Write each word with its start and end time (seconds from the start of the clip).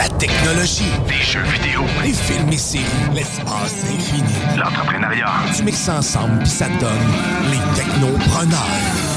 La 0.00 0.08
technologie, 0.16 0.90
Des 1.06 1.22
jeux 1.22 1.42
vidéo, 1.42 1.82
les 2.02 2.14
films 2.14 2.48
et 2.50 2.56
séries, 2.56 2.84
l'espace 3.12 3.84
infini. 3.84 4.32
l'entrepreneuriat. 4.56 5.26
Tu 5.54 5.62
mixes 5.62 5.80
ça 5.80 5.96
ensemble 5.96 6.38
puis 6.38 6.48
ça 6.48 6.68
donne 6.80 6.88
les 7.50 7.58
technopreneurs. 7.78 9.10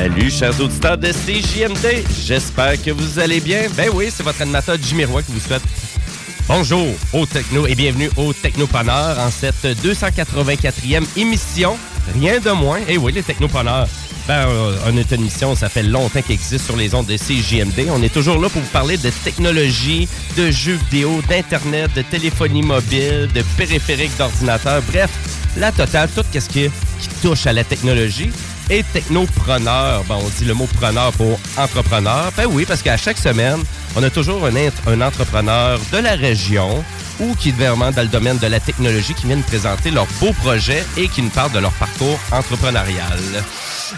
Salut, 0.00 0.30
chers 0.30 0.60
auditeurs 0.60 0.96
de 0.96 1.08
CJMD. 1.08 2.04
J'espère 2.24 2.80
que 2.80 2.92
vous 2.92 3.18
allez 3.18 3.40
bien. 3.40 3.62
Ben 3.76 3.90
oui, 3.92 4.10
c'est 4.12 4.22
votre 4.22 4.40
animateur 4.40 4.76
Jimmy 4.80 5.04
Roy 5.04 5.24
qui 5.24 5.32
vous 5.32 5.40
souhaite 5.40 5.62
bonjour 6.46 6.86
au 7.12 7.26
Techno 7.26 7.66
et 7.66 7.74
bienvenue 7.74 8.08
au 8.16 8.32
Technopreneur 8.32 9.18
en 9.18 9.28
cette 9.28 9.64
284e 9.64 11.04
émission. 11.16 11.76
Rien 12.14 12.38
de 12.38 12.52
moins. 12.52 12.78
Et 12.86 12.96
oui, 12.96 13.10
les 13.10 13.24
Technopreneurs. 13.24 13.88
Ben, 14.28 14.46
euh, 14.46 14.76
on 14.86 14.96
est 14.96 15.10
une 15.10 15.22
émission, 15.22 15.56
ça 15.56 15.68
fait 15.68 15.82
longtemps 15.82 16.22
qu'il 16.22 16.34
existe 16.34 16.66
sur 16.66 16.76
les 16.76 16.94
ondes 16.94 17.06
de 17.06 17.16
CJMD. 17.16 17.88
On 17.90 18.00
est 18.00 18.14
toujours 18.14 18.40
là 18.40 18.48
pour 18.48 18.62
vous 18.62 18.68
parler 18.68 18.98
de 18.98 19.10
technologie, 19.24 20.08
de 20.36 20.52
jeux 20.52 20.78
vidéo, 20.90 21.20
d'Internet, 21.28 21.90
de 21.96 22.02
téléphonie 22.02 22.62
mobile, 22.62 23.28
de 23.34 23.42
périphériques 23.56 24.16
d'ordinateur. 24.16 24.80
Bref, 24.92 25.10
la 25.56 25.72
totale, 25.72 26.08
tout 26.14 26.22
ce 26.32 26.48
qui 26.48 26.70
touche 27.20 27.48
à 27.48 27.52
la 27.52 27.64
technologie 27.64 28.30
et 28.70 28.82
technopreneur. 28.92 30.04
Bon, 30.04 30.18
on 30.24 30.28
dit 30.38 30.44
le 30.44 30.54
mot 30.54 30.66
preneur 30.78 31.12
pour 31.12 31.38
entrepreneur. 31.56 32.30
Ben 32.36 32.46
oui, 32.46 32.64
parce 32.66 32.82
qu'à 32.82 32.96
chaque 32.96 33.18
semaine, 33.18 33.62
on 33.96 34.02
a 34.02 34.10
toujours 34.10 34.44
un, 34.46 35.00
entrepreneur 35.00 35.78
de 35.92 35.98
la 35.98 36.12
région 36.12 36.84
ou 37.20 37.34
qui 37.34 37.48
est 37.48 37.52
vraiment 37.52 37.90
dans 37.90 38.02
le 38.02 38.08
domaine 38.08 38.38
de 38.38 38.46
la 38.46 38.60
technologie 38.60 39.14
qui 39.14 39.26
vient 39.26 39.36
nous 39.36 39.42
présenter 39.42 39.90
leurs 39.90 40.06
beaux 40.20 40.32
projets 40.32 40.84
et 40.96 41.08
qui 41.08 41.22
nous 41.22 41.30
parle 41.30 41.52
de 41.52 41.58
leur 41.58 41.72
parcours 41.72 42.18
entrepreneurial. 42.30 43.18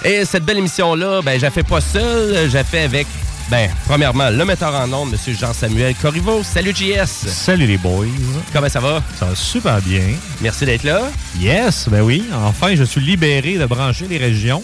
Et 0.05 0.25
cette 0.25 0.45
belle 0.45 0.59
émission-là, 0.59 1.21
ben, 1.23 1.39
je 1.39 1.45
la 1.45 1.51
fais 1.51 1.63
pas 1.63 1.81
seul, 1.81 2.49
je 2.49 2.55
la 2.55 2.65
fais 2.65 2.83
avec, 2.83 3.07
ben, 3.51 3.69
premièrement, 3.87 4.31
le 4.31 4.45
metteur 4.45 4.73
en 4.75 4.93
ondes, 4.93 5.13
M. 5.13 5.35
Jean-Samuel 5.35 5.95
Corriveau. 5.97 6.43
Salut, 6.45 6.73
JS! 6.75 7.27
Salut 7.27 7.67
les 7.67 7.79
boys. 7.79 8.07
Comment 8.53 8.69
ça 8.69 8.79
va? 8.79 9.03
Ça 9.19 9.27
va 9.27 9.35
super 9.35 9.81
bien. 9.83 10.15
Merci 10.41 10.67
d'être 10.67 10.85
là. 10.85 11.11
Yes, 11.39 11.89
ben 11.89 12.01
oui. 12.01 12.25
Enfin, 12.33 12.77
je 12.77 12.85
suis 12.85 13.01
libéré 13.01 13.55
de 13.59 13.67
brancher 13.67 14.07
les 14.09 14.19
régions. 14.19 14.63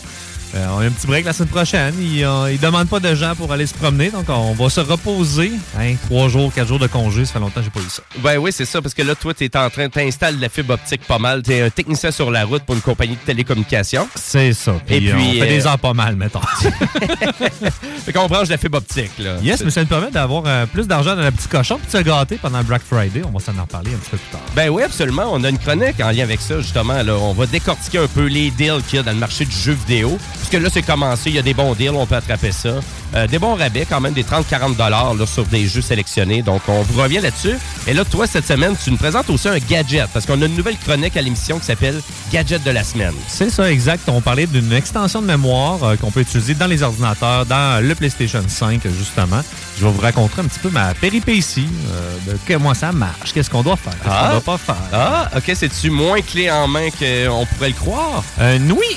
Euh, 0.54 0.66
on 0.74 0.80
a 0.80 0.84
un 0.86 0.90
petit 0.90 1.06
break 1.06 1.24
la 1.24 1.32
semaine 1.32 1.48
prochaine. 1.48 1.94
Ils 2.00 2.20
ne 2.22 2.56
demandent 2.58 2.88
pas 2.88 3.00
de 3.00 3.14
gens 3.14 3.34
pour 3.34 3.52
aller 3.52 3.66
se 3.66 3.74
promener, 3.74 4.10
donc 4.10 4.24
on 4.28 4.52
va 4.52 4.70
se 4.70 4.80
reposer. 4.80 5.52
Hein, 5.78 5.94
trois 6.06 6.28
jours, 6.28 6.52
quatre 6.52 6.68
jours 6.68 6.78
de 6.78 6.86
congé, 6.86 7.24
ça 7.24 7.34
fait 7.34 7.38
longtemps 7.40 7.60
que 7.60 7.64
j'ai 7.64 7.70
pas 7.70 7.80
eu 7.80 7.90
ça. 7.90 8.02
Ben 8.18 8.38
oui, 8.38 8.52
c'est 8.52 8.64
ça, 8.64 8.80
parce 8.80 8.94
que 8.94 9.02
là, 9.02 9.14
toi, 9.14 9.34
tu 9.34 9.44
es 9.44 9.56
en 9.56 9.68
train, 9.70 9.88
t'installes 9.88 10.38
la 10.38 10.48
fibre 10.48 10.74
optique 10.74 11.02
pas 11.06 11.18
mal. 11.18 11.42
Tu 11.42 11.52
es 11.52 11.62
un 11.62 11.70
technicien 11.70 12.10
sur 12.10 12.30
la 12.30 12.44
route 12.44 12.62
pour 12.62 12.74
une 12.74 12.80
compagnie 12.80 13.14
de 13.16 13.20
télécommunications. 13.20 14.08
C'est 14.14 14.52
ça. 14.52 14.74
Et 14.88 15.00
Puis, 15.00 15.10
puis, 15.12 15.12
on 15.12 15.32
fait 15.32 15.42
euh, 15.42 15.46
des 15.46 15.66
heures 15.66 15.78
pas 15.78 15.94
mal, 15.94 16.16
mettons. 16.16 16.40
Fait 18.04 18.12
qu'on 18.12 18.26
branche 18.26 18.48
la 18.48 18.56
fibre 18.58 18.78
optique, 18.78 19.10
là. 19.18 19.36
yes, 19.42 19.62
mais 19.64 19.70
ça 19.70 19.80
nous 19.80 19.86
permet 19.88 20.10
d'avoir 20.10 20.44
euh, 20.46 20.66
plus 20.66 20.86
d'argent 20.86 21.16
dans 21.16 21.22
le 21.22 21.30
petit 21.32 21.48
cochon 21.48 21.76
puis 21.78 21.86
de 21.86 21.98
se 21.98 22.02
gâter 22.08 22.36
pendant 22.40 22.58
le 22.58 22.64
Black 22.64 22.82
Friday. 22.88 23.22
On 23.24 23.36
va 23.36 23.40
s'en 23.44 23.56
en 23.58 23.62
reparler 23.62 23.92
un 23.92 23.96
petit 23.98 24.10
peu 24.10 24.16
plus 24.16 24.30
tard. 24.30 24.40
Ben 24.54 24.68
oui, 24.70 24.82
absolument. 24.82 25.24
On 25.32 25.42
a 25.44 25.48
une 25.50 25.58
chronique 25.58 26.00
en 26.00 26.10
lien 26.10 26.22
avec 26.22 26.40
ça, 26.40 26.60
justement. 26.60 27.02
Là. 27.02 27.14
On 27.16 27.32
va 27.32 27.46
décortiquer 27.46 27.98
un 27.98 28.06
peu 28.06 28.26
les 28.26 28.50
deals 28.52 28.82
qu'il 28.88 28.96
y 28.96 29.00
a 29.00 29.02
dans 29.02 29.12
le 29.12 29.18
marché 29.18 29.44
du 29.44 29.56
jeu 29.56 29.72
vidéo. 29.72 30.18
Puisque 30.48 30.62
là, 30.62 30.68
c'est 30.72 30.82
commencé. 30.82 31.30
Il 31.30 31.34
y 31.34 31.38
a 31.40 31.42
des 31.42 31.54
bons 31.54 31.74
deals, 31.74 31.90
on 31.90 32.06
peut 32.06 32.14
attraper 32.14 32.52
ça. 32.52 32.68
Euh, 33.14 33.26
des 33.26 33.38
bons 33.38 33.54
rabais, 33.56 33.84
quand 33.88 34.00
même, 34.00 34.12
des 34.12 34.22
30-40 34.22 34.76
dollars 34.76 35.14
sur 35.26 35.44
des 35.46 35.66
jeux 35.66 35.80
sélectionnés. 35.80 36.42
Donc, 36.42 36.62
on 36.68 36.82
vous 36.82 37.00
revient 37.02 37.18
là-dessus. 37.20 37.56
Et 37.88 37.94
là, 37.94 38.04
toi, 38.04 38.28
cette 38.28 38.46
semaine, 38.46 38.74
tu 38.82 38.90
nous 38.92 38.96
présentes 38.96 39.28
aussi 39.30 39.48
un 39.48 39.58
gadget. 39.58 40.06
Parce 40.12 40.24
qu'on 40.24 40.40
a 40.42 40.46
une 40.46 40.54
nouvelle 40.54 40.76
chronique 40.78 41.16
à 41.16 41.22
l'émission 41.22 41.58
qui 41.58 41.64
s'appelle 41.66 42.00
Gadget 42.32 42.62
de 42.62 42.70
la 42.70 42.84
semaine. 42.84 43.14
C'est 43.26 43.50
ça, 43.50 43.70
exact. 43.72 44.08
On 44.08 44.20
parlait 44.20 44.46
d'une 44.46 44.72
extension 44.72 45.20
de 45.20 45.26
mémoire 45.26 45.82
euh, 45.82 45.96
qu'on 45.96 46.12
peut 46.12 46.20
utiliser 46.20 46.54
dans 46.54 46.66
les 46.68 46.82
ordinateurs, 46.84 47.44
dans 47.46 47.82
le 47.84 47.94
PlayStation 47.96 48.42
5, 48.46 48.82
justement. 48.96 49.40
Je 49.80 49.84
vais 49.84 49.90
vous 49.90 50.00
raconter 50.00 50.40
un 50.42 50.44
petit 50.44 50.60
peu 50.60 50.70
ma 50.70 50.94
péripétie, 50.94 51.66
euh, 51.90 52.32
de 52.32 52.38
comment 52.46 52.74
ça 52.74 52.92
marche, 52.92 53.32
qu'est-ce 53.32 53.50
qu'on 53.50 53.62
doit 53.62 53.76
faire, 53.76 53.94
qu'est-ce 53.94 54.14
Ah. 54.14 54.26
qu'on 54.26 54.32
doit 54.40 54.56
pas 54.56 54.58
faire. 54.58 54.76
Ah, 54.92 55.30
OK. 55.36 55.50
C'est-tu 55.54 55.90
moins 55.90 56.20
clé 56.20 56.50
en 56.52 56.68
main 56.68 56.88
qu'on 56.90 57.46
pourrait 57.46 57.68
le 57.70 57.74
croire? 57.74 58.22
Euh, 58.40 58.58
oui! 58.70 58.96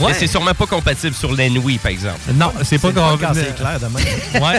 Ouais. 0.00 0.14
C'est 0.14 0.26
sûrement 0.26 0.54
pas 0.54 0.66
compatible 0.66 1.14
sur 1.14 1.32
les 1.34 1.50
Nouilles, 1.50 1.78
par 1.78 1.90
exemple. 1.92 2.18
Non, 2.34 2.52
c'est 2.62 2.78
pas. 2.78 2.92
Quand 2.92 3.18
c'est 3.34 3.54
clair 3.54 3.78
demain. 3.80 4.00
Ouais. 4.40 4.58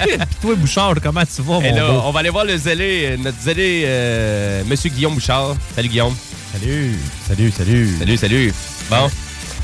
Puis 0.00 0.18
toi, 0.40 0.54
Bouchard, 0.56 0.94
comment 1.02 1.22
tu 1.24 1.42
vas, 1.42 1.58
Et 1.58 1.70
mon 1.70 1.76
là, 1.76 1.88
beau? 1.88 2.00
on 2.04 2.10
va 2.12 2.20
aller 2.20 2.30
voir 2.30 2.44
le 2.44 2.56
zélé, 2.56 3.10
euh, 3.12 3.16
notre 3.18 3.40
zélé, 3.40 3.82
euh, 3.86 4.62
Monsieur 4.66 4.90
Guillaume 4.90 5.14
Bouchard. 5.14 5.54
Salut 5.74 5.88
Guillaume. 5.88 6.14
Salut, 6.52 6.96
salut, 7.28 7.50
salut. 7.50 7.96
Salut, 7.98 8.16
salut. 8.16 8.54
Bon, 8.88 9.10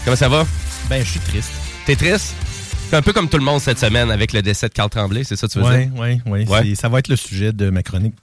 comment 0.05 0.17
ça 0.17 0.29
va? 0.29 0.47
Ben, 0.91 1.03
je 1.05 1.11
suis 1.11 1.21
triste. 1.21 1.51
T'es 1.87 1.97
triste? 1.97 2.35
C'est 2.91 2.97
un 2.97 3.03
peu 3.03 3.13
comme 3.13 3.29
tout 3.29 3.39
le 3.39 3.45
monde 3.45 3.61
cette 3.61 3.81
semaine 3.81 4.11
avec 4.13 4.33
le 4.33 4.43
décès 4.43 4.69
de 4.69 4.73
Carl 4.73 4.89
Tremblay, 4.91 5.25
c'est 5.25 5.35
ça 5.35 5.49
que 5.49 5.53
tu 5.53 5.59
veux 5.59 5.65
Oui, 5.65 5.87
dire? 5.87 5.91
oui, 5.97 6.21
oui. 6.27 6.45
Ouais. 6.47 6.75
Ça 6.77 6.89
va 6.89 7.01
être 7.01 7.09
le 7.09 7.17
sujet 7.17 7.53
de 7.53 7.71
ma 7.71 7.83
chronique. 7.83 8.15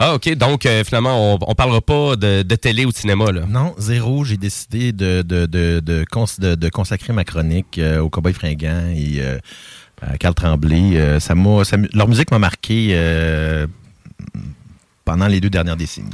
Ah, 0.00 0.14
OK. 0.14 0.32
Donc, 0.36 0.64
euh, 0.64 0.84
finalement, 0.84 1.34
on, 1.34 1.38
on 1.40 1.54
parlera 1.54 1.80
pas 1.80 2.14
de, 2.16 2.42
télé 2.54 2.84
ou 2.84 2.90
de 2.92 2.96
cinéma, 2.96 3.32
là. 3.32 3.42
Non, 3.48 3.74
zéro. 3.78 4.24
J'ai 4.24 4.36
décidé 4.36 4.92
de, 4.92 5.22
de, 5.22 5.46
de, 5.46 5.80
de, 5.80 6.04
cons- 6.08 6.24
de- 6.38 6.54
de 6.54 6.68
consacrer 6.68 7.12
ma 7.12 7.24
chronique 7.24 7.78
euh, 7.78 7.98
au 8.00 8.08
Cowboy 8.08 8.32
Fringant 8.32 8.86
et 8.94 9.16
euh, 9.20 9.38
à 10.00 10.16
Carl 10.16 10.34
Tremblay. 10.34 11.18
Ça 11.18 11.34
leur 11.92 12.06
musique 12.08 12.30
m'a 12.30 12.38
marqué 12.38 12.94
pendant 15.08 15.26
les 15.26 15.40
deux 15.40 15.48
dernières 15.48 15.76
décennies. 15.76 16.10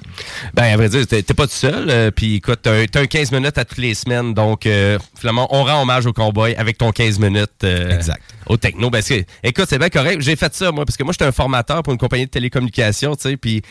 Ben, 0.55 0.73
à 0.73 0.77
vrai 0.77 0.89
dire, 0.89 1.05
t'es 1.05 1.23
pas 1.25 1.49
tout 1.49 1.53
seul. 1.53 1.91
euh, 1.91 2.13
Puis, 2.13 2.37
écoute, 2.37 2.61
t'as 2.63 2.73
un, 2.83 2.85
t'as 2.87 3.01
un 3.01 3.07
15 3.07 3.33
minutes 3.33 3.59
à 3.59 3.65
toutes 3.65 3.79
les 3.79 3.93
semaines. 3.95 4.35
Donc, 4.35 4.67
euh, 4.67 5.01
finalement, 5.19 5.49
on 5.51 5.65
rend 5.65 5.83
hommage 5.83 6.07
au 6.07 6.13
cowboy 6.13 6.55
avec 6.55 6.79
ton 6.79 6.93
15 6.93 7.19
minutes. 7.19 7.51
euh, 7.65 7.91
Exact. 7.91 8.23
Au 8.47 8.57
techno. 8.57 8.91
Ben, 8.91 9.03
écoute, 9.43 9.65
c'est 9.69 9.79
bien 9.81 9.89
correct. 9.89 10.21
J'ai 10.21 10.37
fait 10.37 10.55
ça, 10.55 10.71
moi, 10.71 10.85
parce 10.85 10.97
que 10.97 11.03
moi, 11.03 11.13
j'étais 11.13 11.25
un 11.25 11.33
formateur 11.33 11.83
pour 11.83 11.93
une 11.93 11.99
compagnie 11.99 12.27
de 12.27 12.31
télécommunications, 12.31 13.17
tu 13.17 13.23
sais. 13.31 13.37
Puis, 13.37 13.63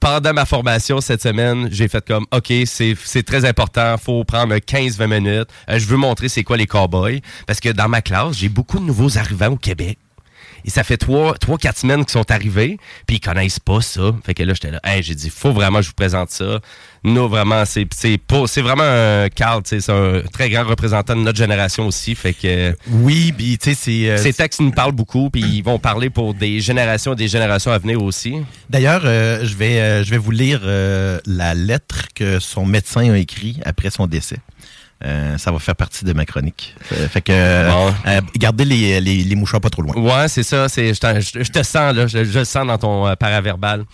pendant 0.00 0.32
ma 0.32 0.46
formation 0.46 1.00
cette 1.00 1.22
semaine, 1.22 1.68
j'ai 1.70 1.86
fait 1.86 2.04
comme, 2.04 2.26
OK, 2.32 2.52
c'est 2.66 2.96
c'est 3.04 3.22
très 3.22 3.44
important. 3.44 3.94
faut 3.98 4.24
prendre 4.24 4.56
15-20 4.56 5.06
minutes. 5.06 5.48
Euh, 5.70 5.78
je 5.78 5.86
veux 5.86 5.96
montrer 5.96 6.28
c'est 6.28 6.42
quoi 6.42 6.56
les 6.56 6.66
cowboys. 6.66 7.20
Parce 7.46 7.60
que 7.60 7.68
dans 7.68 7.88
ma 7.88 8.02
classe, 8.02 8.36
j'ai 8.36 8.48
beaucoup 8.48 8.80
de 8.80 8.84
nouveaux 8.84 9.16
arrivants 9.16 9.50
au 9.52 9.56
Québec. 9.56 9.96
Et 10.64 10.70
ça 10.70 10.84
fait 10.84 10.96
trois, 10.96 11.34
trois, 11.38 11.58
quatre 11.58 11.78
semaines 11.78 12.04
qu'ils 12.04 12.12
sont 12.12 12.30
arrivés, 12.30 12.78
puis 13.06 13.16
ils 13.16 13.20
connaissent 13.20 13.58
pas 13.60 13.80
ça. 13.80 14.12
Fait 14.24 14.34
que 14.34 14.42
là, 14.42 14.54
j'étais 14.54 14.70
là, 14.70 14.80
hey, 14.84 15.02
j'ai 15.02 15.14
dit, 15.14 15.30
faut 15.30 15.52
vraiment 15.52 15.78
que 15.78 15.84
je 15.84 15.88
vous 15.88 15.94
présente 15.94 16.30
ça. 16.30 16.60
Nous, 17.04 17.28
vraiment, 17.28 17.64
c'est 17.64 17.86
c'est 17.92 18.16
pas- 18.18 18.46
c'est 18.46 18.62
vraiment 18.62 18.84
un 18.84 19.28
Carl, 19.28 19.62
c'est 19.64 19.88
un 19.90 20.22
très 20.32 20.50
grand 20.50 20.64
représentant 20.64 21.16
de 21.16 21.22
notre 21.22 21.38
génération 21.38 21.86
aussi. 21.86 22.14
Fait 22.14 22.32
que 22.32 22.76
Oui, 22.88 23.32
puis 23.36 23.58
tu 23.58 23.70
sais, 23.70 23.76
c'est... 23.80 24.08
euh, 24.10 24.16
ces 24.18 24.32
textes 24.32 24.60
nous 24.60 24.70
parlent 24.70 24.92
beaucoup, 24.92 25.28
puis 25.28 25.42
ils 25.42 25.62
vont 25.62 25.80
parler 25.80 26.10
pour 26.10 26.32
des 26.34 26.60
générations 26.60 27.14
et 27.14 27.16
des 27.16 27.28
générations 27.28 27.72
à 27.72 27.78
venir 27.78 28.00
aussi. 28.02 28.36
D'ailleurs, 28.70 29.02
euh, 29.04 29.44
je 29.44 29.56
vais 29.56 29.80
euh, 29.80 30.04
je 30.04 30.10
vais 30.10 30.18
vous 30.18 30.30
lire 30.30 30.60
la 31.26 31.54
lettre 31.54 32.06
que 32.14 32.38
son 32.38 32.64
médecin 32.66 33.10
a 33.12 33.18
écrit 33.18 33.58
après 33.64 33.90
son 33.90 34.06
décès. 34.06 34.36
Euh, 35.04 35.36
ça 35.36 35.50
va 35.50 35.58
faire 35.58 35.74
partie 35.74 36.04
de 36.04 36.12
ma 36.12 36.24
chronique. 36.24 36.76
Euh, 36.92 37.08
fait 37.08 37.22
que 37.22 37.32
euh, 37.32 37.68
Bon. 37.70 37.92
euh, 38.06 38.20
gardez 38.36 38.64
les, 38.64 39.00
les, 39.00 39.24
les 39.24 39.34
mouchoirs 39.34 39.60
pas 39.60 39.68
trop 39.70 39.82
loin. 39.82 39.96
Ouais, 39.96 40.28
c'est 40.28 40.44
ça. 40.44 40.68
C'est, 40.68 40.94
je, 40.94 41.50
te 41.50 41.62
sens, 41.64 41.94
là. 41.94 42.06
Je, 42.06 42.24
je 42.24 42.38
le 42.38 42.44
sens 42.44 42.66
dans 42.66 42.78
ton 42.78 43.12
paraverbal. 43.16 43.84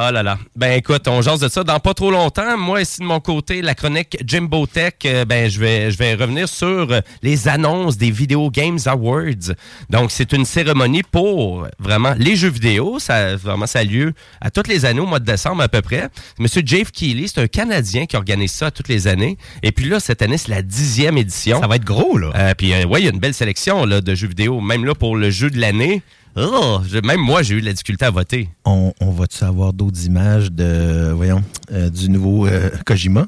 Oh 0.00 0.12
là 0.12 0.22
là. 0.22 0.38
Ben 0.54 0.74
écoute, 0.74 1.08
on 1.08 1.22
jase 1.22 1.40
de 1.40 1.48
ça 1.48 1.64
dans 1.64 1.80
pas 1.80 1.92
trop 1.92 2.12
longtemps. 2.12 2.56
Moi, 2.56 2.82
ici 2.82 3.00
de 3.00 3.04
mon 3.04 3.18
côté, 3.18 3.62
la 3.62 3.74
chronique 3.74 4.16
Jimbo 4.24 4.64
Tech, 4.68 4.92
euh, 5.04 5.24
ben 5.24 5.50
je 5.50 5.58
vais, 5.58 5.90
je 5.90 5.98
vais 5.98 6.14
revenir 6.14 6.48
sur 6.48 6.92
euh, 6.92 7.00
les 7.20 7.48
annonces 7.48 7.98
des 7.98 8.12
Video 8.12 8.48
Games 8.48 8.78
Awards. 8.86 9.56
Donc, 9.90 10.12
c'est 10.12 10.32
une 10.32 10.44
cérémonie 10.44 11.02
pour 11.02 11.66
vraiment 11.80 12.14
les 12.16 12.36
jeux 12.36 12.48
vidéo. 12.48 13.00
Ça, 13.00 13.34
vraiment, 13.34 13.66
ça 13.66 13.80
a 13.80 13.84
lieu 13.84 14.12
à 14.40 14.52
toutes 14.52 14.68
les 14.68 14.84
années, 14.84 15.00
au 15.00 15.06
mois 15.06 15.18
de 15.18 15.24
décembre 15.24 15.62
à 15.62 15.68
peu 15.68 15.82
près. 15.82 16.08
Monsieur 16.38 16.62
Jave 16.64 16.92
Keighley, 16.92 17.26
c'est 17.26 17.40
un 17.40 17.48
Canadien 17.48 18.06
qui 18.06 18.14
organise 18.14 18.52
ça 18.52 18.70
toutes 18.70 18.86
les 18.86 19.08
années. 19.08 19.36
Et 19.64 19.72
puis 19.72 19.86
là, 19.86 19.98
cette 19.98 20.22
année, 20.22 20.38
c'est 20.38 20.50
la 20.52 20.62
dixième 20.62 21.18
édition. 21.18 21.60
Ça 21.60 21.66
va 21.66 21.74
être 21.74 21.84
gros, 21.84 22.18
là. 22.18 22.30
Euh, 22.36 22.54
puis, 22.56 22.72
euh, 22.72 22.84
ouais, 22.84 23.00
il 23.00 23.06
y 23.06 23.08
a 23.08 23.12
une 23.12 23.18
belle 23.18 23.34
sélection 23.34 23.84
là, 23.84 24.00
de 24.00 24.14
jeux 24.14 24.28
vidéo. 24.28 24.60
Même 24.60 24.84
là, 24.84 24.94
pour 24.94 25.16
le 25.16 25.30
jeu 25.30 25.50
de 25.50 25.58
l'année, 25.58 26.02
oh, 26.38 26.80
je- 26.88 26.98
même 26.98 27.20
moi, 27.20 27.42
j'ai 27.42 27.54
eu 27.56 27.60
de 27.60 27.66
la 27.66 27.72
difficulté 27.72 28.04
à 28.04 28.10
voter. 28.10 28.48
On, 28.64 28.92
on 29.00 29.10
va-tu 29.10 29.42
avoir 29.44 29.72
d'autres 29.72 30.04
images 30.06 30.50
de, 30.52 31.12
voyons, 31.14 31.42
euh, 31.72 31.90
du 31.90 32.08
nouveau 32.08 32.46
euh, 32.46 32.70
Kojima? 32.86 33.26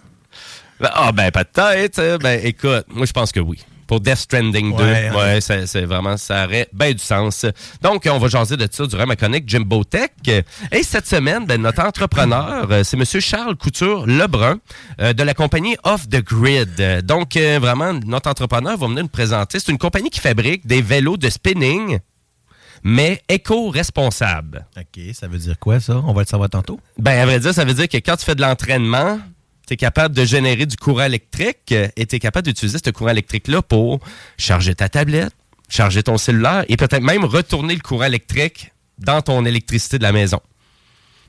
Ah, 0.82 1.12
ben, 1.12 1.30
peut-être. 1.30 1.98
euh, 1.98 2.18
Ben, 2.18 2.40
écoute, 2.42 2.84
moi, 2.88 3.06
je 3.06 3.12
pense 3.12 3.32
que 3.32 3.40
oui. 3.40 3.58
Pour 3.86 3.98
Death 4.00 4.18
Stranding 4.18 4.76
2, 4.76 4.84
Ouais, 4.84 5.40
ça- 5.40 5.66
c'est 5.66 5.84
vraiment, 5.84 6.16
ça 6.16 6.44
aurait 6.46 6.68
bien 6.72 6.92
du 6.92 7.00
sens. 7.00 7.44
Donc, 7.82 8.08
on 8.08 8.18
va 8.18 8.28
jaser 8.28 8.56
de 8.56 8.68
ça 8.70 8.86
durant 8.86 9.04
ma 9.04 9.16
chronique 9.16 9.48
Jimbo 9.48 9.82
Tech. 9.82 10.10
Et 10.28 10.82
cette 10.84 11.08
semaine, 11.08 11.44
ben, 11.44 11.60
notre 11.60 11.82
entrepreneur, 11.82 12.68
euh, 12.70 12.84
c'est 12.84 12.96
Monsieur 12.96 13.18
Charles 13.18 13.56
Couture 13.56 14.06
Lebrun 14.06 14.58
euh, 15.00 15.12
de 15.12 15.22
la 15.24 15.34
compagnie 15.34 15.76
Off 15.82 16.08
the 16.08 16.22
Grid. 16.24 17.04
Donc, 17.04 17.36
euh, 17.36 17.58
vraiment, 17.60 17.92
notre 18.06 18.30
entrepreneur 18.30 18.76
va 18.78 18.86
venir 18.86 19.02
nous 19.02 19.08
présenter. 19.08 19.58
C'est 19.58 19.72
une 19.72 19.78
compagnie 19.78 20.10
qui 20.10 20.20
fabrique 20.20 20.66
des 20.68 20.82
vélos 20.82 21.16
de 21.16 21.28
spinning, 21.28 21.98
mais 22.82 23.22
éco-responsables. 23.28 24.66
OK, 24.76 25.02
ça 25.14 25.28
veut 25.28 25.38
dire 25.38 25.58
quoi, 25.58 25.80
ça? 25.80 26.02
On 26.06 26.12
va 26.12 26.22
le 26.22 26.26
savoir 26.26 26.50
tantôt. 26.50 26.80
Ben, 26.98 27.18
à 27.20 27.26
vrai 27.26 27.40
dire, 27.40 27.54
ça 27.54 27.64
veut 27.64 27.74
dire 27.74 27.88
que 27.88 27.96
quand 27.98 28.16
tu 28.16 28.24
fais 28.24 28.34
de 28.34 28.40
l'entraînement, 28.40 29.18
tu 29.66 29.74
es 29.74 29.76
capable 29.76 30.14
de 30.14 30.24
générer 30.24 30.66
du 30.66 30.76
courant 30.76 31.04
électrique 31.04 31.72
et 31.72 32.06
tu 32.06 32.16
es 32.16 32.18
capable 32.18 32.46
d'utiliser 32.46 32.78
ce 32.84 32.90
courant 32.90 33.10
électrique-là 33.10 33.62
pour 33.62 34.00
charger 34.38 34.74
ta 34.74 34.88
tablette, 34.88 35.32
charger 35.68 36.02
ton 36.02 36.18
cellulaire 36.18 36.64
et 36.68 36.76
peut-être 36.76 37.02
même 37.02 37.24
retourner 37.24 37.74
le 37.74 37.80
courant 37.80 38.04
électrique 38.04 38.72
dans 38.98 39.22
ton 39.22 39.44
électricité 39.44 39.98
de 39.98 40.02
la 40.02 40.12
maison. 40.12 40.40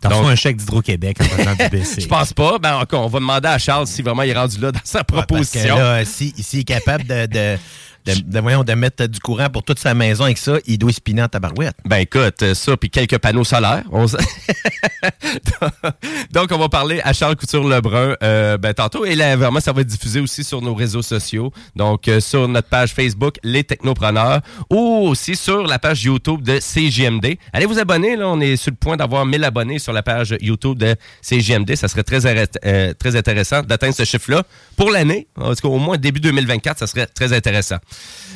T'as 0.01 0.09
reçu 0.09 0.31
un 0.31 0.35
chèque 0.35 0.57
d'Hydro-Québec 0.57 1.17
en 1.21 1.23
faisant 1.25 1.53
du 1.55 1.69
BC. 1.77 2.01
Je 2.01 2.07
pense 2.07 2.33
pas. 2.33 2.57
Ben, 2.57 2.73
encore, 2.77 3.05
on 3.05 3.07
va 3.07 3.19
demander 3.19 3.47
à 3.49 3.59
Charles 3.59 3.85
si 3.85 4.01
vraiment 4.01 4.23
il 4.23 4.31
est 4.31 4.35
rendu 4.37 4.59
là 4.59 4.71
dans 4.71 4.79
sa 4.83 4.99
Ouais, 4.99 5.03
parce 5.07 5.21
que 5.21 5.27
proposition. 5.27 5.75
là, 5.77 6.03
si, 6.05 6.33
s'il 6.39 6.61
est 6.61 6.63
capable 6.63 7.05
de, 7.05 7.27
de, 7.27 7.57
de, 8.05 8.13
de, 8.21 8.39
voyons, 8.39 8.63
de 8.63 8.73
mettre 8.73 9.05
du 9.05 9.19
courant 9.19 9.49
pour 9.49 9.63
toute 9.63 9.79
sa 9.79 9.93
maison 9.93 10.25
avec 10.25 10.37
ça, 10.37 10.57
il 10.65 10.77
doit 10.77 10.91
spinner 10.91 11.23
en 11.23 11.27
tabarouette. 11.27 11.75
Ben 11.85 11.97
écoute, 11.97 12.41
euh, 12.41 12.53
ça, 12.53 12.77
puis 12.77 12.89
quelques 12.89 13.17
panneaux 13.17 13.43
solaires. 13.43 13.83
Donc, 16.31 16.51
on 16.51 16.57
va 16.57 16.69
parler 16.69 17.01
à 17.03 17.13
Charles 17.13 17.35
Couture-Lebrun 17.35 18.15
euh, 18.23 18.57
ben, 18.57 18.73
tantôt. 18.73 19.05
Et 19.05 19.15
là, 19.15 19.35
vraiment, 19.35 19.59
ça 19.59 19.71
va 19.71 19.81
être 19.81 19.87
diffusé 19.87 20.19
aussi 20.19 20.43
sur 20.43 20.61
nos 20.61 20.73
réseaux 20.73 21.01
sociaux. 21.01 21.51
Donc, 21.75 22.07
euh, 22.07 22.19
sur 22.19 22.47
notre 22.47 22.69
page 22.69 22.93
Facebook, 22.93 23.35
Les 23.43 23.63
Technopreneurs, 23.63 24.41
ou 24.69 25.07
aussi 25.07 25.35
sur 25.35 25.63
la 25.67 25.79
page 25.79 26.03
YouTube 26.03 26.41
de 26.41 26.59
CGMD. 26.59 27.37
Allez 27.53 27.65
vous 27.65 27.79
abonner, 27.79 28.15
là. 28.15 28.27
On 28.27 28.39
est 28.39 28.55
sur 28.55 28.71
le 28.71 28.77
point 28.77 28.97
d'avoir 28.97 29.25
1000 29.25 29.43
abonnés 29.43 29.79
sur 29.79 29.93
la 29.93 30.03
page 30.03 30.35
YouTube 30.41 30.77
de 30.77 30.95
CGMD. 31.21 31.75
Ça 31.75 31.87
serait 31.87 32.03
très, 32.03 32.25
euh, 32.65 32.93
très 32.93 33.15
intéressant 33.15 33.61
d'atteindre 33.61 33.95
ce 33.95 34.03
chiffre-là 34.03 34.43
pour 34.75 34.91
l'année. 34.91 35.27
Au 35.35 35.79
moins 35.79 35.97
début 35.97 36.19
2024, 36.19 36.79
ça 36.79 36.87
serait 36.87 37.07
très 37.07 37.33
intéressant. 37.33 37.77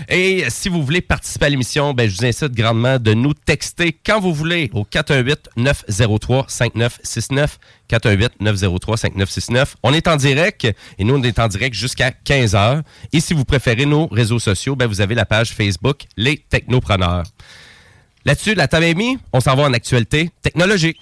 Et 0.10 0.44
si 0.50 0.68
vous 0.70 0.84
voulez 0.84 1.02
participer 1.02 1.46
à 1.46 1.50
l'émission, 1.50 1.94
ben, 1.94 2.10
je 2.10 2.18
vous 2.18 2.26
incite 2.26 2.54
grandement 2.54 2.98
de 3.00 3.14
nous 3.14 3.34
texter 3.34 3.98
quand 4.06 4.20
vous 4.20 4.34
voulez 4.34 4.70
au 4.74 4.84
418-903-5969. 4.84 7.48
418-903-5969. 7.90 9.76
On 9.84 9.94
est 9.94 10.08
en 10.08 10.16
direct 10.16 10.68
et 10.98 11.04
nous, 11.04 11.16
on 11.16 11.24
est 11.24 11.40
en 11.40 11.48
direct 11.48 11.76
jusqu'à 11.76 12.10
15h. 12.10 12.82
Et 13.14 13.20
si 13.20 13.34
vous 13.34 13.46
préférez 13.46 13.86
nos 13.86 14.08
réseaux 14.08 14.40
sociaux, 14.40 14.76
ben, 14.76 14.88
vous 14.88 15.02
avez 15.02 15.16
la 15.16 15.26
page 15.26 15.52
Facebook 15.52 16.04
Les 16.18 16.38
Technopreneurs. 16.38 17.24
Là-dessus, 18.26 18.56
la 18.56 18.68
table. 18.68 18.86
On 19.32 19.40
s'en 19.40 19.56
va 19.56 19.64
en 19.64 19.74
actualité 19.74 20.32
technologique. 20.42 21.00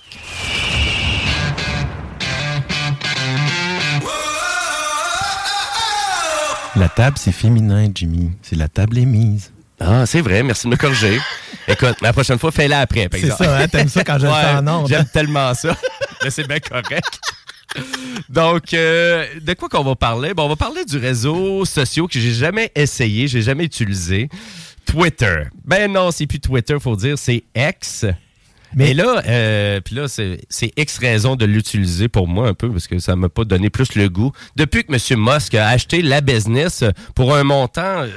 La 6.76 6.90
table, 6.90 7.18
c'est 7.20 7.32
féminin, 7.32 7.88
Jimmy. 7.94 8.32
C'est 8.42 8.56
la 8.56 8.68
table 8.68 8.98
est 8.98 9.06
mise. 9.06 9.52
Ah, 9.80 10.06
c'est 10.06 10.22
vrai. 10.22 10.42
Merci 10.44 10.66
de 10.68 10.72
me 10.72 10.76
corriger. 10.78 11.20
Écoute, 11.68 11.98
la 12.02 12.14
prochaine 12.14 12.40
fois, 12.40 12.52
fais-la 12.52 12.80
après, 12.80 13.10
par 13.10 13.20
C'est 13.20 13.30
ça, 13.30 13.58
hein? 13.60 13.68
T'aimes 13.68 13.90
ça 13.90 14.04
quand 14.04 14.18
je 14.18 14.26
le 14.26 14.32
Ouais, 14.32 14.42
fais 14.42 14.70
en 14.70 14.88
J'aime 14.88 15.02
hein? 15.02 15.06
tellement 15.12 15.54
ça. 15.54 15.76
Mais 16.24 16.30
c'est 16.30 16.48
bien 16.48 16.60
correct. 16.60 17.20
Donc, 18.30 18.74
euh, 18.74 19.26
de 19.42 19.54
quoi 19.54 19.70
qu'on 19.70 19.84
va 19.84 19.96
parler? 19.96 20.34
Bon, 20.34 20.46
on 20.46 20.50
va 20.50 20.56
parler 20.56 20.86
du 20.86 20.98
réseau 20.98 21.66
social 21.66 22.08
que 22.08 22.20
j'ai 22.20 22.34
jamais 22.34 22.72
essayé, 22.76 23.28
j'ai 23.28 23.42
jamais 23.42 23.66
utilisé. 23.66 24.30
Twitter. 24.86 25.44
Ben 25.66 25.92
non, 25.92 26.12
c'est 26.12 26.28
plus 26.28 26.40
Twitter, 26.40 26.78
faut 26.80 26.96
dire, 26.96 27.18
c'est 27.18 27.44
X. 27.56 28.06
Mais 28.76 28.94
là, 28.94 29.22
euh, 29.28 29.82
puis 29.82 29.96
là, 29.96 30.08
c'est 30.08 30.74
X 30.78 30.98
raison 30.98 31.36
de 31.36 31.46
l'utiliser 31.46 32.08
pour 32.08 32.28
moi 32.28 32.48
un 32.48 32.54
peu 32.54 32.72
parce 32.72 32.88
que 32.88 33.00
ça 33.00 33.16
m'a 33.16 33.30
pas 33.30 33.44
donné 33.46 33.70
plus 33.70 33.96
le 33.96 34.10
goût. 34.10 34.32
Depuis 34.56 34.84
que 34.84 34.94
M. 34.94 35.20
Musk 35.20 35.56
a 35.56 35.68
acheté 35.70 36.02
la 36.02 36.22
business 36.22 36.84
pour 37.16 37.36
un 37.36 37.44
montant 37.44 38.02
euh, 38.02 38.08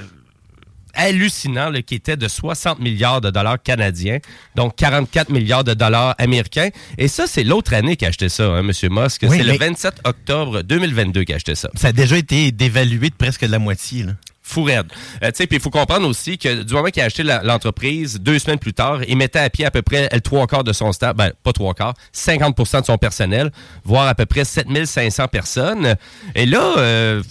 hallucinant 0.94 1.70
là, 1.70 1.82
qui 1.82 1.94
était 1.94 2.16
de 2.16 2.28
60 2.28 2.80
milliards 2.80 3.20
de 3.20 3.30
dollars 3.30 3.62
canadiens, 3.62 4.18
donc 4.54 4.76
44 4.76 5.30
milliards 5.30 5.64
de 5.64 5.74
dollars 5.74 6.14
américains. 6.18 6.70
Et 6.98 7.08
ça, 7.08 7.26
c'est 7.26 7.44
l'autre 7.44 7.74
année 7.74 7.96
qu'a 7.96 8.08
acheté 8.08 8.28
ça, 8.28 8.44
hein, 8.44 8.60
M. 8.60 8.66
Musk. 8.90 9.22
Oui, 9.22 9.36
c'est 9.36 9.44
le 9.44 9.52
mais- 9.52 9.58
27 9.58 10.00
octobre 10.04 10.62
2022 10.62 11.24
qu'a 11.24 11.36
acheté 11.36 11.54
ça. 11.54 11.70
Ça 11.74 11.88
a 11.88 11.92
déjà 11.92 12.16
été 12.16 12.50
dévalué 12.52 13.10
de 13.10 13.14
presque 13.14 13.44
de 13.44 13.52
la 13.52 13.58
moitié. 13.58 14.04
Là. 14.04 14.12
Fou 14.48 14.62
raide. 14.62 14.86
Euh, 15.24 15.30
tu 15.32 15.38
sais, 15.38 15.46
puis 15.48 15.56
il 15.56 15.60
faut 15.60 15.70
comprendre 15.70 16.06
aussi 16.08 16.38
que 16.38 16.62
du 16.62 16.72
moment 16.72 16.88
qu'il 16.90 17.02
a 17.02 17.06
acheté 17.06 17.24
l'entreprise, 17.24 18.20
deux 18.20 18.38
semaines 18.38 18.60
plus 18.60 18.74
tard, 18.74 19.00
il 19.08 19.16
mettait 19.16 19.40
à 19.40 19.50
pied 19.50 19.66
à 19.66 19.72
peu 19.72 19.82
près 19.82 20.08
le 20.12 20.20
trois 20.20 20.46
quarts 20.46 20.62
de 20.62 20.72
son 20.72 20.92
staff, 20.92 21.16
ben 21.16 21.32
pas 21.42 21.52
trois 21.52 21.74
quarts, 21.74 21.94
50% 22.14 22.82
de 22.82 22.86
son 22.86 22.96
personnel, 22.96 23.50
voire 23.82 24.06
à 24.06 24.14
peu 24.14 24.24
près 24.24 24.44
7500 24.44 25.26
personnes. 25.26 25.96
Et 26.36 26.46
là, 26.46 26.74
euh, 26.78 27.24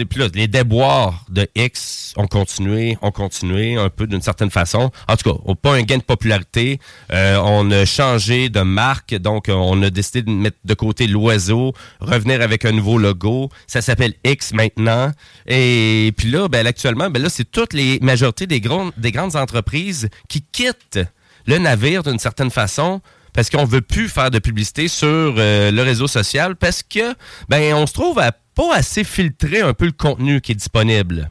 plus 0.00 0.30
les 0.34 0.48
déboires 0.48 1.24
de 1.28 1.48
X 1.54 2.12
ont 2.16 2.26
continué, 2.26 2.96
ont 3.02 3.10
continué 3.10 3.76
un 3.76 3.88
peu 3.88 4.06
d'une 4.06 4.22
certaine 4.22 4.50
façon. 4.50 4.90
En 5.08 5.16
tout 5.16 5.32
cas, 5.32 5.38
on 5.44 5.54
pas 5.54 5.74
un 5.74 5.82
gain 5.82 5.98
de 5.98 6.02
popularité. 6.02 6.78
Euh, 7.12 7.38
on 7.42 7.70
a 7.70 7.84
changé 7.84 8.48
de 8.48 8.60
marque, 8.60 9.14
donc 9.14 9.48
euh, 9.48 9.54
on 9.54 9.82
a 9.82 9.90
décidé 9.90 10.22
de 10.22 10.30
mettre 10.30 10.58
de 10.64 10.74
côté 10.74 11.06
l'oiseau, 11.06 11.72
revenir 12.00 12.40
avec 12.42 12.64
un 12.64 12.72
nouveau 12.72 12.98
logo. 12.98 13.50
Ça 13.66 13.82
s'appelle 13.82 14.14
X 14.24 14.52
maintenant. 14.52 15.12
Et 15.46 16.12
puis 16.16 16.30
là, 16.30 16.48
ben, 16.48 16.66
actuellement, 16.66 17.10
ben 17.10 17.22
là, 17.22 17.28
c'est 17.28 17.50
toutes 17.50 17.72
les 17.72 17.98
majorités 18.00 18.46
des, 18.46 18.60
grandes 18.60 18.92
des 18.96 19.12
grandes 19.12 19.36
entreprises 19.36 20.08
qui 20.28 20.42
quittent 20.42 21.00
le 21.46 21.58
navire 21.58 22.02
d'une 22.02 22.18
certaine 22.18 22.50
façon 22.50 23.00
parce 23.32 23.50
qu'on 23.50 23.64
veut 23.64 23.80
plus 23.80 24.08
faire 24.08 24.30
de 24.30 24.38
publicité 24.38 24.88
sur 24.88 25.08
euh, 25.08 25.70
le 25.70 25.82
réseau 25.82 26.06
social 26.06 26.56
parce 26.56 26.82
que 26.82 27.14
ben 27.48 27.74
on 27.74 27.86
se 27.86 27.92
trouve 27.92 28.18
à 28.18 28.32
pas 28.54 28.74
assez 28.76 29.04
filtrer 29.04 29.60
un 29.60 29.74
peu 29.74 29.86
le 29.86 29.92
contenu 29.92 30.40
qui 30.40 30.52
est 30.52 30.56
disponible. 30.56 31.30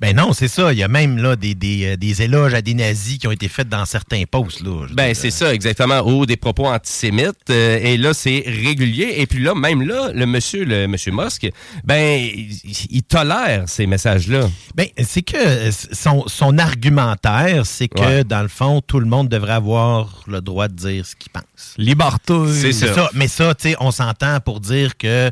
Ben 0.00 0.16
non, 0.16 0.32
c'est 0.32 0.48
ça. 0.48 0.72
Il 0.72 0.78
y 0.78 0.82
a 0.82 0.88
même 0.88 1.18
là 1.18 1.36
des, 1.36 1.54
des, 1.54 1.84
euh, 1.92 1.96
des 1.96 2.22
éloges 2.22 2.54
à 2.54 2.62
des 2.62 2.72
nazis 2.72 3.18
qui 3.18 3.26
ont 3.26 3.30
été 3.32 3.48
faits 3.48 3.68
dans 3.68 3.84
certains 3.84 4.22
posts. 4.30 4.62
Là. 4.62 4.86
Ben 4.92 5.14
c'est 5.14 5.30
ça 5.30 5.52
exactement 5.52 6.00
ou 6.06 6.24
des 6.24 6.36
propos 6.38 6.66
antisémites 6.66 7.50
euh, 7.50 7.78
et 7.82 7.98
là 7.98 8.14
c'est 8.14 8.42
régulier 8.46 9.14
et 9.18 9.26
puis 9.26 9.42
là 9.42 9.54
même 9.54 9.82
là 9.86 10.10
le 10.14 10.24
monsieur 10.24 10.64
le 10.64 10.86
monsieur 10.86 11.12
Musk 11.12 11.50
ben 11.84 12.18
il, 12.18 12.50
il 12.90 13.02
tolère 13.02 13.64
ces 13.68 13.86
messages 13.86 14.28
là. 14.28 14.48
Ben, 14.74 14.86
c'est 15.02 15.22
que 15.22 15.36
euh, 15.36 15.70
son, 15.92 16.24
son 16.28 16.56
argumentaire, 16.58 17.66
c'est 17.66 17.88
que 17.88 18.00
Ouais. 18.00 18.24
dans 18.24 18.42
le 18.42 18.48
fond, 18.48 18.80
tout 18.80 19.00
le 19.00 19.06
monde 19.06 19.28
devrait 19.28 19.52
avoir 19.52 20.22
le 20.26 20.40
droit 20.40 20.68
de 20.68 20.74
dire 20.74 21.04
ce 21.04 21.14
qu'il 21.14 21.30
pense. 21.30 21.74
Liberté. 21.76 22.32
C'est 22.54 22.72
C'est 22.72 22.86
ça. 22.86 22.94
ça. 22.94 23.10
Mais 23.14 23.28
ça, 23.28 23.54
tu 23.54 23.68
sais, 23.70 23.76
on 23.80 23.90
s'entend 23.90 24.40
pour 24.40 24.60
dire 24.60 24.96
que 24.96 25.30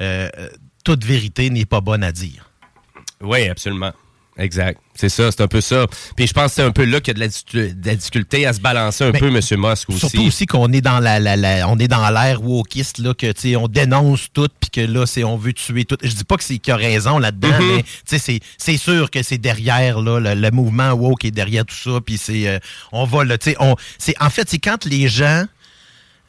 euh, 0.00 0.28
euh, 0.38 0.48
toute 0.84 1.04
vérité 1.04 1.50
n'est 1.50 1.66
pas 1.66 1.80
bonne 1.80 2.02
à 2.04 2.12
dire. 2.12 2.48
Oui, 3.22 3.48
absolument. 3.48 3.92
Exact. 4.38 4.80
C'est 4.94 5.10
ça, 5.10 5.30
c'est 5.30 5.42
un 5.42 5.48
peu 5.48 5.60
ça. 5.60 5.86
Puis 6.16 6.26
je 6.26 6.32
pense 6.32 6.46
que 6.46 6.52
c'est 6.54 6.62
un 6.62 6.70
peu 6.70 6.84
là 6.84 7.00
qu'il 7.00 7.08
y 7.18 7.22
a 7.22 7.26
de 7.28 7.72
la, 7.84 7.94
difficulté- 7.94 8.46
à 8.46 8.54
se 8.54 8.60
balancer 8.60 9.04
un 9.04 9.10
Mais 9.10 9.18
peu, 9.18 9.26
M. 9.26 9.34
Musk 9.34 9.90
aussi. 9.90 9.98
Surtout 9.98 10.22
aussi 10.22 10.46
qu'on 10.46 10.72
est 10.72 10.80
dans 10.80 10.98
la, 10.98 11.18
la- 11.20 11.36
la- 11.36 11.68
on 11.68 11.78
est 11.78 11.88
dans 11.88 12.08
l'ère 12.08 12.42
wokiste 12.42 12.98
là 12.98 13.12
que 13.12 13.30
tu 13.32 13.40
sais 13.50 13.56
on 13.56 13.68
dénonce 13.68 14.28
tout 14.32 14.48
puis 14.58 14.70
que 14.70 14.80
là 14.80 15.04
c'est 15.04 15.24
on 15.24 15.36
veut 15.36 15.52
tuer 15.52 15.84
tout. 15.84 15.98
Je 16.02 16.08
dis 16.14 16.24
pas 16.24 16.36
que 16.38 16.44
c'est 16.44 16.56
qu'il 16.56 16.72
a 16.72 16.76
raison 16.76 17.18
là-dedans 17.18 17.48
Mhm. 17.60 17.76
mais 17.76 17.82
tu 17.82 17.88
sais 18.06 18.18
c'est 18.18 18.40
c'est 18.56 18.76
sûr 18.78 19.10
que 19.10 19.22
c'est 19.22 19.36
derrière 19.36 20.00
là 20.00 20.20
le, 20.20 20.34
le 20.40 20.50
mouvement 20.52 20.92
woke 20.92 21.24
est 21.26 21.30
derrière 21.32 21.66
tout 21.66 21.74
ça 21.76 22.00
puis 22.00 22.16
c'est 22.16 22.48
euh, 22.48 22.58
on 22.92 23.04
va 23.04 23.24
là 23.24 23.36
tu 23.36 23.50
sais 23.50 23.56
on 23.60 23.76
c'est 23.98 24.14
en 24.22 24.30
fait 24.30 24.48
c'est 24.48 24.58
quand 24.58 24.86
les 24.86 25.08
gens 25.08 25.44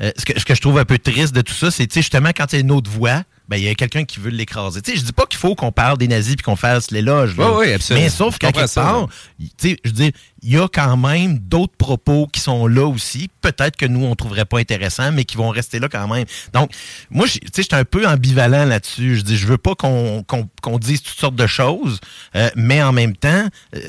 euh, 0.02 0.12
ce, 0.18 0.26
que, 0.26 0.38
ce 0.38 0.44
que 0.44 0.56
je 0.56 0.62
trouve 0.62 0.80
un 0.80 0.86
peu 0.86 0.98
triste 0.98 1.34
de 1.36 1.42
tout 1.42 1.54
ça, 1.54 1.70
c'est 1.70 1.86
tu 1.88 1.94
sais, 1.94 2.02
justement 2.02 2.32
quand 2.36 2.52
il 2.52 2.56
y 2.56 2.58
a 2.58 2.62
une 2.62 2.72
autre 2.72 2.90
voix, 2.90 3.24
ben, 3.52 3.58
il 3.58 3.64
y 3.64 3.68
a 3.70 3.76
quelqu'un 3.76 4.06
qui 4.06 4.20
veut 4.22 4.30
l'écraser. 4.32 4.82
Tu 4.82 4.92
sais, 4.92 4.98
Je 4.98 5.04
dis 5.04 5.12
pas 5.12 5.26
qu'il 5.26 5.38
faut 5.38 5.54
qu'on 5.56 5.74
parle 5.74 5.98
des 5.98 6.08
nazis 6.08 6.36
puis 6.38 6.44
qu'on 6.44 6.56
fasse 6.56 6.90
l'éloge. 6.90 7.36
Oui, 7.38 7.46
oui, 7.58 7.74
absolument. 7.74 8.04
Mais 8.06 8.10
sauf 8.10 8.38
qu'à 8.38 8.54
quelque 8.54 8.68
ça, 8.70 8.82
part, 8.82 9.08
tu 9.38 9.48
sais, 9.58 9.78
je 9.84 9.90
veux 9.90 9.96
dire, 9.96 10.12
il 10.42 10.50
y 10.54 10.58
a 10.58 10.68
quand 10.70 10.96
même 10.96 11.38
d'autres 11.38 11.76
propos 11.78 12.28
qui 12.32 12.40
sont 12.40 12.66
là 12.66 12.88
aussi. 12.88 13.30
Peut-être 13.42 13.76
que 13.76 13.86
nous, 13.86 14.06
on 14.06 14.16
trouverait 14.16 14.46
pas 14.46 14.58
intéressants, 14.60 15.12
mais 15.12 15.26
qui 15.26 15.36
vont 15.36 15.50
rester 15.50 15.80
là 15.80 15.90
quand 15.90 16.08
même. 16.08 16.24
Donc, 16.54 16.72
moi, 17.10 17.28
tu 17.28 17.34
sais, 17.54 17.62
j'étais 17.64 17.76
un 17.76 17.84
peu 17.86 18.08
ambivalent 18.08 18.64
là-dessus. 18.66 19.18
Je 19.18 19.22
dis, 19.22 19.36
je 19.38 19.46
veux 19.48 19.58
pas 19.58 19.76
qu'on 19.76 20.24
qu'on- 20.24 20.48
qu'on 20.62 20.80
dise 20.80 21.02
toutes 21.04 21.20
sortes 21.20 21.36
de 21.36 21.46
choses, 21.48 22.00
euh, 22.38 22.50
mais 22.56 22.82
en 22.82 22.94
même 22.94 23.16
temps, 23.18 23.48
euh, 23.76 23.80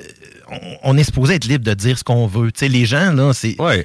on, 0.51 0.59
on 0.83 0.97
est 0.99 1.05
supposé 1.05 1.35
être 1.35 1.45
libre 1.45 1.65
de 1.65 1.75
dire 1.75 1.97
ce 1.97 2.05
qu'on 2.05 2.27
veut. 2.27 2.51
Tu 2.51 2.59
sais, 2.61 2.69
les 2.69 2.85
gens, 2.85 3.13
là, 3.13 3.33
c'est... 3.33 3.55
Oui. 3.61 3.85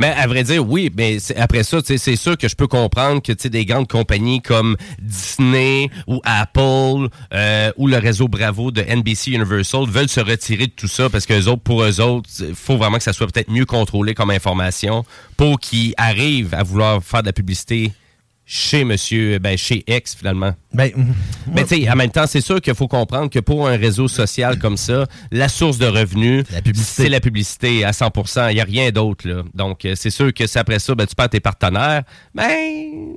Mais 0.00 0.08
à 0.08 0.26
vrai 0.26 0.42
dire, 0.44 0.66
oui, 0.66 0.90
mais 0.96 1.18
après 1.36 1.62
ça, 1.62 1.78
c'est 1.84 2.16
sûr 2.16 2.36
que 2.36 2.48
je 2.48 2.56
peux 2.56 2.66
comprendre 2.66 3.22
que 3.22 3.32
des 3.48 3.64
grandes 3.64 3.88
compagnies 3.88 4.40
comme 4.40 4.76
Disney 5.00 5.90
ou 6.06 6.20
Apple 6.24 7.08
euh, 7.32 7.72
ou 7.76 7.86
le 7.86 7.98
réseau 7.98 8.28
Bravo 8.28 8.70
de 8.70 8.82
NBC 8.82 9.32
Universal 9.32 9.86
veulent 9.86 10.08
se 10.08 10.20
retirer 10.20 10.66
de 10.66 10.72
tout 10.72 10.88
ça 10.88 11.10
parce 11.10 11.26
que 11.26 11.34
autres, 11.48 11.62
pour 11.62 11.82
eux 11.82 12.00
autres, 12.00 12.28
il 12.40 12.54
faut 12.54 12.76
vraiment 12.76 12.98
que 12.98 13.02
ça 13.02 13.12
soit 13.12 13.26
peut-être 13.26 13.50
mieux 13.50 13.66
contrôlé 13.66 14.14
comme 14.14 14.30
information 14.30 15.04
pour 15.36 15.58
qu'ils 15.60 15.94
arrivent 15.96 16.54
à 16.54 16.62
vouloir 16.62 17.02
faire 17.02 17.22
de 17.22 17.26
la 17.26 17.32
publicité 17.32 17.92
chez 18.46 18.84
monsieur, 18.84 19.38
ben, 19.38 19.56
chez 19.56 19.84
X 19.86 20.14
finalement. 20.14 20.54
Ben, 20.72 20.90
Mais 21.54 21.64
tu 21.64 21.82
sais, 21.82 21.90
en 21.90 21.96
même 21.96 22.10
temps, 22.10 22.26
c'est 22.26 22.42
sûr 22.42 22.60
qu'il 22.60 22.74
faut 22.74 22.88
comprendre 22.88 23.30
que 23.30 23.38
pour 23.38 23.66
un 23.68 23.76
réseau 23.76 24.06
social 24.06 24.58
comme 24.58 24.76
ça, 24.76 25.06
la 25.30 25.48
source 25.48 25.78
de 25.78 25.86
revenus, 25.86 26.44
c'est 26.74 27.08
la 27.08 27.20
publicité 27.20 27.84
à 27.84 27.92
100% 27.92 28.50
Il 28.50 28.56
n'y 28.56 28.60
a 28.60 28.64
rien 28.64 28.90
d'autre. 28.90 29.24
Donc, 29.54 29.84
euh, 29.84 29.94
c'est 29.96 30.10
sûr 30.10 30.32
que 30.34 30.46
c'est 30.46 30.58
après 30.58 30.78
ça, 30.78 30.94
ben, 30.94 31.06
tu 31.06 31.14
perds 31.14 31.30
tes 31.30 31.40
partenaires. 31.40 32.02
Ben, 32.34 33.14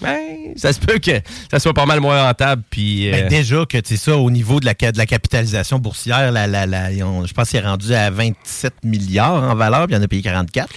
ben, 0.00 0.52
ça 0.56 0.72
se 0.72 0.80
peut 0.80 0.98
que 0.98 1.12
ça 1.50 1.58
soit 1.58 1.72
pas 1.72 1.86
mal 1.86 2.00
moins 2.00 2.22
rentable. 2.24 2.62
Puis, 2.68 3.10
Ben, 3.10 3.24
euh, 3.24 3.28
déjà 3.28 3.64
que 3.64 3.78
c'est 3.84 3.96
ça 3.96 4.16
au 4.16 4.30
niveau 4.30 4.60
de 4.60 4.66
la, 4.66 4.74
de 4.74 4.98
la 4.98 5.06
capitalisation 5.06 5.78
boursière, 5.78 6.30
la, 6.30 6.46
la, 6.46 6.92
je 6.92 7.32
pense 7.32 7.50
qu'il 7.50 7.58
est 7.58 7.66
rendu 7.66 7.92
à 7.94 8.10
27 8.10 8.74
milliards 8.84 9.42
en 9.42 9.54
valeur, 9.54 9.86
puis 9.86 9.96
il 9.96 9.98
en 9.98 10.02
a 10.02 10.08
payé 10.08 10.22
44. 10.22 10.68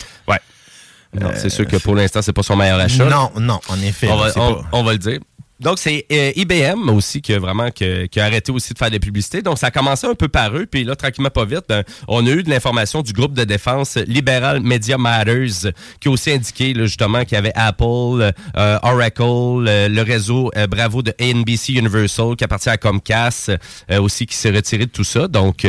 Non, 1.19 1.31
c'est 1.35 1.49
sûr 1.49 1.67
que 1.67 1.77
pour 1.77 1.95
l'instant, 1.95 2.21
c'est 2.21 2.33
pas 2.33 2.43
son 2.43 2.55
meilleur 2.55 2.79
achat. 2.79 3.05
Non, 3.05 3.31
non, 3.39 3.59
en 3.69 3.81
effet. 3.81 4.07
va, 4.07 4.31
on 4.71 4.83
va 4.83 4.91
le 4.93 4.97
dire. 4.97 5.19
Donc, 5.59 5.79
c'est 5.79 6.05
euh, 6.11 6.31
IBM 6.35 6.89
aussi 6.89 7.21
qui 7.21 7.33
a 7.33 7.39
vraiment 7.39 7.71
qui, 7.71 7.85
a 7.85 8.23
arrêté 8.23 8.51
aussi 8.51 8.73
de 8.73 8.77
faire 8.77 8.91
des 8.91 8.99
publicités. 8.99 9.41
Donc, 9.41 9.57
ça 9.57 9.67
a 9.67 9.71
commencé 9.71 10.05
un 10.05 10.13
peu 10.13 10.27
par 10.27 10.55
eux. 10.55 10.67
Puis 10.69 10.83
là, 10.83 10.95
tranquillement, 10.95 11.31
pas 11.31 11.45
vite, 11.45 11.63
ben, 11.67 11.83
on 12.07 12.25
a 12.27 12.29
eu 12.29 12.43
de 12.43 12.49
l'information 12.49 13.01
du 13.01 13.11
groupe 13.11 13.33
de 13.33 13.43
défense 13.43 13.95
Liberal 13.95 14.59
Media 14.61 14.97
Matters 14.97 15.71
qui 15.99 16.09
a 16.09 16.11
aussi 16.11 16.31
indiqué 16.31 16.73
justement 16.75 17.23
qu'il 17.23 17.33
y 17.33 17.37
avait 17.37 17.53
Apple, 17.55 18.33
euh, 18.55 18.79
Oracle, 18.83 19.23
euh, 19.67 19.89
le 19.89 20.01
réseau 20.01 20.51
Bravo 20.69 21.01
de 21.01 21.13
NBC 21.19 21.73
Universal 21.73 22.35
qui 22.35 22.43
appartient 22.43 22.69
à 22.69 22.77
Comcast 22.77 23.51
aussi 23.89 24.25
qui 24.25 24.35
s'est 24.35 24.51
retiré 24.51 24.85
de 24.85 24.91
tout 24.91 25.03
ça. 25.03 25.27
Donc, 25.27 25.65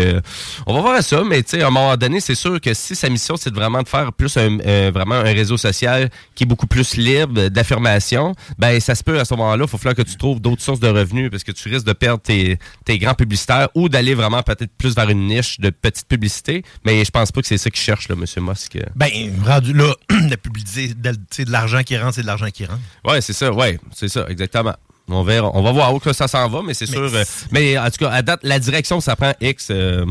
on 0.67 0.75
va 0.75 0.81
voir 0.81 1.03
ça. 1.03 1.23
Mais 1.25 1.43
tu 1.43 1.51
sais, 1.51 1.63
à 1.63 1.69
un 1.69 1.71
moment 1.71 1.97
donné, 1.97 2.21
c'est 2.21 2.35
sûr 2.35 2.61
que 2.61 2.75
si 2.75 2.95
sa 2.95 3.09
mission, 3.09 3.37
c'est 3.37 3.55
vraiment 3.55 3.83
de 3.83 3.89
faire 3.89 4.13
plus 4.13 4.37
un, 4.37 4.91
vraiment 4.91 5.15
un 5.15 5.23
réseau 5.23 5.57
social 5.57 6.11
qui 6.35 6.45
est 6.45 6.47
beaucoup 6.47 6.67
plus 6.67 6.97
libre 6.97 7.49
d'affirmation, 7.49 8.35
ben 8.59 8.81
ça 8.81 8.95
se 8.95 9.03
peut 9.03 9.19
à 9.19 9.25
ce 9.25 9.35
moment-là, 9.35 9.67
faut 9.79 9.85
falloir 9.85 9.97
que 9.97 10.11
tu 10.11 10.17
trouves 10.17 10.41
d'autres 10.41 10.63
sources 10.63 10.81
de 10.81 10.89
revenus 10.89 11.31
parce 11.31 11.45
que 11.45 11.53
tu 11.53 11.69
risques 11.69 11.87
de 11.87 11.93
perdre 11.93 12.21
tes, 12.23 12.59
tes 12.85 12.99
grands 12.99 13.15
publicitaires 13.15 13.69
ou 13.75 13.89
d'aller 13.89 14.15
vraiment 14.15 14.43
peut-être 14.43 14.71
plus 14.77 14.95
vers 14.95 15.09
une 15.09 15.27
niche 15.27 15.61
de 15.61 15.71
petite 15.71 16.07
publicité. 16.09 16.63
Mais 16.85 17.05
je 17.05 17.11
pense 17.11 17.33
pas 17.33 17.41
que 17.41 17.47
c'est 17.47 17.59
ça 17.59 17.71
qu'il 17.71 17.81
cherche, 17.81 18.09
là, 18.09 18.17
M. 18.17 18.45
Musk. 18.45 18.79
Ben, 18.97 19.09
rendu 19.45 19.73
là, 19.73 19.95
la 20.11 20.37
publicité, 20.37 20.95
de, 20.95 21.13
de 21.13 21.51
l'argent 21.51 21.83
qui 21.83 21.97
rentre, 21.97 22.15
c'est 22.15 22.23
de 22.23 22.27
l'argent 22.27 22.51
qui 22.53 22.67
rentre. 22.67 22.81
Ouais, 23.05 23.21
c'est 23.21 23.33
ça, 23.33 23.53
ouais, 23.53 23.79
c'est 23.95 24.09
ça, 24.09 24.27
exactement. 24.29 24.75
On 25.09 25.23
verra. 25.23 25.51
On 25.55 25.63
va 25.63 25.73
voir 25.73 25.95
où 25.95 25.99
que 26.01 26.13
ça 26.13 26.29
s'en 26.29 26.49
va, 26.51 26.61
mais 26.63 26.75
c'est 26.75 26.85
sûr. 26.87 27.01
euh, 27.15 27.25
mais 27.51 27.79
en 27.79 27.87
tout 27.91 27.97
cas, 28.01 28.11
à 28.11 28.21
date, 28.21 28.41
la 28.43 28.59
direction, 28.59 29.01
ça 29.01 29.17
prend 29.17 29.33
X. 29.41 29.69
euh, 29.71 30.05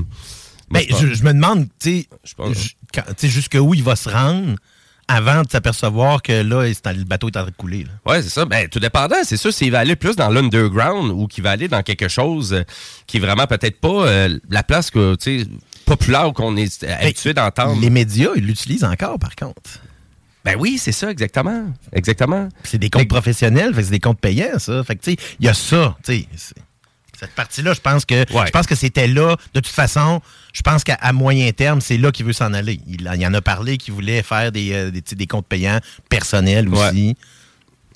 Ben, 0.71 0.83
je 0.89 1.23
me 1.23 1.33
demande, 1.33 1.67
tu 1.79 2.07
sais, 3.17 3.27
jusqu'où 3.29 3.73
il 3.75 3.83
va 3.83 3.95
se 3.95 4.09
rendre 4.09 4.55
avant 5.07 5.41
de 5.41 5.49
s'apercevoir 5.49 6.21
que 6.21 6.33
là, 6.33 6.67
le 6.67 7.03
bateau 7.03 7.27
est 7.27 7.37
en 7.37 7.41
train 7.41 7.51
de 7.51 7.55
couler. 7.55 7.85
Ouais, 8.05 8.21
c'est 8.21 8.29
ça. 8.29 8.45
Ben, 8.45 8.67
tout 8.67 8.79
dépendant. 8.79 9.15
C'est 9.23 9.37
sûr 9.37 9.53
s'il 9.53 9.71
va 9.71 9.79
aller 9.79 9.95
plus 9.95 10.15
dans 10.15 10.29
l'underground 10.29 11.11
ou 11.11 11.27
qu'il 11.27 11.43
va 11.43 11.51
aller 11.51 11.67
dans 11.67 11.81
quelque 11.81 12.07
chose 12.07 12.63
qui 13.05 13.17
est 13.17 13.19
vraiment 13.19 13.47
peut-être 13.47 13.79
pas 13.79 14.07
euh, 14.07 14.39
la 14.49 14.63
place 14.63 14.91
que, 14.91 15.15
populaire 15.85 16.33
qu'on 16.33 16.57
est 16.57 16.83
habitué 16.83 17.33
d'entendre. 17.33 17.79
Les 17.81 17.89
médias, 17.89 18.31
ils 18.35 18.45
l'utilisent 18.45 18.83
encore, 18.83 19.17
par 19.17 19.35
contre. 19.35 19.81
Ben 20.43 20.55
oui, 20.57 20.77
c'est 20.77 20.91
ça, 20.93 21.09
exactement. 21.09 21.65
Exactement. 21.91 22.47
C'est 22.63 22.77
des 22.77 22.89
comptes 22.89 23.09
professionnels, 23.09 23.73
fait 23.73 23.83
c'est 23.83 23.91
des 23.91 23.99
comptes 23.99 24.21
payants, 24.21 24.59
ça. 24.59 24.83
Fait 24.83 24.95
que, 24.95 25.03
tu 25.03 25.11
sais, 25.11 25.17
il 25.39 25.45
y 25.45 25.49
a 25.49 25.53
ça, 25.53 25.97
tu 26.03 26.25
sais. 26.35 26.55
Cette 27.19 27.31
partie-là, 27.31 27.73
je 27.73 27.81
pense 27.81 28.05
que 28.05 28.25
je 28.29 28.51
pense 28.51 28.67
que 28.67 28.75
c'était 28.75 29.07
là. 29.07 29.35
De 29.55 29.59
toute 29.59 29.73
façon, 29.73 30.21
je 30.53 30.61
pense 30.61 30.83
qu'à 30.83 30.97
moyen 31.13 31.51
terme, 31.51 31.81
c'est 31.81 31.97
là 31.97 32.11
qu'il 32.11 32.25
veut 32.25 32.33
s'en 32.33 32.53
aller. 32.53 32.79
Il, 32.87 33.09
il 33.15 33.25
en 33.25 33.33
a 33.33 33.41
parlé 33.41 33.77
qu'il 33.77 33.95
voulait 33.95 34.21
faire 34.21 34.51
des, 34.51 34.73
euh, 34.73 34.91
des, 34.91 35.25
comptes 35.27 35.47
payants 35.47 35.79
personnels 36.09 36.69
aussi. 36.69 37.15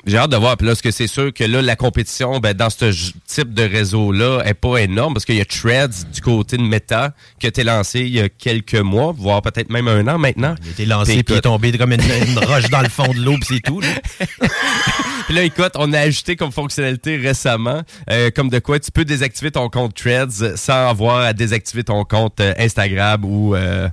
J'ai 0.08 0.18
hâte 0.18 0.32
de 0.32 0.38
voir. 0.38 0.58
Puis 0.58 0.66
là, 0.66 0.72
parce 0.72 0.82
que 0.82 0.90
c'est 0.90 1.06
sûr 1.06 1.32
que 1.32 1.44
là, 1.44 1.62
la 1.62 1.76
compétition, 1.76 2.40
ben, 2.40 2.56
dans 2.56 2.72
ce 2.72 2.92
type 3.28 3.54
de 3.54 3.62
réseau-là, 3.62 4.42
est 4.46 4.56
pas 4.56 4.78
énorme 4.78 5.14
parce 5.14 5.26
qu'il 5.26 5.36
y 5.36 5.42
a 5.42 5.46
Threads 5.46 6.06
du 6.12 6.22
côté 6.22 6.58
de 6.58 6.64
Meta 6.64 7.14
qui 7.40 7.46
a 7.46 7.50
été 7.50 7.64
lancé 7.64 8.00
il 8.00 8.10
y 8.10 8.20
a 8.20 8.28
quelques 8.28 8.74
mois, 8.74 9.14
voire 9.16 9.44
peut-être 9.44 9.70
même 9.70 9.88
un 9.88 10.08
an 10.08 10.18
maintenant. 10.18 10.56
Il 10.64 10.68
a 10.68 10.72
été 10.72 10.86
lancé, 10.88 11.22
puis 11.22 11.36
il 11.36 11.38
est 11.38 11.42
tombé 11.42 11.78
comme 11.78 11.92
une, 11.94 12.02
une 12.02 12.40
roche 12.40 12.70
dans 12.72 12.82
le 12.82 12.90
fond 12.90 13.14
de 13.14 13.20
l'eau, 13.20 13.36
puis 13.40 13.58
c'est 13.58 13.60
tout. 13.60 13.82
là. 15.32 15.32
Puis 15.32 15.36
là, 15.36 15.44
écoute, 15.44 15.74
on 15.76 15.94
a 15.94 16.00
ajouté 16.00 16.36
comme 16.36 16.52
fonctionnalité 16.52 17.18
récemment, 17.18 17.82
euh, 18.10 18.30
comme 18.36 18.50
de 18.50 18.60
quoi 18.60 18.80
tu 18.80 18.92
peux 18.92 19.06
désactiver 19.06 19.52
ton 19.52 19.70
compte 19.70 19.96
Threads 19.96 20.58
sans 20.58 20.90
avoir 20.90 21.18
à 21.20 21.34
désactiver 21.34 21.84
ton 21.84 22.04
compte 22.04 22.40
euh, 22.40 22.54
Instagram 22.58 23.24
ou, 23.26 23.56
euh, 23.56 23.88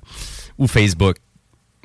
ou 0.58 0.66
Facebook. 0.66 1.16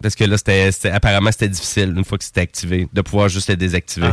Parce 0.02 0.16
que 0.16 0.24
là, 0.26 0.38
c'était, 0.38 0.72
c'était- 0.72 0.90
apparemment, 0.90 1.32
c'était 1.32 1.48
difficile, 1.48 1.94
une 1.96 2.04
fois 2.04 2.18
que 2.18 2.24
c'était 2.26 2.42
activé, 2.42 2.88
de 2.92 3.02
pouvoir 3.02 3.30
juste 3.30 3.48
le 3.50 3.56
désactiver. 3.56 4.08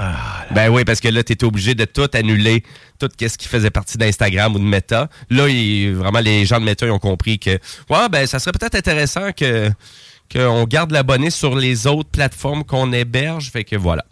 ben 0.55 0.69
oui, 0.69 0.85
parce 0.85 1.01
que 1.01 1.09
là, 1.09 1.25
tu 1.25 1.33
étais 1.33 1.45
obligé 1.45 1.75
de 1.75 1.85
tout 1.85 2.07
annuler, 2.13 2.63
tout 3.01 3.09
ce 3.19 3.37
qui 3.39 3.49
faisait 3.49 3.71
partie 3.71 3.99
d'Instagram 3.99 4.55
ou 4.55 4.59
de 4.59 4.65
Meta. 4.65 5.09
Là, 5.31 5.49
il- 5.49 5.95
vraiment, 5.95 6.21
les 6.21 6.45
gens 6.45 6.61
de 6.61 6.65
Meta 6.65 6.87
ils 6.87 6.93
ont 6.93 6.99
compris 7.01 7.39
que, 7.39 7.51
ouais, 7.89 8.09
ben, 8.11 8.27
ça 8.27 8.39
serait 8.39 8.53
peut-être 8.53 8.75
intéressant 8.77 9.33
que 9.33 9.71
qu'on 10.33 10.63
garde 10.65 10.93
l'abonné 10.93 11.29
sur 11.31 11.57
les 11.57 11.89
autres 11.89 12.11
plateformes 12.11 12.63
qu'on 12.63 12.93
héberge. 12.93 13.51
Fait 13.51 13.65
que 13.65 13.75
voilà. 13.75 14.05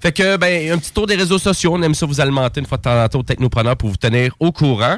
Fait 0.00 0.12
que, 0.12 0.36
ben, 0.36 0.72
un 0.72 0.78
petit 0.78 0.92
tour 0.92 1.06
des 1.06 1.16
réseaux 1.16 1.38
sociaux. 1.38 1.72
On 1.74 1.82
aime 1.82 1.94
ça 1.94 2.06
vous 2.06 2.20
alimenter 2.20 2.60
une 2.60 2.66
fois 2.66 2.78
de 2.78 2.82
temps 2.82 3.02
en 3.02 3.08
temps 3.08 3.18
au 3.20 3.22
Technopreneur 3.22 3.76
pour 3.76 3.90
vous 3.90 3.96
tenir 3.96 4.34
au 4.40 4.52
courant. 4.52 4.96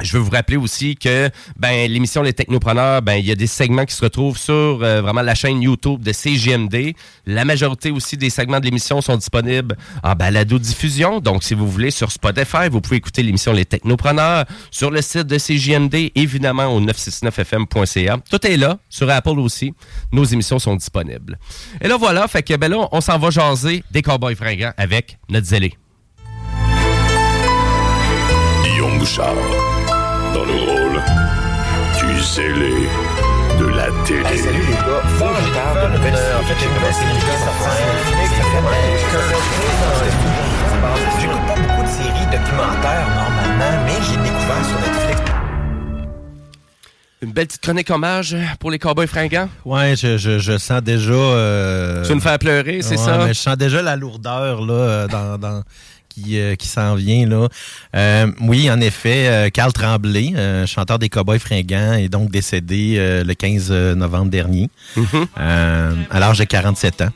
Je 0.00 0.12
veux 0.12 0.18
vous 0.18 0.30
rappeler 0.30 0.56
aussi 0.58 0.94
que 0.94 1.30
ben 1.56 1.90
l'émission 1.90 2.22
Les 2.22 2.34
Technopreneurs, 2.34 3.00
ben 3.00 3.14
il 3.14 3.24
y 3.24 3.30
a 3.32 3.34
des 3.34 3.46
segments 3.46 3.86
qui 3.86 3.94
se 3.94 4.04
retrouvent 4.04 4.36
sur 4.36 4.54
euh, 4.54 5.00
vraiment 5.00 5.22
la 5.22 5.34
chaîne 5.34 5.62
YouTube 5.62 6.02
de 6.02 6.12
CGMD. 6.12 6.94
La 7.24 7.46
majorité 7.46 7.90
aussi 7.90 8.18
des 8.18 8.28
segments 8.28 8.60
de 8.60 8.66
l'émission 8.66 9.00
sont 9.00 9.16
disponibles 9.16 9.76
en 10.02 10.12
balado 10.14 10.58
diffusion. 10.58 11.20
Donc 11.20 11.42
si 11.42 11.54
vous 11.54 11.66
voulez 11.66 11.90
sur 11.90 12.12
Spotify, 12.12 12.68
vous 12.70 12.82
pouvez 12.82 12.96
écouter 12.96 13.22
l'émission 13.22 13.52
Les 13.52 13.64
Technopreneurs 13.64 14.44
sur 14.70 14.90
le 14.90 15.00
site 15.00 15.26
de 15.26 15.38
CGMD, 15.38 16.12
évidemment 16.14 16.66
au 16.66 16.80
969fm.ca. 16.82 18.18
Tout 18.30 18.46
est 18.46 18.58
là 18.58 18.78
sur 18.90 19.08
Apple 19.08 19.38
aussi. 19.38 19.72
Nos 20.12 20.24
émissions 20.24 20.58
sont 20.58 20.76
disponibles. 20.76 21.38
Et 21.80 21.88
là 21.88 21.96
voilà, 21.96 22.28
fait 22.28 22.42
que 22.42 22.54
ben 22.54 22.70
là 22.70 22.86
on 22.92 23.00
s'en 23.00 23.18
va 23.18 23.30
jaser 23.30 23.82
des 23.90 24.02
cowboys 24.02 24.36
fringants 24.36 24.72
avec 24.76 25.18
notre 25.30 25.46
zélé. 25.46 25.74
Dans 30.36 30.44
le 30.44 30.52
rôle 30.52 31.02
du 31.98 32.22
zélé 32.22 32.88
de 33.58 33.66
la 33.68 33.86
télé. 34.04 34.36
salut 34.36 34.58
les 34.68 34.72
gars, 34.74 35.02
faut 35.18 35.24
que 35.24 35.40
je 35.40 35.52
parle 35.54 35.92
de. 35.92 35.96
En 35.96 36.42
fait, 36.42 36.56
j'ai 36.60 36.66
une 36.66 36.92
série 36.92 37.18
qui 37.18 37.26
sortir. 37.44 38.86
J'écoute 41.20 41.46
pas 41.46 41.54
beaucoup 41.54 41.82
de 41.82 41.88
séries 41.88 42.26
documentaires 42.30 43.08
normalement, 43.16 43.84
mais 43.86 43.94
j'ai 44.02 44.16
découvert 44.18 44.64
sur 44.66 44.78
Netflix. 44.80 45.20
Une 47.22 47.32
belle 47.32 47.46
petite 47.46 47.62
chronique 47.62 47.90
hommage 47.90 48.36
pour 48.60 48.70
les 48.70 48.78
cowboys 48.78 49.06
fringants. 49.06 49.48
Ouais, 49.64 49.94
je, 49.96 50.18
je, 50.18 50.38
je 50.38 50.58
sens 50.58 50.82
déjà. 50.82 51.12
euh, 51.14 52.02
Tu 52.02 52.10
veux 52.10 52.16
me 52.16 52.20
faire 52.20 52.38
pleurer, 52.38 52.82
c'est 52.82 52.98
ouais, 52.98 53.04
ça? 53.04 53.18
mais 53.24 53.28
je 53.32 53.40
sens 53.40 53.56
déjà 53.56 53.80
la 53.80 53.96
lourdeur 53.96 54.60
là, 54.60 54.74
euh, 54.74 55.08
dans, 55.08 55.38
dans- 55.38 55.62
qui, 56.16 56.38
euh, 56.38 56.54
qui 56.56 56.68
s'en 56.68 56.94
vient. 56.94 57.26
là. 57.26 57.48
Euh, 57.94 58.32
oui, 58.40 58.70
en 58.70 58.80
effet, 58.80 59.26
euh, 59.28 59.50
Carl 59.50 59.72
Tremblay, 59.72 60.32
euh, 60.36 60.66
chanteur 60.66 60.98
des 60.98 61.08
Cowboys 61.08 61.38
fringants, 61.38 61.92
est 61.94 62.08
donc 62.08 62.30
décédé 62.30 62.94
euh, 62.96 63.22
le 63.24 63.34
15 63.34 63.70
novembre 63.96 64.30
dernier, 64.30 64.70
euh, 65.38 65.92
à 66.10 66.18
l'âge 66.20 66.38
de 66.38 66.44
47 66.44 67.02
ans. 67.02 67.08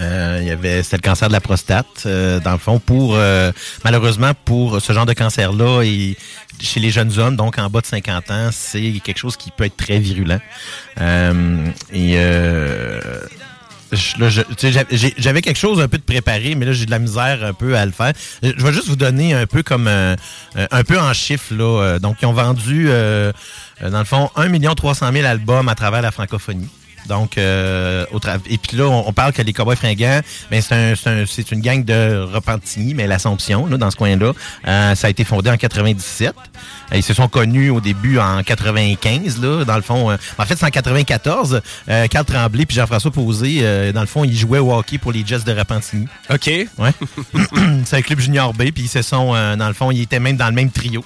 Euh, 0.00 0.38
il 0.40 0.46
y 0.48 0.50
avait 0.50 0.82
c'était 0.82 0.96
le 0.96 1.02
cancer 1.02 1.28
de 1.28 1.34
la 1.34 1.40
prostate 1.42 2.04
euh, 2.06 2.40
dans 2.40 2.52
le 2.52 2.58
fond 2.58 2.78
pour 2.78 3.14
euh, 3.14 3.52
malheureusement 3.84 4.32
pour 4.46 4.80
ce 4.80 4.90
genre 4.94 5.04
de 5.04 5.12
cancer 5.12 5.52
là 5.52 5.82
et 5.82 6.16
chez 6.58 6.80
les 6.80 6.90
jeunes 6.90 7.18
hommes 7.18 7.36
donc 7.36 7.58
en 7.58 7.68
bas 7.68 7.82
de 7.82 7.86
50 7.86 8.30
ans 8.30 8.48
c'est 8.52 9.00
quelque 9.04 9.18
chose 9.18 9.36
qui 9.36 9.50
peut 9.50 9.64
être 9.64 9.76
très 9.76 9.98
virulent 9.98 10.40
Euh, 10.98 11.66
et 11.92 12.14
j'avais- 13.92 15.42
quelque 15.42 15.58
chose 15.58 15.80
un 15.80 15.88
peu 15.88 15.98
de 15.98 16.02
préparé, 16.02 16.54
mais 16.54 16.66
là, 16.66 16.72
j'ai 16.72 16.86
de 16.86 16.90
la 16.90 16.98
misère 16.98 17.44
un 17.44 17.52
peu 17.52 17.76
à 17.76 17.84
le 17.86 17.92
faire. 17.92 18.12
Je 18.42 18.50
vais 18.64 18.72
juste 18.72 18.88
vous 18.88 18.96
donner 18.96 19.34
un 19.34 19.46
peu 19.46 19.62
comme 19.62 19.86
euh, 19.86 20.16
euh, 20.56 20.66
un 20.70 20.84
peu 20.84 20.98
en 20.98 21.12
chiffres. 21.12 21.54
Là. 21.54 21.64
Euh, 21.82 21.98
Donc, 21.98 22.16
ils 22.22 22.26
ont 22.26 22.32
vendu, 22.32 22.86
dans 22.86 23.98
le 23.98 24.04
fond, 24.04 24.30
1 24.36 24.74
300 24.74 25.12
000 25.12 25.26
albums 25.26 25.68
à 25.68 25.74
travers 25.74 26.02
la 26.02 26.10
francophonie. 26.10 26.68
Donc, 27.08 27.36
euh, 27.38 28.04
au 28.12 28.18
et 28.48 28.58
puis 28.58 28.76
là, 28.76 28.84
on, 28.84 29.08
on 29.08 29.12
parle 29.12 29.32
que 29.32 29.42
les 29.42 29.52
Cowboys 29.52 29.76
fringants, 29.76 30.20
ben, 30.50 30.62
c'est 30.62 30.74
un, 30.74 30.94
c'est 30.94 31.10
un- 31.10 31.24
c'est 31.26 31.50
une 31.52 31.60
gang 31.60 31.84
de 31.84 32.20
Repentigny, 32.32 32.94
mais 32.94 33.06
l'Assomption, 33.06 33.66
là, 33.66 33.76
dans 33.76 33.90
ce 33.90 33.96
coin-là. 33.96 34.32
Euh, 34.68 34.94
ça 34.94 35.06
a 35.08 35.10
été 35.10 35.24
fondé 35.24 35.50
en 35.50 35.56
97. 35.56 36.32
Euh, 36.92 36.96
Ils 36.96 37.02
se 37.02 37.14
sont 37.14 37.28
connus 37.28 37.70
au 37.70 37.80
début 37.80 38.18
en 38.18 38.42
95, 38.42 39.40
là, 39.40 39.64
dans 39.64 39.76
le 39.76 39.82
fond. 39.82 40.10
euh, 40.10 40.16
en 40.38 40.44
fait, 40.46 40.56
c'est 40.56 40.66
en 40.66 40.70
94. 40.70 41.60
Euh, 41.88 42.06
Carl 42.06 42.24
Tremblay 42.24 42.66
puis 42.66 42.76
Jean-François 42.76 43.10
Posé, 43.10 43.58
euh, 43.62 43.92
dans 43.92 44.00
le 44.02 44.06
fond, 44.06 44.24
ils 44.24 44.36
jouaient 44.36 44.58
au 44.58 44.72
hockey 44.72 44.98
pour 44.98 45.12
les 45.12 45.24
Jets 45.26 45.40
de 45.40 45.52
Repentigny. 45.52 46.06
OK. 46.30 46.46
Ouais. 46.78 46.90
c'est 47.84 47.96
un 47.96 48.02
club 48.02 48.20
junior 48.20 48.52
B, 48.52 48.70
puis 48.72 48.84
ils 48.84 48.88
se 48.88 49.02
sont, 49.02 49.34
euh, 49.34 49.56
dans 49.56 49.68
le 49.68 49.74
fond, 49.74 49.90
ils 49.90 50.02
étaient 50.02 50.20
même 50.20 50.36
dans 50.36 50.46
le 50.48 50.52
même 50.54 50.70
trio. 50.70 51.04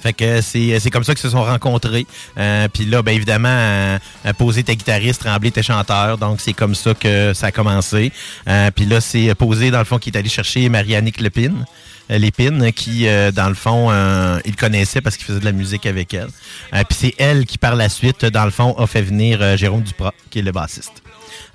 Fait 0.00 0.12
que 0.12 0.40
c'est 0.40 0.90
comme 0.90 1.04
ça 1.04 1.14
qu'ils 1.14 1.22
se 1.22 1.30
sont 1.30 1.42
rencontrés. 1.42 2.06
Euh, 2.38 2.68
puis 2.72 2.84
là, 2.84 3.02
ben 3.02 3.14
évidemment, 3.14 3.48
euh, 3.50 3.98
Posé 4.38 4.60
était 4.60 4.76
guitariste, 4.76 5.22
Tremblay 5.22 5.48
était 5.48 5.62
chanteur, 5.62 6.18
donc 6.18 6.40
c'est 6.40 6.52
comme 6.52 6.74
ça 6.74 6.94
que 6.94 7.32
ça 7.34 7.46
a 7.46 7.52
commencé. 7.52 8.12
Euh, 8.48 8.70
puis 8.74 8.84
là, 8.86 9.00
c'est 9.00 9.34
Posé, 9.34 9.70
dans 9.70 9.78
le 9.78 9.84
fond, 9.84 9.98
qui 9.98 10.10
est 10.10 10.16
allé 10.16 10.28
chercher 10.28 10.68
Marianique 10.68 11.20
Lepine. 11.20 11.64
euh, 12.10 12.18
Lépine, 12.18 12.72
qui, 12.72 13.06
euh, 13.06 13.30
dans 13.32 13.48
le 13.48 13.54
fond, 13.54 13.88
euh, 13.90 14.38
il 14.44 14.56
connaissait 14.56 15.00
parce 15.00 15.16
qu'il 15.16 15.26
faisait 15.26 15.40
de 15.40 15.44
la 15.44 15.52
musique 15.52 15.84
avec 15.86 16.14
elle. 16.14 16.28
Euh, 16.74 16.82
puis 16.88 16.96
c'est 16.98 17.14
elle 17.18 17.44
qui, 17.44 17.58
par 17.58 17.74
la 17.76 17.88
suite, 17.88 18.24
dans 18.24 18.44
le 18.44 18.50
fond, 18.50 18.74
a 18.78 18.86
fait 18.86 19.02
venir 19.02 19.40
euh, 19.42 19.56
Jérôme 19.56 19.82
Duprat, 19.82 20.14
qui 20.30 20.38
est 20.38 20.42
le 20.42 20.52
bassiste. 20.52 21.02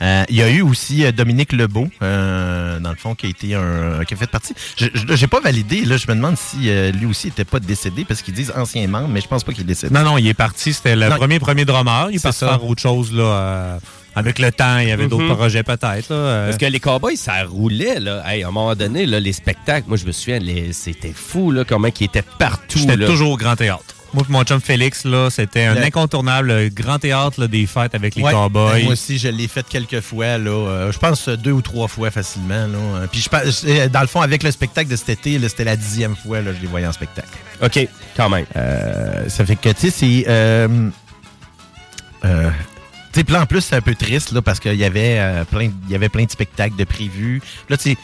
Euh, 0.01 0.23
il 0.29 0.35
y 0.35 0.41
a 0.41 0.49
eu 0.49 0.61
aussi 0.61 1.05
euh, 1.05 1.11
Dominique 1.11 1.53
Lebeau, 1.53 1.87
euh, 2.01 2.79
dans 2.79 2.89
le 2.89 2.95
fond, 2.95 3.15
qui 3.15 3.25
a 3.25 3.29
été 3.29 3.55
un, 3.55 4.03
qui 4.05 4.13
a 4.13 4.17
fait 4.17 4.29
partie. 4.29 4.53
Je 4.77 4.87
j'ai 5.15 5.27
pas 5.27 5.39
validé, 5.39 5.85
là, 5.85 5.97
je 5.97 6.07
me 6.07 6.15
demande 6.15 6.37
si 6.37 6.69
euh, 6.69 6.91
lui 6.91 7.05
aussi 7.05 7.27
était 7.29 7.45
pas 7.45 7.59
décédé 7.59 8.05
parce 8.05 8.21
qu'ils 8.21 8.33
disent 8.33 8.53
ancien 8.55 8.87
membre, 8.87 9.09
mais 9.09 9.21
je 9.21 9.27
pense 9.27 9.43
pas 9.43 9.51
qu'il 9.53 9.61
est 9.63 9.65
décédé. 9.67 9.93
Non, 9.93 10.03
non, 10.03 10.17
il 10.17 10.27
est 10.27 10.33
parti. 10.33 10.73
C'était 10.73 10.95
le 10.95 11.09
Non. 11.09 11.15
premier 11.17 11.39
premier 11.39 11.65
drummer. 11.65 12.07
Il 12.11 12.15
est 12.17 12.23
parti 12.23 12.39
ça. 12.39 12.49
faire 12.49 12.63
autre 12.65 12.81
chose 12.81 13.13
là. 13.13 13.23
euh, 13.23 13.77
avec 14.15 14.37
le 14.37 14.51
temps, 14.51 14.77
il 14.77 14.89
y 14.89 14.91
avait 14.91 15.07
d'autres 15.07 15.23
Mhm. 15.23 15.35
projets 15.35 15.63
peut-être. 15.63 16.09
là, 16.09 16.15
euh. 16.15 16.45
Parce 16.47 16.57
que 16.59 16.65
les 16.67 16.79
cowboys, 16.79 17.15
ça 17.17 17.43
roulait, 17.45 17.99
là. 17.99 18.21
Hey, 18.27 18.43
à 18.43 18.49
un 18.49 18.51
moment 18.51 18.75
donné, 18.75 19.07
là, 19.07 19.19
les 19.19 19.33
spectacles, 19.33 19.85
moi, 19.87 19.97
je 19.97 20.05
me 20.05 20.11
souviens, 20.11 20.37
les- 20.37 20.71
c'était 20.71 21.13
fou, 21.15 21.49
là, 21.51 21.63
comment 21.67 21.87
ils 21.99 22.03
étaient 22.05 22.21
partout. 22.37 22.77
J'étais 22.77 22.95
là. 22.97 23.07
toujours 23.07 23.31
au 23.31 23.37
Grand 23.37 23.55
Théâtre. 23.55 23.83
Moi 24.13 24.24
et 24.27 24.32
mon 24.32 24.43
chum 24.43 24.62
Félix, 24.62 25.05
là, 25.05 25.29
c'était 25.32 25.63
un 25.65 25.74
Le- 25.75 25.82
incontournable 25.84 26.48
le 26.50 26.70
Grand 26.70 27.00
Théâtre 27.00 27.39
là, 27.41 27.48
des 27.48 27.65
fêtes 27.65 27.96
avec 27.96 28.15
les 28.15 28.22
Ouais, 28.24 28.32
cowboys. 28.32 28.84
Moi 28.84 28.93
aussi, 28.93 29.17
je 29.17 29.27
l'ai 29.27 29.48
fait 29.48 29.65
quelques 29.67 30.01
fois, 30.01 30.38
là. 30.38 30.50
euh, 30.51 30.91
je 30.91 31.00
pense 31.00 31.27
euh, 31.27 31.36
deux 31.36 31.51
ou 31.51 31.62
trois 31.62 31.88
fois 31.88 32.12
facilement, 32.12 32.67
là. 32.67 32.77
Euh, 32.77 33.08
Puis 33.12 33.22
je 33.22 33.29
pense, 33.29 33.65
dans 33.91 34.01
le 34.01 34.08
fond, 34.08 34.22
avec 34.22 34.43
le 34.43 34.51
spectacle 34.51 34.89
de 34.89 34.96
cet 34.96 35.10
été, 35.10 35.39
là, 35.39 35.50
c'était 35.50 35.63
la 35.63 35.75
dixième 35.75 36.15
fois, 36.15 36.41
là, 36.41 36.51
je 36.55 36.62
les 36.62 36.67
voyais 36.67 36.86
en 36.88 36.91
spectacle. 36.93 37.27
OK, 37.62 37.88
quand 38.15 38.29
même. 38.29 38.46
Euh, 38.55 39.27
ça 39.29 39.46
fait 39.46 39.55
que, 39.55 39.70
tu 39.70 39.82
sais, 39.82 39.89
c'est. 39.89 40.25
Euh, 40.27 40.89
euh, 42.25 42.50
tu 43.12 43.22
sais, 43.22 43.36
en 43.38 43.46
plus, 43.46 43.62
c'est 43.62 43.75
un 43.75 43.82
peu 43.82 43.96
triste, 43.96 44.32
là, 44.32 44.41
parce 44.41 44.60
qu'il 44.60 44.75
y 44.75 44.84
avait 44.86 45.17
euh, 45.20 45.43
plein, 45.43 45.70
il 45.88 45.91
y 45.91 45.96
avait 45.96 46.10
plein 46.10 46.24
de 46.25 46.32
spectacles 46.32 46.75
de 46.75 46.84
prévus. 46.84 47.41
Là, 47.70 47.77
tu 47.77 47.91
sais. 47.91 47.98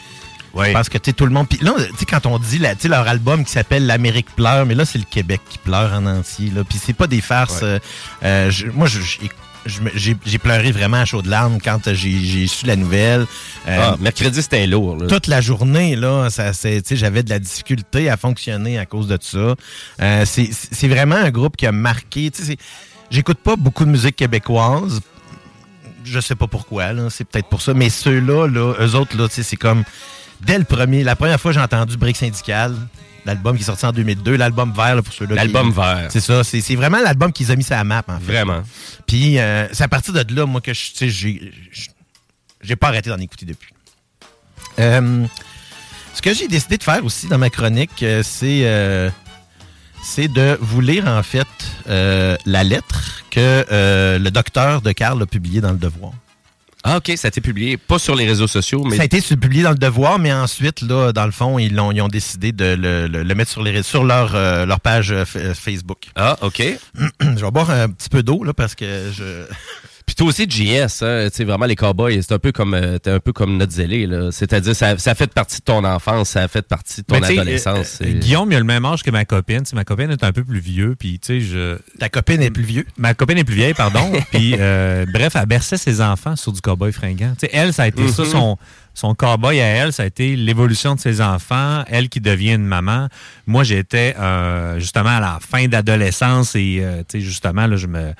Je 0.54 0.72
pense 0.72 0.88
que 0.88 0.98
tu 0.98 1.10
sais, 1.10 1.12
tout 1.14 1.26
le 1.26 1.32
monde. 1.32 1.48
Puis 1.48 1.58
là, 1.62 1.72
tu 1.76 1.96
sais, 1.98 2.04
quand 2.06 2.26
on 2.26 2.38
dit 2.38 2.58
la- 2.58 2.74
tu 2.74 2.82
sais, 2.82 2.88
leur 2.88 3.06
album 3.06 3.44
qui 3.44 3.52
s'appelle 3.52 3.86
L'Amérique 3.86 4.34
pleure, 4.34 4.66
mais 4.66 4.74
là, 4.74 4.84
c'est 4.84 4.98
le 4.98 5.04
Québec 5.04 5.40
qui 5.48 5.58
pleure 5.58 5.92
en 5.92 6.06
entier. 6.06 6.50
Là. 6.50 6.62
Puis 6.64 6.78
c'est 6.84 6.92
pas 6.92 7.06
des 7.06 7.20
farces. 7.20 7.62
Ouais. 7.62 7.68
euh, 7.68 7.78
euh, 8.24 8.50
je- 8.50 8.66
moi, 8.66 8.88
j'ai 8.88 10.16
j'ai 10.24 10.38
pleuré 10.38 10.72
vraiment 10.72 10.96
à 10.96 11.04
chaud 11.04 11.20
de 11.20 11.28
larmes 11.28 11.58
quand 11.62 11.86
euh, 11.86 11.94
j'ai 11.94 12.46
su 12.46 12.64
la 12.64 12.76
nouvelle. 12.76 13.26
Euh, 13.68 13.78
Ah, 13.92 13.96
mercredi, 14.00 14.40
c'était 14.42 14.66
lourd, 14.66 14.96
là. 14.96 15.06
toute 15.06 15.26
la 15.26 15.42
journée, 15.42 15.96
là, 15.96 16.30
ça, 16.30 16.54
c'est, 16.54 16.80
tu 16.80 16.88
sais, 16.88 16.96
j'avais 16.96 17.22
de 17.22 17.28
la 17.30 17.38
difficulté 17.38 18.08
à 18.08 18.16
fonctionner 18.16 18.78
à 18.78 18.86
cause 18.86 19.06
de 19.06 19.18
ça. 19.20 19.54
Euh, 20.00 20.24
c'est, 20.24 20.48
c'est 20.52 20.88
vraiment 20.88 21.16
un 21.16 21.30
groupe 21.30 21.56
qui 21.58 21.66
a 21.66 21.72
marqué. 21.72 22.30
tu 22.30 22.40
sais, 22.42 22.46
c'est- 22.52 22.58
J'écoute 23.10 23.38
pas 23.38 23.56
beaucoup 23.56 23.84
de 23.84 23.90
musique 23.90 24.16
québécoise. 24.16 25.00
Je 26.04 26.20
sais 26.20 26.36
pas 26.36 26.46
pourquoi, 26.46 26.92
là, 26.94 27.08
c'est 27.10 27.24
peut-être 27.24 27.48
pour 27.48 27.60
ça. 27.60 27.74
Mais 27.74 27.90
ceux-là, 27.90 28.46
là, 28.46 28.72
eux 28.80 28.94
autres, 28.94 29.16
là, 29.18 29.28
tu 29.28 29.34
sais, 29.34 29.42
c'est 29.42 29.56
comme 29.56 29.84
dès 30.42 30.58
le 30.58 30.64
premier. 30.64 31.04
La 31.04 31.16
première 31.16 31.40
fois, 31.40 31.52
j'ai 31.52 31.60
entendu 31.60 31.96
Brick 31.96 32.16
Syndical, 32.16 32.74
l'album 33.24 33.56
qui 33.56 33.62
est 33.62 33.66
sorti 33.66 33.86
en 33.86 33.92
2002, 33.92 34.36
l'album 34.36 34.72
vert 34.72 34.96
là, 34.96 35.02
pour 35.02 35.12
ceux-là. 35.12 35.34
L'album 35.36 35.72
vert. 35.72 36.08
C'est 36.10 36.20
ça. 36.20 36.44
C'est, 36.44 36.60
c'est 36.60 36.76
vraiment 36.76 37.00
l'album 37.00 37.32
qu'ils 37.32 37.50
ont 37.52 37.56
mis 37.56 37.64
sur 37.64 37.76
la 37.76 37.84
map, 37.84 38.02
en 38.08 38.18
fait. 38.18 38.32
Vraiment. 38.32 38.62
Puis 39.06 39.38
euh, 39.38 39.68
c'est 39.72 39.84
à 39.84 39.88
partir 39.88 40.12
de 40.12 40.34
là, 40.34 40.46
moi, 40.46 40.60
que 40.60 40.72
je, 40.72 40.80
j'ai, 41.00 41.52
j'ai 42.60 42.76
pas 42.76 42.88
arrêté 42.88 43.10
d'en 43.10 43.18
écouter 43.18 43.46
depuis. 43.46 43.72
Euh, 44.78 45.26
ce 46.14 46.22
que 46.22 46.34
j'ai 46.34 46.48
décidé 46.48 46.78
de 46.78 46.82
faire 46.82 47.04
aussi 47.04 47.28
dans 47.28 47.38
ma 47.38 47.50
chronique, 47.50 48.02
euh, 48.02 48.22
c'est 48.24 49.12
c'est 50.02 50.28
de 50.28 50.56
vous 50.62 50.80
lire 50.80 51.06
en 51.06 51.22
fait 51.22 51.46
la 51.86 52.64
lettre 52.64 53.22
que 53.30 53.66
le 54.18 54.30
docteur 54.30 54.80
de 54.80 54.92
Carl 54.92 55.20
a 55.22 55.26
publiée 55.26 55.60
dans 55.60 55.72
le 55.72 55.78
Devoir. 55.78 56.12
Ah, 56.82 56.96
OK, 56.96 57.12
ça 57.16 57.26
a 57.26 57.28
été 57.28 57.40
publié, 57.42 57.76
pas 57.76 57.98
sur 57.98 58.14
les 58.14 58.26
réseaux 58.26 58.46
sociaux, 58.46 58.82
mais... 58.84 58.96
Ça 58.96 59.02
a 59.02 59.04
été 59.04 59.20
publié 59.20 59.62
dans 59.62 59.70
le 59.70 59.76
Devoir, 59.76 60.18
mais 60.18 60.32
ensuite, 60.32 60.80
là, 60.80 61.12
dans 61.12 61.26
le 61.26 61.30
fond, 61.32 61.58
ils, 61.58 61.74
l'ont- 61.74 61.92
ils 61.92 62.00
ont 62.00 62.08
décidé 62.08 62.52
de 62.52 62.74
le, 62.74 63.06
le- 63.06 63.22
le 63.22 63.34
mettre 63.34 63.50
sur, 63.50 63.62
les, 63.62 63.82
sur 63.82 64.02
leur, 64.02 64.34
euh, 64.34 64.64
leur 64.64 64.80
page 64.80 65.12
euh, 65.12 65.24
Facebook. 65.54 66.04
Ah, 66.16 66.38
OK. 66.40 66.62
je 67.20 67.26
vais 67.44 67.50
boire 67.50 67.70
un 67.70 67.90
petit 67.90 68.08
peu 68.08 68.22
d'eau 68.22 68.44
là 68.44 68.54
parce 68.54 68.74
que 68.74 69.10
je. 69.12 69.44
Puis 70.10 70.16
toi 70.16 70.26
aussi, 70.26 70.44
JS, 70.50 71.02
hein, 71.04 71.28
tu 71.30 71.36
sais, 71.36 71.44
vraiment, 71.44 71.66
les 71.66 71.76
cowboys, 71.76 72.20
c'est 72.20 72.32
un 72.34 72.40
peu 72.40 72.50
comme, 72.50 72.74
euh, 72.74 72.98
t'es 72.98 73.10
un 73.12 73.20
peu 73.20 73.32
comme 73.32 73.56
notre 73.58 73.70
zélé, 73.70 74.08
là. 74.08 74.30
C'est-à-dire, 74.32 74.74
ça, 74.74 74.98
ça 74.98 75.14
fait 75.14 75.32
partie 75.32 75.58
de 75.58 75.62
ton 75.64 75.84
enfance, 75.84 76.30
ça 76.30 76.48
fait 76.48 76.66
partie 76.66 77.02
de 77.02 77.06
ton 77.06 77.20
Mais 77.20 77.26
adolescence. 77.38 78.00
euh, 78.02 78.18
Guillaume, 78.18 78.50
il 78.50 78.56
a 78.56 78.58
le 78.58 78.64
même 78.64 78.84
âge 78.84 79.04
que 79.04 79.10
ma 79.12 79.24
copine. 79.24 79.60
Tu 79.62 79.66
sais, 79.70 79.76
ma 79.76 79.84
copine 79.84 80.10
est 80.10 80.24
un 80.24 80.32
peu 80.32 80.42
plus 80.42 80.58
vieux. 80.58 80.96
Puis, 80.98 81.20
tu 81.20 81.26
sais, 81.26 81.40
je. 81.40 81.78
Ta 82.00 82.08
copine 82.08 82.42
est 82.42 82.50
plus 82.50 82.64
vieux? 82.64 82.86
Ma 82.98 83.14
copine 83.14 83.38
est 83.38 83.44
plus 83.44 83.54
vieille, 83.54 83.74
pardon. 83.74 84.10
puis, 84.32 84.56
euh, 84.58 85.06
bref, 85.12 85.36
elle 85.36 85.46
berçait 85.46 85.76
ses 85.76 86.00
enfants 86.00 86.34
sur 86.34 86.50
du 86.50 86.60
cowboy 86.60 86.90
fringant. 86.92 87.34
Tu 87.38 87.46
sais, 87.46 87.50
elle, 87.52 87.72
ça 87.72 87.84
a 87.84 87.86
été 87.86 88.08
ça, 88.08 88.24
Mhm. 88.24 88.28
son, 88.30 88.58
son 88.94 89.14
cowboy 89.14 89.60
à 89.60 89.64
elle, 89.66 89.92
ça 89.92 90.02
a 90.02 90.06
été 90.06 90.34
l'évolution 90.34 90.96
de 90.96 91.00
ses 91.00 91.20
enfants, 91.20 91.84
elle 91.86 92.08
qui 92.08 92.20
devient 92.20 92.54
une 92.54 92.66
maman. 92.66 93.06
Moi, 93.46 93.62
j'étais 93.62 94.16
euh, 94.18 94.80
justement 94.80 95.10
à 95.10 95.20
la 95.20 95.38
fin 95.40 95.68
d'adolescence 95.68 96.56
et, 96.56 96.80
euh, 96.82 97.02
tu 97.08 97.20
sais, 97.20 97.24
justement, 97.24 97.68
là, 97.68 97.76
je 97.76 97.86
me. 97.86 98.12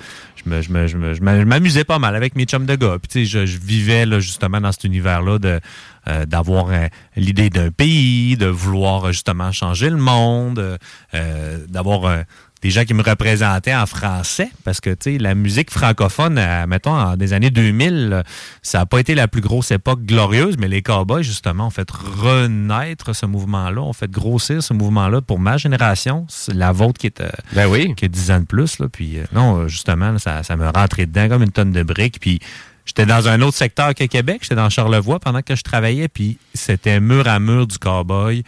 Je 0.44 0.48
me- 0.50 0.62
je 0.62 0.72
me- 0.72 0.86
je 0.86 0.96
me- 0.96 1.14
je 1.14 1.44
m'amusais 1.44 1.84
pas 1.84 1.98
mal 1.98 2.16
avec 2.16 2.34
mes 2.36 2.44
chums 2.44 2.66
de 2.66 2.74
gars. 2.76 2.96
Puis, 3.08 3.26
je, 3.26 3.46
je 3.46 3.58
vivais 3.58 4.06
là, 4.06 4.20
justement 4.20 4.60
dans 4.60 4.72
cet 4.72 4.84
univers-là 4.84 5.38
de 5.38 5.60
euh, 6.08 6.24
d'avoir 6.24 6.70
euh, 6.70 6.86
l'idée 7.16 7.50
d'un 7.50 7.70
pays, 7.70 8.36
de 8.38 8.46
vouloir 8.46 9.12
justement 9.12 9.52
changer 9.52 9.90
le 9.90 9.98
monde, 9.98 10.78
euh, 11.14 11.58
d'avoir 11.68 12.24
des 12.62 12.70
gens 12.70 12.84
qui 12.84 12.94
me 12.94 13.02
représentaient 13.02 13.74
en 13.74 13.86
français, 13.86 14.50
parce 14.64 14.80
que 14.80 14.90
tu 14.90 15.12
sais, 15.12 15.18
la 15.18 15.34
musique 15.34 15.70
francophone, 15.70 16.36
euh, 16.38 16.66
mettons, 16.66 16.94
en 16.94 17.16
des 17.16 17.32
années 17.32 17.50
2000, 17.50 18.10
euh, 18.12 18.22
ça 18.62 18.78
n'a 18.78 18.86
pas 18.86 18.98
été 19.00 19.14
la 19.14 19.28
plus 19.28 19.40
grosse 19.40 19.70
époque 19.70 20.02
glorieuse, 20.04 20.56
mais 20.58 20.68
les 20.68 20.82
Cowboys, 20.82 21.22
justement, 21.22 21.68
ont 21.68 21.70
fait 21.70 21.90
renaître 21.90 23.14
ce 23.14 23.26
mouvement-là, 23.26 23.80
ont 23.80 23.92
fait 23.92 24.10
grossir 24.10 24.62
ce 24.62 24.74
mouvement-là 24.74 25.20
pour 25.20 25.38
ma 25.38 25.56
génération, 25.56 26.26
c'est 26.28 26.54
la 26.54 26.72
vôtre 26.72 26.98
qui 26.98 27.06
est, 27.06 27.20
euh, 27.20 27.30
Ben 27.52 27.66
oui. 27.66 27.94
qui 27.96 28.08
10 28.08 28.30
ans 28.30 28.40
de 28.40 28.44
plus. 28.46 28.78
Là, 28.78 28.88
puis 28.90 29.18
euh, 29.18 29.24
non, 29.32 29.68
justement, 29.68 30.18
ça, 30.18 30.42
ça 30.42 30.56
me 30.56 30.68
rentrait 30.68 31.06
dedans 31.06 31.28
comme 31.28 31.42
une 31.42 31.52
tonne 31.52 31.72
de 31.72 31.82
briques. 31.82 32.18
Puis 32.20 32.40
j'étais 32.86 33.06
dans 33.06 33.28
un 33.28 33.40
autre 33.42 33.56
secteur 33.56 33.94
que 33.94 34.04
Québec, 34.04 34.40
j'étais 34.42 34.54
dans 34.54 34.68
Charlevoix 34.70 35.20
pendant 35.20 35.42
que 35.42 35.54
je 35.56 35.62
travaillais, 35.62 36.08
puis 36.08 36.38
c'était 36.54 37.00
mur 37.00 37.28
à 37.28 37.38
mur 37.40 37.66
du 37.66 37.78
cowboy. 37.78 38.42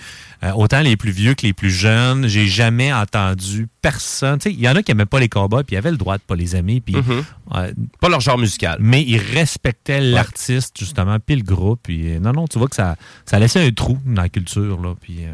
Euh, 0.44 0.50
autant 0.52 0.80
les 0.80 0.96
plus 0.96 1.12
vieux 1.12 1.34
que 1.34 1.42
les 1.46 1.52
plus 1.52 1.70
jeunes, 1.70 2.26
j'ai 2.26 2.48
jamais 2.48 2.92
entendu 2.92 3.68
personne. 3.80 4.38
Tu 4.38 4.50
sais, 4.50 4.54
il 4.54 4.60
y 4.60 4.68
en 4.68 4.74
a 4.74 4.82
qui 4.82 4.90
n'aimaient 4.90 5.06
pas 5.06 5.20
les 5.20 5.28
cowboys, 5.28 5.62
puis 5.64 5.74
ils 5.76 5.78
avaient 5.78 5.92
le 5.92 5.96
droit 5.96 6.16
de 6.18 6.22
pas 6.22 6.34
les 6.34 6.56
aimer. 6.56 6.80
Puis, 6.80 6.96
Mhm. 6.96 7.24
euh, 7.54 7.72
Pas 8.00 8.08
leur 8.08 8.20
genre 8.20 8.38
musical. 8.38 8.78
mais 8.80 9.02
ils 9.02 9.18
respectaient 9.18 10.00
l'artiste, 10.00 10.76
justement, 10.78 11.18
puis 11.24 11.36
le 11.36 11.42
groupe. 11.44 11.80
Puis, 11.84 12.12
euh, 12.14 12.18
non, 12.18 12.32
non, 12.32 12.48
tu 12.48 12.58
vois 12.58 12.68
que 12.68 12.74
ça, 12.76 12.96
ça 13.24 13.38
laissait 13.38 13.64
un 13.64 13.70
trou 13.70 13.98
dans 14.04 14.22
la 14.22 14.28
culture. 14.28 14.80
Là, 14.82 14.94
puis, 15.00 15.18
euh, 15.20 15.30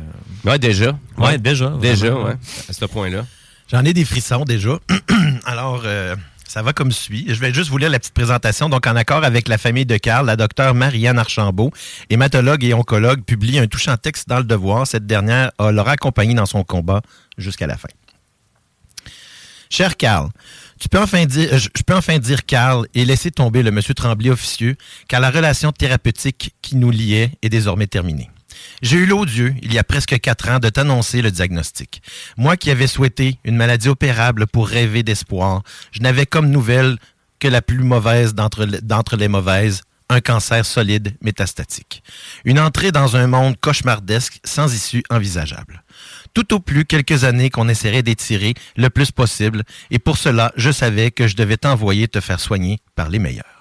Ouais, 0.51 0.59
déjà. 0.59 0.99
Ouais, 1.17 1.39
déjà, 1.39 1.71
Déjà, 1.81 2.11
vraiment, 2.11 2.25
ouais. 2.27 2.31
ouais. 2.33 2.39
À 2.69 2.73
ce 2.73 2.85
point-là. 2.85 3.25
J'en 3.71 3.85
ai 3.85 3.93
des 3.95 4.05
frissons 4.05 4.45
déjà. 4.45 4.79
Alors, 5.47 5.83
euh, 5.85 6.17
Ça 6.49 6.63
va 6.63 6.73
comme 6.73 6.93
suit. 6.93 7.27
Je 7.29 7.35
vais 7.35 7.53
juste 7.53 7.69
vous 7.69 7.77
lire 7.77 7.91
la 7.91 7.99
petite 7.99 8.15
présentation. 8.15 8.71
Donc, 8.71 8.87
en 8.87 8.97
accord 8.97 9.23
avec 9.23 9.49
la 9.49 9.59
famille 9.59 9.85
de 9.85 9.99
Karl, 9.99 10.25
la 10.25 10.35
docteure 10.35 10.75
Marianne 10.75 11.19
Archambault, 11.19 11.71
hématologue 12.09 12.65
et 12.65 12.73
oncologue, 12.73 13.23
publie 13.23 13.59
un 13.59 13.67
touchant 13.67 13.99
texte 13.99 14.31
dans 14.31 14.39
le 14.39 14.45
devoir. 14.45 14.87
Cette 14.87 15.07
dernière 15.07 15.53
euh, 15.61 15.71
l'aura 15.73 15.93
accompagné 15.93 16.33
dans 16.33 16.47
son 16.47 16.65
combat 16.65 17.03
jusqu'à 17.37 17.67
la 17.67 17.77
fin. 17.77 17.91
Cher 19.69 19.99
Karl, 19.99 20.31
tu 20.81 20.89
peux 20.89 20.99
enfin 20.99 21.27
dire, 21.27 21.59
je 21.59 21.69
je 21.77 21.83
peux 21.83 21.95
enfin 21.95 22.19
dire 22.19 22.47
Karl 22.47 22.87
et 22.95 23.05
laisser 23.05 23.31
tomber 23.31 23.63
le 23.63 23.71
monsieur 23.71 23.93
Tremblay 23.93 24.31
officieux, 24.31 24.77
car 25.07 25.21
la 25.21 25.31
relation 25.31 25.71
thérapeutique 25.71 26.55
qui 26.63 26.77
nous 26.77 26.91
liait 26.91 27.33
est 27.43 27.51
désormais 27.51 27.87
terminée. 27.87 28.31
J'ai 28.83 28.99
eu 28.99 29.07
l'odieux, 29.07 29.55
il 29.63 29.73
y 29.73 29.79
a 29.79 29.85
presque 29.85 30.19
quatre 30.21 30.49
ans, 30.49 30.59
de 30.59 30.69
t'annoncer 30.69 31.23
le 31.23 31.31
diagnostic. 31.31 32.03
Moi 32.37 32.57
qui 32.57 32.71
avais 32.71 32.87
souhaité 32.87 33.39
une 33.45 33.57
maladie 33.57 33.89
opérable 33.89 34.47
pour 34.47 34.69
rêver 34.69 35.03
d'espoir, 35.03 35.63
je 35.93 36.01
n'avais 36.01 36.27
comme 36.27 36.51
nouvelle 36.51 36.97
que 37.39 37.49
la 37.49 37.63
plus 37.63 37.79
mauvaise 37.79 38.35
d'entre 38.35 38.67
d'entre 38.67 39.17
les 39.17 39.29
mauvaises, 39.29 39.83
un 40.11 40.21
cancer 40.21 40.65
solide 40.65 41.15
métastatique. 41.21 42.03
Une 42.45 42.59
entrée 42.59 42.93
dans 42.93 43.17
un 43.17 43.27
monde 43.27 43.57
cauchemardesque 43.61 44.41
sans 44.45 44.75
issue 44.75 45.03
envisageable. 45.11 45.83
Tout 46.35 46.55
au 46.55 46.61
plus 46.61 46.85
quelques 46.85 47.25
années 47.25 47.51
qu'on 47.51 47.69
essaierait 47.69 48.03
d'étirer 48.03 48.55
le 48.77 48.91
plus 48.91 49.11
possible, 49.11 49.65
et 49.91 49.99
pour 49.99 50.17
cela, 50.17 50.53
je 50.57 50.71
savais 50.71 51.11
que 51.11 51.27
je 51.27 51.37
devais 51.37 51.57
t'envoyer 51.57 52.09
te 52.09 52.21
faire 52.21 52.41
soigner 52.41 52.79
par 52.95 53.09
les 53.09 53.19
meilleurs. 53.19 53.58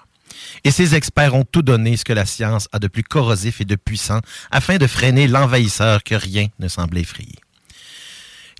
Et 0.64 0.70
ces 0.70 0.94
experts 0.94 1.34
ont 1.34 1.44
tout 1.44 1.62
donné 1.62 1.96
ce 1.96 2.04
que 2.04 2.12
la 2.12 2.26
science 2.26 2.68
a 2.72 2.78
de 2.78 2.88
plus 2.88 3.02
corrosif 3.02 3.60
et 3.60 3.64
de 3.64 3.76
puissant 3.76 4.20
afin 4.50 4.76
de 4.76 4.86
freiner 4.86 5.26
l'envahisseur 5.28 6.02
que 6.02 6.14
rien 6.14 6.48
ne 6.58 6.68
semblait 6.68 7.02
effrayer. 7.02 7.36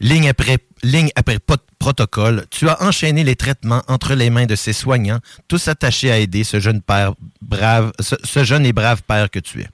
Ligne 0.01 0.29
après, 0.29 0.59
ligne 0.85 1.11
après 1.17 1.39
protocole, 1.79 2.47
tu 2.51 2.69
as 2.69 2.81
enchaîné 2.83 3.25
les 3.25 3.35
traitements 3.35 3.83
entre 3.89 4.15
les 4.15 4.31
mains 4.31 4.47
de 4.47 4.55
ces 4.55 4.73
soignants, 4.73 5.19
tous 5.49 5.67
attachés 5.67 6.13
à 6.13 6.19
aider 6.19 6.45
ce 6.45 6.61
jeune 6.61 6.83
père 6.83 7.15
brave, 7.43 7.93
ce 7.99 8.45
jeune 8.45 8.65
et 8.65 8.73
brave 8.73 9.03
père 9.03 9.29
que 9.29 9.41
tu 9.41 9.61
es. 9.61 9.69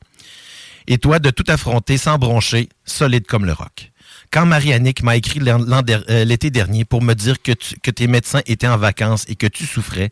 Et 0.87 0.98
toi, 0.98 1.18
de 1.18 1.30
tout 1.30 1.44
affronter 1.48 1.98
sans 1.98 2.18
broncher, 2.18 2.68
solide 2.84 3.26
comme 3.26 3.44
le 3.44 3.52
roc. 3.52 3.92
Quand 4.35 4.47
Marie-Annick 4.47 5.05
m'a 5.05 5.14
écrit 5.14 5.38
euh, 5.47 6.25
l'été 6.25 6.51
dernier 6.51 6.85
pour 6.85 7.03
me 7.03 7.14
dire 7.14 7.40
que, 7.40 7.53
tes 7.53 8.09
médecins 8.09 8.40
étaient 8.47 8.66
en 8.66 8.77
vacances 8.77 9.25
et 9.29 9.37
que 9.37 9.47
tu 9.47 9.64
souffrais, 9.64 10.11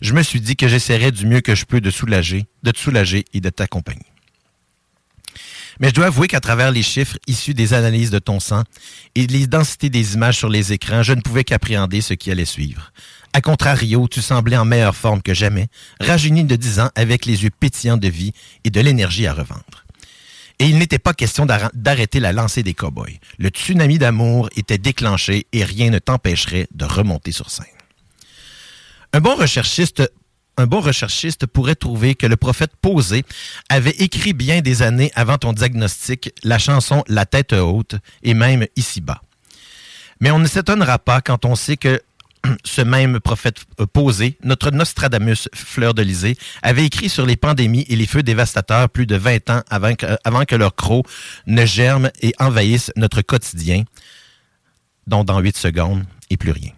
je 0.00 0.12
me 0.12 0.22
suis 0.22 0.40
dit 0.40 0.54
que 0.54 0.68
j'essaierais 0.68 1.10
du 1.10 1.26
mieux 1.26 1.40
que 1.40 1.56
je 1.56 1.64
peux 1.64 1.80
de 1.80 1.90
soulager, 1.90 2.46
de 2.62 2.70
te 2.70 2.78
soulager 2.78 3.24
et 3.34 3.40
de 3.40 3.50
t'accompagner. 3.50 4.06
Mais 5.80 5.88
je 5.88 5.94
dois 5.94 6.06
avouer 6.06 6.28
qu'à 6.28 6.38
travers 6.38 6.70
les 6.70 6.84
chiffres 6.84 7.18
issus 7.26 7.54
des 7.54 7.74
analyses 7.74 8.12
de 8.12 8.20
ton 8.20 8.38
sang 8.38 8.62
et 9.16 9.26
les 9.26 9.48
densités 9.48 9.90
des 9.90 10.14
images 10.14 10.36
sur 10.36 10.48
les 10.48 10.72
écrans, 10.72 11.02
je 11.02 11.14
ne 11.14 11.20
pouvais 11.20 11.42
qu'appréhender 11.42 12.02
ce 12.02 12.14
qui 12.14 12.30
allait 12.30 12.44
suivre. 12.44 12.92
A 13.32 13.40
contrario, 13.40 14.06
tu 14.08 14.22
semblais 14.22 14.56
en 14.56 14.64
meilleure 14.64 14.94
forme 14.94 15.22
que 15.22 15.34
jamais, 15.34 15.66
rajeuni 15.98 16.44
de 16.44 16.54
10 16.54 16.78
ans 16.78 16.90
avec 16.94 17.26
les 17.26 17.42
yeux 17.42 17.50
pétillants 17.50 17.96
de 17.96 18.06
vie 18.06 18.32
et 18.62 18.70
de 18.70 18.80
l'énergie 18.80 19.26
à 19.26 19.32
revendre. 19.32 19.85
Et 20.58 20.66
il 20.66 20.78
n'était 20.78 20.98
pas 20.98 21.12
question 21.12 21.44
d'arr- 21.44 21.70
d'arrêter 21.74 22.18
la 22.20 22.32
lancée 22.32 22.62
des 22.62 22.74
cow-boys. 22.74 23.18
Le 23.38 23.48
tsunami 23.50 23.98
d'amour 23.98 24.48
était 24.56 24.78
déclenché 24.78 25.46
et 25.52 25.64
rien 25.64 25.90
ne 25.90 25.98
t'empêcherait 25.98 26.68
de 26.74 26.84
remonter 26.84 27.32
sur 27.32 27.50
scène. 27.50 27.66
Un 29.12 29.20
bon 29.20 29.34
recherchiste 29.36 30.02
un 30.58 30.66
bon 30.66 30.80
recherchiste 30.80 31.44
pourrait 31.44 31.74
trouver 31.74 32.14
que 32.14 32.26
le 32.26 32.38
prophète 32.38 32.72
Posé 32.80 33.24
avait 33.68 33.90
écrit 33.98 34.32
bien 34.32 34.62
des 34.62 34.80
années 34.80 35.12
avant 35.14 35.36
ton 35.36 35.52
diagnostic 35.52 36.32
la 36.44 36.58
chanson 36.58 37.04
La 37.08 37.26
tête 37.26 37.52
haute 37.52 37.96
et 38.22 38.32
même 38.32 38.66
ici-bas. 38.74 39.20
Mais 40.20 40.30
on 40.30 40.38
ne 40.38 40.46
s'étonnera 40.46 40.98
pas 40.98 41.20
quand 41.20 41.44
on 41.44 41.56
sait 41.56 41.76
que 41.76 42.00
ce 42.64 42.82
même 42.82 43.20
prophète 43.20 43.64
euh, 43.80 43.86
Posé, 43.86 44.38
notre 44.44 44.70
Nostradamus 44.70 45.48
Fleur 45.54 45.94
de 45.94 46.02
Lysée, 46.02 46.36
avait 46.62 46.84
écrit 46.84 47.08
sur 47.08 47.26
les 47.26 47.36
pandémies 47.36 47.86
et 47.88 47.96
les 47.96 48.06
feux 48.06 48.22
dévastateurs 48.22 48.88
plus 48.88 49.06
de 49.06 49.16
20 49.16 49.50
ans 49.50 49.62
avant 49.70 49.94
que, 49.94 50.06
avant 50.24 50.44
que 50.44 50.54
leurs 50.54 50.74
crocs 50.74 51.06
ne 51.46 51.64
germent 51.64 52.10
et 52.20 52.34
envahissent 52.38 52.92
notre 52.96 53.22
quotidien, 53.22 53.84
dont 55.06 55.24
dans 55.24 55.40
8 55.40 55.56
secondes 55.56 56.04
et 56.30 56.36
plus 56.36 56.50
rien. 56.50 56.72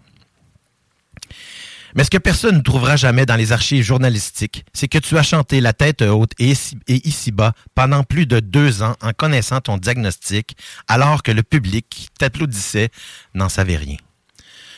Mais 1.95 2.03
ce 2.03 2.11
que 2.11 2.17
personne 2.17 2.57
ne 2.57 2.61
trouvera 2.61 2.95
jamais 2.95 3.25
dans 3.25 3.35
les 3.35 3.51
archives 3.51 3.83
journalistiques, 3.83 4.63
c'est 4.73 4.87
que 4.87 4.99
tu 4.99 5.17
as 5.17 5.23
chanté 5.23 5.59
la 5.59 5.73
tête 5.73 6.03
haute 6.03 6.33
et 6.37 6.53
ici-bas 6.87 7.53
pendant 7.73 8.03
plus 8.03 8.27
de 8.27 8.39
deux 8.39 8.83
ans 8.83 8.95
en 9.01 9.11
connaissant 9.11 9.59
ton 9.59 9.77
diagnostic, 9.77 10.55
alors 10.87 11.23
que 11.23 11.31
le 11.31 11.41
public 11.41 11.87
qui 11.89 12.07
t'applaudissait 12.17 12.89
n'en 13.33 13.49
savait 13.49 13.77
rien. 13.77 13.97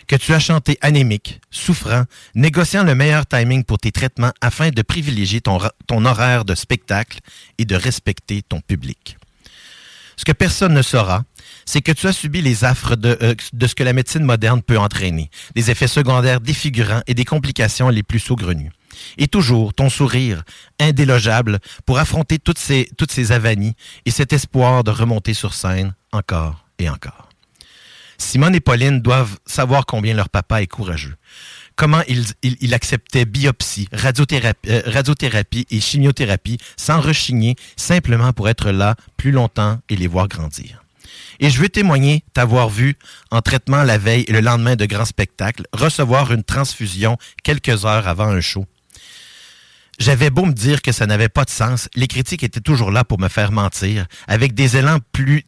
Que 0.08 0.16
tu 0.16 0.34
as 0.34 0.40
chanté 0.40 0.78
anémique, 0.82 1.40
souffrant, 1.52 2.04
négociant 2.36 2.84
le 2.84 2.96
meilleur 2.96 3.26
timing 3.26 3.64
pour 3.64 3.78
tes 3.78 3.92
traitements 3.92 4.32
afin 4.42 4.70
de 4.70 4.82
privilégier 4.82 5.42
ton, 5.42 5.58
ra- 5.58 5.74
ton 5.88 6.06
horaire 6.06 6.44
de 6.46 6.56
spectacle 6.56 7.20
et 7.58 7.66
de 7.66 7.76
respecter 7.76 8.42
ton 8.42 8.60
public. 8.62 9.18
Ce 10.18 10.26
que 10.26 10.34
personne 10.34 10.74
ne 10.74 10.82
saura, 10.82 11.24
c'est 11.66 11.82
que 11.82 11.92
tu 11.92 12.08
as 12.08 12.14
subi 12.14 12.42
les 12.42 12.64
affres 12.64 12.96
de, 12.96 13.18
euh, 13.22 13.34
de 13.54 13.68
ce 13.68 13.74
que 13.74 13.84
la 13.84 13.94
médecine 13.94 14.24
moderne 14.24 14.62
peut 14.62 14.78
entraîner, 14.78 15.30
des 15.56 15.72
effets 15.72 15.88
secondaires 15.88 16.42
défigurants 16.42 17.02
et 17.08 17.14
des 17.14 17.26
complications 17.26 17.90
les 17.90 18.04
plus 18.04 18.20
saugrenues. 18.20 18.72
Et 19.18 19.28
toujours 19.28 19.74
ton 19.74 19.90
sourire 19.90 20.44
indélogeable 20.80 21.60
pour 21.86 21.98
affronter 21.98 22.38
toutes 22.40 22.60
ces 22.60 23.32
avanies 23.32 23.74
et 24.06 24.12
cet 24.12 24.34
espoir 24.34 24.84
de 24.84 24.92
remonter 24.92 25.34
sur 25.34 25.54
scène 25.54 25.96
encore 26.12 26.66
et 26.78 26.90
encore. 26.90 27.30
Simone 28.22 28.56
et 28.56 28.60
Pauline 28.60 29.02
doivent 29.02 29.38
savoir 29.46 29.86
combien 29.86 30.14
leur 30.14 30.30
papa 30.30 30.62
est 30.62 30.68
courageux. 30.68 31.16
Comment 31.76 32.02
il, 32.08 32.74
acceptait 32.74 33.26
biopsie, 33.26 33.88
radiothérapie, 33.92 34.70
euh, 34.70 34.82
radiothérapie 34.86 35.66
et 35.72 35.80
chimiothérapie 35.80 36.58
sans 36.78 37.02
rechigner, 37.02 37.56
simplement 37.76 38.32
pour 38.32 38.48
être 38.48 38.72
là 38.72 38.96
plus 39.18 39.32
longtemps 39.32 39.80
et 39.90 39.96
les 39.96 40.08
voir 40.08 40.28
grandir. 40.28 40.84
Et 41.40 41.50
je 41.50 41.60
veux 41.60 41.70
témoigner 41.70 42.24
t'avoir 42.34 42.70
vu 42.70 42.96
en 43.32 43.42
traitement 43.42 43.84
la 43.84 43.98
veille 43.98 44.26
et 44.28 44.32
le 44.32 44.42
lendemain 44.42 44.76
de 44.76 44.86
grands 44.86 45.06
spectacles, 45.06 45.66
recevoir 45.74 46.32
une 46.32 46.44
transfusion 46.44 47.18
quelques 47.44 47.86
heures 47.86 48.08
avant 48.08 48.28
un 48.28 48.42
show. 48.42 48.66
J'avais 50.02 50.32
beau 50.32 50.46
me 50.46 50.52
dire 50.52 50.82
que 50.82 50.92
ça 50.92 51.06
n'avait 51.06 51.30
pas 51.30 51.46
de 51.46 51.52
sens, 51.52 51.88
les 51.94 52.08
critiques 52.08 52.42
étaient 52.42 52.60
toujours 52.60 52.90
là 52.90 53.04
pour 53.04 53.20
me 53.20 53.28
faire 53.28 53.52
mentir, 53.52 54.08
avec 54.28 54.56
des 54.56 54.76
élans 54.76 54.98
plus 55.12 55.46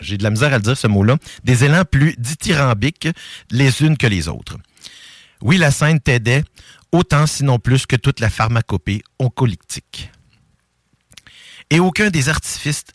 j'ai 0.00 0.16
de 0.16 0.22
la 0.22 0.30
misère 0.30 0.54
à 0.54 0.58
dire 0.58 0.74
ce 0.74 0.86
mot-là, 0.86 1.18
des 1.44 1.62
élans 1.64 1.84
plus 1.84 2.14
dithyrambiques 2.16 3.08
les 3.50 3.82
unes 3.82 3.98
que 3.98 4.06
les 4.06 4.28
autres. 4.28 4.56
Oui, 5.42 5.58
la 5.58 5.70
scène 5.70 6.00
t'aidait, 6.00 6.44
autant 6.92 7.26
sinon 7.26 7.58
plus 7.58 7.84
que 7.84 7.96
toute 7.96 8.20
la 8.20 8.30
pharmacopée 8.30 9.02
oncolytique. 9.18 10.10
Et 11.68 11.78
aucun 11.78 12.08
des 12.08 12.30
artifices 12.30 12.86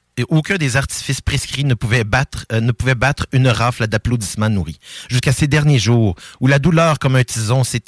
prescrits 1.23 1.65
ne 1.65 1.75
pouvait 1.75 2.03
battre, 2.03 2.47
euh, 2.51 2.61
ne 2.61 2.71
pouvait 2.71 2.95
battre 2.95 3.27
une 3.31 3.47
rafle 3.47 3.85
d'applaudissements 3.85 4.49
nourris. 4.49 4.79
Jusqu'à 5.07 5.33
ces 5.33 5.45
derniers 5.45 5.77
jours, 5.77 6.15
où 6.39 6.47
la 6.47 6.57
douleur 6.57 6.97
comme 6.97 7.15
un 7.15 7.23
tison 7.23 7.63
s'est 7.63 7.83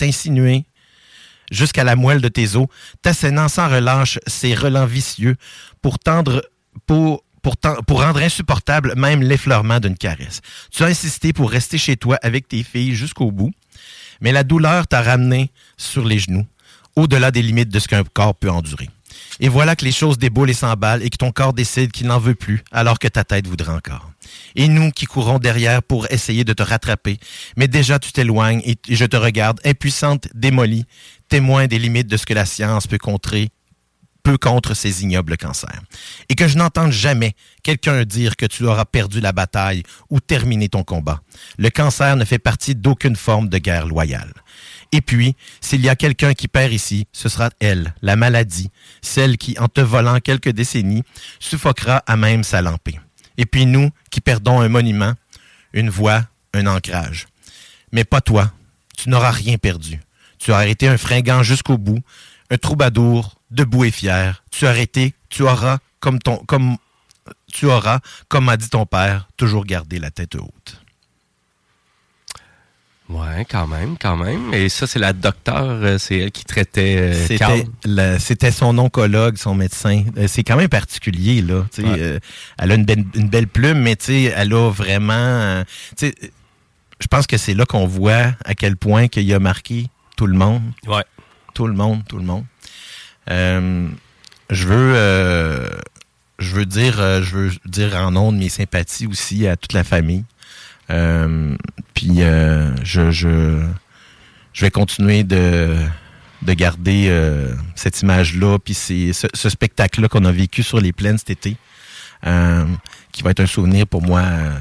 insinuée 0.00 0.64
jusqu'à 1.50 1.84
la 1.84 1.96
moelle 1.96 2.20
de 2.20 2.28
tes 2.28 2.56
os, 2.56 2.66
t'assénant 3.02 3.48
sans 3.48 3.68
relâche 3.68 4.18
ses 4.26 4.54
relents 4.54 4.86
vicieux 4.86 5.36
pour 5.82 5.96
rendre 6.06 6.42
insupportable 8.22 8.94
même 8.96 9.22
l'effleurement 9.22 9.80
d'une 9.80 9.96
caresse. 9.96 10.40
Tu 10.70 10.82
as 10.82 10.86
insisté 10.86 11.32
pour 11.32 11.50
rester 11.50 11.78
chez 11.78 11.96
toi 11.96 12.18
avec 12.22 12.48
tes 12.48 12.62
filles 12.62 12.94
jusqu'au 12.94 13.30
bout, 13.30 13.52
mais 14.20 14.32
la 14.32 14.44
douleur 14.44 14.86
t'a 14.86 15.02
ramené 15.02 15.50
sur 15.76 16.04
les 16.04 16.18
genoux, 16.18 16.46
au-delà 16.96 17.30
des 17.30 17.42
limites 17.42 17.68
de 17.68 17.78
ce 17.78 17.88
qu'un 17.88 18.04
corps 18.04 18.34
peut 18.34 18.50
endurer. 18.50 18.88
Et 19.40 19.48
voilà 19.48 19.76
que 19.76 19.84
les 19.84 19.92
choses 19.92 20.18
déboulent 20.18 20.50
et 20.50 20.54
s'emballent 20.54 21.02
et 21.02 21.10
que 21.10 21.16
ton 21.16 21.32
corps 21.32 21.52
décide 21.52 21.92
qu'il 21.92 22.06
n'en 22.06 22.18
veut 22.18 22.34
plus 22.34 22.62
alors 22.70 22.98
que 22.98 23.08
ta 23.08 23.24
tête 23.24 23.46
voudrait 23.46 23.72
encore. 23.72 24.10
Et 24.54 24.68
nous 24.68 24.90
qui 24.90 25.06
courons 25.06 25.38
derrière 25.38 25.82
pour 25.82 26.10
essayer 26.10 26.44
de 26.44 26.52
te 26.52 26.62
rattraper, 26.62 27.18
mais 27.56 27.68
déjà 27.68 27.98
tu 27.98 28.12
t'éloignes 28.12 28.62
et 28.64 28.76
je 28.88 29.04
te 29.04 29.16
regarde, 29.16 29.60
impuissante, 29.64 30.28
démolie, 30.34 30.84
témoin 31.28 31.66
des 31.66 31.78
limites 31.78 32.08
de 32.08 32.16
ce 32.16 32.26
que 32.26 32.34
la 32.34 32.44
science 32.44 32.86
peut 32.86 32.98
contrer 32.98 33.50
peu 34.24 34.38
contre 34.38 34.74
ces 34.74 35.02
ignobles 35.02 35.36
cancers. 35.36 35.82
Et 36.28 36.34
que 36.34 36.48
je 36.48 36.56
n'entende 36.56 36.90
jamais 36.90 37.34
quelqu'un 37.62 38.04
dire 38.04 38.36
que 38.36 38.46
tu 38.46 38.64
auras 38.64 38.86
perdu 38.86 39.20
la 39.20 39.32
bataille 39.32 39.84
ou 40.10 40.18
terminé 40.18 40.68
ton 40.68 40.82
combat. 40.82 41.20
Le 41.58 41.70
cancer 41.70 42.16
ne 42.16 42.24
fait 42.24 42.38
partie 42.38 42.74
d'aucune 42.74 43.16
forme 43.16 43.48
de 43.48 43.58
guerre 43.58 43.86
loyale. 43.86 44.32
Et 44.92 45.02
puis, 45.02 45.36
s'il 45.60 45.82
y 45.82 45.88
a 45.88 45.96
quelqu'un 45.96 46.34
qui 46.34 46.48
perd 46.48 46.72
ici, 46.72 47.06
ce 47.12 47.28
sera 47.28 47.50
elle, 47.60 47.94
la 48.00 48.16
maladie, 48.16 48.70
celle 49.02 49.36
qui, 49.36 49.58
en 49.58 49.68
te 49.68 49.80
volant 49.80 50.18
quelques 50.20 50.50
décennies, 50.50 51.02
suffoquera 51.38 51.98
à 52.06 52.16
même 52.16 52.44
sa 52.44 52.62
lampée. 52.62 52.98
Et 53.36 53.46
puis 53.46 53.66
nous, 53.66 53.90
qui 54.10 54.20
perdons 54.20 54.60
un 54.60 54.68
monument, 54.68 55.14
une 55.72 55.90
voix, 55.90 56.24
un 56.52 56.66
ancrage. 56.66 57.26
Mais 57.92 58.04
pas 58.04 58.20
toi, 58.20 58.52
tu 58.96 59.08
n'auras 59.08 59.30
rien 59.30 59.58
perdu. 59.58 60.00
Tu 60.38 60.52
as 60.52 60.66
été 60.66 60.88
un 60.88 60.98
fringant 60.98 61.42
jusqu'au 61.42 61.78
bout, 61.78 62.00
un 62.50 62.58
troubadour, 62.58 63.36
debout 63.50 63.84
et 63.84 63.90
fier. 63.90 64.42
Tu 64.50 64.66
as 64.66 64.76
été, 64.78 65.14
tu 65.28 65.42
auras, 65.42 65.78
comme 66.00 66.18
ton, 66.18 66.44
tu 67.52 67.66
auras, 67.66 68.00
comme 68.28 68.44
m'a 68.44 68.56
dit 68.56 68.68
ton 68.68 68.86
père, 68.86 69.28
toujours 69.36 69.64
gardé 69.64 69.98
la 69.98 70.10
tête 70.10 70.34
haute. 70.34 70.83
Ouais, 73.08 73.44
quand 73.50 73.66
même, 73.66 73.96
quand 74.00 74.16
même. 74.16 74.54
Et 74.54 74.70
ça, 74.70 74.86
c'est 74.86 74.98
la 74.98 75.12
docteure, 75.12 75.62
euh, 75.68 75.98
c'est 75.98 76.18
elle 76.18 76.30
qui 76.32 76.44
traitait 76.46 76.96
euh, 77.86 78.18
C'était 78.18 78.50
son 78.50 78.78
oncologue, 78.78 79.36
son 79.36 79.54
médecin. 79.54 80.04
Euh, 80.16 80.26
C'est 80.26 80.42
quand 80.42 80.56
même 80.56 80.70
particulier, 80.70 81.42
là. 81.42 81.66
Ouais. 81.78 81.84
euh, 81.84 82.18
elle 82.58 82.72
a 82.72 82.74
une 82.76 82.84
belle, 82.86 83.04
une 83.14 83.28
belle 83.28 83.46
plume, 83.46 83.80
mais 83.80 83.96
tu 83.96 84.06
sais, 84.06 84.22
elle 84.34 84.54
a 84.54 84.70
vraiment... 84.70 85.12
euh, 85.12 85.64
tu 85.98 86.08
sais, 86.08 86.14
je 86.98 87.06
pense 87.06 87.26
que 87.26 87.36
c'est 87.36 87.52
là 87.52 87.66
qu'on 87.66 87.86
voit 87.86 88.32
à 88.44 88.54
quel 88.54 88.76
point 88.76 89.08
qu'il 89.08 89.30
a 89.34 89.38
marqué 89.38 89.88
tout 90.16 90.26
le 90.26 90.38
monde. 90.38 90.62
Ouais. 90.86 91.04
Tout 91.52 91.66
le 91.66 91.74
monde, 91.74 92.02
tout 92.08 92.16
le 92.16 92.24
monde. 92.24 92.44
Je 93.28 94.66
veux... 94.66 95.70
je 96.38 96.54
veux 96.54 96.66
dire, 96.66 97.22
je 97.22 97.36
veux 97.36 97.50
dire 97.66 97.94
en 97.96 98.16
ondes 98.16 98.38
mes 98.38 98.48
sympathies 98.48 99.06
aussi 99.06 99.46
à 99.46 99.56
toute 99.56 99.74
la 99.74 99.84
famille. 99.84 100.24
Euh, 100.90 101.56
puis 101.94 102.22
euh, 102.22 102.74
je, 102.82 103.10
je, 103.10 103.64
je 104.52 104.60
vais 104.64 104.70
continuer 104.70 105.24
de, 105.24 105.76
de 106.42 106.52
garder 106.52 107.06
euh, 107.08 107.54
cette 107.74 108.02
image-là, 108.02 108.58
puis 108.58 108.74
c'est 108.74 109.12
ce, 109.12 109.48
spectacle-là 109.48 110.08
qu'on 110.08 110.24
a 110.24 110.32
vécu 110.32 110.62
sur 110.62 110.80
les 110.80 110.92
plaines 110.92 111.18
cet 111.18 111.30
été, 111.30 111.56
euh, 112.26 112.66
qui 113.12 113.22
va 113.22 113.30
être 113.30 113.40
un 113.40 113.46
souvenir 113.46 113.86
pour 113.86 114.02
moi 114.02 114.20
euh, 114.20 114.56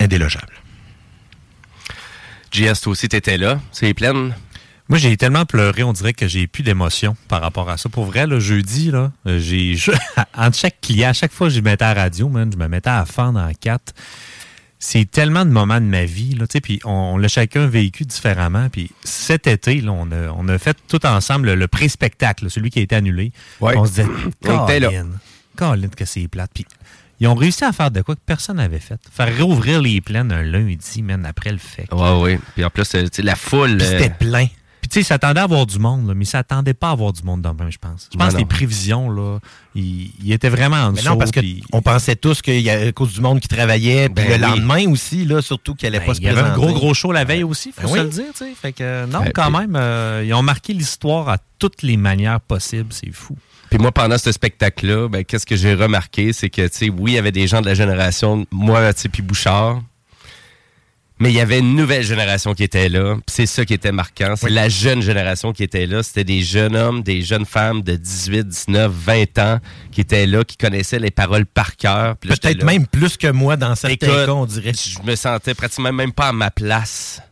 indélogeable. 0.00 0.52
JS, 2.50 2.80
toi 2.82 2.92
aussi, 2.92 3.08
t'étais 3.08 3.38
là. 3.38 3.60
C'est 3.70 3.92
pleine. 3.94 4.34
Moi, 4.88 4.98
j'ai 4.98 5.16
tellement 5.16 5.44
pleuré, 5.46 5.82
on 5.82 5.92
dirait 5.92 6.12
que 6.12 6.28
j'ai 6.28 6.46
plus 6.46 6.62
d'émotion 6.62 7.16
par 7.28 7.40
rapport 7.40 7.68
à 7.70 7.76
ça. 7.76 7.88
Pour 7.88 8.04
vrai, 8.04 8.26
le 8.26 8.38
jeudi, 8.38 8.90
là, 8.92 9.10
euh, 9.26 9.38
j'ai 9.40 9.74
je- 9.76 9.90
entre 10.36 10.56
chaque 10.56 10.80
client, 10.80 11.10
à 11.10 11.12
chaque 11.12 11.32
fois 11.32 11.48
que 11.48 11.54
je 11.54 11.60
mettais 11.60 11.84
à 11.84 11.94
la 11.94 12.02
radio, 12.02 12.28
man, 12.28 12.50
je 12.52 12.56
me 12.56 12.68
mettais 12.68 12.90
à 12.90 13.04
fendre 13.04 13.40
en 13.40 13.50
quatre. 13.60 13.94
C'est 14.78 15.10
tellement 15.10 15.44
de 15.44 15.50
moments 15.50 15.80
de 15.80 15.86
ma 15.86 16.04
vie, 16.04 16.34
là, 16.34 16.44
puis 16.62 16.80
on, 16.84 16.90
on 16.90 17.16
l'a 17.16 17.28
chacun 17.28 17.66
vécu 17.66 18.04
différemment. 18.04 18.68
Puis 18.68 18.92
cet 19.02 19.46
été, 19.46 19.80
là, 19.80 19.90
on 19.90 20.12
a, 20.12 20.28
on 20.36 20.46
a 20.48 20.58
fait 20.58 20.76
tout 20.86 21.04
ensemble 21.06 21.46
le, 21.48 21.54
le 21.56 21.66
pré-spectacle, 21.66 22.48
celui 22.50 22.70
qui 22.70 22.78
a 22.78 22.82
été 22.82 22.94
annulé. 22.94 23.32
Ouais. 23.60 23.74
On 23.76 23.86
se 23.86 23.90
disait. 23.90 24.06
Colin, 24.44 25.06
Colin, 25.56 25.88
que 25.88 26.04
c'est 26.04 26.28
plate. 26.28 26.50
Puis 26.54 26.66
ils 27.18 27.26
ont 27.26 27.34
réussi 27.34 27.64
à 27.64 27.72
faire 27.72 27.90
de 27.90 28.02
quoi 28.02 28.14
que 28.14 28.20
personne 28.24 28.58
n'avait 28.58 28.78
fait. 28.78 29.00
Faire 29.10 29.34
réouvrir 29.34 29.80
les 29.80 30.00
plaines 30.02 30.30
un 30.30 30.42
lundi, 30.42 31.02
man, 31.02 31.24
après 31.24 31.50
le 31.50 31.58
fait. 31.58 31.88
Ouais, 31.92 32.20
ouais. 32.20 32.38
Puis 32.54 32.62
en 32.64 32.70
plus, 32.70 32.94
euh, 32.94 33.06
la 33.18 33.34
foule. 33.34 33.80
C'était 33.82 34.10
euh, 34.10 34.14
plein. 34.18 34.46
Puis 34.86 34.88
tu 34.88 34.94
sais, 34.94 35.00
ils 35.00 35.04
s'attendaient 35.04 35.40
à 35.40 35.44
avoir 35.44 35.66
du 35.66 35.80
monde, 35.80 36.06
là, 36.06 36.14
mais 36.14 36.22
ils 36.24 36.28
s'attendaient 36.28 36.72
pas 36.72 36.90
à 36.90 36.92
avoir 36.92 37.12
du 37.12 37.20
monde 37.24 37.42
dans 37.42 37.52
le 37.52 37.70
je 37.72 37.78
pense. 37.78 38.08
Je 38.12 38.16
Non, 38.16 38.24
pense 38.24 38.34
que 38.34 38.38
non. 38.38 38.38
les 38.38 38.44
prévisions, 38.44 39.10
là, 39.10 39.40
ils, 39.74 40.12
ils 40.22 40.32
étaient 40.32 40.48
vraiment 40.48 40.76
en 40.76 40.90
Mais 40.92 40.98
dessous. 40.98 41.08
non, 41.08 41.16
parce 41.16 41.32
que 41.32 41.40
puis- 41.40 41.60
on 41.72 41.82
pensait 41.82 42.14
tous 42.14 42.40
qu'il 42.40 42.60
y 42.60 42.70
a 42.70 42.78
à 42.86 42.92
cause 42.92 43.14
du 43.14 43.20
monde 43.20 43.40
qui 43.40 43.48
travaillait, 43.48 44.08
puis 44.08 44.24
Ben 44.24 44.28
le 44.40 44.46
oui. 44.46 44.52
lendemain 44.52 44.88
aussi, 44.92 45.24
là, 45.24 45.42
surtout 45.42 45.74
qu'il 45.74 45.88
allait 45.88 45.98
Ben, 45.98 46.06
pas 46.06 46.14
se 46.14 46.20
il 46.20 46.24
y 46.24 46.28
avait 46.28 46.38
un 46.38 46.50
présenter. 46.50 46.66
gros, 46.66 46.74
gros 46.78 46.94
show 46.94 47.10
la 47.10 47.24
veille 47.24 47.42
aussi, 47.42 47.72
faut 47.72 47.82
Ben 47.82 47.88
se 47.88 47.92
oui. 47.94 47.98
le 48.04 48.08
dire, 48.10 48.24
tu 48.32 48.38
sais. 48.44 48.52
Fait 48.54 48.72
que, 48.72 48.84
euh, 48.84 49.06
non, 49.06 49.22
Ben, 49.24 49.32
quand 49.34 49.50
puis- 49.50 49.58
même, 49.58 49.74
euh, 49.74 50.22
ils 50.24 50.32
ont 50.34 50.42
marqué 50.42 50.72
l'histoire 50.72 51.28
à 51.30 51.38
toutes 51.58 51.82
les 51.82 51.96
manières 51.96 52.40
possibles, 52.40 52.92
c'est 52.92 53.10
fou. 53.12 53.36
Puis 53.70 53.80
moi, 53.80 53.90
pendant 53.90 54.18
ce 54.18 54.30
spectacle-là, 54.30 55.08
ben, 55.08 55.24
qu'est-ce 55.24 55.46
que 55.46 55.56
j'ai 55.56 55.74
remarqué, 55.74 56.32
c'est 56.32 56.48
que, 56.50 56.68
tu 56.68 56.76
sais, 56.78 56.88
oui, 56.90 57.12
il 57.12 57.14
y 57.14 57.18
avait 57.18 57.32
des 57.32 57.48
gens 57.48 57.60
de 57.60 57.66
la 57.66 57.74
génération, 57.74 58.46
moi, 58.52 58.94
tu 58.94 59.00
sais, 59.02 59.08
puis 59.08 59.22
Bouchard, 59.22 59.80
mais 61.18 61.30
il 61.30 61.34
y 61.34 61.40
avait 61.40 61.60
une 61.60 61.74
nouvelle 61.74 62.02
génération 62.02 62.54
qui 62.54 62.62
était 62.62 62.88
là. 62.88 63.16
C'est 63.26 63.46
ça 63.46 63.64
qui 63.64 63.74
était 63.74 63.92
marquant. 63.92 64.34
C'est 64.36 64.50
la 64.50 64.68
jeune 64.68 65.00
génération 65.00 65.52
qui 65.52 65.62
était 65.62 65.86
là. 65.86 66.02
C'était 66.02 66.24
des 66.24 66.42
jeunes 66.42 66.76
hommes, 66.76 67.02
des 67.02 67.22
jeunes 67.22 67.46
femmes 67.46 67.82
de 67.82 67.96
18, 67.96 68.46
19, 68.46 68.92
20 68.92 69.38
ans 69.38 69.58
qui 69.92 70.02
étaient 70.02 70.26
là, 70.26 70.44
qui 70.44 70.56
connaissaient 70.56 70.98
les 70.98 71.10
paroles 71.10 71.46
par 71.46 71.76
cœur. 71.76 72.16
Peut-être 72.16 72.64
même 72.64 72.86
plus 72.86 73.16
que 73.16 73.28
moi 73.28 73.56
dans 73.56 73.74
certains 73.74 73.94
Écoute, 73.94 74.26
cas, 74.26 74.32
on 74.32 74.44
dirait. 74.44 74.72
Je 74.74 75.00
me 75.08 75.16
sentais 75.16 75.54
pratiquement 75.54 75.92
même 75.92 76.12
pas 76.12 76.28
à 76.28 76.32
ma 76.32 76.50
place 76.50 77.22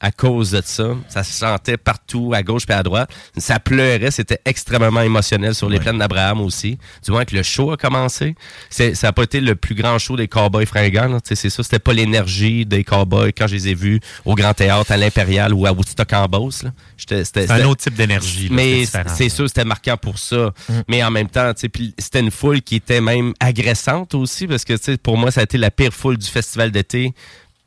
à 0.00 0.10
cause 0.12 0.52
de 0.52 0.62
ça. 0.64 0.88
Ça 1.08 1.22
se 1.24 1.32
sentait 1.32 1.76
partout, 1.76 2.32
à 2.34 2.42
gauche 2.42 2.62
et 2.68 2.72
à 2.72 2.82
droite. 2.82 3.10
Ça 3.36 3.58
pleurait, 3.58 4.10
c'était 4.10 4.38
extrêmement 4.44 5.00
émotionnel 5.00 5.54
sur 5.54 5.68
les 5.68 5.78
plaines 5.80 5.98
d'Abraham 5.98 6.40
aussi. 6.40 6.78
Du 7.04 7.10
moins 7.10 7.24
que 7.24 7.34
le 7.34 7.42
show 7.42 7.72
a 7.72 7.76
commencé. 7.76 8.34
C'est- 8.70 8.94
Ça 8.94 9.08
n'a 9.08 9.12
pas 9.12 9.24
été 9.24 9.40
le 9.40 9.54
plus 9.54 9.74
grand 9.74 9.98
show 9.98 10.16
des 10.16 10.28
Cowboys 10.28 10.66
fringants. 10.66 11.18
C'est 11.24 11.34
ça, 11.50 11.62
c'était 11.62 11.78
pas 11.78 11.92
l'énergie 11.92 12.64
des 12.66 12.84
Cowboys 12.84 13.32
quand 13.36 13.46
je 13.46 13.54
les 13.54 13.68
ai 13.68 13.74
vus 13.74 14.00
au 14.24 14.34
Grand 14.34 14.54
Théâtre, 14.54 14.90
à 14.92 14.96
l'Impérial 14.96 15.52
ou 15.52 15.66
à 15.66 15.72
Woodstock 15.72 16.12
en 16.12 16.26
Beauce. 16.26 16.64
c'était- 16.96 17.24
C'est 17.46 17.50
un 17.50 17.64
autre 17.66 17.82
type 17.84 17.94
d'énergie. 17.94 18.48
mais 18.50 18.86
c'est 19.16 19.28
sûr, 19.28 19.48
c'était 19.48 19.64
marquant 19.64 19.96
pour 19.96 20.18
ça. 20.18 20.52
Mais 20.88 21.02
en 21.02 21.10
même 21.10 21.28
temps, 21.28 21.52
c'était 21.56 22.20
une 22.20 22.30
foule 22.30 22.62
qui 22.62 22.76
était 22.76 23.00
même 23.00 23.32
agressante 23.40 24.14
aussi, 24.14 24.46
parce 24.46 24.64
que 24.64 24.96
pour 24.96 25.16
moi, 25.16 25.30
ça 25.30 25.40
a 25.40 25.44
été 25.44 25.58
la 25.58 25.70
pire 25.70 25.92
foule 25.92 26.16
du 26.18 26.26
festival 26.26 26.70
d'été. 26.70 27.12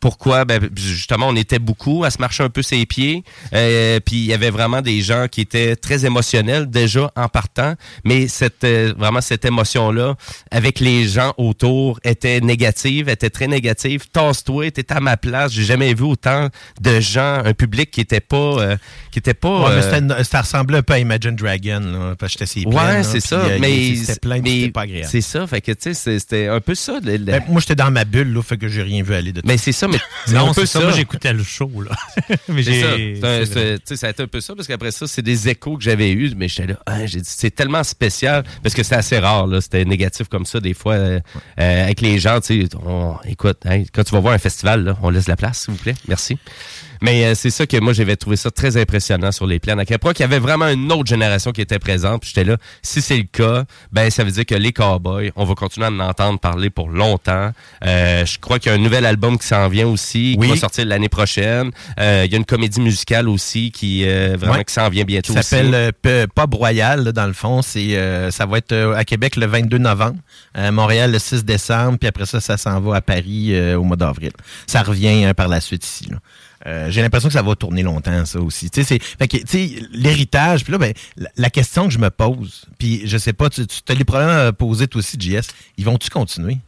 Pourquoi? 0.02 0.46
Ben, 0.46 0.70
justement, 0.76 1.28
on 1.30 1.36
était 1.36 1.60
beaucoup 1.60 2.04
à 2.04 2.10
se 2.10 2.18
marcher 2.18 2.44
un 2.44 2.50
peu 2.50 2.64
ses 2.64 2.86
pieds. 2.88 3.24
Euh, 3.54 4.00
puis 4.04 4.16
il 4.16 4.26
y 4.26 4.34
avait 4.34 4.50
vraiment 4.50 4.82
des 4.82 5.02
gens 5.02 5.28
qui 5.30 5.42
étaient 5.42 5.76
très 5.76 6.06
émotionnels 6.06 6.70
déjà 6.70 7.12
en 7.16 7.30
partant. 7.30 7.76
Mais 8.04 8.28
cette, 8.28 8.64
euh, 8.64 8.94
vraiment 8.98 9.22
cette 9.22 9.46
émotion-là, 9.46 10.16
avec 10.50 10.80
les 10.80 11.08
gens 11.08 11.34
autour, 11.38 12.00
était 12.04 12.40
négative, 12.42 13.10
était 13.10 13.30
très 13.30 13.48
négative. 13.48 14.10
Tasse-toi, 14.12 14.72
t'es 14.72 14.92
à 14.92 15.00
ma 15.00 15.18
place. 15.18 15.54
J'ai 15.54 15.66
jamais 15.66 15.94
vu 15.94 16.04
autant 16.04 16.50
de 16.82 17.00
gens, 17.00 17.44
un 17.46 17.54
public 17.54 17.92
qui 17.92 18.02
était 18.02 18.20
pas, 18.20 18.36
euh, 18.38 18.78
qui 19.12 19.20
était 19.20 19.36
pas. 19.36 19.70
Ouais, 19.70 19.76
mais 19.76 20.12
euh, 20.14 20.24
ça 20.24 20.42
ressemblait 20.42 20.80
un 20.80 20.82
peu 20.82 20.94
à 20.94 21.00
Imagine 21.00 21.36
Dragon, 21.36 21.80
là, 21.80 22.16
parce 22.18 22.36
que 22.36 22.46
j'étais 22.46 22.68
Ouais, 22.68 23.04
c'est 23.04 23.20
ça. 23.20 23.44
mais 23.60 23.96
c'était 23.96 24.20
plein, 24.20 24.42
mais 24.42 24.50
c'était 24.50 24.72
pas 24.72 24.82
agréable. 24.82 25.08
C'est 25.12 25.22
ça. 25.22 25.46
Fait 25.46 25.62
que, 25.62 25.72
tu 25.74 25.94
sais, 25.94 26.18
c'était 26.18 26.48
un 26.48 26.60
peu 26.60 26.74
ça. 26.74 27.00
Ben, 27.02 27.44
moi, 27.48 27.62
j'étais 27.62 27.76
dans 27.76 27.92
ma 27.92 28.04
bulle, 28.04 28.34
là, 28.34 28.42
fait 28.42 28.58
que 28.58 28.68
j'ai 28.68 28.82
rien 28.82 29.04
vu 29.04 29.14
aller 29.14 29.32
de 29.32 29.42
mais 29.52 29.58
c'est 29.58 29.72
ça, 29.74 29.88
mais 29.92 29.98
c'est 30.26 30.34
Non, 30.34 30.50
un 30.50 30.54
peu 30.54 30.62
c'est 30.62 30.68
ça. 30.68 30.80
ça. 30.80 30.86
Moi, 30.86 30.96
j'écoutais 30.96 31.34
le 31.34 31.44
show, 31.44 31.70
là. 31.82 31.92
mais 32.48 32.64
C'est 32.64 32.82
ça. 32.82 33.78
C'est 33.86 33.96
ça 33.96 34.08
a 34.08 34.10
été 34.12 34.24
un 34.24 34.28
peu 34.28 34.42
ça, 34.42 34.56
parce 34.56 34.68
qu'après 34.68 34.92
ça, 34.92 35.08
c'est 35.08 35.22
des 35.22 35.50
échos 35.50 35.78
que 35.78 35.84
j'avais 35.84 36.12
eus, 36.12 36.34
mais 36.36 36.48
j'étais 36.48 36.68
là, 36.74 36.80
ah, 36.86 37.06
j'ai 37.06 37.20
dit, 37.22 37.30
c'est 37.30 37.52
tellement 37.52 37.84
spécial, 37.84 38.44
parce 38.64 38.74
que 38.76 38.84
c'est 38.84 38.96
assez 38.96 39.20
rare, 39.20 39.48
là, 39.48 39.62
c'était 39.62 39.86
négatif 39.86 40.28
comme 40.28 40.46
ça, 40.46 40.60
des 40.60 40.74
fois, 40.74 40.94
euh, 40.94 41.20
euh, 41.60 41.84
avec 41.84 42.02
les 42.02 42.20
gens, 42.20 42.40
tu 42.42 42.62
sais, 42.68 42.76
on- 42.86 43.16
écoute, 43.26 43.60
hein, 43.66 43.84
quand 43.94 44.04
tu 44.04 44.12
vas 44.12 44.20
voir 44.20 44.34
un 44.34 44.38
festival, 44.40 44.84
là, 44.84 44.98
on 45.02 45.10
laisse 45.10 45.28
la 45.28 45.36
place, 45.36 45.62
s'il 45.66 45.74
vous 45.74 45.80
plaît, 45.80 45.96
merci. 46.08 46.38
Mais 47.02 47.26
euh, 47.26 47.34
c'est 47.36 47.50
ça 47.50 47.66
que 47.66 47.78
moi, 47.78 47.94
j'avais 47.94 48.16
trouvé 48.16 48.36
ça 48.36 48.52
très 48.52 48.78
impressionnant 48.78 49.32
sur 49.32 49.48
les 49.48 49.60
plans. 49.60 49.78
À 49.78 49.86
quel 49.86 50.00
point 50.00 50.14
qu'il 50.14 50.22
y 50.22 50.26
avait 50.26 50.40
vraiment 50.40 50.68
une 50.68 50.92
autre 50.92 51.08
génération 51.10 51.52
qui 51.52 51.62
était 51.62 51.80
présente. 51.80 52.22
Puis 52.22 52.32
j'étais 52.34 52.50
là, 52.50 52.58
si 52.82 53.02
c'est 53.02 53.18
le 53.18 53.24
cas, 53.24 53.64
ben 53.92 54.10
ça 54.10 54.24
veut 54.24 54.32
dire 54.32 54.46
que 54.46 54.56
les 54.56 54.72
Cowboys, 54.72 55.32
on 55.36 55.46
va 55.46 55.56
continuer 55.56 55.88
à 55.88 55.90
en 55.92 56.00
entendre 56.00 56.40
parler 56.40 56.70
pour 56.70 56.90
longtemps. 56.90 57.52
Euh, 57.86 58.26
je 58.26 58.38
crois 58.40 58.60
qu'il 58.60 58.72
y 58.72 58.76
a 58.76 58.78
un 58.78 58.82
nouvel 58.82 59.06
album 59.06 59.38
qui 59.38 59.48
s'en 59.48 59.68
vient 59.68 59.88
aussi, 59.88 60.36
Oui. 60.38 60.48
qui 60.48 60.54
va 60.54 60.60
sortir 60.60 60.86
l'année 60.86 61.10
prochaine. 61.10 61.72
Euh, 62.00 62.24
il 62.26 62.32
y 62.32 62.36
a 62.36 62.38
une 62.38 62.46
comédie 62.46 62.82
musicale 62.82 63.28
aussi 63.30 63.72
qui 63.72 64.04
euh, 64.06 64.36
vraiment 64.38 64.54
Ouais. 64.58 64.64
qui 64.66 64.74
s'en 64.74 64.90
vient 64.90 65.04
bientôt 65.04 65.34
Ça 65.34 65.42
s'appelle 65.42 65.92
euh, 66.06 66.28
Pop 66.36 66.54
Royal, 66.54 67.04
là, 67.04 67.12
dans 67.12 67.28
le 67.28 67.34
fond. 67.34 67.62
C'est, 67.62 67.96
euh, 67.98 68.30
ça 68.32 68.46
va 68.46 68.58
être 68.60 68.74
à 68.96 69.04
Québec 69.06 69.36
le 69.38 69.46
22 69.48 69.78
novembre, 69.80 70.18
à 70.54 70.72
Montréal 70.72 71.12
le 71.12 71.20
6 71.20 71.44
décembre, 71.46 71.98
puis 71.98 72.08
après 72.08 72.26
ça, 72.26 72.40
ça 72.40 72.58
s'en 72.58 72.80
va 72.80 72.98
à 72.98 73.02
Paris 73.02 73.50
euh, 73.56 73.76
au 73.78 73.84
mois 73.84 73.98
d'avril. 73.98 74.32
Ça 74.68 74.84
revient 74.84 75.26
hein, 75.26 75.34
par 75.34 75.48
la 75.48 75.62
suite 75.62 75.86
ici. 75.86 76.08
là. 76.12 76.18
Euh, 76.68 76.92
j'ai 76.92 77.02
l'impression 77.02 77.30
que 77.30 77.34
ça 77.34 77.42
va 77.42 77.56
tourner 77.56 77.84
longtemps, 77.84 78.26
ça 78.26 78.40
aussi. 78.40 78.70
Tu 78.70 78.84
sais, 78.84 78.88
c'est, 78.88 79.04
fait 79.04 79.28
que, 79.28 79.38
tu 79.38 79.46
sais, 79.48 79.76
l'héritage, 79.92 80.64
puis 80.64 80.72
là, 80.72 80.78
ben, 80.78 80.94
la, 81.18 81.30
la 81.36 81.50
question 81.50 81.86
que 81.86 81.94
je 81.94 82.00
me 82.00 82.10
pose, 82.10 82.66
puis 82.78 83.02
je 83.06 83.18
sais 83.18 83.34
pas, 83.34 83.50
tu, 83.50 83.66
tu 83.66 83.92
as 83.92 83.96
les 83.96 84.04
problèmes 84.04 84.30
à 84.30 84.54
poser 84.54 84.88
toi 84.88 85.00
aussi, 85.00 85.18
JS, 85.20 85.48
ils 85.78 85.86
vont-tu 85.86 86.10
continuer? 86.10 86.60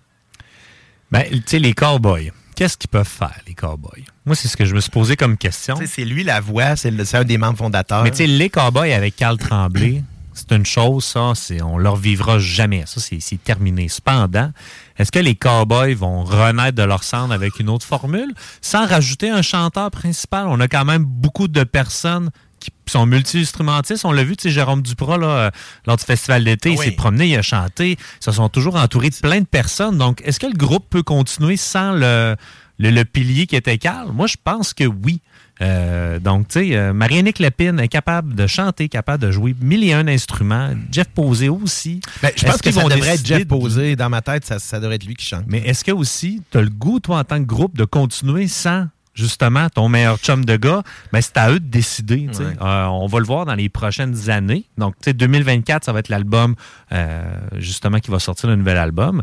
Ben, 1.11 1.25
tu 1.29 1.41
sais, 1.45 1.59
les 1.59 1.73
cowboys. 1.73 2.31
Qu'est-ce 2.55 2.77
qu'ils 2.77 2.89
peuvent 2.89 3.07
faire, 3.07 3.39
les 3.47 3.53
cowboys? 3.53 4.03
Moi, 4.25 4.35
c'est 4.35 4.47
ce 4.47 4.55
que 4.55 4.65
je 4.65 4.75
me 4.75 4.79
suis 4.79 4.91
posé 4.91 5.15
comme 5.15 5.37
question. 5.37 5.75
C'est 5.85 6.05
lui 6.05 6.23
la 6.23 6.39
voix, 6.39 6.75
c'est, 6.75 7.15
un 7.15 7.23
des 7.23 7.37
membres 7.37 7.57
fondateurs. 7.57 8.03
Mais 8.03 8.11
tu 8.11 8.17
sais, 8.17 8.27
les 8.27 8.49
cowboys 8.49 8.93
avec 8.93 9.15
Carl 9.15 9.37
Tremblay, 9.37 10.03
c'est 10.33 10.51
une 10.51 10.65
chose, 10.65 11.03
ça, 11.03 11.33
c'est, 11.35 11.61
on 11.61 11.77
leur 11.77 11.95
vivra 11.95 12.39
jamais. 12.39 12.83
Ça, 12.85 12.99
c'est 12.99 13.43
terminé. 13.43 13.87
Cependant, 13.87 14.51
est-ce 14.97 15.11
que 15.11 15.19
les 15.19 15.35
cowboys 15.35 15.95
vont 15.95 16.23
renaître 16.23 16.77
de 16.77 16.83
leur 16.83 17.03
cendre 17.03 17.33
avec 17.33 17.59
une 17.59 17.69
autre 17.69 17.85
formule? 17.85 18.33
Sans 18.61 18.85
rajouter 18.85 19.29
un 19.29 19.41
chanteur 19.41 19.89
principal? 19.91 20.47
On 20.47 20.59
a 20.59 20.67
quand 20.67 20.85
même 20.85 21.03
beaucoup 21.03 21.47
de 21.47 21.63
personnes 21.63 22.29
qui 22.59 22.71
sont 22.85 23.05
multi-instrumentistes. 23.05 24.05
On 24.05 24.11
l'a 24.11 24.23
vu, 24.23 24.37
tu 24.37 24.43
sais, 24.43 24.49
Jérôme 24.49 24.81
Duprat, 24.81 25.17
là, 25.17 25.27
euh, 25.27 25.51
lors 25.85 25.97
du 25.97 26.03
festival 26.03 26.43
d'été, 26.43 26.71
il 26.71 26.77
Ah 26.79 26.83
s'est 26.83 26.91
promené, 26.91 27.27
il 27.27 27.35
a 27.37 27.41
chanté. 27.41 27.91
Ils 27.91 28.23
se 28.23 28.31
sont 28.31 28.49
toujours 28.49 28.75
entourés 28.75 29.09
de 29.09 29.15
plein 29.15 29.41
de 29.41 29.45
personnes. 29.45 29.97
Donc, 29.97 30.21
est-ce 30.23 30.39
que 30.39 30.47
le 30.47 30.53
groupe 30.53 30.89
peut 30.89 31.03
continuer 31.03 31.57
sans 31.57 31.91
le, 31.91 32.35
le, 32.79 32.89
le 32.91 33.05
pilier 33.05 33.47
qui 33.47 33.55
était 33.55 33.77
Carl? 33.77 34.11
Moi, 34.13 34.27
je 34.27 34.37
pense 34.41 34.73
que 34.73 34.85
oui. 34.85 35.21
Euh, 35.61 36.19
donc, 36.19 36.47
tu 36.47 36.59
sais, 36.59 36.75
euh, 36.75 36.93
Marianne 36.93 37.29
Lépine 37.37 37.79
est 37.79 37.87
capable 37.87 38.35
de 38.35 38.47
chanter, 38.47 38.89
capable 38.89 39.23
de 39.23 39.31
jouer 39.31 39.55
mille 39.61 39.83
et 39.83 39.93
un 39.93 40.07
instruments. 40.07 40.71
Jeff 40.91 41.07
Posé 41.09 41.49
aussi. 41.49 41.99
Ben, 42.21 42.31
je 42.35 42.45
pense 42.45 42.57
que 42.57 42.61
qu'ils 42.63 42.73
ça 42.73 42.81
vont 42.81 42.89
devrait 42.89 43.15
être 43.15 43.25
Jeff 43.25 43.45
Posé? 43.47 43.95
Dans 43.95 44.09
ma 44.09 44.21
tête, 44.21 44.45
ça, 44.45 44.59
ça 44.59 44.79
devrait 44.79 44.95
être 44.95 45.05
lui 45.05 45.15
qui 45.15 45.25
chante. 45.25 45.45
Mais 45.47 45.59
est-ce 45.59 45.83
que 45.83 45.91
aussi, 45.91 46.41
tu 46.51 46.57
as 46.57 46.61
le 46.61 46.69
goût, 46.69 46.99
toi, 46.99 47.19
en 47.19 47.23
tant 47.23 47.37
que 47.39 47.47
groupe, 47.47 47.77
de 47.77 47.85
continuer 47.85 48.47
sans 48.47 48.87
justement, 49.13 49.69
ton 49.69 49.89
meilleur 49.89 50.17
chum 50.17 50.43
de 50.43 50.55
gars, 50.55 50.83
ben, 51.11 51.21
c'est 51.21 51.37
à 51.37 51.51
eux 51.51 51.59
de 51.59 51.67
décider. 51.67 52.27
Ouais. 52.27 52.45
Euh, 52.61 52.85
on 52.85 53.07
va 53.07 53.19
le 53.19 53.25
voir 53.25 53.45
dans 53.45 53.55
les 53.55 53.69
prochaines 53.69 54.29
années. 54.29 54.65
Donc, 54.77 54.95
tu 54.95 55.05
sais, 55.05 55.13
2024, 55.13 55.83
ça 55.83 55.93
va 55.93 55.99
être 55.99 56.09
l'album, 56.09 56.55
euh, 56.91 57.23
justement, 57.57 57.99
qui 57.99 58.11
va 58.11 58.19
sortir 58.19 58.49
le 58.49 58.55
nouvel 58.55 58.77
album. 58.77 59.21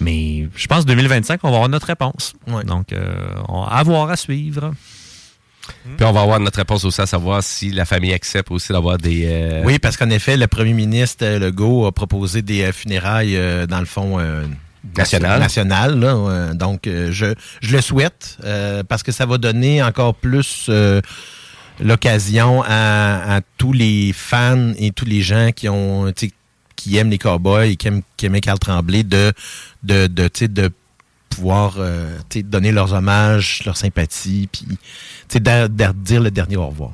Mais 0.00 0.48
je 0.54 0.66
pense 0.66 0.86
2025, 0.86 1.40
on 1.42 1.50
va 1.50 1.54
avoir 1.56 1.68
notre 1.68 1.86
réponse. 1.86 2.34
Donc, 2.64 2.92
euh, 2.92 3.14
on 3.48 3.62
à 3.62 3.82
voir, 3.82 4.10
à 4.10 4.16
suivre. 4.16 4.72
Puis 5.96 6.04
on 6.06 6.12
va 6.12 6.20
avoir 6.22 6.40
notre 6.40 6.58
réponse 6.58 6.84
aussi 6.84 7.00
à 7.00 7.06
savoir 7.06 7.42
si 7.42 7.70
la 7.70 7.84
famille 7.84 8.12
accepte 8.12 8.50
aussi 8.50 8.72
d'avoir 8.72 8.98
des. 8.98 9.24
euh, 9.26 9.62
Oui, 9.64 9.78
parce 9.78 9.96
qu'en 9.96 10.10
effet, 10.10 10.36
le 10.36 10.46
premier 10.46 10.72
ministre 10.74 11.24
euh, 11.24 11.38
Legault 11.38 11.86
a 11.86 11.92
proposé 11.92 12.42
des 12.42 12.62
euh, 12.62 12.72
funérailles, 12.72 13.36
euh, 13.36 13.66
dans 13.66 13.80
le 13.80 13.86
fond, 13.86 14.18
euh, 14.18 14.44
National. 14.96 15.40
national, 15.40 15.98
là, 15.98 16.54
donc, 16.54 16.82
je, 16.84 17.34
je 17.60 17.72
le 17.76 17.80
souhaite 17.82 18.38
parce 18.88 19.02
que 19.02 19.10
ça 19.10 19.26
va 19.26 19.36
donner 19.36 19.82
encore 19.82 20.14
plus 20.14 20.70
l'occasion 21.80 22.62
à, 22.62 23.36
à 23.36 23.40
tous 23.58 23.72
les 23.72 24.12
fans 24.14 24.72
et 24.78 24.92
tous 24.92 25.04
les 25.04 25.22
gens 25.22 25.50
qui 25.54 25.68
ont 25.68 26.12
qui 26.76 26.96
aiment 26.98 27.10
les 27.10 27.18
cowboys 27.18 27.70
et 27.72 27.76
qui 27.76 27.88
aiment, 27.88 28.02
qui 28.16 28.26
aimaient 28.26 28.40
Carl 28.40 28.58
Tremblay 28.58 29.02
de, 29.02 29.32
de, 29.82 30.06
de, 30.06 30.28
de 30.46 30.70
pouvoir 31.36 31.74
euh, 31.78 32.18
donner 32.34 32.72
leurs 32.72 32.92
hommages, 32.94 33.62
leur 33.66 33.76
sympathie, 33.76 34.48
puis 34.50 34.66
dire 35.30 36.22
le 36.22 36.30
dernier 36.30 36.56
au 36.56 36.66
revoir. 36.68 36.92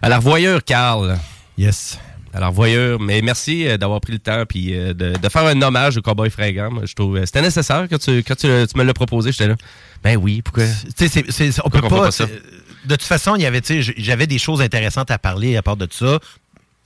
À 0.00 0.08
la 0.08 0.18
revoyure, 0.18 0.64
Carl. 0.64 1.18
Yes. 1.58 1.98
À 2.32 2.40
la 2.40 2.48
revoyure. 2.48 3.00
Mais 3.00 3.20
merci 3.22 3.66
euh, 3.66 3.76
d'avoir 3.76 4.00
pris 4.00 4.12
le 4.12 4.18
temps 4.20 4.44
puis 4.48 4.74
euh, 4.74 4.94
de, 4.94 5.18
de 5.18 5.28
faire 5.28 5.44
un 5.44 5.60
hommage 5.60 5.96
au 5.96 6.02
cowboy 6.02 6.30
fringant. 6.30 6.70
Je 6.84 6.94
trouve 6.94 7.16
euh, 7.16 7.26
c'était 7.26 7.42
nécessaire 7.42 7.86
quand 7.90 7.98
tu, 7.98 8.18
quand 8.18 8.36
tu, 8.36 8.46
tu 8.46 8.78
me 8.78 8.84
l'as 8.84 8.94
proposé. 8.94 9.32
J'étais 9.32 9.48
là. 9.48 9.56
Ben 10.04 10.16
oui, 10.16 10.40
pourquoi? 10.40 10.64
Tu 10.96 11.08
sais, 11.08 11.50
on 11.64 11.70
peut 11.70 11.80
on 11.82 11.88
pas. 11.88 12.10
ça? 12.10 12.26
De 12.26 12.94
toute 12.94 13.02
façon, 13.02 13.34
il 13.34 13.42
y 13.42 13.46
avait, 13.46 13.60
tu 13.60 13.82
sais, 13.82 13.94
j'avais 13.98 14.26
des 14.26 14.38
choses 14.38 14.62
intéressantes 14.62 15.10
à 15.10 15.18
parler 15.18 15.56
à 15.56 15.62
part 15.62 15.76
de 15.76 15.88
ça. 15.90 16.20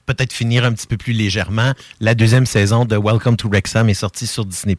Peut-être 0.06 0.32
finir 0.32 0.64
un 0.64 0.72
petit 0.72 0.86
peu 0.86 0.96
plus 0.96 1.12
légèrement. 1.12 1.72
La 2.00 2.14
deuxième 2.14 2.46
saison 2.46 2.84
de 2.84 2.96
Welcome 2.96 3.36
to 3.36 3.48
Wrexham 3.48 3.88
est 3.88 3.94
sortie 3.94 4.26
sur 4.26 4.44
Disney+. 4.44 4.76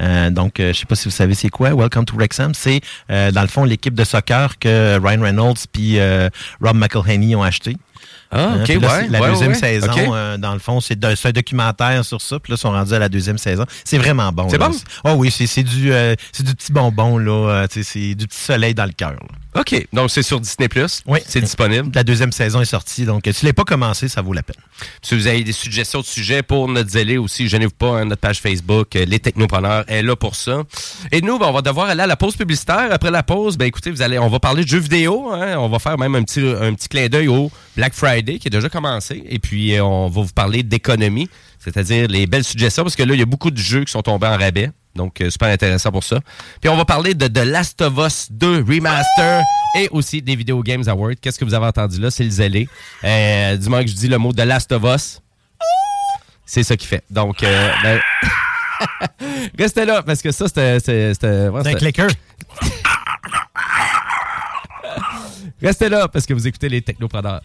Euh, 0.00 0.30
donc, 0.30 0.60
euh, 0.60 0.72
je 0.72 0.78
sais 0.78 0.86
pas 0.86 0.94
si 0.94 1.04
vous 1.04 1.14
savez 1.14 1.34
c'est 1.34 1.48
quoi. 1.48 1.74
Welcome 1.74 2.04
to 2.04 2.16
Wrexham, 2.16 2.54
c'est 2.54 2.80
euh, 3.10 3.30
dans 3.30 3.42
le 3.42 3.48
fond 3.48 3.64
l'équipe 3.64 3.94
de 3.94 4.04
soccer 4.04 4.58
que 4.58 4.98
Ryan 4.98 5.22
Reynolds 5.22 5.66
puis 5.72 5.98
Rob 6.60 6.76
McElhenney 6.76 7.34
ont 7.34 7.42
acheté. 7.42 7.76
Ah, 8.32 8.54
ok, 8.60 8.68
là, 8.68 8.74
ouais, 8.76 9.08
La 9.08 9.20
ouais, 9.20 9.30
deuxième 9.30 9.50
ouais, 9.52 9.58
saison, 9.58 9.90
euh, 10.14 10.36
dans 10.38 10.52
le 10.52 10.60
fond, 10.60 10.80
c'est 10.80 11.04
un 11.04 11.32
documentaire 11.32 12.04
sur 12.04 12.20
ça. 12.20 12.38
Puis 12.38 12.52
là, 12.52 12.56
ils 12.56 12.60
sont 12.60 12.70
rendus 12.70 12.94
à 12.94 12.98
la 13.00 13.08
deuxième 13.08 13.38
saison. 13.38 13.64
C'est 13.84 13.98
vraiment 13.98 14.30
bon. 14.30 14.48
C'est 14.48 14.58
bon? 14.58 14.70
Oh 15.04 15.14
oui, 15.16 15.30
c'est 15.32 15.62
du, 15.64 15.92
euh, 15.92 16.14
du 16.38 16.54
petit 16.54 16.72
bonbon, 16.72 17.18
là. 17.18 17.32
euh, 17.64 17.66
c'est 17.70 18.14
du 18.14 18.26
petit 18.28 18.38
soleil 18.38 18.74
dans 18.74 18.84
le 18.86 18.92
cœur. 18.92 19.14
OK. 19.56 19.86
Donc, 19.92 20.10
c'est 20.12 20.22
sur 20.22 20.38
Disney+. 20.40 20.68
Oui. 21.06 21.18
C'est 21.26 21.40
disponible? 21.40 21.90
La 21.92 22.04
deuxième 22.04 22.30
saison 22.30 22.60
est 22.60 22.64
sortie, 22.66 23.04
donc 23.04 23.22
si 23.26 23.40
tu 23.40 23.46
l'as 23.46 23.52
pas 23.52 23.64
commencé, 23.64 24.06
ça 24.06 24.22
vaut 24.22 24.32
la 24.32 24.44
peine. 24.44 24.54
Si 25.02 25.16
vous 25.16 25.26
avez 25.26 25.42
des 25.42 25.52
suggestions 25.52 26.00
de 26.00 26.06
sujets 26.06 26.42
pour 26.44 26.68
notre 26.68 26.90
zélé 26.90 27.18
aussi, 27.18 27.48
gênez-vous 27.48 27.72
pas, 27.72 27.98
hein, 28.00 28.04
notre 28.04 28.20
page 28.20 28.40
Facebook, 28.40 28.94
Les 28.94 29.18
Technopreneurs 29.18 29.84
est 29.88 30.02
là 30.02 30.14
pour 30.14 30.36
ça. 30.36 30.62
Et 31.10 31.20
nous, 31.20 31.38
ben, 31.38 31.46
on 31.46 31.52
va 31.52 31.62
devoir 31.62 31.88
aller 31.88 32.02
à 32.02 32.06
la 32.06 32.16
pause 32.16 32.36
publicitaire. 32.36 32.88
Après 32.92 33.10
la 33.10 33.24
pause, 33.24 33.56
ben 33.58 33.64
écoutez, 33.66 33.90
vous 33.90 34.02
allez, 34.02 34.20
on 34.20 34.28
va 34.28 34.38
parler 34.38 34.62
de 34.62 34.68
jeux 34.68 34.78
vidéo. 34.78 35.32
hein. 35.32 35.56
On 35.58 35.68
va 35.68 35.80
faire 35.80 35.98
même 35.98 36.14
un 36.14 36.22
petit, 36.22 36.40
un 36.40 36.72
petit 36.74 36.88
clin 36.88 37.08
d'œil 37.08 37.26
au 37.28 37.50
Black 37.76 37.89
Friday 37.94 38.38
qui 38.38 38.48
a 38.48 38.50
déjà 38.50 38.68
commencé. 38.68 39.22
Et 39.28 39.38
puis, 39.38 39.74
euh, 39.74 39.84
on 39.84 40.08
va 40.08 40.22
vous 40.22 40.32
parler 40.32 40.62
d'économie, 40.62 41.28
c'est-à-dire 41.58 42.08
les 42.08 42.26
belles 42.26 42.44
suggestions, 42.44 42.82
parce 42.82 42.96
que 42.96 43.02
là, 43.02 43.14
il 43.14 43.18
y 43.20 43.22
a 43.22 43.26
beaucoup 43.26 43.50
de 43.50 43.58
jeux 43.58 43.84
qui 43.84 43.92
sont 43.92 44.02
tombés 44.02 44.26
en 44.26 44.36
rabais. 44.36 44.70
Donc, 44.96 45.20
euh, 45.20 45.30
super 45.30 45.48
intéressant 45.48 45.92
pour 45.92 46.02
ça. 46.02 46.18
Puis, 46.60 46.68
on 46.68 46.76
va 46.76 46.84
parler 46.84 47.14
de 47.14 47.28
The 47.28 47.44
Last 47.44 47.80
of 47.80 47.94
Us 47.98 48.26
2 48.32 48.64
Remaster 48.68 49.42
et 49.78 49.88
aussi 49.92 50.20
des 50.20 50.34
Video 50.34 50.60
Games 50.62 50.82
Awards. 50.88 51.14
Qu'est-ce 51.20 51.38
que 51.38 51.44
vous 51.44 51.54
avez 51.54 51.66
entendu 51.66 52.00
là? 52.00 52.10
C'est 52.10 52.24
le 52.24 52.30
zélé. 52.30 52.68
Euh, 53.04 53.56
du 53.56 53.68
moment 53.68 53.82
que 53.82 53.88
je 53.90 53.94
dis 53.94 54.08
le 54.08 54.18
mot 54.18 54.32
The 54.32 54.40
Last 54.40 54.72
of 54.72 54.82
Us, 54.84 55.20
c'est 56.44 56.64
ça 56.64 56.76
qui 56.76 56.88
fait. 56.88 57.04
Donc, 57.08 57.44
euh, 57.44 57.70
ben, 57.84 58.00
restez 59.58 59.84
là 59.84 60.02
parce 60.02 60.20
que 60.22 60.32
ça, 60.32 60.48
c'était. 60.48 60.80
c'était- 60.80 61.48
ouais, 61.48 61.68
un 61.68 61.74
clicker. 61.74 62.08
Restez 65.62 65.88
là 65.88 66.08
parce 66.08 66.26
que 66.26 66.32
vous 66.34 66.46
écoutez 66.46 66.68
les 66.68 66.80
technopreneurs. 66.82 67.42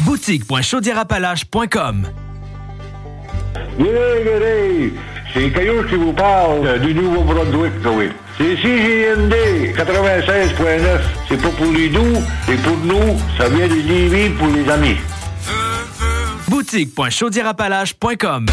Marron. 0.00 0.04
Boutique.chaudièrapalache.com 0.04 2.06
Géré, 3.78 4.92
c'est 5.32 5.52
Caillou 5.52 5.84
qui 5.84 5.94
vous 5.94 6.12
parle 6.12 6.80
du 6.80 6.92
Nouveau-Brunswick, 6.94 7.74
oui. 7.86 8.08
C'est 8.36 8.56
CGND 8.56 9.32
96.9. 9.76 11.00
C'est 11.28 11.40
pas 11.40 11.50
pour 11.50 11.70
les 11.72 11.88
doux, 11.88 12.20
c'est 12.46 12.60
pour 12.62 12.76
nous. 12.78 13.16
Ça 13.36 13.48
vient 13.48 13.68
de 13.68 13.74
Lévis 13.74 14.30
pour 14.30 14.48
les 14.48 14.68
amis. 14.68 14.96
Boutique.chaudièrapalache.com 16.48 18.46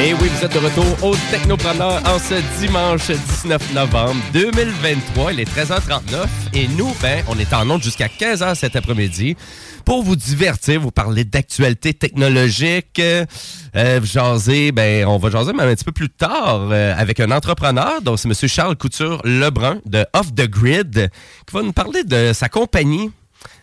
Et 0.00 0.14
oui, 0.14 0.28
vous 0.28 0.44
êtes 0.44 0.52
de 0.52 0.58
retour 0.58 0.86
au 1.02 1.16
Technopreneur 1.32 2.00
en 2.06 2.20
ce 2.20 2.34
dimanche 2.60 3.08
19 3.08 3.74
novembre 3.74 4.22
2023. 4.32 5.32
Il 5.32 5.40
est 5.40 5.56
13h39 5.56 6.26
et 6.54 6.68
nous, 6.68 6.94
ben, 7.02 7.24
on 7.26 7.36
est 7.36 7.52
en 7.52 7.68
onde 7.68 7.82
jusqu'à 7.82 8.06
15h 8.06 8.54
cet 8.54 8.76
après-midi 8.76 9.36
pour 9.84 10.04
vous 10.04 10.14
divertir, 10.14 10.80
vous 10.80 10.92
parler 10.92 11.24
d'actualité 11.24 11.94
technologique, 11.94 13.00
euh, 13.00 13.26
euh, 13.74 14.00
jaser, 14.04 14.70
ben, 14.70 15.04
on 15.06 15.18
va 15.18 15.30
jaser 15.30 15.52
même 15.52 15.68
un 15.68 15.74
petit 15.74 15.84
peu 15.84 15.92
plus 15.92 16.10
tard 16.10 16.68
euh, 16.70 16.94
avec 16.96 17.18
un 17.18 17.32
entrepreneur, 17.32 18.00
donc 18.00 18.20
c'est 18.20 18.28
M. 18.28 18.34
Charles 18.48 18.76
Couture 18.76 19.20
Lebrun 19.24 19.80
de 19.84 20.06
Off 20.12 20.32
the 20.32 20.48
Grid, 20.48 21.10
qui 21.46 21.54
va 21.54 21.62
nous 21.62 21.72
parler 21.72 22.04
de 22.04 22.32
sa 22.32 22.48
compagnie 22.48 23.10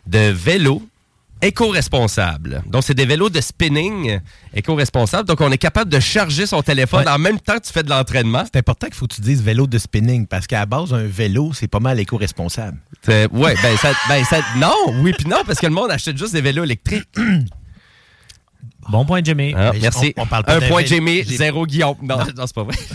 de 0.06 0.32
vélos 0.32 0.82
éco-responsable. 1.42 2.64
Donc, 2.68 2.84
c'est 2.84 2.94
des 2.94 3.06
vélos 3.06 3.30
de 3.30 3.42
spinning 3.42 4.20
éco-responsables. 4.54 5.28
Donc, 5.28 5.42
on 5.42 5.52
est 5.52 5.58
capable 5.58 5.92
de 5.92 6.00
charger 6.00 6.46
son 6.46 6.62
téléphone 6.62 7.06
Ouais. 7.06 7.12
en 7.12 7.18
même 7.20 7.40
temps 7.40 7.58
que 7.58 7.66
tu 7.66 7.74
fais 7.74 7.84
de 7.84 7.90
l'entraînement. 7.90 8.44
C'est 8.46 8.58
important 8.60 8.88
qu'il 8.88 8.96
faut 8.96 9.08
que 9.08 9.16
tu 9.16 9.22
dises 9.22 9.42
vélo 9.42 9.68
de 9.68 9.78
spinning 9.78 10.28
parce 10.28 10.48
qu'à 10.48 10.60
la 10.60 10.66
base, 10.66 10.94
un 10.94 11.04
vélo, 11.06 11.52
c'est 11.54 11.68
pas 11.68 11.80
mal 11.80 12.00
éco-responsable. 12.00 12.78
Ouais, 13.08 13.56
ben 13.62 13.78
ça, 13.78 13.92
ben 14.10 14.24
ça- 14.24 14.42
non, 14.58 14.74
oui 15.02 15.14
puis 15.18 15.28
non, 15.28 15.38
parce 15.46 15.60
que 15.60 15.68
le 15.68 15.74
monde 15.74 15.92
achète 15.92 16.18
juste 16.18 16.34
des 16.34 16.42
vélos 16.42 16.64
électriques. 16.64 17.08
Bon 18.90 19.06
point, 19.06 19.22
Jimmy. 19.24 19.54
Ah, 19.56 19.72
merci. 19.82 20.14
on- 20.18 20.24
on 20.24 20.26
parle 20.26 20.44
pas 20.44 20.56
Un 20.58 20.62
point 20.62 20.84
J'ai- 20.86 21.24
zéro 21.24 21.66
Guillaume. 21.66 21.96
Non, 22.02 22.18
non, 22.18 22.46
c'est 22.46 22.54
pas 22.56 22.64
vrai. 22.64 22.76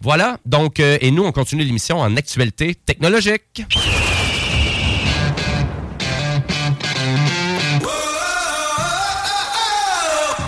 Voilà. 0.00 0.38
Donc, 0.44 0.80
euh, 0.80 0.98
et 1.00 1.10
nous, 1.10 1.24
on 1.24 1.32
continue 1.32 1.64
l'émission 1.64 1.98
en 2.00 2.14
actualité 2.16 2.74
technologique. 2.74 3.64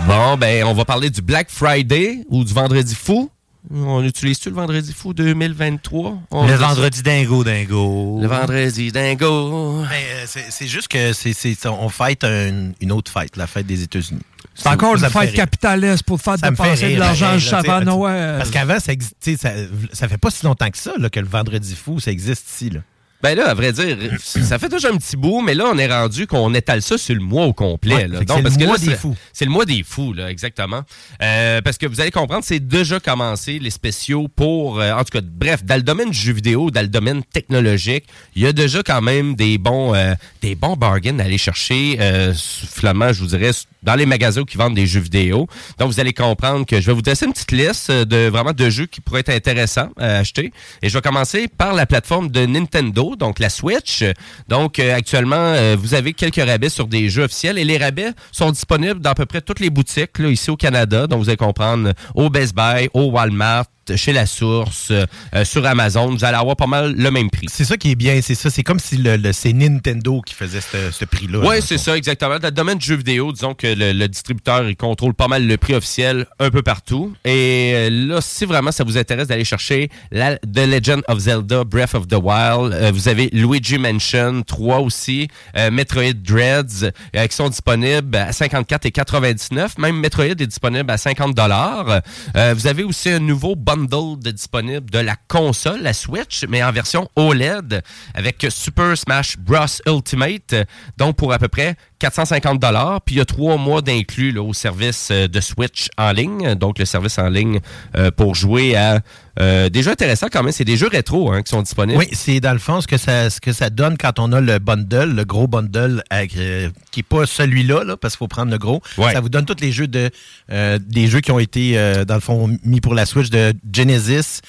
Bon, 0.06 0.36
ben, 0.36 0.64
on 0.64 0.74
va 0.74 0.84
parler 0.84 1.08
du 1.08 1.22
Black 1.22 1.48
Friday 1.48 2.26
ou 2.28 2.44
du 2.44 2.52
Vendredi 2.52 2.94
fou. 2.94 3.30
On 3.72 4.04
utilise-tu 4.04 4.50
le 4.50 4.54
Vendredi 4.56 4.92
fou 4.92 5.14
2023? 5.14 6.18
On 6.30 6.46
Le 6.46 6.54
vendredi 6.54 7.02
dingo 7.02 7.42
dingo. 7.44 8.18
Le 8.20 8.26
vendredi 8.26 8.92
dingo. 8.92 9.82
Mais, 9.88 10.04
euh, 10.16 10.40
c'est 10.50 10.66
juste 10.66 10.88
que 10.88 11.12
c'est 11.14 11.32
c'est- 11.32 11.66
on 11.66 11.88
fête 11.88 12.24
un- 12.24 12.72
une 12.80 12.92
autre 12.92 13.10
fête, 13.10 13.36
la 13.36 13.46
fête 13.46 13.66
des 13.66 13.82
États-Unis. 13.82 14.20
C'est 14.54 14.68
encore 14.68 14.94
une 14.96 15.00
fête 15.10 15.34
capitaliste 15.34 16.02
pour 16.04 16.20
faire 16.20 16.36
dépenser 16.50 16.94
de 16.94 17.00
l'argent 17.00 17.38
juste 17.38 17.54
tu- 17.80 17.84
Noël. 17.86 18.36
Parce 18.38 18.50
qu'avant, 18.50 18.78
ça, 18.78 18.92
exi- 18.92 19.10
tu 19.20 19.32
sais, 19.32 19.36
ça, 19.36 19.50
ça 19.92 20.08
fait 20.08 20.18
pas 20.18 20.30
si 20.30 20.44
longtemps 20.44 20.70
que 20.70 20.78
ça 20.78 20.92
là, 20.98 21.08
que 21.10 21.18
le 21.20 21.26
vendredi 21.26 21.74
fou, 21.74 21.98
ça 21.98 22.10
existe 22.12 22.46
ici. 22.50 22.70
Là. 22.70 22.80
Ben 23.24 23.38
là, 23.38 23.48
à 23.48 23.54
vrai 23.54 23.72
dire, 23.72 23.96
ça 24.20 24.58
fait 24.58 24.68
déjà 24.68 24.90
un 24.90 24.98
petit 24.98 25.16
bout, 25.16 25.40
mais 25.40 25.54
là, 25.54 25.64
on 25.72 25.78
est 25.78 25.90
rendu 25.90 26.26
qu'on 26.26 26.52
étale 26.52 26.82
ça 26.82 26.98
sur 26.98 27.14
le 27.14 27.22
mois 27.22 27.46
au 27.46 27.54
complet. 27.54 27.94
Ouais, 27.94 28.06
là. 28.06 28.18
Donc, 28.18 28.36
c'est 28.36 28.42
parce 28.42 28.56
le 28.56 28.60
que 28.60 28.66
mois 28.66 28.76
là, 28.76 28.84
des 28.84 28.94
fous. 28.96 29.16
C'est 29.32 29.46
le 29.46 29.50
mois 29.50 29.64
des 29.64 29.82
fous, 29.82 30.12
là, 30.12 30.30
exactement. 30.30 30.82
Euh, 31.22 31.62
parce 31.62 31.78
que 31.78 31.86
vous 31.86 32.02
allez 32.02 32.10
comprendre, 32.10 32.44
c'est 32.44 32.60
déjà 32.60 33.00
commencé, 33.00 33.58
les 33.58 33.70
spéciaux 33.70 34.28
pour... 34.28 34.78
euh, 34.78 34.92
en 34.92 35.04
tout 35.04 35.18
cas, 35.18 35.20
bref, 35.22 35.64
dans 35.64 35.76
le 35.76 35.82
domaine 35.82 36.10
du 36.10 36.18
jeu 36.18 36.34
vidéo, 36.34 36.70
dans 36.70 36.82
le 36.82 36.88
domaine 36.88 37.22
technologique, 37.22 38.04
il 38.36 38.42
y 38.42 38.46
a 38.46 38.52
déjà 38.52 38.82
quand 38.82 39.00
même 39.00 39.36
des 39.36 39.56
bons 39.56 39.94
euh, 39.94 40.12
des 40.42 40.54
bons 40.54 40.76
bargains 40.76 41.18
à 41.18 41.22
aller 41.22 41.38
chercher, 41.38 41.98
finalement, 42.34 43.10
je 43.14 43.20
vous 43.20 43.28
dirais, 43.28 43.52
dans 43.82 43.94
les 43.94 44.04
magasins 44.04 44.44
qui 44.44 44.58
vendent 44.58 44.74
des 44.74 44.86
jeux 44.86 45.00
vidéo. 45.00 45.46
Donc, 45.78 45.90
vous 45.90 45.98
allez 45.98 46.12
comprendre 46.12 46.66
que 46.66 46.78
je 46.78 46.86
vais 46.86 46.92
vous 46.92 47.00
laisser 47.06 47.24
une 47.24 47.32
petite 47.32 47.52
liste 47.52 47.90
de 47.90 48.28
vraiment 48.28 48.52
de 48.52 48.68
jeux 48.68 48.84
qui 48.84 49.00
pourraient 49.00 49.20
être 49.20 49.30
intéressants 49.30 49.88
à 49.96 50.18
acheter. 50.18 50.52
Et 50.82 50.90
je 50.90 50.98
vais 50.98 51.00
commencer 51.00 51.48
par 51.48 51.72
la 51.72 51.86
plateforme 51.86 52.30
de 52.30 52.44
Nintendo, 52.44 53.13
donc 53.16 53.38
la 53.38 53.48
Switch. 53.48 54.04
Donc, 54.48 54.78
euh, 54.78 54.94
actuellement, 54.94 55.36
euh, 55.36 55.76
vous 55.78 55.94
avez 55.94 56.12
quelques 56.12 56.44
rabais 56.44 56.68
sur 56.68 56.86
des 56.86 57.08
jeux 57.08 57.24
officiels 57.24 57.58
et 57.58 57.64
les 57.64 57.78
rabais 57.78 58.10
sont 58.32 58.50
disponibles 58.50 59.00
dans 59.00 59.10
à 59.10 59.14
peu 59.14 59.26
près 59.26 59.40
toutes 59.40 59.60
les 59.60 59.70
boutiques 59.70 60.18
ici 60.18 60.50
au 60.50 60.56
Canada. 60.56 61.06
Donc, 61.06 61.20
vous 61.20 61.28
allez 61.28 61.36
comprendre 61.36 61.92
au 62.14 62.30
Best 62.30 62.54
Buy, 62.54 62.88
au 62.94 63.10
Walmart, 63.10 63.66
chez 63.96 64.12
La 64.12 64.26
Source, 64.26 64.88
euh, 64.90 65.04
sur 65.44 65.64
Amazon. 65.66 66.08
Vous 66.14 66.24
allez 66.24 66.36
avoir 66.36 66.56
pas 66.56 66.66
mal 66.66 66.94
le 66.96 67.10
même 67.10 67.30
prix. 67.30 67.46
C'est 67.50 67.64
ça 67.64 67.76
qui 67.76 67.90
est 67.92 67.94
bien, 67.94 68.20
c'est 68.22 68.34
ça. 68.34 68.50
C'est 68.50 68.62
comme 68.62 68.78
si 68.78 68.96
le, 68.96 69.16
le- 69.16 69.32
c'est 69.32 69.52
Nintendo 69.52 70.20
qui 70.24 70.34
faisait 70.34 70.60
ce, 70.60 70.90
ce 70.90 71.04
prix-là. 71.04 71.40
Oui, 71.44 71.56
c'est 71.60 71.78
ça, 71.78 71.96
exactement. 71.96 72.38
Dans 72.38 72.48
le 72.48 72.52
domaine 72.52 72.78
du 72.78 72.86
jeu 72.86 72.96
vidéo, 72.96 73.32
disons 73.32 73.54
que 73.54 73.66
le, 73.66 73.92
le 73.92 74.08
distributeur, 74.08 74.68
il 74.68 74.76
contrôle 74.76 75.14
pas 75.14 75.28
mal 75.28 75.46
le 75.46 75.56
prix 75.56 75.74
officiel 75.74 76.26
un 76.38 76.50
peu 76.50 76.62
partout. 76.62 77.14
Et 77.24 77.72
euh, 77.74 77.90
là, 77.90 78.20
si 78.20 78.44
vraiment 78.44 78.72
ça 78.72 78.84
vous 78.84 78.96
intéresse 78.98 79.28
d'aller 79.28 79.44
chercher 79.44 79.88
la, 80.10 80.36
The 80.38 80.66
Legend 80.66 81.02
of 81.08 81.18
Zelda 81.18 81.64
Breath 81.64 81.94
of 81.94 82.06
the 82.08 82.14
Wild, 82.20 82.72
euh, 82.72 82.90
vous 82.92 83.08
avez 83.08 83.28
Luigi 83.32 83.78
Mansion 83.78 84.42
3 84.46 84.78
aussi, 84.80 85.28
euh, 85.56 85.70
Metroid 85.70 86.12
Dreads, 86.14 86.90
qui 87.28 87.36
sont 87.36 87.48
disponibles 87.48 88.16
à 88.16 88.32
54 88.32 88.86
et 88.86 88.90
99. 88.92 89.78
Même 89.78 89.96
Metroid 89.98 90.24
est 90.24 90.46
disponible 90.46 90.90
à 90.90 90.96
50 90.98 91.34
dollars. 91.34 92.00
vous 92.34 92.66
avez 92.66 92.82
aussi 92.84 93.10
un 93.10 93.18
nouveau 93.18 93.54
disponible 93.76 94.90
de 94.90 94.98
la 94.98 95.16
console, 95.28 95.82
la 95.82 95.92
Switch, 95.92 96.44
mais 96.48 96.62
en 96.62 96.72
version 96.72 97.08
OLED 97.16 97.82
avec 98.14 98.46
Super 98.50 98.96
Smash 98.96 99.36
Bros. 99.38 99.66
Ultimate, 99.86 100.54
donc 100.96 101.16
pour 101.16 101.32
à 101.32 101.38
peu 101.38 101.48
près 101.48 101.76
450 102.04 102.60
dollars. 102.60 103.00
Puis 103.00 103.14
il 103.14 103.18
y 103.18 103.20
a 103.22 103.24
trois 103.24 103.56
mois 103.56 103.80
d'inclus 103.80 104.36
au 104.38 104.52
service 104.52 105.08
euh, 105.10 105.26
de 105.26 105.40
Switch 105.40 105.88
en 105.96 106.12
ligne, 106.12 106.54
donc 106.54 106.78
le 106.78 106.84
service 106.84 107.18
en 107.18 107.28
ligne 107.28 107.60
euh, 107.96 108.10
pour 108.10 108.34
jouer 108.34 108.76
à 108.76 109.00
euh, 109.40 109.70
des 109.70 109.82
jeux 109.82 109.90
intéressants 109.90 110.28
quand 110.30 110.42
même. 110.42 110.52
C'est 110.52 110.66
des 110.66 110.76
jeux 110.76 110.88
rétro 110.88 111.32
hein, 111.32 111.42
qui 111.42 111.50
sont 111.50 111.62
disponibles. 111.62 111.98
Oui, 111.98 112.08
c'est 112.12 112.40
dans 112.40 112.52
le 112.52 112.58
fond 112.58 112.82
ce 112.82 112.86
que 112.86 112.98
ça, 112.98 113.30
ce 113.30 113.40
que 113.40 113.54
ça 113.54 113.70
donne 113.70 113.96
quand 113.96 114.18
on 114.18 114.32
a 114.32 114.40
le 114.40 114.58
bundle, 114.58 115.14
le 115.14 115.24
gros 115.24 115.46
bundle 115.46 116.04
avec, 116.10 116.36
euh, 116.36 116.68
qui 116.90 117.00
n'est 117.00 117.04
pas 117.04 117.24
celui-là, 117.24 117.84
là, 117.84 117.96
parce 117.96 118.14
qu'il 118.14 118.18
faut 118.18 118.28
prendre 118.28 118.52
le 118.52 118.58
gros. 118.58 118.82
Ça 118.96 119.20
vous 119.20 119.30
donne 119.30 119.46
tous 119.46 119.60
les 119.62 119.72
jeux 119.72 119.88
de 119.88 120.10
euh, 120.52 120.78
des 120.78 121.06
jeux 121.06 121.20
qui 121.20 121.32
ont 121.32 121.38
été 121.38 121.74
dans 122.06 122.14
le 122.14 122.20
fond 122.20 122.54
mis 122.64 122.82
pour 122.82 122.94
la 122.94 123.06
Switch 123.06 123.30
de 123.30 123.54
Genesis, 123.72 124.40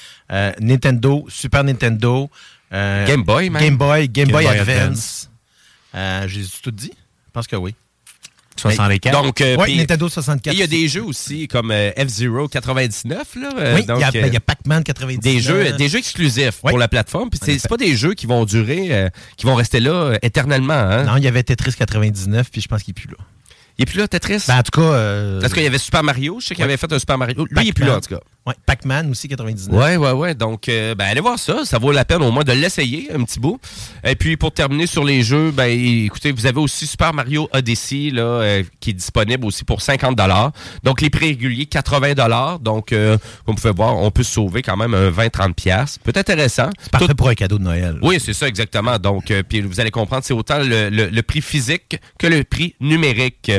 Nintendo, 0.60 1.26
Super 1.30 1.64
Nintendo, 1.64 2.30
Game 2.72 3.24
Boy, 3.24 3.50
même. 3.50 3.62
Game 3.62 3.78
Boy, 3.78 4.10
Game, 4.10 4.28
Game 4.28 4.34
Boy, 4.34 4.46
Boy 4.46 4.60
Advance. 4.60 5.30
Advance. 5.94 6.30
J'ai 6.30 6.44
tout 6.62 6.72
dit? 6.72 6.92
Je 7.36 7.40
pense 7.40 7.48
que 7.48 7.58
oui. 7.58 7.76
64. 8.56 9.12
Donc, 9.12 9.42
euh, 9.42 9.58
oui, 9.60 9.76
Nintendo 9.76 10.08
64. 10.08 10.54
Et 10.54 10.56
il 10.56 10.60
y 10.62 10.64
a 10.64 10.68
des 10.68 10.88
jeux 10.88 11.04
aussi 11.04 11.50
comme 11.50 11.70
euh, 11.70 11.92
F-Zero 11.98 12.48
99. 12.48 13.36
Là, 13.36 13.50
euh, 13.58 13.76
Oui, 13.76 13.82
il 13.84 13.88
y 13.90 13.92
a, 13.92 13.96
donc, 14.06 14.14
ben, 14.14 14.28
il 14.28 14.34
y 14.34 14.38
a 14.38 14.40
Pac-Man 14.40 14.86
99. 14.86 15.22
des 15.22 15.42
jeux, 15.42 15.74
des 15.74 15.90
jeux 15.90 16.00
exclusifs 16.00 16.62
pour 16.62 16.78
la 16.78 16.88
plateforme. 16.88 17.30
Puis 17.30 17.42
c'est 17.44 17.68
pas 17.68 17.76
des 17.76 17.98
jeux 17.98 18.14
qui 18.14 18.26
vont 18.26 18.46
durer, 18.46 19.12
qui 19.36 19.46
vont 19.46 19.56
rester 19.56 19.82
là 19.82 20.18
éternellement. 20.22 20.74
Hein? 20.74 21.04
Non, 21.04 21.18
il 21.18 21.26
y 21.26 21.28
avait 21.28 21.44
Tetris 21.44 21.74
99, 21.74 22.50
puis 22.50 22.62
je 22.62 22.70
pense 22.70 22.84
qu'il 22.84 22.94
n'est 22.94 23.02
plus 23.02 23.10
là. 23.10 23.18
Il 23.78 23.82
est 23.84 23.86
plus 23.86 23.98
là, 24.00 24.08
Tetris? 24.08 24.44
Ben, 24.48 24.60
en 24.60 24.64
tout 24.64 24.80
cas. 24.80 24.88
euh, 24.88 25.42
Parce 25.42 25.54
qu'il 25.54 25.64
y 25.64 25.68
avait 25.68 25.78
Super 25.78 26.02
Mario. 26.04 26.38
Je 26.40 26.46
sais 26.48 26.56
qu'il 26.56 26.64
Ouais. 26.64 26.70
avait 26.72 26.78
fait 26.78 26.92
un 26.94 27.00
Super 27.00 27.18
Mario. 27.18 27.46
Lui, 27.50 27.66
il 27.66 27.68
est 27.70 27.74
plus 27.74 27.84
là, 27.86 27.98
en 27.98 28.00
tout 28.00 28.16
cas. 28.16 28.22
Ouais, 28.48 28.54
Pac-Man 28.66 29.10
aussi 29.10 29.28
99. 29.28 29.76
Ouais, 29.76 29.98
ouais, 29.98 30.12
ouais. 30.12 30.36
Donc, 30.36 30.70
euh, 30.70 30.94
ben, 30.96 31.06
allez 31.06 31.20
voir 31.20 31.38
ça. 31.40 31.66
Ça 31.66 31.78
vaut 31.80 31.92
la 31.92 32.06
peine 32.06 32.22
au 32.22 32.32
moins 32.32 32.44
de 32.44 32.52
l'essayer 32.54 33.10
un 33.12 33.24
petit 33.24 33.40
bout. 33.40 33.60
Et 34.04 34.16
puis, 34.16 34.38
pour 34.38 34.52
terminer 34.54 34.86
sur 34.88 35.04
les 35.04 35.24
jeux, 35.24 35.52
ben, 35.52 35.66
écoutez, 35.66 36.32
vous 36.32 36.46
avez 36.46 36.60
aussi 36.60 36.86
Super 36.88 37.12
Mario 37.14 37.50
Odyssey, 37.52 38.12
là, 38.12 38.22
euh, 38.22 38.64
qui 38.80 38.92
est 38.92 38.94
disponible 38.94 39.46
aussi 39.46 39.64
pour 39.66 39.82
50 39.82 40.16
Donc, 40.84 41.02
les 41.02 41.10
prix 41.10 41.30
réguliers, 41.30 41.66
80 41.66 42.60
Donc, 42.62 42.90
comme 42.92 43.18
vous 43.48 43.54
pouvez 43.56 43.74
voir, 43.74 43.98
on 43.98 44.12
peut 44.12 44.24
se 44.24 44.34
sauver 44.34 44.62
quand 44.62 44.78
même 44.78 44.94
un 44.94 45.10
20-30 45.10 45.98
Peut 46.04 46.12
être 46.12 46.18
intéressant. 46.18 46.70
C'est 46.82 46.92
parfait 46.92 47.14
pour 47.16 47.28
un 47.30 47.36
cadeau 47.36 47.58
de 47.58 47.64
Noël. 47.64 47.98
Oui, 48.04 48.20
c'est 48.24 48.34
ça, 48.34 48.48
exactement. 48.48 49.00
Donc, 49.00 49.34
puis 49.50 49.62
vous 49.62 49.80
allez 49.82 49.92
comprendre, 49.92 50.24
c'est 50.24 50.34
autant 50.36 50.60
le, 50.60 50.90
le- 50.90 51.08
le 51.10 51.22
prix 51.24 51.42
physique 51.42 51.98
que 52.20 52.28
le 52.28 52.44
prix 52.44 52.76
numérique. 52.80 53.52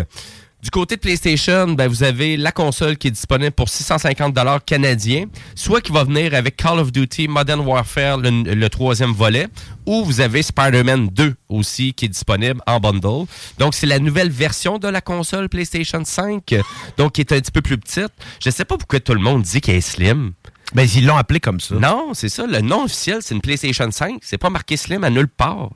Du 0.62 0.70
côté 0.70 0.96
de 0.96 1.00
PlayStation, 1.00 1.68
ben, 1.68 1.86
vous 1.86 2.02
avez 2.02 2.36
la 2.36 2.50
console 2.50 2.96
qui 2.96 3.07
est 3.07 3.12
disponible 3.12 3.52
pour 3.52 3.68
650 3.68 4.34
dollars 4.34 4.64
canadiens, 4.64 5.26
soit 5.54 5.80
qui 5.80 5.92
va 5.92 6.02
venir 6.02 6.34
avec 6.34 6.57
Call 6.57 6.80
of 6.80 6.90
Duty 6.90 7.28
Modern 7.28 7.61
Warfare, 7.61 8.18
le, 8.18 8.42
le 8.42 8.68
troisième 8.68 9.12
volet, 9.12 9.46
ou 9.84 10.04
vous 10.04 10.20
avez 10.20 10.42
Spider-Man 10.42 11.09
2 11.12 11.34
aussi 11.50 11.92
qui 11.92 12.07
est 12.07 12.09
disponible 12.09 12.61
en 12.66 12.80
bundle. 12.80 13.26
Donc, 13.59 13.74
c'est 13.74 13.86
la 13.86 14.00
nouvelle 14.00 14.30
version 14.30 14.78
de 14.78 14.88
la 14.88 15.00
console 15.00 15.48
PlayStation 15.48 16.02
5, 16.04 16.57
donc 16.96 17.12
qui 17.12 17.20
est 17.20 17.32
un 17.32 17.38
petit 17.38 17.52
peu 17.52 17.62
plus 17.62 17.78
petite. 17.78 18.12
Je 18.42 18.50
sais 18.50 18.64
pas 18.64 18.76
pourquoi 18.76 18.98
tout 18.98 19.14
le 19.14 19.20
monde 19.20 19.42
dit 19.42 19.61
qu'elle 19.61 19.76
est 19.76 19.80
slim. 19.80 20.32
Ben, 20.74 20.88
ils 20.96 21.07
l'ont 21.07 21.16
appelé 21.16 21.38
comme 21.38 21.61
ça. 21.61 21.76
Non, 21.76 22.12
c'est 22.12 22.28
ça. 22.28 22.44
Le 22.44 22.61
nom 22.61 22.84
officiel, 22.84 23.18
c'est 23.20 23.36
une 23.36 23.40
PlayStation 23.40 23.88
5. 23.88 24.18
C'est 24.20 24.38
pas 24.38 24.50
marqué 24.50 24.76
slim 24.76 25.04
à 25.04 25.11
nulle 25.11 25.28
part. 25.28 25.70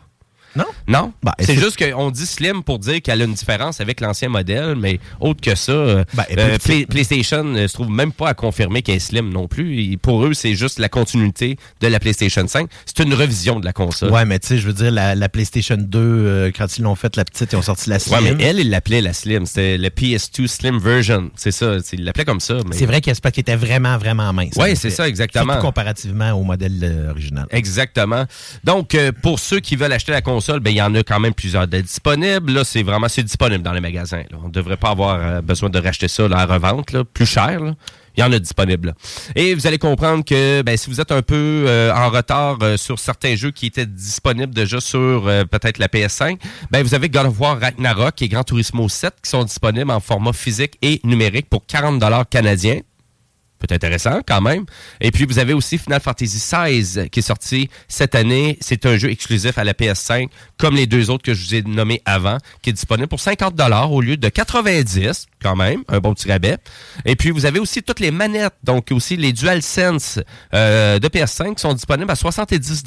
Non? 0.56 0.64
Non. 0.88 1.12
Ben, 1.22 1.32
c'est 1.40 1.56
juste 1.56 1.76
qu'on 1.78 2.10
dit 2.10 2.26
slim 2.26 2.62
pour 2.64 2.78
dire 2.78 3.00
qu'elle 3.02 3.22
a 3.22 3.24
une 3.24 3.34
différence 3.34 3.80
avec 3.80 4.00
l'ancien 4.00 4.28
modèle, 4.28 4.74
mais 4.76 4.98
autre 5.20 5.40
que 5.40 5.54
ça, 5.54 5.70
euh, 5.72 6.04
Ben, 6.14 6.24
est 6.28 6.38
euh, 6.38 6.58
Play-. 6.58 6.86
PlayStation 6.86 7.44
ne 7.44 7.66
se 7.66 7.74
trouve 7.74 7.90
même 7.90 8.12
pas 8.12 8.28
à 8.30 8.34
confirmer 8.34 8.82
qu'elle 8.82 8.96
est 8.96 8.98
slim 8.98 9.30
non 9.30 9.46
plus. 9.46 9.80
Et 9.92 9.96
pour 9.96 10.24
eux, 10.24 10.34
c'est 10.34 10.54
juste 10.54 10.78
la 10.80 10.88
continuité 10.88 11.56
de 11.80 11.86
la 11.86 12.00
PlayStation 12.00 12.46
5. 12.46 12.68
C'est 12.84 12.98
une 13.04 13.14
revision 13.14 13.60
de 13.60 13.64
la 13.64 13.72
console. 13.72 14.10
Ouais, 14.10 14.24
mais 14.24 14.38
tu 14.40 14.48
sais, 14.48 14.58
je 14.58 14.66
veux 14.66 14.72
dire, 14.72 14.90
la, 14.90 15.14
la 15.14 15.28
PlayStation 15.28 15.76
2, 15.78 15.98
euh, 16.00 16.50
quand 16.56 16.76
ils 16.78 16.82
l'ont 16.82 16.96
faite, 16.96 17.16
la 17.16 17.24
petite, 17.24 17.52
ils 17.52 17.56
ont 17.56 17.62
sorti 17.62 17.88
la 17.88 17.98
Slim. 18.00 18.24
Ouais, 18.24 18.34
mais 18.34 18.44
elle, 18.44 18.58
il 18.58 18.70
l'appelait 18.70 19.00
la 19.02 19.12
Slim. 19.12 19.46
C'était 19.46 19.78
le 19.78 19.88
PS2 19.88 20.46
Slim 20.48 20.78
version. 20.78 21.30
C'est 21.36 21.52
ça. 21.52 21.78
c'est- 21.80 21.96
Il 21.96 22.04
l'appelait 22.04 22.24
comme 22.24 22.40
ça. 22.40 22.54
mais- 22.68 22.76
C'est 22.76 22.86
vrai 22.86 23.00
qu'elle 23.00 23.14
était 23.36 23.56
vraiment, 23.56 23.98
vraiment 23.98 24.32
mince. 24.32 24.56
En 24.58 24.64
c'est 24.74 24.90
ça, 24.90 25.06
exactement. 25.08 25.52
Surtout 25.52 25.66
comparativement 25.66 26.32
au 26.32 26.42
modèle 26.42 26.78
euh, 26.82 27.10
original. 27.10 27.46
Exactement. 27.50 28.24
Donc, 28.64 28.96
pour 29.22 29.38
ceux 29.38 29.60
qui 29.60 29.76
veulent 29.76 29.92
acheter 29.92 30.12
la 30.12 30.22
console, 30.22 30.39
ben, 30.48 30.70
il 30.70 30.76
y 30.76 30.82
en 30.82 30.94
a 30.94 31.02
quand 31.02 31.20
même 31.20 31.34
plusieurs 31.34 31.66
disponibles. 31.66 32.52
Là, 32.52 32.64
c'est 32.64 32.82
vraiment 32.82 33.08
c'est 33.08 33.22
disponible 33.22 33.62
dans 33.62 33.72
les 33.72 33.80
magasins. 33.80 34.24
là. 34.30 34.38
On 34.42 34.48
ne 34.48 34.52
devrait 34.52 34.76
pas 34.76 34.90
avoir 34.90 35.18
euh, 35.20 35.40
besoin 35.40 35.70
de 35.70 35.78
racheter 35.78 36.08
ça 36.08 36.28
là, 36.28 36.38
à 36.38 36.46
revente, 36.46 36.92
là, 36.92 37.04
plus 37.04 37.26
cher. 37.26 37.60
là. 37.60 37.74
Il 38.16 38.20
y 38.20 38.22
en 38.22 38.32
a 38.32 38.38
disponible. 38.38 38.94
Et 39.36 39.54
vous 39.54 39.66
allez 39.66 39.78
comprendre 39.78 40.24
que 40.24 40.62
ben, 40.62 40.76
si 40.76 40.90
vous 40.90 41.00
êtes 41.00 41.12
un 41.12 41.22
peu 41.22 41.64
euh, 41.66 41.92
en 41.94 42.10
retard 42.10 42.58
euh, 42.62 42.76
sur 42.76 42.98
certains 42.98 43.36
jeux 43.36 43.50
qui 43.50 43.66
étaient 43.66 43.86
disponibles 43.86 44.52
déjà 44.52 44.80
sur 44.80 45.26
euh, 45.26 45.44
peut-être 45.44 45.78
la 45.78 45.86
PS5, 45.86 46.38
ben, 46.70 46.82
vous 46.82 46.94
avez 46.94 47.08
God 47.08 47.26
of 47.26 47.38
Ragnarok 47.38 48.20
et 48.22 48.28
Gran 48.28 48.44
Turismo 48.44 48.88
7 48.88 49.14
qui 49.22 49.30
sont 49.30 49.44
disponibles 49.44 49.90
en 49.90 50.00
format 50.00 50.32
physique 50.32 50.76
et 50.82 51.00
numérique 51.04 51.48
pour 51.48 51.64
40 51.66 52.28
canadiens 52.28 52.80
peut 53.60 53.66
être 53.68 53.84
intéressant 53.84 54.20
quand 54.26 54.40
même. 54.40 54.64
Et 55.00 55.10
puis, 55.10 55.24
vous 55.24 55.38
avez 55.38 55.52
aussi 55.52 55.78
Final 55.78 56.00
Fantasy 56.00 56.38
XVI 56.38 57.08
qui 57.10 57.20
est 57.20 57.22
sorti 57.22 57.70
cette 57.88 58.14
année. 58.14 58.58
C'est 58.60 58.86
un 58.86 58.96
jeu 58.96 59.10
exclusif 59.10 59.58
à 59.58 59.64
la 59.64 59.74
PS5, 59.74 60.28
comme 60.58 60.74
les 60.74 60.86
deux 60.86 61.10
autres 61.10 61.22
que 61.22 61.34
je 61.34 61.44
vous 61.44 61.54
ai 61.54 61.62
nommés 61.62 62.02
avant, 62.04 62.38
qui 62.62 62.70
est 62.70 62.72
disponible 62.72 63.08
pour 63.08 63.20
50 63.20 63.54
au 63.90 64.00
lieu 64.00 64.16
de 64.16 64.28
90 64.28 65.26
quand 65.42 65.56
même, 65.56 65.84
un 65.88 66.00
bon 66.00 66.14
petit 66.14 66.30
rabais. 66.30 66.58
Et 67.04 67.16
puis, 67.16 67.30
vous 67.30 67.46
avez 67.46 67.58
aussi 67.58 67.82
toutes 67.82 68.00
les 68.00 68.10
manettes, 68.10 68.54
donc 68.64 68.88
aussi 68.90 69.16
les 69.16 69.32
DualSense 69.32 70.18
euh, 70.54 70.98
de 70.98 71.08
PS5 71.08 71.54
qui 71.54 71.62
sont 71.62 71.74
disponibles 71.74 72.10
à 72.10 72.16
70 72.16 72.84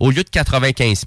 au 0.00 0.10
lieu 0.10 0.22
de 0.22 0.28
95 0.28 1.04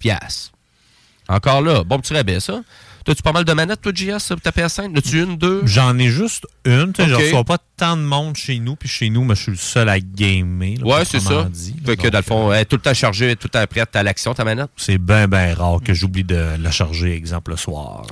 Encore 1.28 1.62
là, 1.62 1.84
bon 1.84 2.00
petit 2.00 2.14
rabais, 2.14 2.40
ça. 2.40 2.62
T'as-tu 3.06 3.22
pas 3.22 3.32
mal 3.34 3.46
de 3.46 3.54
manettes, 3.54 3.82
toi, 3.82 3.92
JS, 3.94 4.30
pour 4.30 4.42
ta 4.42 4.50
PS5? 4.50 4.98
As-tu 4.98 5.22
une, 5.22 5.38
deux? 5.38 5.62
J'en 5.66 5.96
ai 6.00 6.10
juste 6.10 6.48
une. 6.66 6.92
Je 6.98 7.14
reçois 7.14 7.44
pas 7.44 7.60
tant 7.78 7.96
de 7.96 8.02
monde 8.02 8.36
chez 8.36 8.58
nous. 8.58 8.76
Puis 8.76 8.90
chez 8.90 9.10
nous, 9.12 9.24
moi, 9.24 9.36
je 9.36 9.44
suis 9.44 9.52
le 9.52 9.58
seul 9.58 9.90
à 9.90 10.00
gamer. 10.00 10.78
là, 10.80 10.86
Ouais, 10.86 11.06
c'est 11.06 11.20
ça. 11.20 11.44
dit, 11.52 11.76
là. 11.86 11.92
fait 11.92 11.98
que, 11.98 12.08
dans 12.08 12.18
le 12.18 12.24
fond, 12.24 12.52
elle 12.52 12.62
est 12.62 12.66
tout 12.66 12.78
le 12.78 12.82
temps 12.82 12.94
chargée, 12.96 13.36
tout 13.36 13.46
le 13.46 13.50
temps 13.60 13.66
prête 13.70 13.96
à 13.96 14.02
l'action, 14.02 14.34
ta 14.34 14.44
manette? 14.44 14.72
C'est 14.76 14.98
bien, 14.98 15.28
bien 15.28 15.54
rare 15.54 15.80
que 15.84 15.94
j'oublie 15.94 16.24
de 16.24 16.56
la 16.60 16.72
charger, 16.72 17.14
exemple, 17.16 17.52
le 17.52 17.58
soir. 17.58 18.08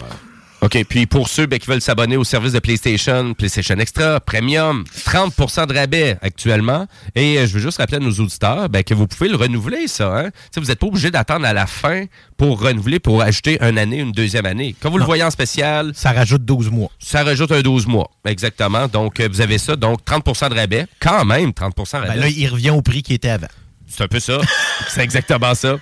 OK, 0.63 0.81
puis 0.87 1.05
pour 1.07 1.27
ceux 1.27 1.45
ben, 1.45 1.59
qui 1.59 1.67
veulent 1.67 1.81
s'abonner 1.81 2.15
au 2.15 2.23
service 2.23 2.53
de 2.53 2.59
PlayStation, 2.59 3.33
PlayStation 3.33 3.75
Extra, 3.79 4.21
Premium, 4.21 4.85
30% 5.05 5.67
de 5.67 5.73
rabais 5.73 6.17
actuellement. 6.21 6.87
Et 7.15 7.37
euh, 7.37 7.45
je 7.45 7.55
veux 7.55 7.59
juste 7.59 7.79
rappeler 7.79 7.97
à 7.97 7.99
nos 7.99 8.13
auditeurs 8.13 8.69
ben, 8.69 8.81
que 8.81 8.93
vous 8.93 9.05
pouvez 9.05 9.27
le 9.27 9.35
renouveler, 9.35 9.89
ça. 9.89 10.17
Hein? 10.17 10.29
Vous 10.55 10.63
n'êtes 10.63 10.79
pas 10.79 10.87
obligé 10.87 11.11
d'attendre 11.11 11.45
à 11.45 11.51
la 11.51 11.67
fin 11.67 12.05
pour 12.37 12.61
renouveler, 12.61 13.01
pour 13.01 13.21
acheter 13.21 13.61
une 13.61 13.77
année, 13.77 13.97
une 13.97 14.13
deuxième 14.13 14.45
année. 14.45 14.73
Quand 14.79 14.89
vous 14.89 14.99
le 14.99 15.03
voyez 15.03 15.25
en 15.25 15.31
spécial... 15.31 15.91
Ça 15.95 16.13
rajoute 16.13 16.45
12 16.45 16.71
mois. 16.71 16.91
Ça 16.97 17.25
rajoute 17.25 17.51
un 17.51 17.61
12 17.61 17.85
mois, 17.87 18.09
exactement. 18.23 18.87
Donc, 18.87 19.19
euh, 19.19 19.27
vous 19.29 19.41
avez 19.41 19.57
ça. 19.57 19.75
Donc, 19.75 19.99
30% 20.05 20.49
de 20.49 20.55
rabais. 20.55 20.85
Quand 21.01 21.25
même, 21.25 21.49
30% 21.49 21.75
de 21.75 21.97
rabais. 21.97 22.07
Ben 22.07 22.21
là, 22.21 22.29
il 22.29 22.47
revient 22.47 22.69
au 22.69 22.81
prix 22.81 23.03
qui 23.03 23.13
était 23.13 23.27
avant. 23.27 23.47
C'est 23.95 24.03
un 24.03 24.07
peu 24.07 24.19
ça. 24.19 24.39
C'est 24.89 25.01
exactement 25.01 25.53
ça. 25.53 25.77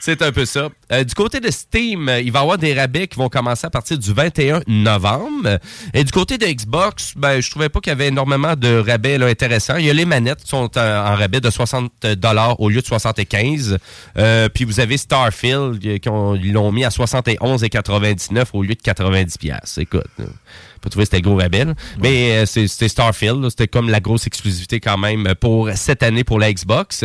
C'est 0.00 0.22
un 0.22 0.30
peu 0.30 0.44
ça. 0.44 0.68
Euh, 0.92 1.02
du 1.02 1.14
côté 1.14 1.40
de 1.40 1.50
Steam, 1.50 2.08
euh, 2.08 2.20
il 2.20 2.30
va 2.30 2.38
y 2.38 2.42
avoir 2.42 2.58
des 2.58 2.72
rabais 2.74 3.08
qui 3.08 3.16
vont 3.16 3.28
commencer 3.28 3.66
à 3.66 3.70
partir 3.70 3.98
du 3.98 4.12
21 4.12 4.60
novembre. 4.68 5.58
Et 5.92 6.04
du 6.04 6.12
côté 6.12 6.38
de 6.38 6.46
Xbox, 6.46 7.14
ben, 7.16 7.40
je 7.40 7.50
trouvais 7.50 7.68
pas 7.68 7.80
qu'il 7.80 7.90
y 7.90 7.92
avait 7.92 8.06
énormément 8.06 8.54
de 8.54 8.78
rabais 8.78 9.20
intéressants. 9.20 9.78
Il 9.78 9.86
y 9.86 9.90
a 9.90 9.92
les 9.92 10.04
manettes 10.04 10.44
qui 10.44 10.48
sont 10.50 10.70
euh, 10.76 11.04
en 11.04 11.16
rabais 11.16 11.40
de 11.40 11.50
60 11.50 11.90
au 12.58 12.68
lieu 12.68 12.80
de 12.80 12.86
75. 12.86 13.78
Euh, 14.16 14.48
puis 14.48 14.62
vous 14.62 14.78
avez 14.78 14.96
Starfield 14.96 15.80
qui 15.80 16.08
l'ont 16.52 16.70
mis 16.70 16.84
à 16.84 16.90
71,99 16.90 18.44
au 18.52 18.62
lieu 18.62 18.76
de 18.76 18.82
90 18.82 19.38
pièces. 19.38 19.78
Écoute, 19.78 20.06
pas 20.86 20.90
trouver 20.90 21.04
que 21.04 21.10
c'était 21.12 21.22
le 21.22 21.28
gros 21.28 21.36
rabais. 21.36 21.64
là. 21.64 21.74
Mais 22.02 22.32
euh, 22.38 22.46
c'est- 22.46 22.68
c'était 22.68 22.88
Starfield. 22.88 23.42
là. 23.42 23.50
C'était 23.50 23.68
comme 23.68 23.90
la 23.90 24.00
grosse 24.00 24.26
exclusivité 24.26 24.80
quand 24.80 24.96
même 24.98 25.34
pour 25.40 25.68
cette 25.74 26.02
année 26.02 26.24
pour 26.24 26.38
la 26.38 26.52
Xbox. 26.52 27.04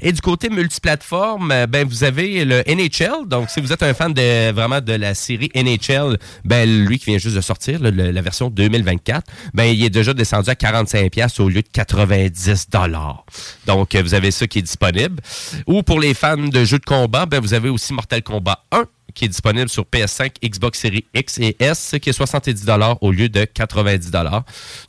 Et 0.00 0.12
du 0.12 0.20
côté 0.20 0.48
multiplateforme, 0.50 1.50
euh, 1.50 1.66
ben 1.66 1.86
vous 1.88 2.04
avez 2.04 2.44
le 2.44 2.62
NHL. 2.66 3.26
Donc, 3.26 3.48
si 3.50 3.60
vous 3.60 3.72
êtes 3.72 3.82
un 3.82 3.94
fan 3.94 4.12
de 4.12 4.52
vraiment 4.52 4.80
de 4.80 4.92
la 4.92 5.14
série 5.14 5.50
NHL, 5.54 6.18
ben 6.44 6.68
lui 6.86 6.98
qui 6.98 7.06
vient 7.06 7.18
juste 7.18 7.36
de 7.36 7.40
sortir, 7.40 7.80
là, 7.80 7.90
le- 7.90 8.10
la 8.10 8.20
version 8.22 8.50
2024, 8.50 9.26
ben 9.54 9.64
il 9.64 9.82
est 9.84 9.90
déjà 9.90 10.12
descendu 10.14 10.50
à 10.50 10.54
45$ 10.54 11.10
piastres 11.10 11.40
au 11.40 11.48
lieu 11.48 11.62
de 11.62 11.68
90$. 11.72 12.68
dollars. 12.70 13.24
Donc, 13.66 13.94
euh, 13.94 14.02
vous 14.02 14.14
avez 14.14 14.30
ça 14.30 14.46
qui 14.46 14.58
est 14.58 14.62
disponible. 14.62 15.20
Ou 15.66 15.82
pour 15.82 16.00
les 16.00 16.14
fans 16.14 16.36
de 16.36 16.64
jeux 16.64 16.78
de 16.78 16.84
combat, 16.84 17.26
ben 17.26 17.40
vous 17.40 17.54
avez 17.54 17.68
aussi 17.68 17.92
Mortal 17.92 18.22
Kombat 18.22 18.64
1 18.72 18.84
qui 19.14 19.24
est 19.26 19.28
disponible 19.28 19.68
sur 19.68 19.84
PS5, 19.84 20.32
Xbox 20.44 20.80
Series 20.80 21.04
X 21.14 21.38
et 21.38 21.56
S, 21.58 21.94
qui 22.00 22.10
est 22.10 22.12
70 22.12 22.64
au 23.00 23.10
lieu 23.12 23.28
de 23.28 23.44
90 23.44 24.10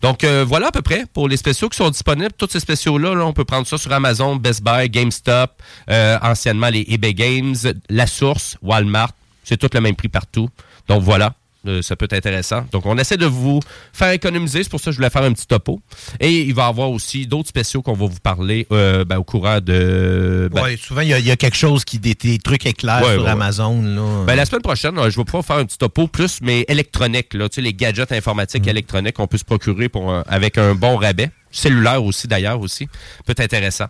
Donc 0.02 0.24
euh, 0.24 0.46
voilà 0.48 0.68
à 0.68 0.72
peu 0.72 0.82
près 0.82 1.06
pour 1.14 1.28
les 1.28 1.38
spéciaux 1.38 1.70
qui 1.70 1.78
sont 1.78 1.90
disponibles. 1.90 2.34
Tous 2.38 2.50
ces 2.50 2.60
spéciaux-là, 2.60 3.16
là, 3.16 3.26
on 3.26 3.34
peut 3.34 3.46
prendre 3.46 3.68
ça 3.68 3.78
sur 3.78 3.92
Amazon, 3.92 4.36
Best 4.36 4.64
Buy, 4.64 4.90
GameStop, 4.90 5.52
euh, 5.90 6.18
anciennement 6.22 6.70
les 6.70 6.86
eBay 6.88 7.14
Games, 7.14 7.56
La 7.90 8.08
Source, 8.08 8.58
Walmart. 8.62 9.12
C'est 9.44 9.58
tout 9.58 9.70
le 9.74 9.82
même 9.82 9.96
prix 9.96 10.10
partout. 10.10 10.50
Donc 10.88 11.02
voilà. 11.04 11.34
Euh, 11.66 11.82
ça 11.82 11.95
peut 11.95 12.03
être 12.03 12.14
intéressant. 12.14 12.66
Donc, 12.74 12.86
on 12.86 12.97
essaie 12.97 13.16
de 13.16 13.26
vous 13.26 13.61
faire 13.93 14.11
économiser. 14.11 14.64
C'est 14.64 14.70
pour 14.70 14.82
ça 14.82 14.86
que 14.88 14.91
je 14.91 14.97
voulais 14.97 15.09
faire 15.09 15.24
un 15.24 15.32
petit 15.32 15.47
topo. 15.47 15.80
Et 16.20 16.41
il 16.41 16.53
va 16.53 16.66
y 16.66 16.70
avoir 16.70 16.91
aussi 16.91 17.26
d'autres 17.26 17.47
spéciaux 17.47 17.82
qu'on 17.82 17.93
va 17.93 18.05
vous 18.05 18.20
parler 18.22 18.68
euh, 18.74 19.05
ben, 19.05 19.18
au 19.18 19.24
courant 19.24 19.59
de... 19.61 20.49
ben, 20.51 20.61
Ouais, 20.61 20.76
souvent, 20.78 20.99
il 21.01 21.07
y, 21.07 21.14
a- 21.14 21.20
il 21.20 21.26
y 21.26 21.32
a 21.32 21.38
quelque 21.38 21.55
chose 21.55 21.86
qui. 21.86 21.99
Des, 21.99 22.16
des 22.16 22.38
trucs 22.38 22.66
éclairs 22.66 23.01
Ouais, 23.01 23.14
sur 23.14 23.24
ouais, 23.24 23.30
Amazon. 23.30 23.82
Là. 23.82 24.26
Ben, 24.26 24.36
la 24.36 24.45
semaine 24.45 24.61
prochaine, 24.61 24.97
euh, 24.99 25.09
je 25.09 25.16
vais 25.18 25.24
pouvoir 25.24 25.45
faire 25.45 25.55
un 25.55 25.66
petit 25.66 25.78
topo 25.78 26.07
plus, 26.07 26.39
mais 26.41 26.66
électronique. 26.68 27.34
Là, 27.34 27.47
tu 27.47 27.55
sais, 27.55 27.61
les 27.61 27.74
gadgets 27.74 28.11
informatiques 28.11 28.68
électroniques 28.68 29.16
qu'on 29.16 29.28
peut 29.28 29.38
se 29.38 29.45
procurer 29.45 29.88
pour 29.88 30.11
un- 30.11 30.24
avec 30.28 30.57
un 30.57 30.76
bon 30.76 30.97
rabais. 30.97 31.30
Cellulaire 31.49 32.03
aussi, 32.03 32.28
d'ailleurs, 32.28 32.59
aussi. 32.59 32.88
Peut 33.26 33.32
être 33.32 33.39
intéressant. 33.39 33.86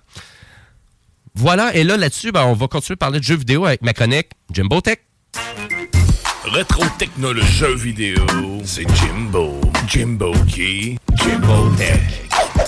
Voilà, 1.34 1.76
et 1.76 1.84
là, 1.84 1.98
là-dessus, 1.98 2.32
ben, 2.32 2.44
on 2.44 2.54
va 2.54 2.68
continuer 2.68 2.94
à 2.94 2.98
parler 2.98 3.20
de 3.20 3.24
jeux 3.24 3.38
vidéo 3.38 3.66
avec 3.66 3.82
ma 3.82 3.94
chronique 3.94 4.28
Jimbo 4.54 4.80
Tech. 4.82 5.00
Rétro 6.46 6.84
technologie 7.00 7.74
vidéo, 7.76 8.26
c'est 8.66 8.86
Jimbo. 8.96 9.62
Jimbo 9.88 10.34
qui? 10.46 10.98
Jimbo 11.16 11.70
Tech. 11.78 12.63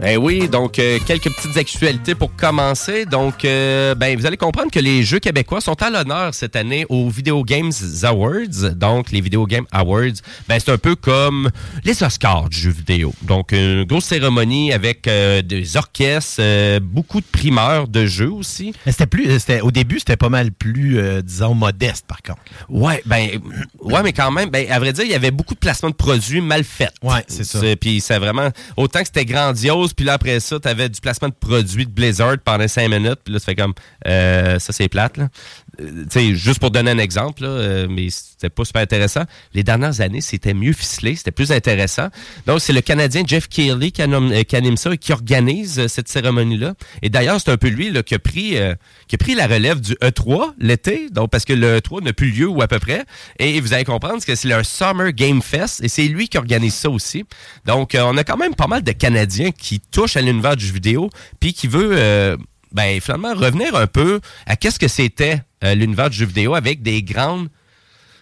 Ben 0.00 0.16
oui, 0.16 0.48
donc 0.48 0.78
euh, 0.78 0.98
quelques 1.04 1.28
petites 1.34 1.56
actualités 1.56 2.14
pour 2.14 2.34
commencer. 2.36 3.04
Donc, 3.04 3.44
euh, 3.44 3.96
ben 3.96 4.16
vous 4.16 4.26
allez 4.26 4.36
comprendre 4.36 4.70
que 4.70 4.78
les 4.78 5.02
jeux 5.02 5.18
québécois 5.18 5.60
sont 5.60 5.80
à 5.82 5.90
l'honneur 5.90 6.34
cette 6.34 6.54
année 6.54 6.86
aux 6.88 7.10
Video 7.10 7.42
Games 7.42 7.72
Awards. 8.04 8.74
Donc, 8.76 9.10
les 9.10 9.20
Video 9.20 9.44
Game 9.44 9.66
Awards, 9.72 10.14
ben 10.48 10.60
c'est 10.60 10.70
un 10.70 10.78
peu 10.78 10.94
comme 10.94 11.50
les 11.84 12.00
Oscars 12.04 12.48
du 12.48 12.56
jeu 12.56 12.70
vidéo. 12.70 13.12
Donc, 13.22 13.50
une 13.50 13.82
grosse 13.84 14.04
cérémonie 14.04 14.72
avec 14.72 15.08
euh, 15.08 15.42
des 15.42 15.76
orchestres, 15.76 16.36
euh, 16.38 16.78
beaucoup 16.80 17.20
de 17.20 17.26
primeurs 17.26 17.88
de 17.88 18.06
jeux 18.06 18.30
aussi. 18.30 18.72
Mais 18.86 18.92
c'était 18.92 19.06
plus. 19.06 19.40
c'était- 19.40 19.62
Au 19.62 19.72
début, 19.72 19.98
c'était 19.98 20.16
pas 20.16 20.28
mal 20.28 20.52
plus, 20.52 20.98
euh, 21.00 21.22
disons, 21.22 21.54
modeste, 21.54 22.06
par 22.06 22.22
contre. 22.22 22.40
Ouais, 22.68 23.02
ben, 23.04 23.28
ouais, 23.80 24.02
mais 24.04 24.12
quand 24.12 24.30
même, 24.30 24.48
ben, 24.48 24.70
à 24.70 24.78
vrai 24.78 24.92
dire, 24.92 25.04
il 25.04 25.10
y 25.10 25.14
avait 25.14 25.32
beaucoup 25.32 25.54
de 25.54 25.58
placements 25.58 25.90
de 25.90 25.94
produits 25.96 26.40
mal 26.40 26.62
faits. 26.62 26.92
Ouais, 27.02 27.24
c'est 27.26 27.42
ça. 27.44 27.58
Puis 27.80 28.00
c'est 28.00 28.18
vraiment, 28.18 28.50
autant 28.76 29.00
que 29.00 29.06
c'était 29.06 29.24
grandiose, 29.24 29.87
puis 29.94 30.04
là, 30.04 30.14
après 30.14 30.40
ça, 30.40 30.58
t'avais 30.60 30.88
du 30.88 31.00
placement 31.00 31.28
de 31.28 31.34
produits 31.34 31.86
de 31.86 31.90
Blizzard 31.90 32.38
pendant 32.44 32.68
cinq 32.68 32.88
minutes, 32.88 33.20
puis 33.24 33.32
là, 33.34 33.38
ça 33.38 33.46
fait 33.46 33.56
comme, 33.56 33.74
euh, 34.06 34.58
ça, 34.58 34.72
c'est 34.72 34.88
plate, 34.88 35.16
là. 35.16 35.28
Euh, 35.80 36.04
sais, 36.10 36.34
juste 36.34 36.58
pour 36.58 36.70
donner 36.70 36.90
un 36.90 36.98
exemple, 36.98 37.42
là, 37.42 37.48
euh, 37.48 37.86
mais 37.88 38.08
c'était 38.10 38.50
pas 38.50 38.64
super 38.64 38.82
intéressant. 38.82 39.22
Les 39.54 39.62
dernières 39.62 40.00
années, 40.00 40.20
c'était 40.20 40.54
mieux 40.54 40.72
ficelé, 40.72 41.14
c'était 41.14 41.30
plus 41.30 41.52
intéressant. 41.52 42.08
Donc, 42.46 42.60
c'est 42.60 42.72
le 42.72 42.80
Canadien 42.80 43.22
Jeff 43.26 43.48
Keighley 43.48 43.90
qui, 43.90 44.02
anime- 44.02 44.32
euh, 44.32 44.76
ça 44.76 44.92
et 44.92 44.98
qui 44.98 45.12
organise 45.12 45.78
euh, 45.78 45.88
cette 45.88 46.08
cérémonie-là. 46.08 46.74
Et 47.02 47.10
d'ailleurs, 47.10 47.40
c'est 47.40 47.50
un 47.50 47.56
peu 47.56 47.68
lui 47.68 47.90
là, 47.90 48.02
qui, 48.02 48.14
a 48.14 48.18
pris, 48.18 48.56
qui 49.06 49.14
a 49.14 49.18
pris 49.18 49.34
la 49.34 49.46
relève 49.46 49.80
du 49.80 49.94
E3 49.94 50.54
l'été, 50.58 51.08
donc 51.10 51.30
parce 51.30 51.44
que 51.44 51.52
le 51.52 51.78
E3 51.78 52.02
n'a 52.02 52.12
plus 52.12 52.30
lieu 52.30 52.48
ou 52.48 52.62
à 52.62 52.68
peu 52.68 52.78
près. 52.78 53.04
Et 53.38 53.60
vous 53.60 53.72
allez 53.72 53.84
comprendre 53.84 54.24
que 54.24 54.34
c'est 54.34 54.48
le 54.48 54.62
Summer 54.64 55.12
Game 55.12 55.42
Fest 55.42 55.82
et 55.82 55.88
c'est 55.88 56.08
lui 56.08 56.28
qui 56.28 56.38
organise 56.38 56.74
ça 56.74 56.90
aussi. 56.90 57.24
Donc, 57.66 57.96
on 57.98 58.16
a 58.16 58.24
quand 58.24 58.36
même 58.36 58.54
pas 58.54 58.66
mal 58.66 58.82
de 58.82 58.92
Canadiens 58.92 59.50
qui 59.50 59.80
touchent 59.80 60.16
à 60.16 60.20
l'univers 60.20 60.56
du 60.56 60.70
vidéo 60.72 61.10
puis 61.40 61.52
qui 61.52 61.66
veut... 61.68 62.36
ben, 62.72 63.00
finalement, 63.00 63.34
revenir 63.34 63.74
un 63.76 63.86
peu 63.86 64.20
à 64.46 64.56
qu'est-ce 64.56 64.78
que 64.78 64.88
c'était 64.88 65.40
l'univers 65.62 66.10
du 66.10 66.16
jeu 66.16 66.26
vidéo 66.26 66.54
avec 66.54 66.82
des 66.82 67.02
grandes 67.02 67.48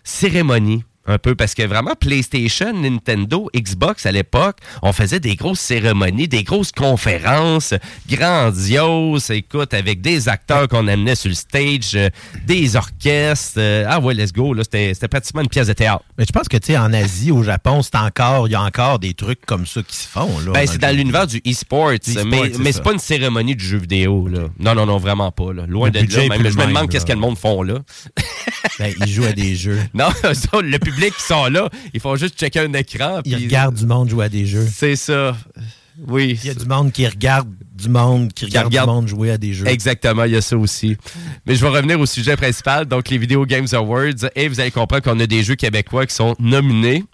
cérémonies. 0.05 0.85
Un 1.07 1.19
peu, 1.19 1.35
parce 1.35 1.55
que 1.55 1.63
vraiment, 1.63 1.95
PlayStation, 1.99 2.73
Nintendo, 2.73 3.49
Xbox, 3.55 4.07
à 4.07 4.13
l'époque, 4.13 4.59
on 4.83 4.93
faisait 4.93 5.21
des 5.21 5.37
grosses 5.37 5.61
cérémonies, 5.61 6.29
des 6.29 6.43
grosses 6.43 6.73
conférences 6.73 7.75
grandioses, 8.09 9.31
écoute, 9.31 9.73
avec 9.75 10.01
des 10.01 10.29
acteurs 10.29 10.69
qu'on 10.69 10.89
amenait 10.89 11.15
sur 11.15 11.29
le 11.29 11.35
stage, 11.35 11.93
euh, 11.95 12.09
des 12.45 12.77
orchestres. 12.77 13.59
euh, 13.59 13.85
ah 13.89 14.01
ouais, 14.01 14.15
let's 14.15 14.33
go, 14.33 14.53
là, 14.53 14.63
c'était 14.65 14.95
c'était 14.95 15.09
pratiquement 15.09 15.43
une 15.43 15.49
pièce 15.49 15.69
de 15.69 15.73
théâtre. 15.73 16.05
Mais 16.19 16.25
je 16.27 16.33
pense 16.33 16.49
que, 16.49 16.57
tu 16.57 16.73
sais, 16.73 16.79
en 16.79 16.93
Asie, 16.93 17.31
au 17.31 17.43
Japon, 17.43 17.83
c'est 17.83 17.97
encore. 17.97 18.49
Il 18.49 18.53
y 18.53 18.55
a 18.55 18.63
encore 18.63 18.99
des 18.99 19.15
trucs 19.15 19.45
comme 19.47 19.67
ça 19.67 19.83
qui 19.83 19.97
se 19.97 20.09
font, 20.09 20.39
là. 20.41 20.53
Ben, 20.53 20.67
c'est 20.67 20.79
dans 20.79 20.95
l'univers 20.95 21.27
du 21.27 21.39
e-sport, 21.47 21.91
E-sport, 21.91 22.25
mais, 22.27 22.53
c'est 22.53 22.59
mais 22.59 22.73
c'est 22.73 22.83
pas 22.83 22.93
une 22.93 22.99
cérémonie 22.99 23.55
du 23.55 23.65
jeu 23.65 23.79
vidéo. 23.79 24.29
Là. 24.29 24.49
Non, 24.59 24.75
non, 24.75 24.87
non, 24.87 24.99
vraiment 24.99 25.31
pas. 25.31 25.53
Là. 25.53 25.67
Loin 25.67 25.91
de 25.91 25.99
là. 25.99 26.29
Même, 26.29 26.51
je 26.51 26.57
me 26.57 26.67
demande 26.67 26.91
qu'est-ce 26.91 27.07
que 27.07 27.13
le 27.13 27.19
monde 27.19 27.39
font 27.39 27.63
là. 27.63 27.79
Ben, 28.79 28.93
ils 29.01 29.13
jouent 29.13 29.25
à 29.25 29.33
des 29.33 29.55
jeux. 29.55 29.81
Non, 29.95 30.09
ça, 30.23 30.61
le 30.61 30.79
public 30.79 30.96
qui 31.11 31.23
sont 31.23 31.47
là, 31.47 31.69
ils 31.95 32.01
font 32.01 32.17
juste 32.17 32.39
checker 32.39 32.61
un 32.61 32.73
écran. 32.73 33.21
Ils 33.25 33.37
regardent 33.37 33.75
du 33.77 33.87
monde 33.87 34.09
jouer 34.09 34.27
à 34.27 34.29
des 34.29 34.47
jeux. 34.47 34.67
C'est 34.73 34.97
ça. 34.97 35.37
Oui. 36.09 36.39
Il 36.43 36.47
y 36.49 36.51
a 36.51 36.55
du 36.55 36.67
monde 36.67 36.93
qui 36.93 37.07
regarde 37.07 37.49
du 37.75 37.89
monde, 37.89 38.33
qui 38.33 38.45
regarde, 38.47 38.67
regarde- 38.67 38.89
du 38.91 38.95
monde 38.95 39.09
jouer 39.09 39.31
à 39.31 39.39
des 39.39 39.53
jeux. 39.53 39.67
Exactement, 39.67 40.25
il 40.25 40.33
y 40.33 40.37
a 40.37 40.41
ça 40.43 40.57
aussi. 40.57 40.97
Mais 41.47 41.55
je 41.55 41.61
vais 41.63 41.69
revenir 41.69 41.99
au 42.01 42.07
sujet 42.07 42.37
principal, 42.37 42.85
donc 42.87 43.09
les 43.11 43.19
Video 43.19 43.45
Games 43.47 43.67
Awards, 43.73 44.29
et 44.35 44.49
vous 44.49 44.61
allez 44.61 44.71
comprendre 44.71 45.03
qu'on 45.03 45.19
a 45.21 45.27
des 45.27 45.43
jeux 45.43 45.55
québécois 45.57 46.07
qui 46.07 46.15
sont 46.15 46.35
nominés. 46.39 47.05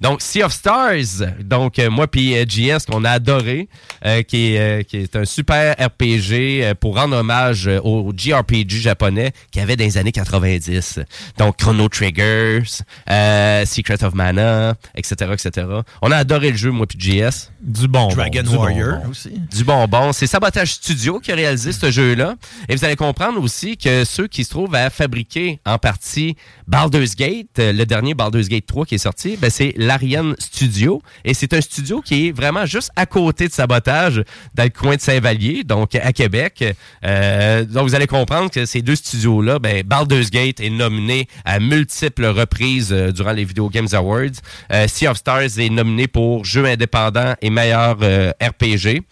Donc, 0.00 0.22
Sea 0.22 0.42
of 0.42 0.52
Stars, 0.52 1.26
donc 1.40 1.78
euh, 1.78 1.90
moi 1.90 2.06
puis 2.06 2.36
euh, 2.36 2.44
JS 2.48 2.86
qu'on 2.90 3.04
a 3.04 3.10
adoré, 3.10 3.68
euh, 4.04 4.22
qui, 4.22 4.54
est, 4.54 4.58
euh, 4.60 4.82
qui 4.82 4.98
est 4.98 5.16
un 5.16 5.24
super 5.24 5.74
RPG 5.78 6.32
euh, 6.62 6.74
pour 6.74 6.96
rendre 6.96 7.16
hommage 7.16 7.68
euh, 7.68 7.80
au 7.82 8.12
JRPG 8.16 8.70
japonais 8.70 9.32
qu'il 9.50 9.60
y 9.60 9.62
avait 9.62 9.76
dans 9.76 9.84
les 9.84 9.98
années 9.98 10.12
90. 10.12 11.00
Donc, 11.38 11.56
Chrono 11.58 11.88
Triggers, 11.88 12.62
euh, 13.10 13.64
Secret 13.66 14.02
of 14.04 14.14
Mana, 14.14 14.74
etc., 14.94 15.32
etc. 15.32 15.66
On 16.02 16.10
a 16.10 16.16
adoré 16.16 16.50
le 16.50 16.56
jeu, 16.56 16.70
moi 16.70 16.86
puis 16.86 16.98
JS. 16.98 17.50
Du 17.60 17.88
bon. 17.88 18.08
Dragon 18.08 18.42
du 18.42 18.48
Warrior 18.56 18.98
bonbon. 18.98 19.10
aussi. 19.10 19.30
Du 19.54 19.64
bonbon. 19.64 20.12
C'est 20.12 20.26
Sabotage 20.26 20.72
Studio 20.74 21.20
qui 21.20 21.32
a 21.32 21.34
réalisé 21.34 21.72
ce 21.72 21.90
jeu-là. 21.90 22.36
Et 22.68 22.76
vous 22.76 22.84
allez 22.84 22.96
comprendre 22.96 23.40
aussi 23.42 23.76
que 23.76 24.04
ceux 24.04 24.26
qui 24.26 24.44
se 24.44 24.50
trouvent 24.50 24.74
à 24.74 24.90
fabriquer 24.90 25.60
en 25.66 25.78
partie 25.78 26.36
Baldur's 26.66 27.14
Gate, 27.16 27.58
euh, 27.58 27.72
le 27.72 27.84
dernier 27.86 28.14
Baldur's 28.14 28.48
Gate 28.48 28.66
3 28.66 28.86
qui 28.86 28.94
est 28.96 28.98
sorti, 28.98 29.36
ben 29.36 29.50
c'est 29.50 29.65
l'Ariane 29.76 30.34
Studio. 30.38 31.02
Et 31.24 31.34
c'est 31.34 31.52
un 31.52 31.60
studio 31.60 32.00
qui 32.00 32.28
est 32.28 32.32
vraiment 32.32 32.66
juste 32.66 32.90
à 32.96 33.06
côté 33.06 33.48
de 33.48 33.52
Sabotage, 33.52 34.22
dans 34.54 34.64
le 34.64 34.70
coin 34.70 34.96
de 34.96 35.00
Saint-Vallier, 35.00 35.64
donc 35.64 35.94
à 35.94 36.12
Québec. 36.12 36.64
Euh, 37.04 37.64
donc 37.64 37.88
vous 37.88 37.94
allez 37.94 38.06
comprendre 38.06 38.50
que 38.50 38.66
ces 38.66 38.82
deux 38.82 38.96
studios-là, 38.96 39.58
ben, 39.58 39.82
Baldur's 39.82 40.30
Gate 40.30 40.60
est 40.60 40.70
nominé 40.70 41.28
à 41.44 41.60
multiples 41.60 42.26
reprises 42.26 42.92
euh, 42.92 43.12
durant 43.12 43.32
les 43.32 43.44
Video 43.44 43.68
Games 43.68 43.88
Awards. 43.92 44.40
Euh, 44.72 44.88
sea 44.88 45.08
of 45.08 45.16
Stars 45.16 45.58
est 45.58 45.70
nominé 45.70 46.08
pour 46.08 46.44
jeu 46.44 46.64
indépendant 46.64 47.34
et 47.40 47.50
meilleur 47.50 47.96
RPG. 47.96 49.02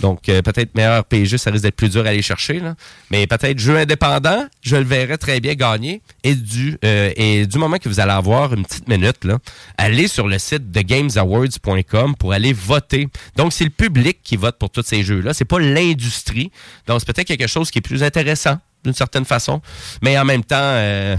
Donc, 0.00 0.28
euh, 0.28 0.42
peut-être 0.42 0.74
meilleur 0.74 1.02
RPG, 1.02 1.36
ça 1.36 1.50
risque 1.50 1.64
d'être 1.64 1.76
plus 1.76 1.90
dur 1.90 2.04
à 2.06 2.10
aller 2.10 2.22
chercher. 2.22 2.60
Là. 2.60 2.74
Mais 3.10 3.26
peut-être 3.26 3.58
jeu 3.58 3.76
indépendant, 3.76 4.46
je 4.62 4.76
le 4.76 4.84
verrais 4.84 5.18
très 5.18 5.40
bien 5.40 5.54
gagner. 5.54 6.02
Et 6.24 6.34
du, 6.34 6.78
euh, 6.84 7.12
et 7.16 7.46
du 7.46 7.58
moment 7.58 7.78
que 7.78 7.88
vous 7.88 8.00
allez 8.00 8.12
avoir 8.12 8.54
une 8.54 8.64
petite 8.64 8.88
minute, 8.88 9.24
là, 9.24 9.38
allez 9.78 10.08
sur 10.08 10.26
le 10.26 10.38
site 10.38 10.70
de 10.70 10.80
gamesawards.com 10.80 12.16
pour 12.16 12.32
aller 12.32 12.52
voter. 12.52 13.08
Donc, 13.36 13.52
c'est 13.52 13.64
le 13.64 13.70
public 13.70 14.18
qui 14.22 14.36
vote 14.36 14.58
pour 14.58 14.70
tous 14.70 14.84
ces 14.84 15.02
jeux-là. 15.02 15.34
C'est 15.34 15.44
pas 15.44 15.60
l'industrie. 15.60 16.50
Donc, 16.86 17.00
c'est 17.00 17.12
peut-être 17.12 17.28
quelque 17.28 17.46
chose 17.46 17.70
qui 17.70 17.78
est 17.78 17.82
plus 17.82 18.02
intéressant, 18.02 18.58
d'une 18.84 18.94
certaine 18.94 19.24
façon. 19.24 19.60
Mais 20.02 20.18
en 20.18 20.24
même 20.24 20.44
temps... 20.44 20.56
euh, 20.58 21.16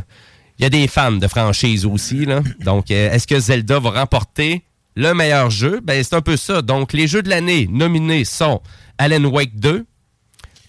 il 0.59 0.63
y 0.63 0.67
a 0.67 0.69
des 0.69 0.87
fans 0.87 1.13
de 1.13 1.27
franchise 1.27 1.87
aussi. 1.87 2.23
Là. 2.23 2.41
Donc, 2.59 2.91
euh, 2.91 3.11
est-ce 3.11 3.25
que 3.25 3.39
Zelda 3.39 3.79
va 3.79 3.89
remporter 3.89 4.61
le 4.95 5.13
meilleur 5.13 5.49
jeu? 5.49 5.79
Ben, 5.83 6.03
c'est 6.03 6.15
un 6.15 6.21
peu 6.21 6.37
ça. 6.37 6.61
Donc, 6.61 6.93
les 6.93 7.07
jeux 7.07 7.21
de 7.23 7.29
l'année 7.29 7.67
nominés 7.71 8.25
sont 8.25 8.61
Alan 8.97 9.23
Wake 9.25 9.55
2, 9.59 9.85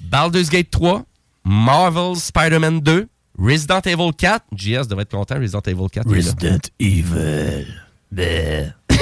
Baldur's 0.00 0.50
Gate 0.50 0.70
3, 0.70 1.04
Marvel 1.44 2.16
Spider-Man 2.16 2.80
2, 2.80 3.08
Resident 3.38 3.80
Evil 3.80 4.10
4. 4.16 4.44
JS 4.54 4.86
devrait 4.88 5.02
être 5.02 5.10
content, 5.10 5.36
Resident 5.38 5.62
Evil 5.66 5.86
4. 5.90 6.06
il 6.08 6.12
est 6.12 6.22
là. 6.22 6.30
Resident 6.30 6.58
Evil. 6.78 7.66
Ben. 8.10 8.74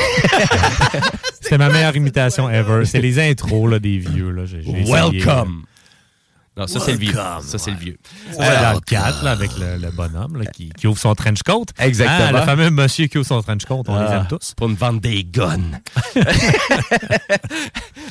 C'était 1.41 1.59
ma 1.59 1.69
meilleure 1.69 1.97
imitation 1.97 2.49
ever. 2.49 2.85
C'est 2.85 3.01
les 3.01 3.19
intros 3.19 3.69
là, 3.69 3.79
des 3.79 3.99
vieux. 3.99 4.31
Là. 4.31 4.45
J'ai- 4.47 4.63
j'ai 4.63 4.71
essayé, 4.71 4.87
là. 4.95 5.09
Welcome. 5.11 5.65
Non, 6.57 6.67
ça, 6.67 6.81
c'est 6.81 6.93
le 6.93 6.99
vieux. 6.99 7.13
Ça, 7.13 7.59
c'est 7.59 7.71
le 7.71 7.77
vieux. 7.77 7.97
Ouais, 8.39 8.47
dans 8.63 8.75
le 8.75 8.81
4, 8.81 9.25
là, 9.25 9.31
avec 9.31 9.51
le, 9.59 9.77
le 9.77 9.91
bonhomme 9.93 10.43
là, 10.43 10.51
qui, 10.51 10.69
qui 10.71 10.87
ouvre 10.87 10.99
son 10.99 11.15
trench 11.15 11.43
coat. 11.43 11.65
Exactement. 11.79 12.29
Hein, 12.37 12.41
le 12.41 12.45
fameux 12.45 12.71
monsieur 12.71 13.07
qui 13.07 13.19
ouvre 13.19 13.27
son 13.27 13.41
trench 13.41 13.65
coat, 13.65 13.83
on 13.87 13.95
les 13.99 14.07
Ah, 14.09 14.17
aime 14.17 14.27
tous. 14.29 14.53
Pour 14.57 14.69
nous 14.69 14.75
vendre 14.77 15.01
des 15.01 15.25
guns. 15.25 15.59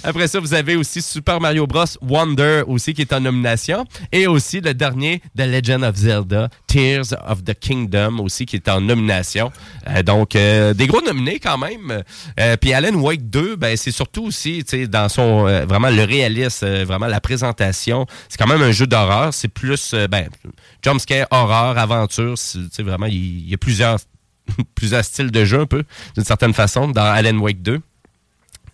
Après 0.04 0.28
ça, 0.28 0.40
vous 0.40 0.54
avez 0.54 0.76
aussi 0.76 1.02
Super 1.02 1.40
Mario 1.42 1.68
Bros. 1.68 1.84
Wonder 2.02 2.64
aussi 2.66 2.94
qui 2.94 3.02
est 3.02 3.14
en 3.14 3.20
nomination. 3.20 3.86
Et 4.12 4.28
aussi 4.28 4.62
le 4.62 4.74
dernier, 4.74 5.22
The 5.38 5.42
Legend 5.42 5.84
of 5.84 5.96
Zelda, 5.96 6.50
Tears 6.68 7.14
of 7.28 7.44
the 7.44 7.54
Kingdom 7.54 8.20
aussi 8.20 8.46
qui 8.46 8.56
est 8.56 8.70
en 8.70 8.82
nomination. 8.82 9.52
Euh, 9.90 10.02
donc, 10.04 10.36
euh, 10.36 10.74
des 10.74 10.88
gros 10.88 11.02
nominés 11.02 11.40
quand 11.40 11.58
même. 11.58 12.04
Euh, 12.40 12.56
Puis 12.58 12.74
Alan 12.74 12.94
Wake 12.96 13.30
2, 13.30 13.58
ben, 13.58 13.76
c'est 13.76 13.92
surtout 13.92 14.26
aussi 14.26 14.64
tu 14.64 14.78
sais, 14.82 14.88
dans 14.88 15.10
son 15.10 15.48
euh, 15.48 15.66
vraiment 15.66 15.90
le 15.90 16.04
réalisme, 16.04 16.66
euh, 16.66 16.86
vraiment 16.86 17.08
la 17.08 17.20
présentation. 17.22 18.06
C'est 18.30 18.38
quand 18.38 18.48
même 18.48 18.62
un 18.62 18.72
jeu 18.72 18.88
d'horreur. 18.88 19.34
C'est 19.34 19.48
plus 19.48 19.94
euh, 19.94 20.08
ben, 20.08 20.30
jumpscare, 20.84 21.28
horreur, 21.32 21.78
aventure. 21.78 22.36
Tu 22.36 22.70
sais, 22.72 22.84
vraiment, 22.84 23.08
il 23.08 23.40
il 23.40 23.50
y 23.50 23.54
a 23.54 23.58
plusieurs 23.58 23.98
plusieurs 24.76 25.04
styles 25.04 25.32
de 25.32 25.46
jeu 25.46 25.62
un 25.62 25.66
peu, 25.66 25.84
d'une 26.16 26.24
certaine 26.24 26.54
façon, 26.54 26.88
dans 26.88 27.04
Alan 27.04 27.38
Wake 27.38 27.62
2. 27.62 27.82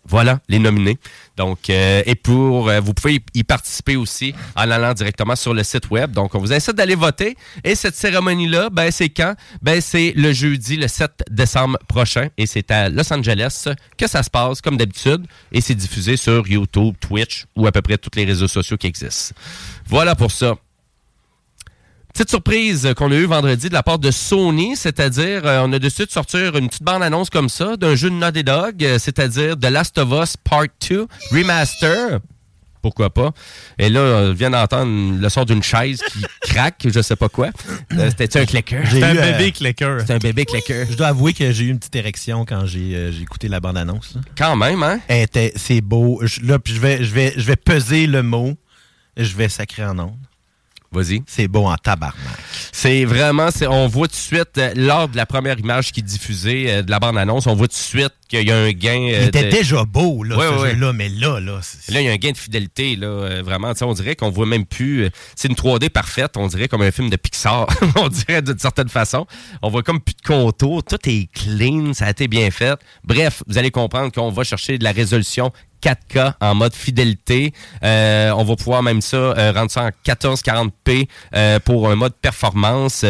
Voilà, 0.08 0.39
les 0.49 0.60
nominés. 0.60 0.97
Donc, 1.36 1.70
euh, 1.70 2.03
et 2.06 2.14
pour, 2.16 2.70
euh, 2.70 2.80
vous 2.80 2.93
pouvez 2.93 3.24
y- 3.34 3.43
participer 3.43 3.95
aussi 3.95 4.34
en 4.56 4.70
allant 4.70 4.93
directement 4.93 5.36
sur 5.36 5.53
le 5.53 5.64
site 5.64 5.89
web. 5.89 6.12
Donc, 6.12 6.36
on 6.36 6.39
vous 6.39 6.53
incite 6.53 6.76
d'aller 6.76 6.93
voter. 6.95 7.36
Et 7.64 7.74
cette 7.76 7.95
cérémonie-là, 7.95 8.70
ben, 8.70 8.91
c'est 8.91 9.10
quand? 9.10 9.34
Ben, 9.62 9.82
c'est 9.82 10.14
le 10.16 10.32
jeudi, 10.32 10.78
le 10.78 10.88
7 10.88 11.24
décembre 11.32 11.78
prochain. 11.88 12.28
Et 12.38 12.45
c'est 12.45 12.70
à 12.72 12.89
Los 12.89 13.12
Angeles 13.12 13.68
que 13.97 14.08
ça 14.08 14.22
se 14.22 14.30
passe, 14.30 14.62
comme 14.62 14.78
d'habitude. 14.78 15.26
Et 15.51 15.60
c'est 15.62 15.76
diffusé 15.76 16.18
sur 16.18 16.47
YouTube, 16.47 16.93
Twitch 16.99 17.45
ou 17.56 17.66
à 17.66 17.72
peu 17.72 17.82
près 17.82 17.97
tous 17.97 18.12
les 18.16 18.26
réseaux 18.26 18.47
sociaux 18.47 18.78
qui 18.78 18.88
existent. 18.88 19.34
Voilà 19.88 20.16
pour 20.16 20.32
ça. 20.32 20.56
Petite 22.16 22.30
surprise 22.30 22.93
qu'on 22.95 23.11
a 23.11 23.16
eue 23.16 23.26
vendredi 23.26 23.68
de 23.68 23.74
la 23.74 23.84
part 23.84 23.99
de 23.99 24.09
Sony, 24.09 24.78
c'est-à-dire 24.78 25.41
euh, 25.45 25.59
on 25.66 25.74
a 25.74 25.80
décidé 25.80 26.05
de 26.05 26.11
sortir 26.11 26.55
une 26.55 26.70
petite 26.70 26.82
bande-annonce 26.84 27.30
comme 27.30 27.49
ça 27.49 27.76
d'un 27.76 27.95
jeu 27.95 28.09
de 28.09 28.16
Naughty 28.16 28.41
Dog, 28.45 28.82
euh, 28.86 28.97
c'est-à-dire 28.99 29.59
The 29.59 29.66
Last 29.66 29.97
of 29.97 30.13
Us 30.24 30.38
Part 30.38 30.68
2 30.89 31.07
Remaster. 31.32 32.20
Pourquoi 32.82 33.09
pas? 33.09 33.32
Et 33.78 33.89
là, 33.89 33.99
on 33.99 34.32
vient 34.32 34.49
d'entendre 34.51 35.20
le 35.20 35.28
son 35.28 35.43
d'une 35.43 35.61
chaise 35.61 35.99
qui 36.09 36.24
craque, 36.41 36.88
je 36.88 37.01
sais 37.01 37.18
pas 37.18 37.28
quoi. 37.28 37.49
Euh, 37.91 38.09
C'était 38.18 38.39
un 38.39 38.45
clicker. 38.45 38.82
C'est 38.89 39.03
un 39.03 39.13
bébé 39.13 39.51
clicker. 39.51 39.97
C'est 40.07 40.13
un 40.13 40.18
bébé 40.20 40.45
clicker. 40.45 40.88
Je 40.89 40.95
dois 40.95 41.07
avouer 41.07 41.34
que 41.34 41.51
j'ai 41.51 41.66
eu 41.66 41.70
une 41.70 41.80
petite 41.80 41.97
érection 41.97 42.45
quand 42.45 42.66
j'ai 42.66 42.95
euh, 42.95 43.11
j'ai 43.11 43.24
écouté 43.24 43.49
la 43.49 43.59
bande-annonce. 43.59 44.13
Quand 44.38 44.55
même, 44.55 44.84
hein? 44.84 45.01
C'est 45.57 45.82
beau. 45.82 46.22
Je- 46.24 46.39
là, 46.43 46.59
puis 46.59 46.74
je 46.76 46.80
vais, 46.80 47.03
je, 47.03 47.11
vais, 47.13 47.34
je 47.36 47.43
vais 47.45 47.57
peser 47.57 48.07
le 48.07 48.24
mot. 48.24 48.53
Je 49.18 49.36
vais 49.36 49.49
sacrer 49.49 49.84
en 49.86 49.99
ondes. 49.99 50.16
Vas-y. 50.92 51.24
C'est 51.28 51.48
beau 51.48 51.66
en 51.66 51.76
tabarnak. 51.76 52.16
C'est 52.72 53.06
vraiment, 53.06 53.52
c'est- 53.52 53.68
on 53.68 53.88
voit 53.88 54.08
tout 54.08 54.14
de 54.14 54.18
suite, 54.18 54.58
euh, 54.58 54.72
lors 54.76 55.08
de 55.10 55.18
la 55.18 55.26
première 55.26 55.60
image 55.60 55.92
qui 55.92 56.00
est 56.00 56.04
diffusée 56.04 56.66
euh, 56.72 56.82
de 56.84 56.92
la 56.92 57.00
bande-annonce, 57.00 57.48
on 57.48 57.56
voit 57.56 57.68
tout 57.68 57.74
de 57.74 57.78
suite 57.78 58.14
qu'il 58.30 58.48
y 58.48 58.52
a 58.52 58.58
un 58.58 58.72
gain. 58.72 59.10
euh, 59.12 59.20
Il 59.24 59.28
était 59.28 59.44
de- 59.46 59.50
déjà 59.52 59.84
beau, 59.84 60.24
là, 60.24 60.38
Ouais, 60.38 60.46
ce 60.48 60.62
ouais, 60.62 60.72
jeu-là, 60.72 60.94
mais 60.94 61.10
là, 61.10 61.40
là, 61.40 61.60
c'est- 61.62 61.92
Là, 61.92 62.02
il 62.02 62.06
y 62.06 62.10
a 62.10 62.12
un 62.12 62.18
gain 62.18 62.32
de 62.32 62.38
fidélité, 62.38 62.96
là, 62.96 63.08
euh, 63.08 63.42
vraiment. 63.44 63.74
On 63.82 63.94
dirait 63.94 64.16
qu'on 64.16 64.30
voit 64.30 64.46
même 64.46 64.66
plus. 64.66 65.10
C'est 65.36 65.48
une 65.50 65.56
3D 65.56 65.90
parfaite, 65.90 66.38
on 66.38 66.48
dirait 66.48 66.68
comme 66.68 66.82
un 66.82 66.92
film 66.92 67.10
de 67.10 67.18
Pixar, 67.18 67.68
on 67.98 68.08
dirait 68.08 68.42
d'une 68.42 68.58
certaine 68.60 68.90
façon. 68.90 69.26
On 69.62 69.70
voit 69.70 69.84
comme 69.84 70.00
plus 70.00 70.16
de 70.16 70.22
contours, 70.28 70.84
tout 70.84 70.98
est 71.10 71.30
clean, 71.34 71.94
ça 71.94 72.06
a 72.06 72.10
été 72.12 72.28
bien 72.28 72.50
fait. 72.52 72.80
Bref, 73.04 73.44
vous 73.48 73.58
allez 73.58 73.72
comprendre 73.72 74.12
qu'on 74.12 74.32
va 74.32 74.44
chercher 74.44 74.78
de 74.78 74.84
la 74.84 74.92
résolution 74.92 75.52
4K 75.86 76.34
en 76.42 76.56
mode 76.56 76.74
fidélité. 76.74 77.54
Euh, 77.84 78.32
on 78.32 78.44
va 78.44 78.56
pouvoir 78.56 78.82
même 78.82 79.02
ça 79.02 79.18
euh, 79.18 79.52
rendre 79.52 79.70
ça 79.70 79.84
en 79.84 79.90
1440p 79.90 81.08
euh, 81.36 81.60
pour 81.60 81.90
un 81.90 81.96
mode 81.96 82.16
performance. 82.16 83.06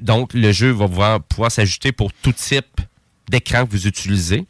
Donc, 0.00 0.32
le 0.32 0.52
jeu 0.52 0.70
va 0.70 0.88
pouvoir, 0.88 1.22
pouvoir 1.22 1.50
pour 1.96 2.12
tout 2.12 2.32
type 2.32 2.80
d'écran 3.28 3.64
que 3.64 3.70
vous 3.70 3.86
utilisez. 3.86 4.46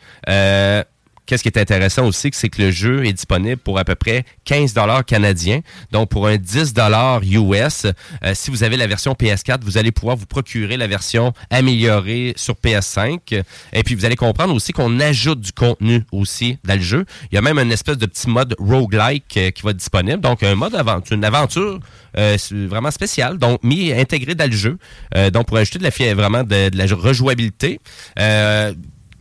Qu'est-ce 1.26 1.42
qui 1.42 1.48
est 1.48 1.58
intéressant 1.58 2.06
aussi, 2.06 2.30
c'est 2.32 2.48
que 2.48 2.60
le 2.60 2.70
jeu 2.70 3.06
est 3.06 3.12
disponible 3.12 3.56
pour 3.56 3.78
à 3.78 3.84
peu 3.84 3.94
près 3.94 4.24
15 4.44 4.74
dollars 4.74 5.04
canadiens. 5.04 5.60
Donc, 5.92 6.08
pour 6.08 6.26
un 6.26 6.36
10 6.36 6.74
dollars 6.74 7.20
US, 7.22 7.86
euh, 8.24 8.32
si 8.34 8.50
vous 8.50 8.64
avez 8.64 8.76
la 8.76 8.88
version 8.88 9.12
PS4, 9.12 9.60
vous 9.62 9.78
allez 9.78 9.92
pouvoir 9.92 10.16
vous 10.16 10.26
procurer 10.26 10.76
la 10.76 10.88
version 10.88 11.32
améliorée 11.50 12.32
sur 12.36 12.54
PS5. 12.54 13.42
Et 13.72 13.82
puis, 13.84 13.94
vous 13.94 14.04
allez 14.04 14.16
comprendre 14.16 14.52
aussi 14.54 14.72
qu'on 14.72 14.98
ajoute 14.98 15.40
du 15.40 15.52
contenu 15.52 16.04
aussi 16.10 16.58
dans 16.64 16.74
le 16.74 16.80
jeu. 16.80 17.04
Il 17.30 17.36
y 17.36 17.38
a 17.38 17.42
même 17.42 17.58
une 17.58 17.72
espèce 17.72 17.98
de 17.98 18.06
petit 18.06 18.28
mode 18.28 18.56
roguelike 18.58 19.36
euh, 19.36 19.50
qui 19.50 19.62
va 19.62 19.70
être 19.70 19.76
disponible. 19.76 20.20
Donc, 20.20 20.42
un 20.42 20.56
mode 20.56 20.74
aventure, 20.74 21.16
une 21.16 21.24
aventure 21.24 21.78
euh, 22.18 22.36
vraiment 22.50 22.90
spéciale, 22.90 23.38
donc 23.38 23.62
mis 23.62 23.92
intégré 23.92 24.34
dans 24.34 24.50
le 24.50 24.56
jeu. 24.56 24.76
Euh, 25.16 25.30
donc, 25.30 25.46
pour 25.46 25.56
ajouter 25.56 25.78
de 25.78 25.84
la 25.84 26.14
vraiment 26.14 26.42
de, 26.42 26.68
de 26.68 26.76
la 26.76 26.86
rejouabilité. 26.94 27.80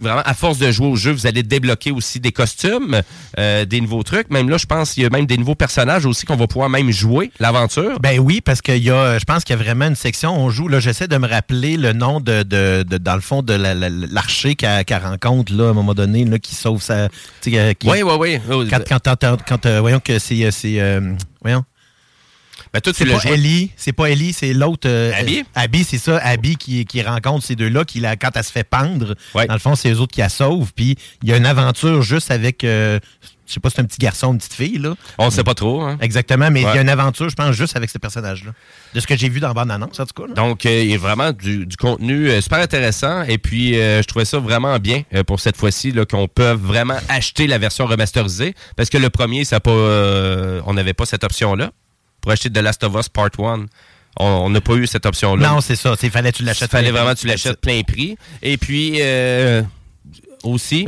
Vraiment, 0.02 0.22
à 0.26 0.34
force 0.34 0.58
de 0.58 0.72
jouer 0.72 0.88
au 0.88 0.96
jeu, 0.96 1.12
vous 1.12 1.28
allez 1.28 1.44
débloquer 1.44 1.92
aussi 1.92 2.20
des 2.20 2.32
costumes, 2.32 3.02
euh, 3.40 3.66
des 3.66 3.80
nouveaux 3.82 4.04
trucs. 4.04 4.30
Même 4.32 4.50
là, 4.50 4.58
je 4.58 4.66
pense 4.66 4.94
qu'il 4.94 5.04
y 5.04 5.06
a 5.06 5.10
même 5.10 5.28
des 5.28 5.38
nouveaux 5.38 5.56
personnages 5.56 6.06
aussi 6.06 6.26
qu'on 6.26 6.36
va 6.36 6.48
pouvoir 6.48 6.70
même 6.70 6.90
jouer 6.92 7.32
l'aventure. 7.40 8.00
Ben 8.00 8.20
oui, 8.20 8.42
parce 8.42 8.62
qu'il 8.62 8.78
y 8.84 8.90
a, 8.90 9.20
je 9.20 9.26
pense 9.26 9.44
qu'il 9.44 9.56
y 9.56 9.60
a 9.60 9.62
vraiment 9.64 9.86
une 9.88 9.96
section, 9.96 10.36
on 10.36 10.50
joue, 10.50 10.68
là, 10.68 10.80
j'essaie 10.80 11.08
de 11.08 11.18
me 11.18 11.28
rappeler 11.28 11.78
le 11.78 11.94
nom 11.94 12.20
de, 12.20 12.44
de, 12.44 12.84
de- 12.84 12.98
dans 12.98 13.16
le 13.16 13.22
fond, 13.22 13.42
de 13.44 13.54
la- 13.54 13.76
la- 13.76 13.90
l'archer 13.90 14.56
qu'elle 14.56 14.84
qu'elle 14.86 15.04
rencontre, 15.04 15.54
là, 15.54 15.68
à 15.68 15.70
un 15.70 15.74
moment 15.74 15.94
donné, 15.94 16.26
là, 16.26 16.40
qui 16.40 16.56
sauve 16.56 16.82
sa... 16.82 17.08
tu 17.42 17.52
sais, 17.52 17.60
euh, 17.60 17.74
qui- 17.74 17.88
Oui, 17.88 18.02
oui, 18.50 18.64
oui. 18.66 18.68
Quand, 18.70 18.80
quand, 18.88 19.00
t'entends- 19.00 19.38
quand, 19.48 19.66
euh, 19.66 19.80
voyons 19.82 20.00
que 20.00 20.18
c'est... 20.20 20.44
euh, 20.46 20.52
c'est, 20.52 20.80
euh, 20.82 21.14
voyons. 21.42 21.64
Ben, 22.74 22.80
c'est 22.94 23.06
pas 23.06 23.20
joué. 23.20 23.32
Ellie, 23.34 23.72
c'est 23.76 23.92
pas 23.92 24.10
Ellie, 24.10 24.32
c'est 24.34 24.54
l'autre. 24.54 24.88
euh, 24.88 25.12
Abby? 25.16 25.44
Abby, 25.56 25.84
c'est 25.84 25.98
ça. 25.98 26.18
Abby 26.20 26.56
qui, 26.56 26.86
qui 26.86 27.02
rencontre 27.02 27.46
ces 27.46 27.56
deux-là, 27.56 27.84
qui 27.84 28.00
la- 28.00 28.16
quand 28.16 28.30
elle 28.36 28.44
se 28.44 28.52
fait 28.52 28.64
pendre, 28.64 29.16
dans 29.36 29.54
le 29.54 29.60
fond, 29.60 29.76
c'est 29.76 29.92
eux 29.92 30.00
autres 30.00 30.14
qui 30.14 30.22
la 30.22 30.30
sauvent. 30.30 30.72
Puis 30.76 30.96
il 31.22 31.30
y 31.30 31.34
a 31.34 31.38
une 31.38 31.46
aventure 31.46 32.02
juste 32.02 32.32
avec, 32.32 32.64
euh, 32.64 32.98
je 33.46 33.54
sais 33.56 33.60
pas 33.60 33.70
si 33.70 33.76
c'est 33.76 33.82
un 33.82 33.86
petit 33.86 33.98
garçon 34.00 34.28
ou 34.28 34.32
une 34.32 34.38
petite 34.38 34.54
fille, 34.54 34.78
là. 34.78 34.96
On 35.18 35.26
ne 35.26 35.32
sait 35.32 35.44
pas 35.44 35.54
trop. 35.54 35.82
Hein? 35.82 35.98
Exactement, 36.00 36.50
mais 36.50 36.62
il 36.62 36.64
y 36.64 36.68
Ouais. 36.68 36.78
a 36.78 36.82
une 36.82 36.88
aventure, 36.88 37.28
je 37.30 37.36
pense, 37.36 37.54
juste 37.54 37.76
avec 37.76 37.90
ce 37.90 37.98
personnage-là. 37.98 38.52
De 38.94 39.00
ce 39.02 39.06
que 39.08 39.18
j'ai 39.18 39.28
vu 39.28 39.42
dans 39.42 39.50
la 39.50 39.54
bande-annonce, 39.54 40.00
en 40.00 40.06
tout 40.06 40.22
cas. 40.22 40.28
là. 40.30 40.34
Donc, 40.34 40.66
euh, 40.66 40.82
il 40.82 40.92
y 40.92 40.94
a 40.96 40.98
vraiment 40.98 41.34
du, 41.34 41.66
du 41.66 41.76
contenu 41.76 42.30
euh, 42.30 42.40
super 42.40 42.60
intéressant. 42.60 43.24
Et 43.24 43.38
puis, 43.38 43.78
euh, 43.78 44.02
je 44.02 44.08
trouvais 44.08 44.24
ça 44.24 44.40
vraiment 44.40 44.80
bien 44.80 45.04
pour 45.28 45.42
cette 45.42 45.58
fois-ci 45.58 45.92
là, 45.92 46.06
qu'on 46.06 46.30
peut 46.30 46.52
vraiment 46.52 46.96
acheter 47.10 47.48
la 47.48 47.58
version 47.58 47.86
remasterisée. 47.86 48.54
Parce 48.78 48.90
que 48.90 48.98
le 48.98 49.10
premier, 49.10 49.44
ça 49.44 49.60
pas, 49.60 49.72
on 50.66 50.74
n'avait 50.74 50.94
pas 50.94 51.06
cette 51.06 51.26
option-là. 51.26 51.72
Pour 52.22 52.32
acheter 52.32 52.52
The 52.52 52.60
Last 52.60 52.84
of 52.84 52.96
Us 52.96 53.10
Part 53.10 53.32
1, 53.40 53.66
on 54.18 54.50
n'a 54.50 54.62
pas 54.62 54.74
eu 54.76 54.88
cette 54.88 55.06
option-là. 55.06 55.50
Non, 55.50 55.62
c'est 55.62 55.76
ça. 55.76 55.96
Il 56.02 56.12
fallait 56.12 56.32
que 56.32 56.38
tu 56.38 56.44
l'achètes. 56.44 56.70
Il 56.70 56.72
fallait 56.72 56.92
vraiment 56.92 57.14
que 57.14 57.20
tu 57.20 57.28
l'achètes 57.28 57.60
plein 57.60 57.82
prix. 57.82 58.18
Et 58.42 58.58
puis, 58.58 58.98
euh, 59.02 59.64
aussi, 60.44 60.86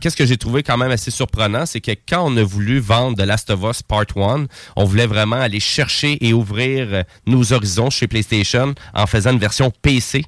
qu'est-ce 0.00 0.16
que 0.16 0.26
j'ai 0.26 0.36
trouvé 0.36 0.62
quand 0.62 0.76
même 0.76 0.90
assez 0.90 1.10
surprenant, 1.10 1.66
c'est 1.66 1.80
que 1.80 1.92
quand 2.08 2.24
on 2.24 2.36
a 2.36 2.42
voulu 2.42 2.78
vendre 2.78 3.16
The 3.16 3.26
Last 3.26 3.50
of 3.50 3.62
Us 3.64 3.82
Part 3.82 4.16
1, 4.16 4.46
on 4.76 4.84
voulait 4.84 5.06
vraiment 5.06 5.36
aller 5.36 5.60
chercher 5.60 6.24
et 6.24 6.32
ouvrir 6.32 7.04
nos 7.26 7.52
horizons 7.52 7.90
chez 7.90 8.06
PlayStation 8.06 8.74
en 8.94 9.06
faisant 9.06 9.32
une 9.32 9.38
version 9.38 9.72
PC. 9.82 10.24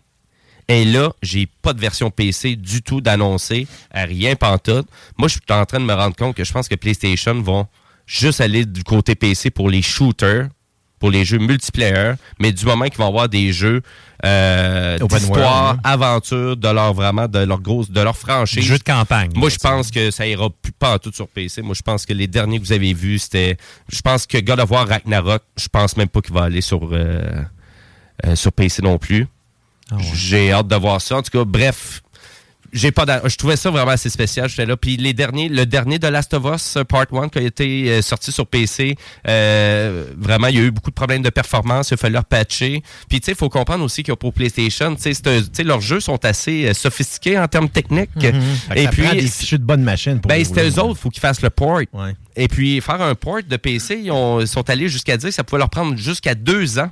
Et 0.69 0.85
là, 0.85 1.13
j'ai 1.23 1.47
pas 1.47 1.73
de 1.73 1.81
version 1.81 2.11
PC 2.11 2.57
du 2.57 2.83
tout 2.83 3.01
d'annoncer, 3.01 3.69
à 3.93 4.05
rien 4.05 4.35
pantoute. 4.35 4.89
Moi, 5.17 5.29
je 5.29 5.35
suis 5.35 5.43
en 5.51 5.65
train 5.65 5.79
de 5.79 5.85
me 5.85 5.95
rendre 5.95 6.17
compte 6.17 6.35
que 6.35 6.45
je 6.45 6.53
pense 6.53 6.67
que 6.67 6.75
PlayStation 6.75 7.41
vont 7.41 7.69
juste 8.07 8.41
aller 8.41 8.65
du 8.65 8.85
côté 8.85 9.15
PC 9.15 9.51
pour 9.51 9.69
les 9.69 9.83
shooters, 9.83 10.49
pour 10.99 11.11
les 11.11 11.25
jeux 11.25 11.39
multiplayer, 11.39 12.15
mais 12.39 12.53
du 12.53 12.65
moment 12.65 12.87
qu'ils 12.87 12.99
vont 12.99 13.09
avoir 13.09 13.29
des 13.29 13.53
jeux 13.53 13.83
euh, 14.25 14.99
d'histoire, 14.99 15.73
hein. 15.73 15.81
aventure, 15.85 16.57
de 16.57 16.69
leur 16.69 16.95
vraiment 16.95 17.29
de 17.29 17.41
leur 17.41 17.61
grosse, 17.61 17.91
de 17.91 18.01
leur 18.01 18.17
franchise. 18.17 18.65
Jeu 18.65 18.79
de 18.79 18.83
campagne. 18.83 19.31
Moi, 19.35 19.51
je 19.51 19.59
pense 19.59 19.91
que 19.91 20.11
ça 20.11 20.27
ira 20.27 20.49
plus 20.51 20.73
pas 20.73 20.95
en 20.95 20.99
tout 20.99 21.13
sur 21.13 21.29
PC. 21.29 21.61
Moi, 21.61 21.75
je 21.75 21.83
pense 21.83 22.07
que 22.07 22.15
les 22.15 22.27
derniers 22.27 22.59
que 22.59 22.65
vous 22.65 22.73
avez 22.73 22.95
vus, 22.95 23.19
c'était. 23.19 23.59
Je 23.89 24.01
pense 24.01 24.27
que 24.27 24.39
God 24.39 24.61
of 24.61 24.71
War 24.71 24.89
Ragnarok, 24.89 25.43
je 25.57 25.69
pense 25.69 25.97
même 25.97 26.09
pas 26.09 26.23
qu'il 26.23 26.35
va 26.35 26.45
aller 26.45 26.63
sur, 26.63 26.89
euh, 26.93 27.43
euh, 28.25 28.37
sur 28.37 28.53
PC 28.53 28.83
non 28.83 28.99
plus. 28.99 29.27
J'ai 30.15 30.51
hâte 30.51 30.67
de 30.67 30.77
voir 30.77 31.01
ça. 31.01 31.19
En 31.19 31.23
tout 31.23 31.31
cas, 31.31 31.45
bref. 31.45 32.03
J'ai 32.77 32.93
pas 32.93 33.07
je 33.27 33.37
trouvais 33.37 33.57
ça 33.57 33.71
vraiment 33.71 33.93
assez 33.93 34.11
spécial, 34.11 34.49
j'étais 34.49 34.67
là. 34.67 34.77
Puis 34.77 34.97
les 34.97 35.13
derniers, 35.15 35.49
le 35.49 35.65
dernier 35.67 35.99
de 35.99 36.07
Last 36.09 36.35
of 36.35 36.45
Us 36.55 36.77
euh, 36.77 36.85
Part 36.85 37.07
1 37.13 37.29
qui 37.31 37.39
a 37.39 37.43
été 37.43 37.91
euh, 37.91 38.03
sorti 38.03 38.31
sur 38.33 38.47
PC, 38.47 38.97
euh, 39.27 40.05
vraiment, 40.17 40.49
il 40.49 40.57
y 40.57 40.59
a 40.59 40.63
eu 40.63 40.71
beaucoup 40.71 40.91
de 40.91 40.95
problèmes 40.95 41.23
de 41.23 41.31
performance, 41.31 41.91
il 41.91 41.95
a 41.95 41.97
fallu 41.97 42.13
leur 42.15 42.25
patcher. 42.25 42.83
Puis 43.09 43.21
tu 43.21 43.27
sais, 43.27 43.33
il 43.33 43.37
faut 43.39 43.49
comprendre 43.49 43.83
aussi 43.85 44.03
que 44.03 44.13
pour 44.13 44.33
PlayStation, 44.33 44.95
tu 44.95 45.13
sais, 45.15 45.65
leurs 45.65 45.81
jeux 45.81 46.01
sont 46.01 46.23
assez 46.25 46.73
sophistiqués 46.75 47.39
en 47.39 47.49
termes 47.49 47.69
techniques. 47.69 48.11
Que 48.21 48.27
Et 48.75 48.85
ça 48.85 48.91
puis, 48.91 49.03
des 49.09 49.27
fichus 49.29 49.59
de 49.59 49.65
bonne 49.65 49.83
machine 49.83 50.21
pour 50.21 50.29
ben, 50.29 50.45
c'était 50.45 50.69
eux 50.69 50.79
autres, 50.79 50.99
il 50.99 51.03
faut 51.03 51.11
qu'ils 51.11 51.21
fassent 51.21 51.43
le 51.43 51.51
port. 51.51 51.81
Ouais. 51.93 52.15
Et 52.37 52.49
puis, 52.49 52.81
faire 52.83 53.01
un 53.01 53.15
port 53.15 53.39
de 53.49 53.57
PC, 53.57 54.01
ils, 54.05 54.11
ont- 54.11 54.41
ils 54.41 54.49
sont 54.49 54.69
allés 54.69 54.89
jusqu'à 54.89 55.17
dire 55.17 55.31
que 55.31 55.35
ça 55.35 55.45
pouvait 55.45 55.59
leur 55.61 55.71
prendre 55.71 55.97
jusqu'à 55.97 56.35
deux 56.35 56.79
ans. 56.79 56.91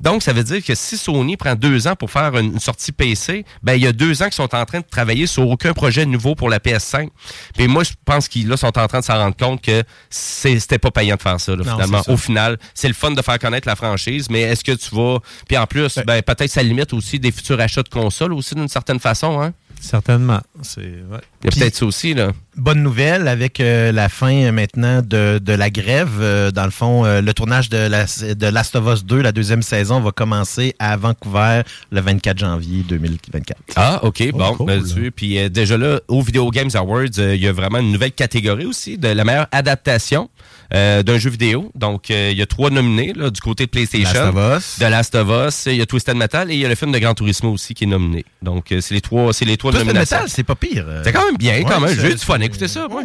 Donc, 0.00 0.22
ça 0.22 0.32
veut 0.32 0.44
dire 0.44 0.64
que 0.64 0.74
si 0.74 0.96
Sony 0.96 1.36
prend 1.36 1.54
deux 1.54 1.86
ans 1.86 1.94
pour 1.96 2.10
faire 2.10 2.36
une, 2.36 2.58
sortie 2.60 2.92
PC, 2.92 3.44
ben, 3.62 3.74
il 3.74 3.82
y 3.82 3.86
a 3.86 3.92
deux 3.92 4.22
ans 4.22 4.26
qu'ils 4.26 4.34
sont 4.34 4.54
en 4.54 4.64
train 4.64 4.80
de 4.80 4.86
travailler 4.88 5.26
sur 5.26 5.48
aucun 5.48 5.72
projet 5.72 6.06
nouveau 6.06 6.34
pour 6.34 6.48
la 6.48 6.58
PS5. 6.58 7.08
Puis 7.56 7.68
moi, 7.68 7.84
je 7.84 7.92
pense 8.04 8.28
qu'ils 8.28 8.48
là, 8.48 8.56
sont 8.56 8.78
en 8.78 8.86
train 8.86 9.00
de 9.00 9.04
s'en 9.04 9.16
rendre 9.16 9.36
compte 9.36 9.62
que 9.62 9.82
c'était 10.10 10.78
pas 10.78 10.90
payant 10.90 11.16
de 11.16 11.22
faire 11.22 11.40
ça, 11.40 11.52
là, 11.52 11.64
Non, 11.64 11.72
finalement. 11.72 12.02
ça. 12.02 12.12
Au 12.12 12.16
final, 12.16 12.58
c'est 12.74 12.88
le 12.88 12.94
fun 12.94 13.10
de 13.10 13.22
faire 13.22 13.38
connaître 13.38 13.68
la 13.68 13.76
franchise, 13.76 14.28
mais 14.30 14.42
est-ce 14.42 14.64
que 14.64 14.72
tu 14.72 14.94
vas... 14.94 15.18
Puis 15.48 15.56
en 15.56 15.66
plus, 15.66 15.98
ben, 16.06 16.22
peut-être 16.22 16.50
ça 16.50 16.62
limite 16.62 16.92
aussi 16.92 17.18
des 17.18 17.32
futurs 17.32 17.60
achats 17.60 17.82
de 17.82 17.88
consoles 17.88 18.32
aussi, 18.32 18.54
d'une 18.54 18.68
certaine 18.68 19.00
façon, 19.00 19.40
hein? 19.40 19.52
Certainement. 19.80 20.40
C'est, 20.62 20.80
ouais. 20.80 21.20
Il 21.42 21.46
y 21.46 21.48
a 21.48 21.50
peut-être 21.58 21.76
ça 21.76 21.86
aussi, 21.86 22.14
là. 22.14 22.32
Bonne 22.56 22.82
nouvelle 22.82 23.28
avec 23.28 23.60
euh, 23.60 23.92
la 23.92 24.08
fin 24.08 24.32
euh, 24.32 24.52
maintenant 24.52 25.02
de, 25.02 25.38
de 25.38 25.52
la 25.52 25.70
grève. 25.70 26.18
Euh, 26.20 26.50
dans 26.50 26.64
le 26.64 26.70
fond, 26.70 27.04
le 27.04 27.32
tournage 27.32 27.68
de, 27.68 27.76
la, 27.76 28.04
de 28.04 28.46
Last 28.46 28.74
of 28.76 28.86
Us 28.92 29.04
2, 29.04 29.20
la 29.20 29.32
deuxième 29.32 29.62
saison, 29.62 30.00
va 30.00 30.10
commencer 30.10 30.74
à 30.78 30.96
Vancouver 30.96 31.62
le 31.90 32.00
24 32.00 32.38
janvier 32.38 32.84
2024. 32.88 33.60
Ah, 33.76 34.00
OK, 34.02 34.30
bon, 34.32 34.54
cool. 34.54 34.70
là-dessus. 34.70 35.12
Puis 35.14 35.50
déjà 35.50 35.76
là, 35.76 36.00
au 36.08 36.22
Video 36.22 36.50
Games 36.50 36.70
Awards, 36.74 37.18
il 37.18 37.36
y 37.36 37.46
a 37.46 37.52
vraiment 37.52 37.78
une 37.78 37.92
nouvelle 37.92 38.12
catégorie 38.12 38.66
aussi 38.66 38.98
de 38.98 39.08
la 39.08 39.24
meilleure 39.24 39.48
adaptation 39.52 40.30
euh, 40.74 41.02
d'un 41.02 41.18
jeu 41.18 41.30
vidéo. 41.30 41.70
Donc, 41.74 42.10
euh, 42.10 42.30
il 42.32 42.38
y 42.38 42.42
a 42.42 42.46
trois 42.46 42.70
nominés 42.70 43.12
là, 43.14 43.30
du 43.30 43.40
côté 43.40 43.66
de 43.66 43.70
PlayStation. 43.70 44.12
Last 44.12 44.34
of 44.36 44.58
Us. 44.58 44.78
De 44.78 44.86
Last 44.86 45.14
of 45.14 45.28
Us, 45.48 45.66
il 45.66 45.76
y 45.76 45.82
a 45.82 45.86
Twisted 45.86 46.16
Metal 46.16 46.50
et 46.50 46.54
il 46.54 46.60
y 46.60 46.64
a 46.64 46.68
le 46.68 46.74
film 46.74 46.92
de 46.92 46.98
Gran 46.98 47.14
Turismo 47.14 47.52
aussi 47.52 47.74
qui 47.74 47.84
est 47.84 47.88
nominé. 47.88 48.24
Donc, 48.42 48.72
euh, 48.72 48.80
c'est 48.80 48.94
les 48.94 49.00
trois, 49.00 49.32
c'est 49.32 49.44
les 49.44 49.56
trois 49.56 49.70
Twisted 49.72 49.86
nominations. 49.86 50.16
Metal, 50.16 50.30
c'est 50.30 50.44
pas 50.44 50.54
pire. 50.54 50.86
C'est 51.04 51.12
quand 51.12 51.24
même 51.26 51.36
bien, 51.36 51.62
quand 51.62 51.80
Ouais, 51.80 51.86
même. 51.88 51.94
J'ai 51.96 52.00
c'est- 52.00 52.10
eu 52.12 52.14
du 52.14 52.24
fun. 52.24 52.40
Écoutez 52.40 52.68
ça, 52.68 52.86
moi. 52.88 53.02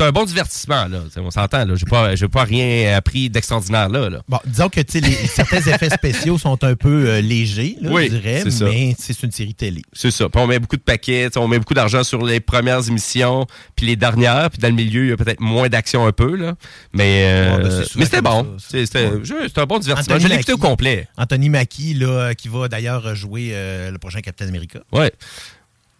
C'est 0.00 0.06
un 0.06 0.12
bon 0.12 0.24
divertissement, 0.24 0.86
là. 0.88 1.00
On 1.18 1.30
s'entend, 1.30 1.66
là. 1.66 1.74
J'ai 1.74 1.84
pas, 1.84 2.14
pas 2.32 2.44
rien 2.44 2.96
appris 2.96 3.28
d'extraordinaire, 3.28 3.90
là. 3.90 4.08
là. 4.08 4.22
Bon, 4.26 4.38
disons 4.46 4.70
que 4.70 4.80
les- 4.80 5.12
certains 5.26 5.58
effets 5.58 5.90
spéciaux 5.90 6.38
sont 6.38 6.64
un 6.64 6.74
peu 6.74 7.06
euh, 7.06 7.20
légers, 7.20 7.76
là, 7.82 7.90
Oui, 7.92 8.04
je 8.10 8.16
dirais, 8.16 8.42
mais 8.62 8.96
c'est 8.98 9.22
une 9.22 9.30
série 9.30 9.52
télé. 9.54 9.82
C'est 9.92 10.10
ça. 10.10 10.30
Puis 10.30 10.40
on 10.40 10.46
met 10.46 10.58
beaucoup 10.58 10.78
de 10.78 10.82
paquets, 10.82 11.28
on 11.36 11.48
met 11.48 11.58
beaucoup 11.58 11.74
d'argent 11.74 12.02
sur 12.02 12.24
les 12.24 12.40
premières 12.40 12.88
émissions, 12.88 13.46
puis 13.76 13.84
les 13.84 13.96
dernières, 13.96 14.48
puis 14.48 14.58
dans 14.58 14.68
le 14.68 14.74
milieu, 14.74 15.04
il 15.04 15.08
y 15.10 15.12
a 15.12 15.18
peut-être 15.18 15.40
moins 15.40 15.68
d'action 15.68 16.06
un 16.06 16.12
peu, 16.12 16.34
là. 16.34 16.54
Mais, 16.94 17.24
euh, 17.26 17.56
Ouais, 17.58 17.62
ben, 17.68 17.84
mais 17.96 18.04
c'était 18.06 18.22
bon. 18.22 18.56
C'était 18.58 19.06
Ouais. 19.06 19.48
un 19.56 19.66
bon 19.66 19.78
divertissement. 19.80 20.14
Anthony 20.14 20.22
Je 20.22 20.28
l'ai 20.28 20.34
écouté 20.36 20.52
au 20.54 20.56
complet. 20.56 21.08
Anthony 21.18 21.50
Mackie, 21.50 21.92
là, 21.92 22.34
qui 22.34 22.48
va 22.48 22.68
d'ailleurs 22.68 23.14
jouer 23.14 23.50
euh, 23.52 23.90
le 23.90 23.98
prochain 23.98 24.22
Captain 24.22 24.48
America. 24.48 24.80
Ouais. 24.92 25.12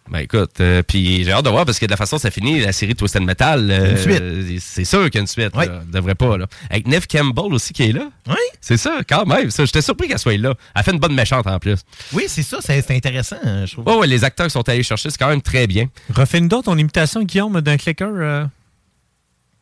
Ben 0.09 0.19
écoute, 0.19 0.59
euh, 0.59 0.83
puis 0.85 1.23
j'ai 1.23 1.31
hâte 1.31 1.45
de 1.45 1.49
voir 1.49 1.65
parce 1.65 1.79
que 1.79 1.85
de 1.85 1.91
la 1.91 1.95
façon 1.95 2.17
dont 2.17 2.21
ça 2.21 2.31
finit, 2.31 2.59
la 2.59 2.73
série 2.73 2.95
Twisted 2.95 3.21
Metal, 3.21 3.69
euh, 3.71 4.45
Une 4.49 4.59
c'est 4.59 4.83
sûr 4.83 5.05
qu'il 5.05 5.15
y 5.15 5.17
a 5.19 5.21
une 5.21 5.27
suite. 5.27 5.55
Ouais. 5.55 5.67
là. 5.67 5.81
devrait 5.87 6.15
pas. 6.15 6.37
Là. 6.37 6.47
Avec 6.69 6.85
Neve 6.87 7.07
Campbell 7.07 7.53
aussi 7.53 7.71
qui 7.71 7.83
est 7.83 7.91
là. 7.93 8.09
Oui. 8.27 8.35
C'est 8.59 8.75
ça, 8.77 8.99
quand 9.07 9.25
même. 9.25 9.49
ça. 9.51 9.63
J'étais 9.63 9.81
surpris 9.81 10.09
qu'elle 10.09 10.19
soit 10.19 10.37
là. 10.37 10.53
Elle 10.75 10.83
fait 10.83 10.91
une 10.91 10.99
bonne 10.99 11.13
méchante 11.13 11.47
en 11.47 11.59
plus. 11.59 11.79
Oui, 12.11 12.25
c'est 12.27 12.43
ça, 12.43 12.57
c'est 12.61 12.91
intéressant, 12.91 13.37
hein, 13.43 13.65
je 13.65 13.73
trouve. 13.73 13.87
Ouais, 13.87 13.95
ouais, 13.95 14.07
les 14.07 14.23
acteurs 14.25 14.47
qui 14.47 14.51
sont 14.51 14.67
allés 14.67 14.83
chercher, 14.83 15.09
c'est 15.09 15.17
quand 15.17 15.29
même 15.29 15.41
très 15.41 15.65
bien. 15.65 15.87
Refais-nous 16.13 16.49
donc 16.49 16.65
ton 16.65 16.77
imitation, 16.77 17.23
Guillaume, 17.23 17.61
d'un 17.61 17.77
clicker. 17.77 18.09
euh. 18.09 18.45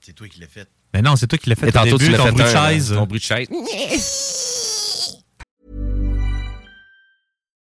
C'est 0.02 0.14
toi 0.14 0.28
qui 0.28 0.40
l'as 0.40 0.48
fait. 0.48 0.68
Mais 0.94 1.04
non, 1.04 1.16
c'est 1.16 1.28
toi 1.28 1.38
qui 1.38 1.50
l'as 1.50 1.56
fait 1.56 1.70
Et 1.70 1.72
tantôt, 1.72 1.98
début, 1.98 2.06
tu 2.06 2.12
l'as 2.12 2.18
ton 2.18 2.26
fait 2.26 2.32
bruit 2.32 2.44
de 2.44 2.50
un, 2.50 2.70
chaise. 2.70 2.94
Ton 2.96 3.06
bruit 3.06 3.20
de 3.20 3.24
chaise. 3.24 3.48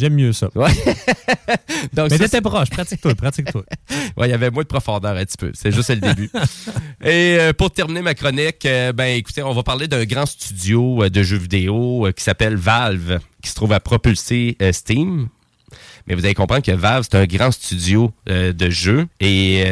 J'aime 0.00 0.14
mieux 0.14 0.32
ça. 0.32 0.48
Ouais. 0.54 0.70
Donc, 1.92 2.10
Mais 2.10 2.18
t'étais 2.18 2.40
proche, 2.40 2.70
pratique-toi, 2.70 3.14
pratique-toi. 3.14 3.64
Ouais, 4.16 4.28
il 4.28 4.30
y 4.30 4.34
avait 4.34 4.50
moins 4.50 4.62
de 4.62 4.68
profondeur 4.68 5.14
un 5.14 5.24
petit 5.24 5.36
peu. 5.36 5.50
C'est 5.54 5.70
juste 5.72 5.90
le 5.90 5.96
début. 5.96 6.30
Et 7.04 7.36
euh, 7.38 7.52
pour 7.52 7.70
terminer 7.70 8.00
ma 8.00 8.14
chronique, 8.14 8.64
euh, 8.64 8.92
ben 8.92 9.16
écoutez, 9.16 9.42
on 9.42 9.52
va 9.52 9.62
parler 9.62 9.88
d'un 9.88 10.04
grand 10.04 10.24
studio 10.26 11.04
euh, 11.04 11.10
de 11.10 11.22
jeux 11.22 11.36
vidéo 11.36 12.08
qui 12.16 12.24
s'appelle 12.24 12.56
Valve, 12.56 13.18
qui 13.42 13.50
se 13.50 13.54
trouve 13.54 13.72
à 13.72 13.80
propulser 13.80 14.56
Steam. 14.72 15.28
Mais 16.06 16.14
vous 16.14 16.24
allez 16.24 16.34
comprendre 16.34 16.62
que 16.62 16.72
Valve, 16.72 17.06
c'est 17.10 17.18
un 17.18 17.26
grand 17.26 17.50
studio 17.50 18.12
de 18.26 18.70
jeux. 18.70 19.06
Et 19.20 19.64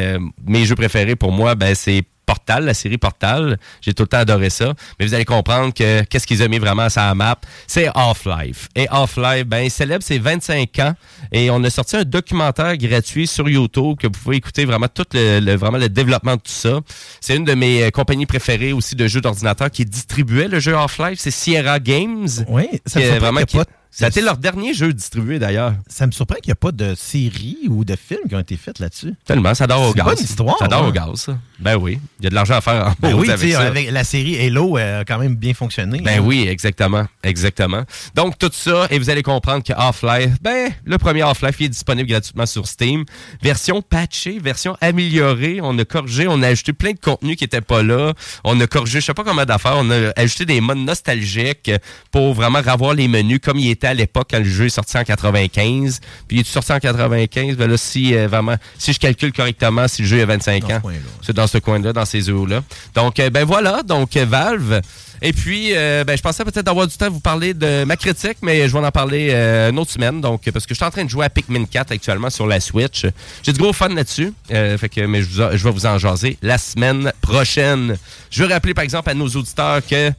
mes 0.45 0.65
jeux 0.65 0.75
préférés 0.75 1.15
pour 1.15 1.31
moi, 1.31 1.55
ben, 1.55 1.73
c'est 1.75 2.03
Portal, 2.29 2.63
la 2.65 2.75
série 2.75 2.99
Portal. 2.99 3.57
J'ai 3.81 3.93
tout 3.95 4.03
le 4.03 4.07
temps 4.07 4.19
adoré 4.19 4.51
ça. 4.51 4.73
Mais 4.99 5.07
vous 5.07 5.15
allez 5.15 5.25
comprendre 5.25 5.73
que 5.73 6.03
qu'est-ce 6.03 6.27
qu'ils 6.27 6.43
ont 6.43 6.47
mis 6.47 6.59
vraiment 6.59 6.83
à 6.83 6.89
sa 6.91 7.15
map, 7.15 7.39
c'est 7.65 7.89
Half-Life. 7.95 8.67
Et 8.75 8.87
Half-Life, 8.87 9.45
ben, 9.47 9.61
il 9.63 9.71
célèbre 9.71 10.03
ses 10.03 10.19
25 10.19 10.77
ans. 10.79 10.93
Et 11.31 11.49
on 11.49 11.63
a 11.63 11.69
sorti 11.71 11.97
un 11.97 12.03
documentaire 12.03 12.77
gratuit 12.77 13.25
sur 13.25 13.49
YouTube 13.49 13.97
que 13.99 14.05
vous 14.05 14.13
pouvez 14.23 14.35
écouter 14.37 14.65
vraiment 14.65 14.87
tout 14.87 15.05
le, 15.13 15.39
le- 15.39 15.55
vraiment 15.55 15.79
le 15.79 15.89
développement 15.89 16.35
de 16.35 16.41
tout 16.41 16.51
ça. 16.51 16.79
C'est 17.19 17.35
une 17.35 17.45
de 17.45 17.55
mes 17.55 17.83
euh, 17.85 17.89
compagnies 17.89 18.27
préférées 18.27 18.73
aussi 18.73 18.95
de 18.95 19.07
jeux 19.07 19.21
d'ordinateur 19.21 19.71
qui 19.71 19.85
distribuait 19.85 20.47
le 20.47 20.59
jeu 20.59 20.75
Half-Life. 20.75 21.17
C'est 21.19 21.31
Sierra 21.31 21.79
Games. 21.79 22.27
Oui, 22.47 22.67
ça 22.85 23.01
Qui 23.01 23.07
vraiment 23.17 23.41
qui- 23.41 23.57
pas- 23.57 23.65
Ça 23.91 24.05
a 24.05 24.07
été 24.09 24.21
leur 24.21 24.37
dernier 24.37 24.73
jeu 24.73 24.93
distribué 24.93 25.39
d'ailleurs. 25.39 25.73
Ça 25.87 26.05
me 26.05 26.11
surprend 26.11 26.35
qu'il 26.35 26.49
n'y 26.49 26.53
a 26.53 26.55
pas 26.55 26.71
de 26.71 26.93
série 26.95 27.57
ou 27.67 27.83
de 27.83 27.95
films 27.95 28.29
qui 28.29 28.35
ont 28.35 28.39
été 28.39 28.55
faits 28.55 28.79
là-dessus. 28.79 29.13
Tellement, 29.25 29.53
ça 29.55 29.65
dort 29.67 29.81
au 29.81 29.91
C'est 29.91 29.97
gaz. 29.97 30.05
pas 30.05 30.13
une 30.13 30.23
histoire, 30.25 30.57
Ça 30.59 30.67
dort 30.67 30.83
hein. 30.83 30.87
au 30.87 30.91
gaz, 30.91 31.15
ça. 31.15 31.37
Ben 31.59 31.75
oui. 31.75 31.99
Il 32.19 32.23
y 32.25 32.27
a 32.27 32.29
de 32.29 32.35
l'argent 32.35 32.53
à 32.55 32.61
faire 32.61 32.85
en 32.87 32.93
Ben 32.99 33.13
oui, 33.15 33.29
avec 33.29 33.41
tu 33.41 33.47
sais, 33.47 33.57
ça. 33.57 33.61
avec 33.67 33.91
la 33.91 34.03
série 34.03 34.39
Halo 34.45 34.77
euh, 34.77 35.01
a 35.01 35.05
quand 35.05 35.17
même 35.17 35.35
bien 35.35 35.53
fonctionné. 35.53 36.01
Ben 36.01 36.19
oui, 36.19 36.47
exactement. 36.47 37.05
Exactement. 37.23 37.83
Donc, 38.15 38.37
tout 38.37 38.51
ça, 38.53 38.87
et 38.91 38.99
vous 38.99 39.09
allez 39.09 39.23
comprendre 39.23 39.63
que 39.63 39.73
Half-Life, 39.73 40.37
ben, 40.41 40.71
le 40.85 40.97
premier 40.99 41.23
Half-Life, 41.23 41.55
il 41.59 41.65
est 41.65 41.69
disponible 41.69 42.07
gratuitement 42.07 42.45
sur 42.45 42.67
Steam. 42.67 43.03
Version 43.41 43.81
patchée, 43.81 44.37
version 44.39 44.77
améliorée. 44.81 45.59
On 45.63 45.77
a 45.79 45.83
corrigé, 45.83 46.27
on 46.29 46.41
a 46.43 46.47
ajouté 46.47 46.73
plein 46.73 46.91
de 46.91 46.99
contenu 46.99 47.35
qui 47.35 47.43
n'était 47.43 47.61
pas 47.61 47.81
là. 47.81 48.13
On 48.43 48.57
a 48.61 48.67
corrigé, 48.67 49.01
je 49.01 49.07
sais 49.07 49.13
pas 49.15 49.23
combien 49.23 49.45
d'affaires. 49.45 49.75
On 49.77 49.89
a 49.89 50.11
ajouté 50.15 50.45
des 50.45 50.61
modes 50.61 50.77
nostalgiques 50.77 51.71
pour 52.11 52.33
vraiment 52.35 52.61
revoir 52.61 52.93
les 52.93 53.07
menus 53.07 53.39
comme 53.43 53.57
il 53.57 53.69
était 53.69 53.78
à 53.87 53.93
l'époque 53.93 54.27
quand 54.31 54.39
le 54.39 54.45
jeu 54.45 54.65
est 54.65 54.69
sorti 54.69 54.97
en 54.97 55.03
95. 55.03 55.99
Puis, 56.27 56.37
il 56.37 56.39
est 56.41 56.47
sorti 56.47 56.71
en 56.71 56.79
95. 56.79 57.55
Ben 57.55 57.69
là, 57.69 57.77
si, 57.77 58.15
euh, 58.15 58.27
vraiment, 58.27 58.55
si 58.77 58.93
je 58.93 58.99
calcule 58.99 59.31
correctement, 59.31 59.87
si 59.87 60.01
le 60.03 60.07
jeu 60.07 60.21
a 60.21 60.25
25 60.25 60.69
ans, 60.69 60.81
c'est 61.21 61.35
dans 61.35 61.47
ce 61.47 61.57
coin-là, 61.57 61.93
dans 61.93 62.05
ces 62.05 62.29
eaux-là. 62.29 62.63
Donc, 62.95 63.19
euh, 63.19 63.29
ben 63.29 63.45
voilà. 63.45 63.83
Donc, 63.83 64.15
euh, 64.17 64.25
Valve. 64.25 64.81
Et 65.21 65.33
puis, 65.33 65.71
euh, 65.73 66.03
ben, 66.05 66.17
je 66.17 66.21
pensais 66.21 66.43
peut-être 66.45 66.67
avoir 66.67 66.87
du 66.87 66.95
temps 66.95 67.07
à 67.07 67.09
vous 67.09 67.19
parler 67.19 67.53
de 67.53 67.83
ma 67.83 67.97
critique, 67.97 68.37
mais 68.41 68.67
je 68.69 68.73
vais 68.73 68.85
en 68.85 68.91
parler 68.91 69.29
euh, 69.31 69.69
une 69.69 69.77
autre 69.79 69.91
semaine. 69.91 70.21
Donc, 70.21 70.49
parce 70.51 70.65
que 70.65 70.73
je 70.73 70.77
suis 70.77 70.85
en 70.85 70.91
train 70.91 71.03
de 71.03 71.09
jouer 71.09 71.25
à 71.25 71.29
Pikmin 71.29 71.65
4 71.65 71.91
actuellement 71.91 72.29
sur 72.29 72.47
la 72.47 72.59
Switch. 72.59 73.05
J'ai 73.43 73.51
du 73.51 73.59
gros 73.59 73.73
fun 73.73 73.89
là-dessus. 73.89 74.33
Euh, 74.51 74.77
fait 74.77 74.87
que, 74.87 75.01
mais 75.01 75.21
je, 75.21 75.27
vous 75.27 75.57
je 75.57 75.63
vais 75.63 75.71
vous 75.71 75.85
en 75.85 75.97
jaser 75.97 76.37
la 76.41 76.57
semaine 76.57 77.11
prochaine. 77.21 77.97
Je 78.31 78.43
veux 78.43 78.49
rappeler, 78.49 78.73
par 78.73 78.83
exemple, 78.83 79.09
à 79.09 79.13
nos 79.13 79.27
auditeurs 79.27 79.81
que 79.85 80.11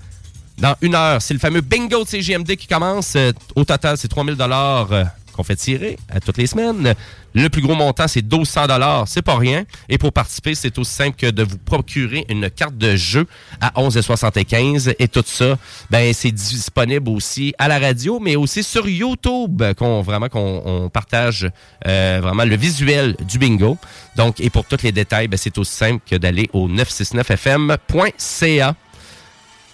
dans 0.61 0.77
une 0.83 0.95
heure, 0.95 1.23
c'est 1.23 1.35
le 1.35 1.41
fameux 1.41 1.63
bingo 1.63 2.05
de 2.05 2.09
CGMD 2.09 2.55
qui 2.57 2.67
commence. 2.67 3.15
Euh, 3.17 3.33
au 3.57 3.65
total, 3.65 3.97
c'est 3.97 4.09
3000 4.09 4.37
dollars 4.37 4.93
euh, 4.93 5.05
qu'on 5.33 5.43
fait 5.43 5.57
tirer 5.57 5.99
à 6.11 6.21
toutes 6.21 6.37
les 6.37 6.47
semaines. 6.47 6.95
Le 7.33 7.49
plus 7.49 7.63
gros 7.63 7.75
montant, 7.75 8.07
c'est 8.09 8.21
1200 8.21 8.67
dollars. 8.67 9.09
C'est 9.09 9.23
pas 9.23 9.37
rien. 9.37 9.65
Et 9.89 9.97
pour 9.97 10.13
participer, 10.13 10.55
c'est 10.55 10.77
aussi 10.79 10.93
simple 10.93 11.17
que 11.17 11.31
de 11.31 11.45
vous 11.45 11.57
procurer 11.57 12.27
une 12.29 12.51
carte 12.51 12.77
de 12.77 12.95
jeu 12.95 13.27
à 13.61 13.71
11,75. 13.81 14.95
Et 14.99 15.09
tout 15.09 15.25
ça, 15.25 15.57
ben, 15.89 16.13
c'est 16.13 16.33
disponible 16.33 17.09
aussi 17.09 17.55
à 17.59 17.67
la 17.67 17.79
radio, 17.79 18.21
mais 18.21 18.37
aussi 18.37 18.63
sur 18.63 18.87
YouTube, 18.87 19.63
qu'on 19.79 20.03
vraiment 20.03 20.29
qu'on 20.29 20.61
on 20.65 20.91
partage 20.91 21.49
euh, 21.87 22.19
vraiment 22.23 22.45
le 22.45 22.57
visuel 22.57 23.17
du 23.27 23.39
bingo. 23.39 23.79
Donc, 24.17 24.41
et 24.41 24.51
pour 24.51 24.67
tous 24.67 24.83
les 24.83 24.93
détails, 24.93 25.29
ben, 25.29 25.39
c'est 25.39 25.57
aussi 25.57 25.75
simple 25.75 26.03
que 26.07 26.17
d'aller 26.17 26.51
au 26.53 26.69
969fm.ca. 26.69 28.77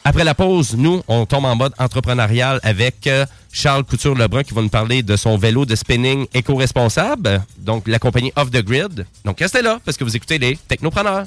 Après 0.09 0.22
la 0.22 0.36
pause, 0.36 0.76
nous, 0.76 1.02
on 1.09 1.26
tombe 1.26 1.46
en 1.46 1.57
mode 1.57 1.72
entrepreneurial 1.80 2.61
avec 2.62 3.09
euh, 3.09 3.26
Charles 3.50 3.82
Couture-Lebrun 3.82 4.44
qui 4.44 4.54
va 4.54 4.62
nous 4.62 4.68
parler 4.68 5.02
de 5.02 5.16
son 5.16 5.36
vélo 5.36 5.66
de 5.66 5.74
spinning 5.74 6.28
éco-responsable, 6.32 7.42
donc 7.59 7.88
la 7.88 7.98
compagnie 7.98 8.32
Off 8.36 8.52
the 8.52 8.64
Grid. 8.64 9.04
Donc 9.24 9.40
restez 9.40 9.62
là 9.62 9.80
parce 9.84 9.96
que 9.96 10.04
vous 10.04 10.14
écoutez 10.14 10.38
les 10.38 10.57
Technopreneurs. 10.68 11.26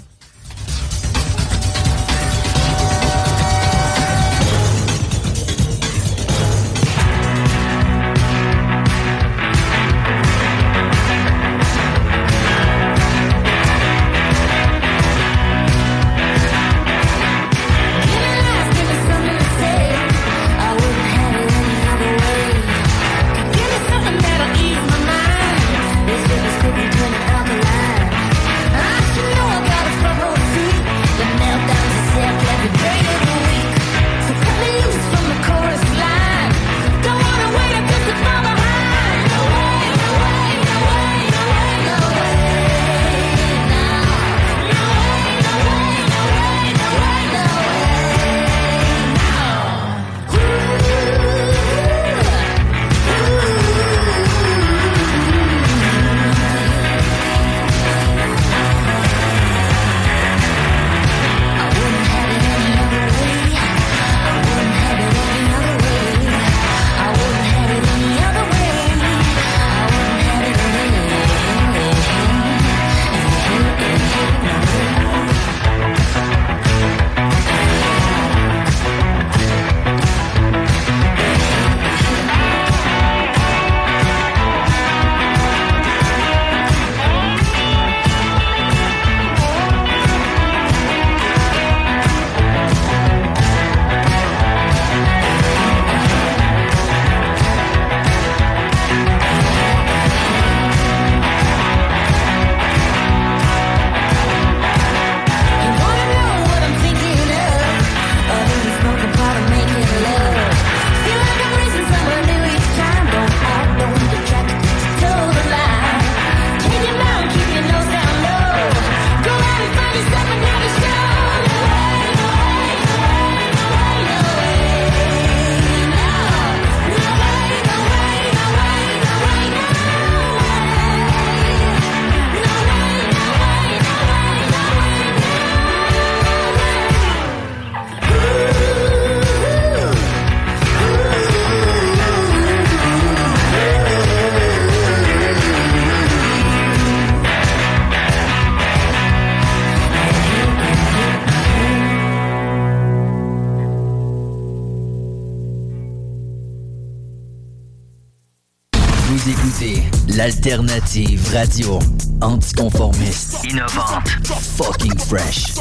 Écoutez 160.29 160.29
l'alternative 160.29 161.33
radio. 161.33 161.79
Anticonformiste, 162.21 163.43
innovante, 163.45 164.09
fucking 164.57 164.99
fresh. 164.99 165.53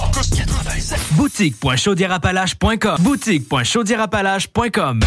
Boutique.chaudierapalache.com 1.12 2.96
Boutique.chaudierapalache.com 3.00 5.00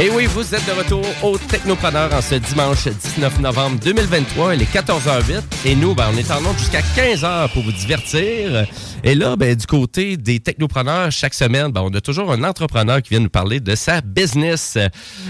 Et 0.00 0.10
oui, 0.10 0.26
vous 0.26 0.54
êtes 0.54 0.64
de 0.64 0.70
retour 0.70 1.04
au 1.24 1.36
Technopreneur 1.36 2.14
en 2.14 2.22
ce 2.22 2.36
dimanche 2.36 2.86
19 2.86 3.40
novembre 3.40 3.80
2023. 3.80 4.54
Il 4.54 4.62
est 4.62 4.72
14h08 4.72 5.42
et 5.64 5.74
nous, 5.74 5.92
ben, 5.92 6.04
on 6.14 6.16
est 6.16 6.30
en 6.30 6.38
onde 6.38 6.56
jusqu'à 6.56 6.82
15h 6.82 7.48
pour 7.52 7.64
vous 7.64 7.72
divertir. 7.72 8.64
Et 9.04 9.14
là, 9.14 9.36
ben, 9.36 9.54
du 9.54 9.66
côté 9.66 10.16
des 10.16 10.40
technopreneurs, 10.40 11.12
chaque 11.12 11.34
semaine, 11.34 11.70
ben, 11.70 11.82
on 11.82 11.94
a 11.94 12.00
toujours 12.00 12.32
un 12.32 12.42
entrepreneur 12.42 13.00
qui 13.00 13.10
vient 13.10 13.20
nous 13.20 13.28
parler 13.28 13.60
de 13.60 13.74
sa 13.76 14.00
business. 14.00 14.76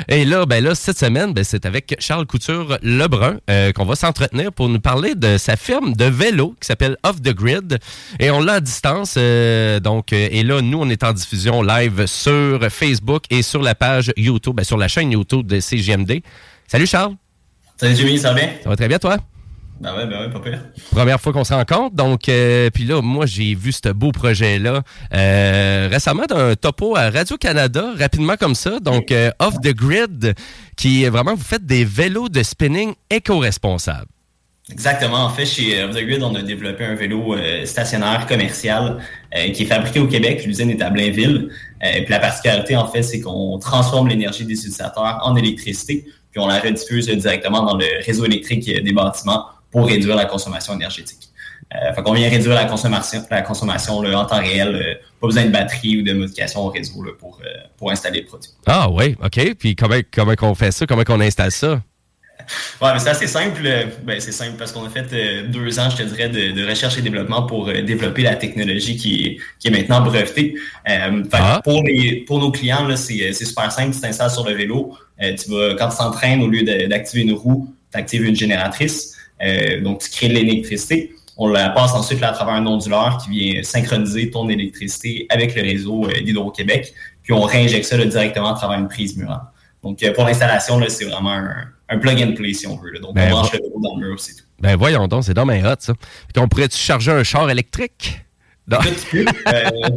Et 0.09 0.25
là, 0.25 0.47
ben, 0.47 0.65
là 0.65 0.75
cette 0.75 0.99
semaine, 0.99 1.35
ben, 1.35 1.45
c'est 1.45 1.67
avec 1.67 1.95
Charles 1.99 2.27
Couture 2.27 2.79
Lebrun 2.83 3.39
euh, 3.51 3.73
qu'on 3.73 3.85
va 3.85 3.95
s'entretenir 3.95 4.53
pour 4.53 4.69
nous 4.71 4.81
parler 4.81 5.15
de 5.15 5.37
sa 5.37 5.57
firme 5.57 5.93
de 5.93 6.07
vélo 6.07 6.55
qui 6.61 6.67
s'appelle 6.67 6.97
Off 7.05 7.21
the 7.21 7.35
Grid. 7.35 7.79
Et 8.19 8.31
on 8.31 8.41
l'a 8.41 8.55
à 8.55 8.61
distance. 8.61 9.15
euh, 9.19 9.81
donc, 9.81 10.13
euh, 10.13 10.29
et 10.31 10.43
là, 10.43 10.63
nous, 10.63 10.79
on 10.81 10.89
est 10.89 11.05
en 11.05 11.13
diffusion 11.13 11.63
live 11.63 12.07
sur 12.07 12.61
Facebook 12.71 13.25
et 13.29 13.43
sur 13.43 13.63
la 13.63 13.75
page 13.75 14.13
YouTube, 14.17 14.57
ben, 14.57 14.65
sur 14.65 14.79
la 14.79 14.89
chaîne 14.89 15.13
YouTube 15.13 15.47
de 15.47 15.61
CGMD. 15.61 16.23
Salut 16.67 16.87
Charles. 16.87 17.15
Salut 17.77 17.95
Jimmy, 17.95 18.19
ça 18.19 18.33
va 18.33 18.41
bien? 18.41 18.51
Ça 18.63 18.69
va 18.71 18.77
très 18.77 18.89
bien, 18.89 18.99
toi? 18.99 19.19
Ben 19.81 19.95
ouais, 19.95 20.07
ben 20.07 20.21
ouais, 20.21 20.31
pas 20.31 20.41
pire. 20.41 20.61
Première 20.91 21.21
fois 21.21 21.33
qu'on 21.33 21.45
se 21.45 21.55
rencontre. 21.55 21.95
Donc, 21.95 22.29
euh, 22.29 22.69
puis 22.71 22.85
là, 22.85 23.01
moi, 23.01 23.27
j'ai 23.27 23.55
vu 23.55 23.71
ce 23.71 23.91
beau 23.91 24.11
projet-là 24.11 24.83
euh, 25.15 25.89
récemment 25.91 26.25
d'un 26.27 26.57
topo 26.57 26.97
à 26.97 27.11
Radio-Canada, 27.11 27.93
rapidement 27.97 28.37
comme 28.37 28.57
ça. 28.57 28.81
Donc, 28.81 29.13
euh, 29.13 29.31
Off 29.39 29.55
the 29.63 29.73
Grid, 29.73 30.35
qui 30.77 31.05
est 31.05 31.11
vraiment, 31.11 31.35
vous 31.35 31.45
faites 31.45 31.65
des 31.65 31.85
vélos 31.85 32.29
de 32.29 32.43
spinning 32.43 32.95
éco-responsables. 33.09 34.09
Exactement. 34.71 35.25
En 35.25 35.31
fait, 35.31 35.47
chez 35.47 35.85
Off 35.85 35.95
the 35.95 36.05
Grid, 36.05 36.25
on 36.25 36.35
a 36.35 36.43
développé 36.43 36.85
un 36.85 36.97
vélo 36.97 37.37
stationnaire 37.65 38.27
commercial 38.27 38.99
qui 39.55 39.63
est 39.63 39.67
fabriqué 39.67 39.99
au 39.99 40.07
Québec. 40.07 40.45
L'usine 40.45 40.69
est 40.69 40.83
à 40.83 40.91
Blainville. 40.91 41.49
Et 41.83 42.03
puis 42.03 42.11
la 42.11 42.19
particularité, 42.19 42.77
en 42.77 42.87
fait, 42.87 43.03
c'est 43.03 43.21
qu'on 43.21 43.59
transforme 43.59 44.09
l'énergie 44.09 44.45
des 44.45 44.53
utilisateurs 44.53 45.21
en 45.23 45.37
électricité, 45.37 46.05
puis 46.31 46.39
on 46.39 46.49
la 46.49 46.59
rediffuse 46.59 47.07
directement 47.07 47.63
dans 47.63 47.79
le 47.79 47.87
réseau 48.05 48.27
électrique 48.27 48.67
des 48.67 48.93
bâtiments 48.93 49.47
pour 49.71 49.87
réduire 49.87 50.17
la 50.17 50.25
consommation 50.25 50.75
énergétique. 50.75 51.29
Euh, 51.75 51.93
fait 51.93 52.03
qu'on 52.03 52.15
vient 52.15 52.31
réduire 52.31 52.55
la 52.55 52.65
consommation, 52.65 53.23
la 53.31 53.43
consommation 53.43 54.01
là, 54.01 54.19
en 54.21 54.25
temps 54.25 54.41
réel. 54.41 54.75
euh, 54.75 54.95
pas 55.21 55.27
besoin 55.27 55.45
de 55.45 55.51
batterie 55.51 55.99
ou 55.99 56.03
de 56.03 56.15
modification 56.15 56.61
au 56.61 56.69
réseau 56.69 57.03
là, 57.03 57.11
pour, 57.19 57.41
euh, 57.45 57.49
pour 57.77 57.91
installer 57.91 58.21
le 58.21 58.27
produit. 58.27 58.51
Ah 58.67 58.89
oui, 58.91 59.17
OK. 59.23 59.55
Puis 59.59 59.77
comment, 59.77 59.99
comment 60.11 60.35
qu'on 60.35 60.55
fait 60.55 60.71
ça? 60.71 60.87
Comment 60.87 61.05
qu'on 61.05 61.21
installe 61.21 61.51
ça? 61.53 61.83
Ouais, 62.81 62.89
mais 62.95 62.99
c'est 63.01 63.11
assez 63.11 63.27
simple. 63.27 63.61
euh, 63.67 63.85
Ben, 64.05 64.19
c'est 64.19 64.33
simple 64.33 64.57
parce 64.57 64.73
qu'on 64.73 64.85
a 64.87 64.89
fait 64.89 65.43
deux 65.49 65.79
ans, 65.79 65.91
je 65.91 65.97
te 65.99 66.03
dirais, 66.05 66.31
de, 66.31 66.53
de 66.53 66.67
recherche 66.67 66.97
et 66.97 67.03
développement 67.03 67.43
pour 67.43 67.67
développer 67.67 68.23
la 68.23 68.37
technologie 68.37 68.97
qui 68.97 69.25
est, 69.27 69.37
qui 69.59 69.69
est 69.69 69.71
maintenant 69.71 70.01
brevetée. 70.01 70.55
Fait 70.87 71.03
que 71.31 71.63
pour, 71.63 71.83
les, 71.83 72.25
pour 72.27 72.39
nos 72.39 72.51
clients, 72.51 72.87
là, 72.87 72.97
c'est, 72.97 73.35
c'est 73.35 73.45
super 73.45 73.71
simple. 73.71 73.95
Tu 73.95 74.01
t'installes 74.01 74.31
sur 74.31 74.49
le 74.49 74.55
vélo. 74.55 74.97
tu 75.21 75.51
vas, 75.51 75.75
quand 75.75 75.91
tu 75.91 75.99
t'entraînes, 75.99 76.41
au 76.43 76.49
lieu 76.49 76.63
d'activer 76.89 77.25
une 77.25 77.33
roue, 77.33 77.75
tu 77.93 77.99
actives 77.99 78.25
une 78.25 78.37
génératrice. 78.37 79.18
Euh, 79.43 79.81
donc, 79.81 80.01
tu 80.01 80.11
crées 80.11 80.29
de 80.29 80.35
l'électricité. 80.35 81.13
On 81.37 81.47
la 81.49 81.71
passe 81.71 81.93
ensuite 81.95 82.21
là, 82.21 82.31
à 82.31 82.33
travers 82.33 82.55
un 82.55 82.67
onduleur 82.67 83.19
qui 83.23 83.31
vient 83.31 83.63
synchroniser 83.63 84.31
ton 84.31 84.49
électricité 84.49 85.27
avec 85.31 85.55
le 85.55 85.63
réseau 85.63 86.07
euh, 86.07 86.21
d'Hydro-Québec. 86.23 86.93
Puis 87.23 87.33
on 87.33 87.43
réinjecte 87.43 87.85
ça 87.85 87.97
là, 87.97 88.05
directement 88.07 88.53
à 88.53 88.55
travers 88.55 88.79
une 88.79 88.89
prise 88.89 89.17
murale. 89.17 89.43
Donc, 89.83 90.03
euh, 90.03 90.13
pour 90.13 90.25
l'installation, 90.25 90.81
c'est 90.89 91.05
vraiment 91.05 91.31
un, 91.33 91.55
un 91.91 91.99
plug 91.99 92.21
and 92.23 92.33
play, 92.35 92.53
si 92.53 92.67
on 92.67 92.77
veut. 92.77 92.91
là. 92.91 92.99
Donc, 93.01 93.15
Ben, 93.15 93.29
on 93.29 93.31
branche 93.37 93.53
va- 93.53 93.59
le 93.59 93.65
vélo 93.65 93.81
dans 93.81 93.97
le 94.01 94.09
mur, 94.09 94.19
c'est 94.21 94.35
tout. 94.35 94.45
Ben 94.61 94.75
voyons 94.77 95.07
donc, 95.07 95.23
c'est 95.23 95.35
dans 95.35 95.47
mes 95.47 95.63
hot, 95.65 95.75
ça. 95.79 95.95
Puis 95.95 96.33
qu'on 96.35 96.49
pourrait-tu 96.49 96.77
charger 96.77 97.13
un 97.13 97.23
char 97.23 97.49
électrique? 97.49 98.21
Non. 98.71 98.79
Euh, 99.15 99.21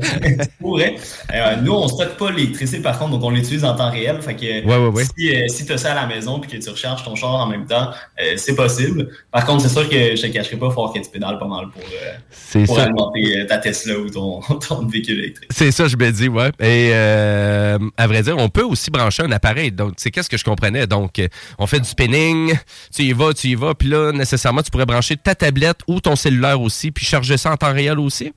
tu 0.23 0.47
pourrais. 0.59 0.95
Euh, 1.33 1.55
nous, 1.57 1.73
on 1.73 1.87
stocke 1.87 2.17
pas 2.17 2.31
l'électricité, 2.31 2.81
par 2.81 2.97
contre, 2.97 3.11
donc 3.11 3.23
on 3.23 3.29
l'utilise 3.29 3.65
en 3.65 3.75
temps 3.75 3.91
réel. 3.91 4.21
Fait 4.21 4.35
que 4.35 4.65
Ouais, 4.65 4.77
ouais, 4.77 4.87
ouais. 4.87 5.03
si, 5.17 5.35
euh, 5.35 5.47
si 5.49 5.65
tu 5.65 5.73
as 5.73 5.77
ça 5.77 5.91
à 5.91 5.95
la 5.95 6.07
maison 6.07 6.39
puis 6.39 6.49
que 6.51 6.63
tu 6.63 6.69
recharges 6.69 7.03
ton 7.03 7.15
char 7.15 7.31
en 7.31 7.47
même 7.47 7.65
temps, 7.65 7.89
euh, 8.21 8.33
c'est 8.37 8.55
possible. 8.55 9.09
Par 9.31 9.45
contre, 9.45 9.63
c'est 9.63 9.69
sûr 9.69 9.89
que 9.89 10.15
je 10.15 10.21
te 10.21 10.27
cacherai 10.27 10.55
pas, 10.57 10.67
il 10.67 10.73
faut 10.73 10.87
que 10.87 10.99
tu 10.99 11.09
pédales 11.09 11.37
pas 11.37 11.47
mal 11.47 11.65
pour, 11.69 11.81
euh, 11.83 12.65
pour 12.65 12.79
alimenter 12.79 13.39
euh, 13.41 13.45
ta 13.45 13.57
Tesla 13.57 13.97
ou 13.99 14.09
ton, 14.09 14.39
ton 14.67 14.85
véhicule 14.87 15.19
électrique. 15.19 15.49
C'est 15.53 15.71
ça, 15.71 15.87
je 15.87 15.97
me 15.97 16.09
dis, 16.11 16.29
ouais. 16.29 16.49
Et 16.59 16.91
euh, 16.93 17.77
à 17.97 18.07
vrai 18.07 18.23
dire, 18.23 18.37
on 18.37 18.49
peut 18.49 18.63
aussi 18.63 18.89
brancher 18.89 19.23
un 19.23 19.31
appareil. 19.31 19.71
Donc, 19.71 19.93
c'est 19.97 20.11
qu'est-ce 20.11 20.29
que 20.29 20.37
je 20.37 20.43
comprenais? 20.45 20.87
Donc, 20.87 21.19
euh, 21.19 21.27
on 21.59 21.67
fait 21.67 21.79
du 21.79 21.89
spinning, 21.89 22.53
tu 22.95 23.03
y 23.03 23.13
vas, 23.13 23.33
tu 23.33 23.47
y 23.49 23.55
vas, 23.55 23.73
puis 23.73 23.89
là, 23.89 24.11
nécessairement, 24.11 24.61
tu 24.61 24.71
pourrais 24.71 24.85
brancher 24.85 25.17
ta 25.17 25.35
tablette 25.35 25.79
ou 25.87 25.99
ton 25.99 26.15
cellulaire 26.15 26.61
aussi, 26.61 26.91
puis 26.91 27.05
charger 27.05 27.37
ça 27.37 27.51
en 27.51 27.57
temps 27.57 27.73
réel 27.73 27.99
aussi. 27.99 28.31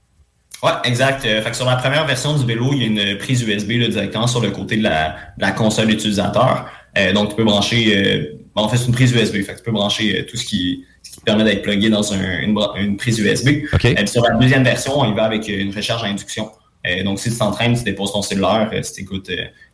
Ouais, 0.62 0.70
exact. 0.84 1.24
Euh, 1.26 1.42
fait 1.42 1.50
que 1.50 1.56
sur 1.56 1.66
la 1.66 1.76
première 1.76 2.06
version 2.06 2.36
du 2.36 2.46
vélo, 2.46 2.70
il 2.72 2.78
y 2.78 2.84
a 2.84 2.86
une 3.12 3.18
prise 3.18 3.42
USB 3.42 3.72
là, 3.72 3.88
directement 3.88 4.26
sur 4.26 4.40
le 4.40 4.50
côté 4.50 4.76
de 4.76 4.82
la, 4.82 5.16
de 5.36 5.42
la 5.42 5.52
console 5.52 5.90
utilisateur. 5.90 6.66
Euh, 6.96 7.12
donc, 7.12 7.30
tu 7.30 7.36
peux 7.36 7.44
brancher... 7.44 7.92
euh, 7.96 8.38
bon, 8.54 8.62
en 8.62 8.68
fait, 8.68 8.78
c'est 8.78 8.86
une 8.86 8.94
prise 8.94 9.12
USB. 9.12 9.42
Fait 9.42 9.52
que 9.52 9.58
tu 9.58 9.64
peux 9.64 9.72
brancher 9.72 10.24
tout 10.26 10.36
ce 10.36 10.44
qui, 10.44 10.84
ce 11.02 11.10
qui 11.10 11.16
te 11.20 11.24
permet 11.24 11.44
d'être 11.44 11.62
plugué 11.62 11.90
dans 11.90 12.12
un- 12.14 12.40
une, 12.40 12.96
prise 12.96 13.18
USB. 13.18 13.66
Puis 13.94 14.08
sur 14.08 14.22
la 14.22 14.36
deuxième 14.36 14.64
version, 14.64 14.98
on 14.98 15.10
y 15.12 15.14
va 15.14 15.24
avec 15.24 15.48
une 15.48 15.74
recharge 15.74 16.02
à 16.04 16.06
induction. 16.06 16.50
Donc, 17.04 17.18
si 17.18 17.30
tu 17.30 17.36
t'entraînes, 17.38 17.76
tu 17.76 17.82
déposes 17.84 18.12
ton 18.12 18.22
cellulaire, 18.22 18.70
si 18.82 18.92
tu 18.92 19.00
écoutes 19.02 19.30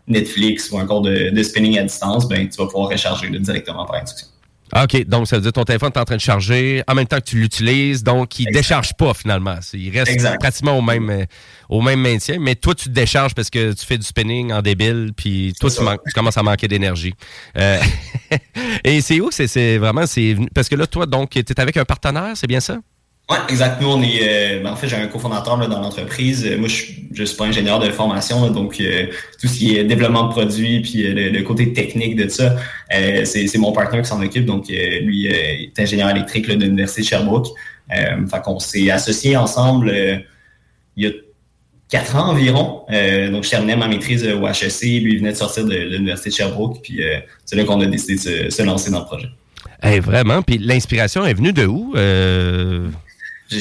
Netflix 0.07 0.71
ou 0.71 0.79
un 0.79 0.87
cours 0.87 1.03
de, 1.03 1.31
de 1.31 1.43
spinning 1.43 1.79
à 1.79 1.83
distance, 1.83 2.27
ben, 2.29 2.49
tu 2.49 2.57
vas 2.57 2.67
pouvoir 2.67 2.89
recharger 2.89 3.29
là, 3.29 3.39
directement 3.39 3.85
par 3.85 3.97
induction. 3.97 4.27
Ah, 4.73 4.85
OK, 4.85 5.05
donc 5.07 5.27
ça 5.27 5.37
veut 5.37 5.43
dire 5.43 5.51
que 5.53 5.55
ton 5.59 5.65
téléphone 5.65 5.91
est 5.95 5.99
en 5.99 6.05
train 6.05 6.17
de 6.17 6.21
charger 6.21 6.83
en 6.87 6.95
même 6.95 7.07
temps 7.07 7.19
que 7.19 7.25
tu 7.25 7.37
l'utilises, 7.37 8.03
donc 8.03 8.39
il 8.39 8.47
ne 8.47 8.53
décharge 8.53 8.95
pas 8.95 9.15
finalement. 9.15 9.57
Il 9.73 9.91
reste 9.97 10.13
Exact. 10.13 10.41
pratiquement 10.41 10.79
au 10.79 10.83
même, 10.83 11.11
euh, 11.11 11.25
au 11.69 11.81
même 11.83 12.01
maintien, 12.01 12.39
mais 12.41 12.55
toi, 12.55 12.75
tu 12.75 12.85
te 12.85 12.91
décharges 12.95 13.35
parce 13.35 13.51
que 13.51 13.73
tu 13.73 13.85
fais 13.85 13.99
du 13.99 14.07
spinning 14.07 14.53
en 14.53 14.63
débile, 14.63 15.13
puis 15.17 15.55
toi, 15.59 15.71
tu, 15.71 16.13
commences 16.15 16.39
à 16.39 16.43
manquer 16.43 16.69
d'énergie. 16.69 17.15
Euh, 17.57 17.81
et 18.85 19.01
c'est 19.01 19.21
où? 19.21 19.31
C'est- 19.31 19.47
c'est 19.47 19.79
vraiment... 19.79 20.07
c'est 20.07 20.35
venu- 20.35 20.49
Parce 20.55 20.69
que 20.69 20.77
là, 20.77 20.87
toi, 20.87 21.07
donc, 21.07 21.31
tu 21.31 21.39
es 21.41 21.61
avec 21.61 21.77
un 21.77 21.85
partenaire, 21.85 22.33
c'est 22.35 22.47
bien 22.47 22.61
ça? 22.61 22.79
Ouais, 23.31 23.37
exact. 23.49 23.81
Nous, 23.81 23.87
on 23.89 24.03
est. 24.03 24.19
euh, 24.23 24.61
ben, 24.61 24.73
en 24.73 24.77
fait, 24.77 24.89
j'ai 24.89 24.97
un 24.97 25.07
cofondateur 25.07 25.57
là, 25.57 25.69
dans 25.69 25.81
l'entreprise. 25.81 26.45
Euh, 26.45 26.59
Moi, 26.59 26.67
je, 26.67 26.83
je 27.13 27.23
suis 27.23 27.37
pas 27.37 27.45
ingénieur 27.45 27.79
de 27.79 27.89
formation, 27.91 28.51
donc 28.51 28.81
euh, 28.81 29.07
tout 29.41 29.47
ce 29.47 29.57
qui 29.57 29.77
est 29.77 29.85
développement 29.85 30.25
de 30.25 30.33
produits, 30.33 30.81
puis 30.81 31.05
le, 31.05 31.41
côté 31.43 31.73
technique 31.73 32.17
de 32.17 32.29
ça, 32.29 32.57
c'est 33.25 33.59
mon 33.59 33.71
partenaire 33.71 34.03
qui 34.03 34.09
s'en 34.09 34.21
occupe. 34.21 34.47
Donc, 34.47 34.69
lui 34.69 35.27
est 35.27 35.79
ingénieur 35.79 36.11
électrique 36.11 36.49
là, 36.49 36.57
de 36.57 36.65
l'université 36.65 37.03
de 37.03 37.07
Sherbrooke. 37.07 37.49
Fait 37.89 38.43
qu'on 38.43 38.59
s'est 38.59 38.91
associés 38.91 39.37
ensemble 39.37 39.93
il 40.97 41.05
y 41.05 41.07
a 41.09 41.11
quatre 41.89 42.17
ans 42.17 42.31
environ. 42.31 42.85
Donc, 43.33 43.45
je 43.45 43.51
terminais 43.51 43.77
ma 43.77 43.89
maîtrise 43.89 44.25
au 44.25 44.47
HEC. 44.47 44.83
Lui, 45.03 45.15
il 45.15 45.19
venait 45.19 45.33
de 45.33 45.37
sortir 45.37 45.65
de, 45.65 45.75
l'université 45.75 46.31
de 46.31 46.35
Sherbrooke. 46.35 46.81
Puis, 46.83 47.01
c'est 47.45 47.57
là 47.57 47.65
qu'on 47.65 47.81
a 47.81 47.87
décidé 47.87 48.15
de 48.17 48.21
se, 48.21 48.51
se 48.51 48.63
lancer 48.63 48.91
dans 48.91 49.01
le 49.01 49.07
projet. 49.07 49.29
Eh, 49.83 49.99
vraiment, 49.99 50.43
puis 50.43 50.59
l'inspiration 50.59 51.25
est 51.25 51.35
venue 51.35 51.53
de 51.53 51.67
où? 51.67 51.95
Euh, 53.53 53.57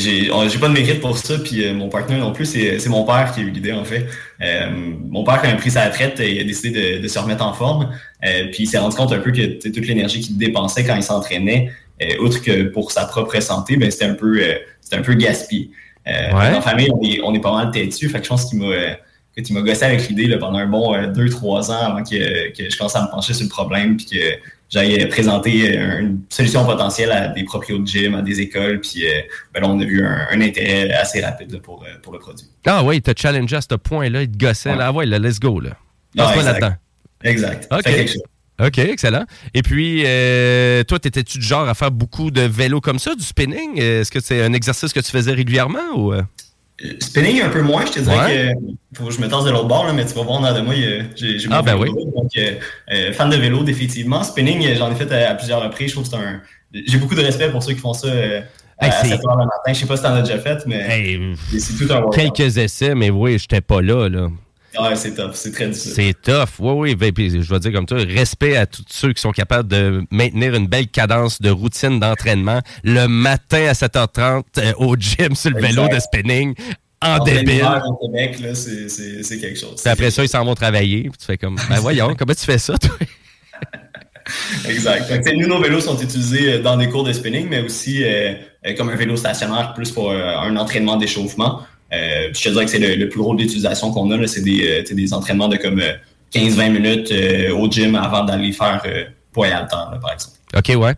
J'ai- 0.50 0.60
pas 0.60 0.68
de 0.68 0.74
mérite 0.74 1.00
pour 1.00 1.18
ça, 1.18 1.40
puis 1.40 1.66
euh, 1.66 1.74
mon 1.74 1.90
partenaire 1.90 2.20
non 2.20 2.32
plus, 2.32 2.46
c'est 2.46 2.78
c'est 2.80 2.90
mon 2.90 3.04
père 3.06 3.32
qui 3.34 3.40
a 3.40 3.44
eu 3.44 3.50
l'idée 3.50 3.72
en 3.72 3.84
fait. 3.86 4.06
Euh, 4.42 4.70
mon 5.10 5.24
père, 5.24 5.42
quand 5.42 5.48
il 5.48 5.54
a 5.54 5.58
pris 5.58 5.72
sa 5.72 5.86
retraite, 5.86 6.22
il 6.24 6.40
a 6.40 6.44
décidé 6.44 6.98
de, 6.98 7.02
de 7.02 7.08
se 7.08 7.18
remettre 7.18 7.44
en 7.46 7.54
forme, 7.54 7.90
euh, 8.26 8.46
puis 8.52 8.64
il 8.64 8.68
s'est 8.68 8.78
rendu 8.78 8.96
compte 8.96 9.12
un 9.14 9.20
peu 9.20 9.32
que 9.32 9.60
toute 9.70 9.88
l'énergie 9.88 10.20
qu'il 10.22 10.38
dépensait 10.38 10.84
quand 10.86 10.96
il 10.96 11.02
s'entraînait, 11.04 11.72
euh, 12.02 12.06
outre 12.22 12.42
que 12.42 12.64
pour 12.64 12.92
sa 12.92 13.06
propre 13.06 13.40
santé, 13.42 13.78
ben 13.78 13.90
c'était 13.90 14.06
un 14.06 14.14
peu 14.14 14.40
euh, 14.42 14.54
c'était 14.82 14.98
un 14.98 15.02
peu 15.02 15.14
gaspillé. 15.16 15.72
Euh, 16.08 16.12
Ouais. 16.36 16.52
La 16.52 16.62
famille, 16.62 16.90
on 16.92 17.02
est, 17.04 17.20
on 17.24 17.34
est 17.34 17.40
pas 17.42 17.52
mal 17.52 17.72
têtu, 17.72 18.10
fait 18.10 18.20
que 18.20 18.24
je 18.26 18.30
pense 18.30 18.46
qu'il 18.46 18.60
m'a 18.60 18.66
euh, 18.68 18.94
que 19.36 19.42
tu 19.42 19.54
m'as 19.54 19.62
gossé 19.62 19.84
avec 19.86 20.08
l'idée 20.08 20.28
pendant 20.38 20.58
un 20.60 20.66
bon 20.68 20.94
2-3 21.14 21.72
ans 21.72 21.82
avant 21.92 22.04
que, 22.04 22.52
que 22.52 22.70
je 22.70 22.78
commence 22.78 22.96
à 22.96 23.04
me 23.04 23.10
pencher 23.12 23.34
sur 23.34 23.44
le 23.46 23.50
problème, 23.50 23.96
puis 23.98 24.06
que 24.08 24.36
j'aille 24.70 25.08
présenter 25.10 25.78
euh, 25.78 26.00
une 26.00 26.22
solution 26.30 26.66
potentielle 26.66 27.12
à 27.12 27.28
des 27.30 27.44
proprios 27.44 27.80
de 27.80 27.88
gym, 27.88 28.16
à 28.16 28.22
des 28.22 28.40
écoles, 28.40 28.80
puis 28.82 29.08
euh, 29.08 29.22
ben 29.54 29.62
là, 29.62 29.70
on 29.70 29.80
a 29.80 29.86
vu 29.86 30.06
un, 30.06 30.28
un 30.32 30.42
intérêt 30.42 30.92
assez 30.94 31.22
rapide 31.22 31.52
là, 31.52 31.60
pour, 31.60 31.84
euh, 31.84 32.00
pour 32.02 32.14
le 32.14 32.20
produit. 32.20 32.48
Ah 32.66 32.84
oui, 32.84 32.98
il 32.98 33.02
t'a 33.02 33.14
challengé 33.16 33.56
à 33.56 33.62
ce 33.62 33.76
point-là, 33.76 34.22
il 34.22 34.32
te 34.32 34.38
gossait. 34.38 34.76
Là, 34.76 34.88
ah 34.88 34.92
ouais, 34.92 35.06
là, 35.06 35.20
let's 35.20 35.40
go. 35.40 35.60
Là. 35.60 35.72
Lance-toi 36.16 36.42
exact. 36.42 36.60
là-dedans. 36.60 36.76
Exact. 37.24 37.68
OK. 37.72 38.18
OK, 38.62 38.78
excellent. 38.78 39.26
Et 39.54 39.62
puis, 39.62 40.04
euh, 40.06 40.84
toi, 40.84 41.00
t'étais-tu 41.00 41.40
du 41.40 41.46
genre 41.46 41.68
à 41.70 41.74
faire 41.74 41.92
beaucoup 41.92 42.30
de 42.30 42.42
vélo 42.42 42.82
comme 42.82 43.00
ça, 43.00 43.16
du 43.16 43.24
spinning? 43.24 43.80
Est-ce 43.80 44.12
que 44.12 44.20
c'est 44.20 44.44
un 44.44 44.52
exercice 44.52 44.92
que 44.92 45.00
tu 45.00 45.10
faisais 45.12 45.32
régulièrement 45.32 45.96
ou... 45.96 46.14
euh? 46.86 46.94
Spinning 47.00 47.42
un 47.42 47.50
peu 47.50 47.62
moins, 47.62 47.86
je 47.86 47.92
te 47.94 48.00
dirais 48.00 48.18
Ouais. 48.18 48.54
que 48.94 48.98
faut 48.98 49.06
que 49.06 49.12
je 49.12 49.20
me 49.22 49.28
tasse 49.28 49.44
de 49.46 49.52
l'autre 49.52 49.68
bord, 49.68 49.86
là, 49.86 49.94
mais 49.94 50.06
tu 50.06 50.14
vas 50.14 50.24
voir 50.24 50.42
de 50.54 50.62
moi, 50.62 50.74
a- 50.74 51.04
j'ai 51.16 51.40
j'ai 51.40 51.48
Ah, 51.52 51.62
ben 51.62 51.78
vélo, 51.78 51.94
donc 52.16 52.32
euh, 52.38 52.52
euh, 52.92 53.14
fan 53.14 53.30
de 53.30 53.36
vélo 53.38 53.64
définitivement. 53.64 54.24
Spinning, 54.24 54.66
euh, 54.66 54.76
j'en 54.76 54.92
ai 54.92 54.96
fait 54.96 55.12
à, 55.12 55.32
à 55.32 55.36
plusieurs 55.36 55.62
reprises. 55.64 55.90
Je 55.90 55.94
trouve 55.96 56.10
que 56.10 56.16
c'est 56.16 56.24
un. 56.24 56.42
J'ai 56.88 56.98
beaucoup 56.98 57.16
de 57.16 57.22
respect 57.22 57.50
pour 57.50 57.62
ceux 57.64 57.74
qui 57.74 57.80
font 57.80 57.94
ça 57.94 58.08
euh, 58.08 58.42
à, 58.78 58.86
Hey, 58.88 58.92
à 58.92 58.96
c'est- 59.02 59.08
7 59.10 59.26
heures 59.26 59.38
le 59.38 59.46
matin. 59.46 59.74
Je 59.74 59.74
sais 59.74 59.86
pas 59.86 59.98
si 59.98 60.04
t'en 60.04 60.14
as 60.14 60.22
déjà 60.22 60.40
fait, 60.40 60.64
mais 60.68 61.36
c'est 61.58 61.76
tout 61.86 61.92
un. 61.94 62.10
Quelques 62.12 62.58
essais, 62.58 62.96
mais 62.96 63.10
oui, 63.10 63.38
j'étais 63.40 63.62
pas 63.62 63.82
là, 63.82 64.08
là. 64.08 64.28
Ouais, 64.80 64.96
c'est 64.96 65.16
top, 65.16 65.32
c'est 65.34 65.52
très 65.52 65.68
difficile. 65.68 65.94
C'est 65.96 66.22
tough. 66.22 66.50
Oui, 66.60 66.96
oui. 67.02 67.12
ben, 67.12 67.12
je 67.18 67.50
vais 67.54 67.60
dire 67.60 67.72
comme 67.72 67.86
toi, 67.86 67.98
respect 68.08 68.56
à 68.58 68.66
tous 68.66 68.84
ceux 68.90 69.14
qui 69.14 69.22
sont 69.22 69.32
capables 69.32 69.68
de 69.68 70.04
maintenir 70.12 70.54
une 70.54 70.68
belle 70.68 70.88
cadence 70.88 71.42
de 71.42 71.50
routine 71.50 72.00
d'entraînement 72.00 72.60
le 72.84 73.08
matin 73.08 73.66
à 73.68 73.74
7h30 73.74 74.44
euh, 74.60 74.74
au 74.78 74.96
gym 74.96 75.36
sur 75.36 75.50
le 75.52 75.60
vélo 75.60 75.86
Exact. 75.86 75.96
de 75.96 76.00
spinning. 76.00 76.54
en 77.02 77.24
débile. 77.24 77.66
Au 77.88 78.08
Québec, 78.08 78.40
là, 78.42 78.54
c'est- 78.54 79.40
quelque 79.40 79.58
chose. 79.60 79.82
Puis 79.82 79.90
après 79.92 80.12
ça, 80.12 80.24
ils 80.24 80.30
s'en 80.30 80.44
vont 80.46 80.54
travailler. 80.56 81.04
Puis 81.04 81.18
tu 81.20 81.26
fais 81.26 81.38
comme, 81.38 81.56
ben 81.70 81.80
voyons, 81.80 82.14
comment 82.18 82.34
tu 82.34 82.46
fais 82.46 82.58
ça, 82.58 82.78
toi? 82.78 82.92
Exact. 84.70 85.10
Nous, 85.36 85.48
nos 85.48 85.60
vélos 85.62 85.82
sont 85.82 85.98
utilisés 85.98 86.54
euh, 86.54 86.62
dans 86.62 86.78
des 86.78 86.88
cours 86.90 87.04
de 87.04 87.12
spinning, 87.14 87.48
mais 87.50 87.62
aussi 87.62 88.04
euh, 88.04 88.34
euh, 88.68 88.76
comme 88.78 88.90
un 88.90 88.96
vélo 88.96 89.16
stationnaire, 89.18 89.74
plus 89.74 89.92
pour 89.92 90.12
euh, 90.12 90.22
un 90.38 90.56
entraînement 90.58 90.98
d'échauffement. 90.98 91.62
Euh, 91.94 92.30
je 92.34 92.44
te 92.44 92.50
dirais 92.50 92.66
que 92.66 92.72
c'est 92.72 92.80
le, 92.80 92.96
le 92.96 93.10
plus 93.10 93.20
gros 93.20 93.36
d'utilisation 93.36 93.92
qu'on 93.92 94.12
a. 94.12 94.28
C'est 94.28 94.42
des, 94.42 94.84
euh, 94.90 94.96
des 94.96 95.14
entraînements 95.14 95.48
de 95.48 95.58
comme 95.58 95.80
euh, 95.80 95.94
15-20 96.34 96.72
minutes 96.72 97.12
euh, 97.12 97.54
au 97.56 97.70
gym 97.70 97.96
avant 97.96 98.24
d'aller 98.24 98.52
faire 98.52 98.84
poids 99.32 99.48
haltères, 99.48 99.90
là, 99.92 100.00
par 100.02 100.14
exemple. 100.14 100.38
OK, 100.56 100.76
ouais. 100.76 100.94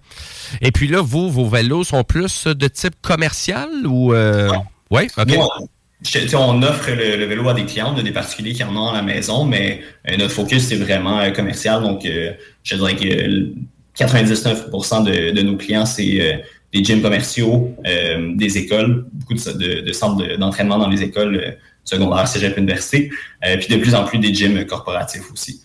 Et 0.62 0.72
puis 0.72 0.88
là, 0.88 1.02
vous, 1.02 1.30
vos 1.30 1.48
vélos 1.48 1.84
sont 1.84 2.04
plus 2.04 2.48
de 2.48 2.68
type 2.68 2.96
commercial 3.02 3.70
ou. 3.86 4.14
Euh... 4.14 4.50
Ouais, 4.90 5.08
OK. 5.18 5.28
Nous, 5.28 5.36
on, 5.36 5.68
je 6.04 6.66
offre 6.68 6.90
le, 6.90 7.16
le 7.16 7.26
vélo 7.26 7.48
à 7.48 7.54
des 7.54 7.66
clients, 7.66 7.94
de 7.94 8.02
des 8.02 8.12
particuliers 8.12 8.54
qui 8.54 8.64
en 8.64 8.76
ont 8.76 8.90
à 8.90 8.94
la 8.94 9.02
maison, 9.02 9.46
mais 9.46 9.82
euh, 10.10 10.18
notre 10.18 10.34
focus, 10.34 10.64
c'est 10.64 10.76
vraiment 10.76 11.20
euh, 11.20 11.32
commercial. 11.32 11.82
Donc, 11.84 12.06
je 12.06 12.76
dirais 12.76 12.96
que 12.96 13.06
euh, 13.06 13.54
99% 13.98 15.04
de, 15.04 15.32
de 15.32 15.42
nos 15.42 15.58
clients, 15.58 15.86
c'est 15.86 16.44
des 16.74 16.84
gyms 16.84 17.02
commerciaux, 17.02 17.76
euh, 17.86 18.34
des 18.36 18.58
écoles, 18.58 19.06
beaucoup 19.12 19.34
de, 19.34 19.92
centres 19.92 20.18
de- 20.18 20.36
d'entraînement 20.36 20.78
dans 20.78 20.88
les 20.88 21.04
écoles 21.04 21.36
euh, 21.36 21.52
secondaires, 21.84 22.28
cégep, 22.28 22.58
université, 22.58 23.12
euh, 23.46 23.58
puis 23.58 23.68
de 23.76 23.82
plus 23.82 23.94
en 23.96 24.06
plus 24.06 24.20
des 24.20 24.34
gyms 24.34 24.66
corporatifs 24.66 25.32
aussi. 25.32 25.62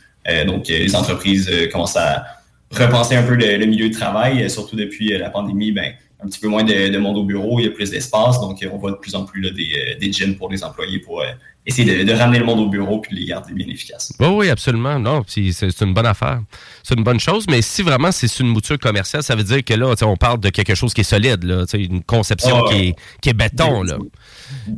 Donc, 0.48 0.66
les 0.66 0.96
entreprises 0.96 1.48
commencent 1.70 1.96
à 1.96 2.24
repenser 2.72 3.14
un 3.14 3.22
peu 3.22 3.36
le, 3.36 3.58
le 3.58 3.66
milieu 3.66 3.88
de 3.88 3.94
travail, 3.94 4.50
surtout 4.50 4.74
depuis 4.74 5.16
la 5.16 5.30
pandémie, 5.30 5.70
ben, 5.70 5.92
un 6.22 6.26
petit 6.26 6.40
peu 6.40 6.48
moins 6.48 6.64
de, 6.64 6.88
de 6.88 6.98
monde 6.98 7.18
au 7.18 7.24
bureau, 7.24 7.60
il 7.60 7.64
y 7.64 7.68
a 7.68 7.70
plus 7.70 7.90
d'espace, 7.90 8.40
donc 8.40 8.58
on 8.72 8.78
voit 8.78 8.92
de 8.92 8.96
plus 8.96 9.14
en 9.14 9.24
plus 9.24 9.40
là, 9.42 9.50
des, 9.50 9.70
euh, 9.76 9.98
des 9.98 10.10
gyms 10.10 10.36
pour 10.36 10.50
les 10.50 10.64
employés 10.64 10.98
pour 10.98 11.20
euh, 11.20 11.26
essayer 11.66 12.04
de, 12.04 12.10
de 12.10 12.12
ramener 12.16 12.38
le 12.38 12.44
monde 12.46 12.60
au 12.60 12.68
bureau 12.68 13.00
puis 13.00 13.14
de 13.14 13.20
les 13.20 13.26
garder 13.26 13.52
bien 13.52 13.66
efficaces. 13.68 14.12
Oui, 14.18 14.28
oui, 14.28 14.48
absolument. 14.48 14.98
Non, 14.98 15.22
c'est 15.26 15.80
une 15.82 15.92
bonne 15.92 16.06
affaire. 16.06 16.40
C'est 16.82 16.96
une 16.96 17.04
bonne 17.04 17.20
chose, 17.20 17.46
mais 17.50 17.60
si 17.60 17.82
vraiment 17.82 18.12
c'est 18.12 18.38
une 18.40 18.48
mouture 18.48 18.78
commerciale, 18.78 19.22
ça 19.22 19.34
veut 19.34 19.44
dire 19.44 19.62
que 19.62 19.74
là, 19.74 19.94
on 20.02 20.16
parle 20.16 20.40
de 20.40 20.48
quelque 20.48 20.74
chose 20.74 20.94
qui 20.94 21.02
est 21.02 21.04
solide, 21.04 21.44
là, 21.44 21.64
une 21.74 22.02
conception 22.02 22.64
Ah, 22.64 22.72
qui, 22.72 22.78
est, 22.78 22.94
qui 23.20 23.28
est 23.30 23.34
béton. 23.34 23.82
Là. 23.82 23.98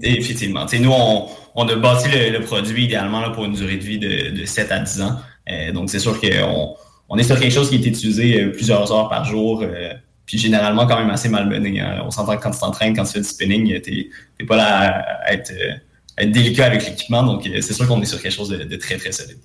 Effectivement. 0.03 0.67
Nous, 0.81 0.91
on, 0.91 1.29
on 1.55 1.69
a 1.69 1.77
bâti 1.77 2.09
le, 2.09 2.31
le 2.37 2.41
produit 2.41 2.85
idéalement 2.85 3.21
là, 3.21 3.31
pour 3.31 3.45
une 3.45 3.53
durée 3.53 3.77
de 3.77 3.85
vie 3.85 3.99
de, 3.99 4.31
de 4.41 4.45
7 4.45 4.73
à 4.73 4.81
10 4.81 5.03
ans. 5.03 5.17
Euh, 5.51 5.73
donc, 5.73 5.91
c'est 5.91 5.99
sûr 5.99 6.21
qu'on 6.21 6.75
on 7.11 7.17
est 7.17 7.23
sur 7.23 7.39
quelque 7.39 7.53
chose 7.53 7.69
qui 7.71 7.77
est 7.77 7.87
utilisé 7.87 8.47
plusieurs 8.47 8.91
heures 8.93 9.09
par 9.09 9.25
jour, 9.25 9.63
euh, 9.63 9.93
puis 10.29 10.39
généralement 10.39 10.87
quand 10.87 10.99
même 10.99 11.09
assez 11.09 11.31
malmené. 11.31 11.81
hein. 11.81 12.03
On 12.05 12.11
s'entend 12.11 12.37
que 12.37 12.43
quand 12.43 12.51
tu 12.51 12.61
t'entraînes, 12.61 12.95
quand 12.95 13.05
tu 13.05 13.13
fais 13.15 13.21
du 13.21 13.29
spinning, 13.29 13.81
t'es 13.81 14.11
t'es 14.37 14.45
pas 14.45 14.57
là 14.57 15.05
à, 15.25 15.33
être, 15.33 15.53
à 16.19 16.23
être 16.23 16.31
délicat 16.31 16.67
avec 16.67 16.85
l'équipement. 16.87 17.23
Donc, 17.23 17.47
euh, 17.47 17.63
c'est 17.63 17.73
sûr 17.73 17.89
qu'on 17.89 18.01
est 18.03 18.05
sur 18.05 18.21
quelque 18.21 18.35
chose 18.35 18.51
de, 18.51 18.63
de 18.63 18.77
très, 18.77 18.99
très 18.99 19.11
solide. 19.11 19.39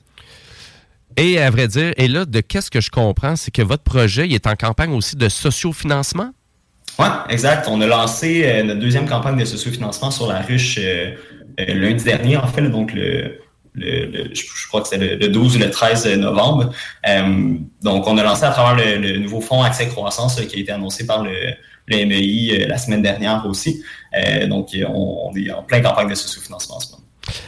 Et 1.16 1.40
à 1.40 1.50
vrai 1.50 1.70
dire, 1.70 1.94
et 1.96 2.10
là, 2.10 2.26
de 2.26 2.42
qu'est-ce 2.42 2.70
que 2.70 2.82
je 2.82 2.90
comprends, 2.90 3.38
c'est 3.38 3.52
que 3.52 3.62
votre 3.62 3.84
projet 3.84 4.28
il 4.28 4.34
est 4.34 4.46
en 4.46 4.56
campagne 4.56 4.92
aussi 4.92 5.16
de 5.16 5.30
sociofinancement? 5.30 6.32
Oui, 7.00 7.08
exact. 7.30 7.68
On 7.70 7.80
a 7.80 7.88
lancé 7.88 8.44
euh, 8.44 8.64
notre 8.64 8.82
deuxième 8.82 9.08
campagne 9.08 9.38
de 9.38 9.46
sociofinancement 9.46 10.12
sur 10.12 10.28
la 10.28 10.42
ruche 10.42 10.78
euh, 10.80 11.12
euh, 11.60 11.74
lundi 11.74 12.04
dernier, 12.04 12.36
en 12.36 12.48
fait, 12.48 12.68
donc 12.70 12.94
le, 12.94 13.40
le- 13.74 14.06
le- 14.06 14.30
je, 14.34 14.68
crois 14.68 14.82
que 14.82 14.88
c'est 14.88 14.98
le, 14.98 15.16
le 15.16 15.28
12 15.30 15.56
ou 15.56 15.60
le 15.60 15.70
13 15.70 16.08
novembre. 16.18 16.72
Euh, 17.08 17.56
donc, 17.82 18.08
on 18.08 18.18
a 18.18 18.24
lancé 18.24 18.44
à 18.44 18.52
travers 18.52 18.76
le, 19.00 19.18
nouveau 19.20 19.42
fonds 19.42 19.64
Accès 19.64 19.88
Croissance 19.88 20.40
euh, 20.40 20.46
qui 20.46 20.58
a 20.58 20.60
été 20.60 20.72
annoncé 20.72 21.06
par 21.06 21.24
le, 21.24 21.32
MEI 21.90 22.64
euh, 22.64 22.68
la 22.68 22.78
semaine 22.78 23.02
dernière 23.02 23.46
aussi. 23.46 23.84
Euh, 24.16 24.48
donc, 24.48 24.70
on, 24.88 25.30
on 25.32 25.36
est 25.36 25.52
en 25.52 25.64
plein 25.64 25.82
campagne 25.82 26.10
de 26.10 26.16
sociofinancement 26.16 26.78
en 26.78 26.80
ce 26.80 26.92
moment. 26.92 27.04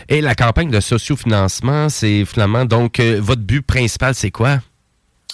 Et 0.10 0.22
la 0.22 0.36
campagne 0.36 0.70
de 0.72 0.80
sociofinancement, 0.80 1.90
c'est 1.90 2.26
finalement, 2.26 2.66
donc, 2.66 3.00
euh, 3.00 3.20
votre 3.22 3.42
but 3.42 3.62
principal, 3.62 4.16
c'est 4.16 4.32
quoi? 4.32 4.60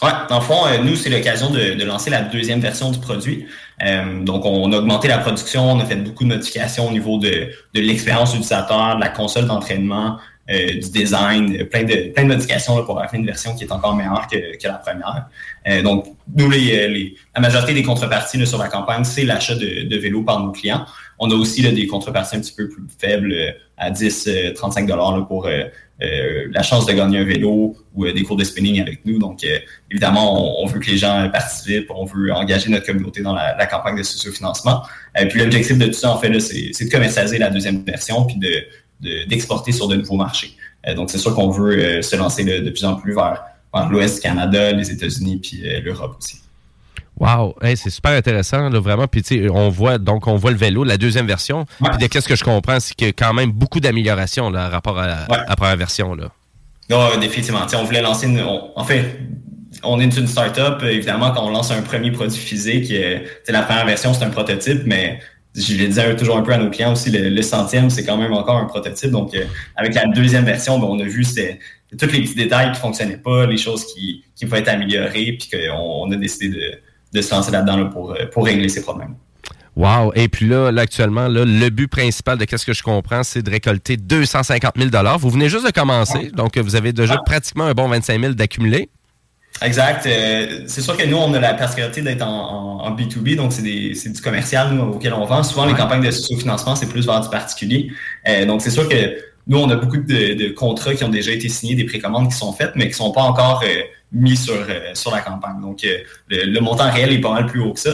Ouais, 0.04 0.10
dans 0.30 0.40
le 0.40 0.44
fond, 0.44 0.64
nous, 0.84 0.96
c'est 0.96 1.12
l'occasion 1.12 1.52
de, 1.52 1.76
de 1.76 1.86
lancer 1.86 2.10
la 2.10 2.22
deuxième 2.24 2.60
version 2.60 2.90
du 2.90 2.98
produit. 2.98 3.46
Euh, 3.84 4.24
donc, 4.24 4.46
on 4.46 4.72
a 4.74 4.78
augmenté 4.78 5.08
la 5.08 5.20
production, 5.20 5.72
on 5.74 5.80
a 5.80 5.86
fait 5.86 5.96
beaucoup 5.96 6.24
de 6.24 6.30
modifications 6.30 6.88
au 6.88 6.92
niveau 6.92 7.20
de, 7.20 7.50
de 7.76 7.82
l'expérience 7.82 8.32
utilisateur, 8.32 8.96
de 8.96 9.00
la 9.02 9.10
console 9.10 9.46
d'entraînement, 9.46 10.18
euh, 10.52 10.68
du 10.74 10.90
design, 10.92 11.56
euh, 11.60 11.66
plein 11.66 11.84
de, 11.84 12.12
plein 12.14 12.24
de 12.24 12.28
modifications 12.30 12.76
là, 12.78 12.84
pour 12.84 12.98
avoir 13.00 13.14
une 13.14 13.26
version 13.26 13.56
qui 13.56 13.64
est 13.64 13.72
encore 13.72 13.96
meilleure 13.96 14.28
que, 14.32 14.58
que 14.58 14.68
la 14.68 14.74
première. 14.76 15.28
Euh, 15.68 15.82
donc, 15.82 16.06
nous, 16.36 16.50
les, 16.50 16.76
euh, 16.78 16.88
les- 16.88 17.16
la 17.36 17.42
majorité 17.42 17.74
des 17.74 17.84
contreparties 17.84 18.38
là, 18.38 18.46
sur 18.46 18.58
la 18.58 18.68
campagne, 18.68 19.04
c'est 19.04 19.24
l'achat 19.24 19.56
de, 19.56 19.88
de 19.88 19.98
vélos 19.98 20.24
par 20.24 20.40
nos 20.44 20.52
clients. 20.52 20.86
On 21.20 21.30
a 21.32 21.36
aussi 21.36 21.62
là, 21.62 21.72
des 21.72 21.88
contreparties 21.88 22.36
un 22.36 22.40
petit 22.42 22.54
peu 22.54 22.68
plus 22.68 22.84
faibles, 23.00 23.36
à 23.78 23.90
10, 23.92 24.28
euh, 24.28 24.54
35 24.54 24.88
dollars 24.88 25.28
pour 25.28 25.48
euh, 25.48 25.64
la 26.52 26.64
chance 26.64 26.88
de 26.88 26.94
gagner 26.94 27.20
un 27.20 27.24
vélo 27.24 27.76
ou 27.94 28.08
des 28.12 28.24
cours 28.24 28.36
de 28.36 28.44
spinning 28.44 28.82
avec 28.82 29.06
nous. 29.06 29.20
Donc, 29.20 29.46
évidemment, 29.92 30.60
on, 30.60 30.64
on 30.64 30.66
veut 30.68 30.80
que 30.80 30.90
les 30.90 30.98
gens 30.98 31.30
participent, 31.32 31.92
on 31.94 32.06
veut 32.06 32.34
engager 32.34 32.72
notre 32.72 32.88
communauté 32.88 33.22
dans 33.22 33.34
la, 33.36 33.56
la 33.56 33.66
campagne 33.68 33.98
de 33.98 34.04
sociofinancement. 34.04 34.82
Euh, 35.20 35.26
puis 35.28 35.40
l'objectif 35.40 35.78
de 35.78 35.86
tout 35.86 35.94
ça, 35.94 36.12
en 36.12 36.18
fait, 36.18 36.40
c'est 36.40 36.86
de 36.86 36.90
commercialiser 36.90 37.38
la 37.38 37.52
deuxième 37.52 37.84
version 37.84 38.26
puis 38.26 38.38
de 38.38 38.50
de- 39.02 39.28
d'exporter 39.28 39.72
sur 39.72 39.88
de 39.88 39.96
nouveaux 39.96 40.16
marchés. 40.18 40.54
Euh, 40.88 40.94
donc, 40.96 41.10
c'est 41.10 41.18
sûr 41.18 41.34
qu'on 41.36 41.50
veut 41.50 41.78
euh, 41.78 42.02
se 42.02 42.16
lancer 42.16 42.44
de, 42.44 42.60
de 42.64 42.70
plus 42.70 42.86
en 42.86 42.96
plus 42.96 43.14
vers, 43.14 43.44
vers 43.74 43.90
l'Ouest 43.90 44.22
Canada, 44.22 44.72
les 44.72 44.90
États-Unis 44.92 45.38
puis 45.38 45.62
euh, 45.68 45.80
l'Europe 45.82 46.16
aussi. 46.20 46.38
Wow, 47.20 47.56
Hey, 47.62 47.78
c'est 47.78 47.92
super 47.92 48.12
intéressant, 48.14 48.70
là, 48.70 48.80
vraiment. 48.80 49.06
Puis, 49.08 49.22
tu 49.22 49.44
sais, 49.44 49.50
on 49.50 49.70
voit, 49.70 49.98
donc, 50.00 50.26
on 50.26 50.38
voit 50.38 50.50
le 50.52 50.58
vélo, 50.58 50.84
la 50.84 50.98
deuxième 50.98 51.28
version. 51.28 51.66
Puis, 51.84 51.98
de 52.00 52.08
qu'est-ce 52.08 52.28
que 52.28 52.36
je 52.36 52.44
comprends, 52.44 52.80
c'est 52.80 52.96
qu'il 52.96 53.08
y 53.08 53.10
a 53.10 53.14
quand 53.14 53.34
même 53.34 53.52
beaucoup 53.52 53.80
d'améliorations, 53.80 54.52
par 54.52 54.72
rapport 54.72 54.98
à, 54.98 55.04
à 55.32 55.46
la 55.50 55.56
première 55.56 55.78
version, 55.78 56.16
là. 56.16 56.32
Non, 56.90 57.00
euh, 57.14 57.18
définitivement. 57.20 57.60
On 57.76 57.84
voulait 57.84 58.02
lancer 58.02 58.26
une. 58.28 58.42
on- 58.42 58.72
en 58.76 58.84
fait, 58.84 59.20
on 59.84 60.00
est 60.00 60.18
une 60.18 60.28
start-up. 60.28 60.82
Évidemment, 60.84 61.32
quand 61.32 61.46
on 61.46 61.50
lance 61.52 61.70
un 61.72 61.82
premier 61.84 62.12
produit 62.12 62.40
physique, 62.40 62.92
la 63.48 63.62
première 63.62 63.86
version, 63.86 64.14
c'est 64.14 64.24
un 64.26 64.30
prototype, 64.30 64.82
mais 64.86 65.20
je 65.56 65.76
le 65.76 65.88
disais 65.88 66.16
toujours 66.16 66.38
un 66.38 66.44
peu 66.44 66.54
à 66.54 66.58
nos 66.58 66.70
clients 66.70 66.94
aussi, 66.94 67.12
le, 67.12 67.30
le 67.30 67.42
centième, 67.42 67.90
c'est 67.90 68.06
quand 68.06 68.18
même 68.18 68.34
encore 68.34 68.58
un 68.58 68.66
prototype. 68.66 69.12
Donc, 69.12 69.34
euh, 69.34 69.44
avec 69.76 69.94
la 69.96 70.06
deuxième 70.06 70.46
version, 70.46 70.80
ben, 70.80 70.88
on 70.88 71.00
a 71.00 71.04
vu 71.04 71.26
tous 71.26 72.12
les 72.12 72.22
petits 72.22 72.36
détails 72.36 72.72
qui 72.72 72.80
fonctionnaient 72.80 73.18
pas, 73.18 73.46
les 73.46 73.58
choses 73.58 73.86
qui, 73.86 74.24
qui 74.36 74.46
pouvaient 74.46 74.60
être 74.60 74.70
améliorées, 74.70 75.38
puis 75.40 75.50
qu'on 75.52 76.08
on 76.08 76.12
a 76.12 76.16
décidé 76.16 76.50
de, 76.50 76.72
de 77.14 77.22
se 77.22 77.34
lancer 77.34 77.52
là-dedans 77.52 77.78
là, 77.78 77.86
pour, 77.86 78.12
euh, 78.12 78.26
pour 78.32 78.46
régler 78.46 78.70
ces 78.70 78.82
problèmes. 78.82 79.16
Wow. 79.76 80.12
Et 80.16 80.28
puis 80.28 80.48
là, 80.48 80.72
là 80.72 80.82
actuellement, 80.82 81.28
là, 81.28 81.46
le 81.46 81.70
but 81.70 81.88
principal 81.88 82.38
de 82.38 82.46
qu'est-ce 82.46 82.66
que 82.66 82.74
je 82.74 82.84
comprends, 82.84 83.24
c'est 83.24 83.42
de 83.42 83.50
récolter 83.50 83.98
250 83.98 84.74
000 84.78 84.90
Vous 85.18 85.30
venez 85.30 85.50
juste 85.50 85.66
de 85.66 85.72
commencer, 85.72 86.30
donc 86.34 86.58
vous 86.58 86.76
avez 86.76 86.94
déjà 86.94 87.18
pratiquement 87.26 87.66
un 87.66 87.74
bon 87.74 87.88
25 87.88 88.20
000 88.20 88.34
d'accumulé. 88.34 88.90
Exact. 89.64 90.06
Euh, 90.08 90.64
c'est 90.66 90.82
sûr 90.82 90.98
que 90.98 91.06
nous, 91.06 91.18
on 91.18 91.34
a 91.36 91.40
la 91.40 91.54
particularité 91.54 92.02
d'être 92.02 92.24
en, 92.24 92.28
en- 92.28 92.86
en 92.86 92.96
B2B, 92.96 93.36
donc 93.36 93.54
c'est 93.54 93.62
du 94.10 94.22
commercial 94.22 94.74
nous, 94.74 94.94
auquel 94.94 95.14
on 95.14 95.24
vend. 95.26 95.44
Souvent, 95.44 95.66
les 95.66 95.74
campagnes 95.76 96.04
de 96.04 96.10
sous-financement, 96.12 96.76
c'est 96.76 96.88
plus 96.90 97.06
vers 97.06 97.22
du 97.22 97.30
particulier. 97.30 97.92
Euh, 98.28 98.46
donc, 98.46 98.62
c'est 98.62 98.72
sûr 98.72 98.90
que 98.90 99.18
nous, 99.48 99.60
on 99.60 99.70
a 99.70 99.76
beaucoup 99.76 99.98
de, 99.98 100.34
de 100.34 100.50
contrats 100.54 100.96
qui 100.96 101.04
ont 101.04 101.10
déjà 101.10 101.32
été 101.32 101.48
signés, 101.48 101.76
des 101.76 101.86
précommandes 101.86 102.30
qui 102.32 102.38
sont 102.38 102.54
faites, 102.54 102.72
mais 102.76 102.88
qui 102.88 102.94
sont 102.96 103.12
pas 103.12 103.22
encore 103.22 103.62
euh, 103.64 103.82
mis 104.12 104.36
sur, 104.36 104.56
sur 104.96 105.12
la 105.12 105.22
campagne. 105.22 105.62
Donc, 105.62 105.86
le, 106.28 106.44
le 106.46 106.60
montant 106.60 106.90
réel 106.92 107.14
est 107.14 107.22
pas 107.22 107.32
mal 107.34 107.46
plus 107.46 107.60
haut 107.62 107.74
que 107.74 107.80
ça, 107.80 107.92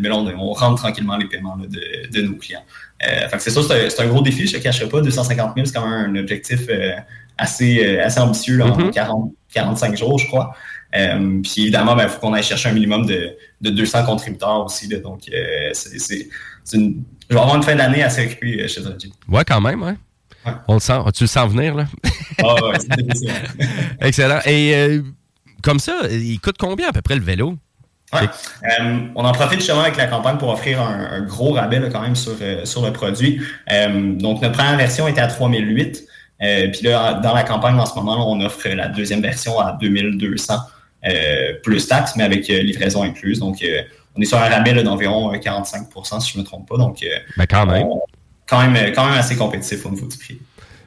mais 0.00 0.08
là, 0.08 0.16
on, 0.16 0.26
on 0.26 0.52
rentre 0.52 0.76
tranquillement 0.82 1.16
les 1.18 1.26
paiements 1.26 1.56
là, 1.56 1.66
de, 1.66 2.10
de 2.18 2.22
nos 2.26 2.34
clients. 2.36 2.64
C'est 3.38 3.50
ça, 3.50 3.60
c'est 3.62 4.00
un, 4.00 4.06
gros 4.08 4.20
défi, 4.22 4.46
je 4.46 4.56
ne 4.56 4.62
cacherai 4.62 4.88
pas. 4.88 5.00
250 5.00 5.52
000, 5.54 5.66
c'est 5.66 5.72
quand 5.74 5.86
même 5.88 6.16
un 6.16 6.18
objectif 6.20 6.60
assez, 7.38 7.98
assez 7.98 8.20
ambitieux 8.20 8.56
là, 8.58 8.66
en 8.66 8.90
40, 8.90 9.32
45 9.54 9.96
jours, 9.96 10.18
je 10.18 10.26
crois. 10.26 10.54
Euh, 10.96 11.40
puis 11.42 11.62
évidemment, 11.62 11.96
il 11.98 12.08
faut 12.08 12.18
qu'on 12.20 12.32
aille 12.32 12.42
chercher 12.42 12.68
un 12.68 12.72
minimum 12.72 13.06
de, 13.06 13.36
de 13.60 13.70
200 13.70 14.04
contributeurs 14.04 14.64
aussi. 14.64 14.88
là. 14.88 14.98
donc, 14.98 15.22
euh, 15.32 15.70
c'est 15.72 16.26
une... 16.72 17.04
je 17.28 17.34
vais 17.34 17.40
avoir 17.40 17.56
une 17.56 17.62
fin 17.62 17.76
d'année 17.76 18.02
assez 18.02 18.24
occupée 18.26 18.62
euh, 18.62 18.68
chez 18.68 18.80
Dredgy. 18.80 19.12
Ouais, 19.28 19.44
quand 19.46 19.60
même, 19.60 19.82
ouais. 19.82 19.94
On 20.68 20.74
le 20.74 20.80
sent. 20.80 20.98
Tu 21.14 21.24
le 21.24 21.28
sens 21.28 21.52
venir, 21.52 21.74
là? 21.74 21.84
Ah 22.42 22.54
ouais, 22.64 22.78
c'est. 23.14 23.26
Excellent. 24.00 24.40
Et 24.46 24.74
euh, 24.74 25.02
comme 25.62 25.78
ça, 25.78 26.00
il 26.10 26.40
coûte 26.40 26.56
combien 26.58 26.88
à 26.88 26.92
peu 26.92 27.02
près 27.02 27.14
le 27.14 27.20
vélo? 27.20 27.56
Ouais. 28.12 28.20
Euh, 28.80 29.00
on 29.14 29.24
en 29.24 29.32
profite 29.32 29.60
justement 29.60 29.82
avec 29.82 29.96
la 29.96 30.06
campagne 30.06 30.36
pour 30.38 30.48
offrir 30.48 30.80
un, 30.80 31.10
un 31.12 31.20
gros 31.22 31.52
rabais 31.52 31.78
là, 31.78 31.90
quand 31.90 32.00
même 32.00 32.16
sur, 32.16 32.32
euh, 32.40 32.64
sur 32.64 32.84
le 32.84 32.92
produit. 32.92 33.40
Euh, 33.70 34.14
donc, 34.14 34.42
notre 34.42 34.56
première 34.56 34.76
version 34.76 35.06
était 35.06 35.20
à 35.20 35.28
3008. 35.28 36.04
Euh, 36.42 36.68
puis 36.72 36.82
là, 36.82 37.14
dans 37.14 37.34
la 37.34 37.44
campagne 37.44 37.78
en 37.78 37.86
ce 37.86 37.94
moment, 37.94 38.16
là, 38.16 38.22
on 38.26 38.40
offre 38.40 38.66
la 38.68 38.88
deuxième 38.88 39.20
version 39.20 39.60
à 39.60 39.76
2200 39.80 40.54
euh, 40.54 40.56
plus 41.62 41.86
taxes, 41.86 42.14
mais 42.16 42.24
avec 42.24 42.48
euh, 42.50 42.60
livraison 42.62 43.02
incluse. 43.02 43.38
Donc, 43.38 43.62
euh, 43.62 43.82
on 44.16 44.20
est 44.20 44.24
sur 44.26 44.38
un 44.38 44.48
rabais 44.48 44.82
d'environ 44.82 45.32
euh, 45.32 45.36
45% 45.38 46.20
si 46.20 46.32
je 46.32 46.38
ne 46.38 46.42
me 46.42 46.46
trompe 46.46 46.68
pas. 46.68 46.76
Donc, 46.76 47.02
euh, 47.02 47.06
Ben, 47.36 47.46
quand 47.46 47.66
même. 47.66 47.84
on- 47.86 48.00
quand 48.48 48.66
même, 48.66 48.92
quand 48.92 49.04
même 49.08 49.16
assez 49.18 49.36
compétitif 49.36 49.86
au 49.86 49.90
niveau 49.90 50.06
du 50.08 50.18
prix. 50.18 50.38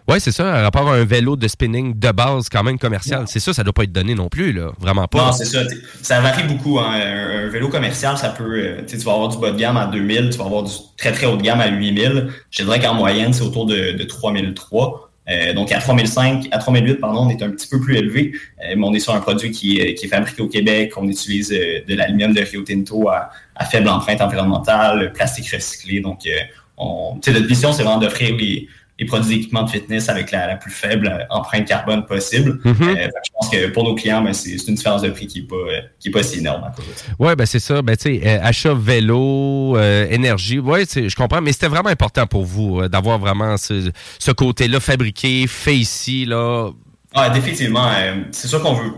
Oui, 0.06 0.20
c'est 0.20 0.34
ça, 0.34 0.54
à 0.54 0.62
rapport 0.64 0.90
à 0.92 0.96
un 0.96 1.06
vélo 1.06 1.38
de 1.38 1.48
spinning 1.48 1.98
de 1.98 2.12
base 2.12 2.50
quand 2.50 2.62
même 2.62 2.78
commercial. 2.78 3.24
C'est 3.28 3.40
ça, 3.40 3.54
ça 3.54 3.64
doit 3.64 3.72
pas 3.72 3.84
être 3.84 3.92
donné 3.94 4.16
non 4.16 4.28
plus, 4.28 4.52
là. 4.52 4.72
Vraiment 4.78 5.08
pas. 5.08 5.28
Non, 5.28 5.32
c'est 5.32 5.46
ça. 5.46 5.62
Ça 6.02 6.20
varie 6.20 6.44
beaucoup. 6.44 6.78
Hein. 6.78 6.92
Un, 6.94 7.46
un, 7.46 7.48
vélo 7.48 7.70
commercial, 7.70 8.18
ça 8.18 8.30
peut. 8.30 8.44
Euh, 8.60 8.82
tu 8.86 8.98
vas 8.98 9.14
avoir 9.14 9.30
du 9.30 9.38
bas 9.38 9.52
de 9.52 9.58
gamme 9.58 9.78
à 9.78 9.86
2000, 9.86 10.32
tu 10.32 10.38
vas 10.40 10.44
avoir 10.46 10.64
du 10.64 10.74
très 10.98 11.14
très 11.14 11.26
haut 11.26 11.38
de 11.38 11.42
gamme 11.42 11.62
à 11.62 11.70
8000. 11.70 12.28
Je 12.52 12.64
dirais 12.64 12.82
qu'en 12.82 12.96
moyenne, 12.96 13.32
c'est 13.32 13.44
autour 13.44 13.66
de, 13.66 13.94
de 13.94 14.04
3003. 14.04 15.10
Euh, 15.30 15.54
donc 15.54 15.72
à 15.72 15.80
3005, 15.80 16.50
à 16.52 16.58
3008, 16.58 16.96
pardon, 16.96 17.26
on 17.26 17.30
est 17.30 17.42
un 17.42 17.50
petit 17.50 17.68
peu 17.68 17.80
plus 17.80 17.96
élevé, 17.96 18.34
euh, 18.62 18.76
mais 18.76 18.86
on 18.86 18.94
est 18.94 19.00
sur 19.00 19.16
un 19.16 19.22
produit 19.22 19.52
qui, 19.52 19.80
est, 19.80 19.96
qui 19.96 20.06
est 20.06 20.10
fabriqué 20.10 20.42
au 20.42 20.48
Québec. 20.48 20.94
On 20.98 21.08
utilise 21.08 21.50
de 21.50 21.96
l'aluminium 21.96 22.34
de 22.34 22.42
Rio 22.42 22.62
Tinto 22.64 23.10
à, 23.10 23.30
à, 23.56 23.66
faible 23.66 23.88
empreinte 23.88 24.22
environnementale, 24.22 25.14
plastique 25.14 25.50
recyclé. 25.50 26.02
Donc, 26.02 26.28
on, 26.78 27.16
notre 27.16 27.48
mission, 27.48 27.72
c'est 27.72 27.84
vraiment 27.84 28.00
d'offrir 28.00 28.36
les, 28.36 28.68
les 29.00 29.06
produits 29.06 29.38
d'équipement 29.38 29.64
de 29.64 29.70
fitness 29.70 30.08
avec 30.08 30.32
la, 30.32 30.48
la, 30.48 30.56
plus 30.56 30.72
faible 30.72 31.26
empreinte 31.30 31.66
carbone 31.66 32.06
possible. 32.06 32.60
Mhm. 32.64 32.76
euh, 32.82 33.08
je 33.26 33.32
pense 33.34 33.50
que 33.50 33.68
pour 33.68 33.84
nos 33.84 33.96
clients, 33.96 34.22
ben, 34.22 34.34
c'est 34.34 34.56
une 34.68 34.76
différence 34.76 35.02
de 35.02 35.10
prix 35.10 35.28
qui 35.28 35.42
n'est 35.42 35.48
pas, 35.48 35.56
qui 36.00 36.10
est 36.10 36.12
pas 36.12 36.24
si 36.24 36.40
énorme. 36.40 36.72
Oui, 37.20 37.36
ben 37.36 37.46
c'est 37.46 37.60
ça. 37.60 37.82
Ben, 37.82 37.98
tu 37.98 38.20
sais, 38.20 38.22
euh, 38.26 38.40
achat 38.44 38.74
vélo, 38.74 39.78
euh, 39.78 40.08
énergie, 40.10 40.60
ouais, 40.60 40.84
je 40.86 41.16
comprends, 41.16 41.42
mais 41.42 41.52
c'était 41.54 41.68
vraiment 41.68 41.90
important 41.90 42.28
pour 42.28 42.44
vous 42.44 42.82
euh, 42.82 42.90
d'avoir 42.90 43.18
vraiment 43.18 43.58
ce, 43.58 43.92
ce 44.20 44.32
côté-là 44.32 44.80
fabriqué, 44.80 45.48
fait 45.48 45.76
ici. 45.76 46.26
Là. 46.26 46.70
Ah, 47.16 47.30
définitivement. 47.30 47.88
euh, 47.90 48.16
c'est 48.32 48.48
sûr 48.48 48.62
qu'on 48.62 48.74
veut, 48.74 48.92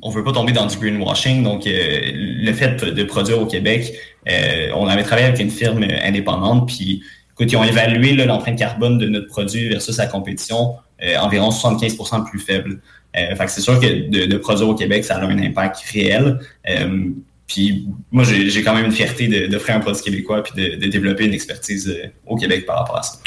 on 0.00 0.10
veut 0.10 0.24
pas 0.24 0.32
tomber 0.32 0.52
dans 0.52 0.66
du 0.66 0.76
greenwashing. 0.78 1.42
Donc, 1.42 1.66
euh, 1.66 2.00
le 2.14 2.52
fait 2.52 2.82
de 2.82 3.04
produire 3.04 3.40
au 3.40 3.46
Québec, 3.46 3.92
euh, 4.28 4.70
on 4.74 4.86
avait 4.86 5.02
travaillé 5.02 5.26
avec 5.28 5.40
une 5.40 5.50
firme 5.50 5.84
indépendante, 6.02 6.68
puis 6.68 7.02
Écoute, 7.34 7.50
ils 7.50 7.56
ont 7.56 7.64
évalué 7.64 8.14
l'empreinte 8.14 8.58
carbone 8.58 8.98
de 8.98 9.08
notre 9.08 9.28
produit 9.28 9.68
versus 9.68 9.96
la 9.96 10.06
compétition 10.06 10.74
euh, 11.02 11.16
environ 11.18 11.50
75% 11.50 12.28
plus 12.28 12.38
faible. 12.38 12.80
Euh, 13.16 13.34
fait 13.34 13.44
que 13.46 13.50
c'est 13.50 13.60
sûr 13.60 13.80
que 13.80 14.08
de, 14.26 14.36
produire 14.36 14.68
au 14.68 14.74
Québec, 14.74 15.04
ça 15.04 15.16
a 15.16 15.24
un 15.24 15.38
impact 15.38 15.80
réel. 15.92 16.38
Euh, 16.68 17.08
puis 17.46 17.88
moi, 18.10 18.24
j'ai 18.24 18.62
quand 18.62 18.74
même 18.74 18.86
une 18.86 18.92
fierté 18.92 19.48
d'offrir 19.48 19.76
un 19.76 19.80
produit 19.80 20.02
québécois 20.02 20.42
puis 20.42 20.54
de, 20.54 20.86
développer 20.86 21.24
une 21.24 21.34
expertise 21.34 21.94
au 22.26 22.36
Québec 22.36 22.66
par 22.66 22.78
rapport 22.78 22.98
à 22.98 23.02
ça. 23.02 23.18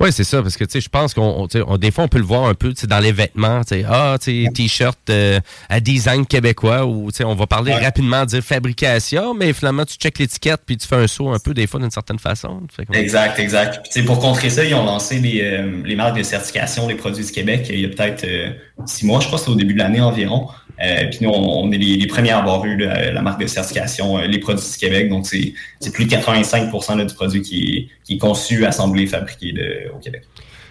Oui, 0.00 0.10
c'est 0.12 0.24
ça, 0.24 0.42
parce 0.42 0.56
que 0.56 0.64
tu 0.64 0.72
sais, 0.72 0.80
je 0.80 0.88
pense 0.88 1.14
qu'on 1.14 1.48
on, 1.66 1.78
des 1.78 1.90
fois 1.90 2.04
on 2.04 2.08
peut 2.08 2.18
le 2.18 2.24
voir 2.24 2.46
un 2.46 2.54
peu 2.54 2.72
dans 2.88 2.98
les 2.98 3.12
vêtements, 3.12 3.60
ah, 3.88 4.16
t-shirt 4.18 4.98
euh, 5.10 5.40
à 5.68 5.80
design 5.80 6.26
québécois 6.26 6.84
ou 6.84 7.10
tu 7.10 7.18
sais, 7.18 7.24
on 7.24 7.34
va 7.34 7.46
parler 7.46 7.72
ouais. 7.72 7.84
rapidement 7.84 8.24
dire 8.24 8.42
fabrication, 8.42 9.34
mais 9.34 9.52
finalement 9.52 9.84
tu 9.84 9.96
checkes 9.96 10.18
l'étiquette 10.18 10.62
puis 10.66 10.76
tu 10.76 10.86
fais 10.86 10.96
un 10.96 11.06
saut 11.06 11.28
un 11.30 11.38
peu 11.38 11.54
des 11.54 11.66
fois 11.66 11.80
d'une 11.80 11.90
certaine 11.90 12.18
façon. 12.18 12.62
Exact, 12.92 13.38
exact. 13.38 13.86
Puis, 13.92 14.02
pour 14.02 14.18
contrer 14.18 14.50
ça, 14.50 14.64
ils 14.64 14.74
ont 14.74 14.84
lancé 14.84 15.18
les, 15.18 15.42
euh, 15.42 15.82
les 15.84 15.96
marques 15.96 16.16
de 16.16 16.22
certification 16.22 16.86
des 16.86 16.94
produits 16.94 17.24
du 17.24 17.32
Québec 17.32 17.70
il 17.70 17.80
y 17.80 17.84
a 17.84 17.88
peut-être 17.88 18.24
euh, 18.24 18.50
six 18.86 19.06
mois, 19.06 19.20
je 19.20 19.26
crois, 19.26 19.38
c'était 19.38 19.50
au 19.50 19.56
début 19.56 19.74
de 19.74 19.78
l'année 19.78 20.00
environ. 20.00 20.48
Euh, 20.82 21.06
puis 21.08 21.18
nous, 21.22 21.30
on, 21.30 21.64
on 21.64 21.72
est 21.72 21.78
les, 21.78 21.96
les, 21.96 22.06
premiers 22.06 22.30
à 22.30 22.38
avoir 22.38 22.64
eu 22.64 22.76
la, 22.76 23.12
la 23.12 23.22
marque 23.22 23.40
de 23.40 23.46
certification, 23.46 24.18
les 24.18 24.38
produits 24.38 24.68
du 24.68 24.76
Québec. 24.76 25.08
Donc, 25.08 25.26
c'est 25.26 25.54
plus 25.92 26.04
de 26.04 26.10
85 26.10 26.72
là, 26.96 27.04
du 27.04 27.14
produit 27.14 27.42
qui 27.42 27.62
est, 27.62 27.88
qui 28.04 28.14
est 28.14 28.18
conçu, 28.18 28.66
assemblé, 28.66 29.06
fabriqué 29.06 29.52
de, 29.52 29.83
au 29.92 29.98
Québec. 29.98 30.22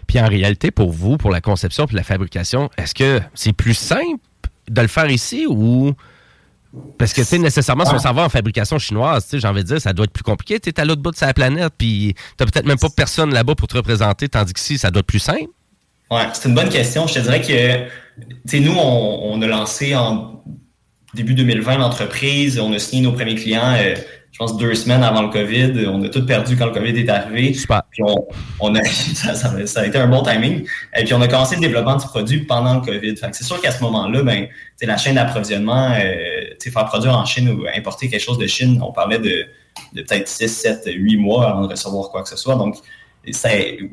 Puis 0.07 0.19
en 0.19 0.27
réalité, 0.27 0.71
pour 0.71 0.91
vous, 0.91 1.17
pour 1.17 1.31
la 1.31 1.41
conception 1.41 1.85
puis 1.85 1.95
la 1.95 2.03
fabrication, 2.03 2.69
est-ce 2.77 2.93
que 2.93 3.21
c'est 3.33 3.53
plus 3.53 3.73
simple 3.73 4.19
de 4.69 4.81
le 4.81 4.87
faire 4.87 5.09
ici 5.09 5.45
ou. 5.47 5.93
Parce 6.97 7.13
que, 7.13 7.21
tu 7.21 7.27
sais, 7.27 7.37
nécessairement, 7.37 7.85
si 7.85 7.93
on 7.93 7.99
s'en 7.99 8.13
va 8.13 8.23
en 8.23 8.29
fabrication 8.29 8.79
chinoise, 8.79 9.25
tu 9.25 9.31
sais, 9.31 9.39
j'ai 9.39 9.47
envie 9.47 9.61
de 9.61 9.67
dire, 9.67 9.79
ça 9.79 9.93
doit 9.93 10.05
être 10.05 10.11
plus 10.11 10.23
compliqué. 10.23 10.59
Tu 10.59 10.69
es 10.69 10.79
à 10.79 10.85
l'autre 10.85 11.03
bout 11.03 11.11
de 11.11 11.15
sa 11.15 11.31
planète, 11.31 11.71
puis 11.77 12.15
tu 12.35 12.45
peut-être 12.45 12.65
même 12.65 12.79
pas 12.79 12.89
personne 12.89 13.31
là-bas 13.31 13.53
pour 13.53 13.67
te 13.67 13.77
représenter, 13.77 14.27
tandis 14.27 14.53
qu'ici, 14.53 14.79
ça 14.79 14.89
doit 14.89 15.01
être 15.01 15.05
plus 15.05 15.19
simple. 15.19 15.49
Ouais, 16.09 16.23
c'est 16.33 16.49
une 16.49 16.55
bonne 16.55 16.69
question. 16.69 17.05
Je 17.05 17.13
te 17.13 17.19
dirais 17.19 17.41
que, 17.41 17.87
tu 18.23 18.35
sais, 18.45 18.59
nous, 18.59 18.73
on, 18.73 19.33
on, 19.33 19.41
a 19.43 19.47
lancé 19.47 19.95
en 19.95 20.43
début 21.13 21.35
2020 21.35 21.77
l'entreprise, 21.77 22.59
on 22.59 22.73
a 22.73 22.79
signé 22.79 23.03
nos 23.03 23.11
premiers 23.11 23.35
clients. 23.35 23.75
Euh, 23.77 23.93
je 24.33 24.39
pense, 24.39 24.57
deux 24.57 24.73
semaines 24.73 25.03
avant 25.03 25.21
le 25.21 25.29
COVID. 25.29 25.87
On 25.87 26.01
a 26.03 26.09
tout 26.09 26.25
perdu 26.25 26.57
quand 26.57 26.65
le 26.65 26.71
COVID 26.71 26.99
est 26.99 27.07
arrivé. 27.07 27.53
Super. 27.53 27.83
Puis 27.91 28.01
on, 28.03 28.27
on 28.59 28.73
a, 28.73 28.83
ça, 28.83 29.35
ça, 29.35 29.65
ça, 29.67 29.81
a 29.81 29.85
été 29.85 29.99
un 29.99 30.07
bon 30.07 30.23
timing. 30.23 30.67
Et 30.97 31.03
puis 31.03 31.13
on 31.13 31.21
a 31.21 31.27
commencé 31.27 31.55
le 31.55 31.61
développement 31.61 31.97
du 31.97 32.05
produit 32.05 32.39
pendant 32.41 32.73
le 32.73 32.81
COVID. 32.81 33.15
Fait 33.15 33.29
que 33.29 33.37
c'est 33.37 33.43
sûr 33.43 33.61
qu'à 33.61 33.69
ce 33.69 33.83
moment-là, 33.83 34.23
ben, 34.23 34.47
la 34.81 34.97
chaîne 34.97 35.15
d'approvisionnement, 35.15 35.91
euh, 35.91 36.55
faire 36.59 36.85
produire 36.85 37.15
en 37.15 37.25
Chine 37.25 37.49
ou 37.49 37.65
importer 37.77 38.09
quelque 38.09 38.23
chose 38.23 38.39
de 38.39 38.47
Chine, 38.47 38.81
on 38.81 38.91
parlait 38.91 39.19
de, 39.19 39.45
de 39.93 40.01
peut-être 40.01 40.27
6, 40.27 40.47
7, 40.47 40.89
8 40.95 41.17
mois 41.17 41.51
avant 41.51 41.67
de 41.67 41.71
recevoir 41.71 42.09
quoi 42.09 42.23
que 42.23 42.29
ce 42.29 42.35
soit. 42.35 42.55
Donc, 42.55 42.77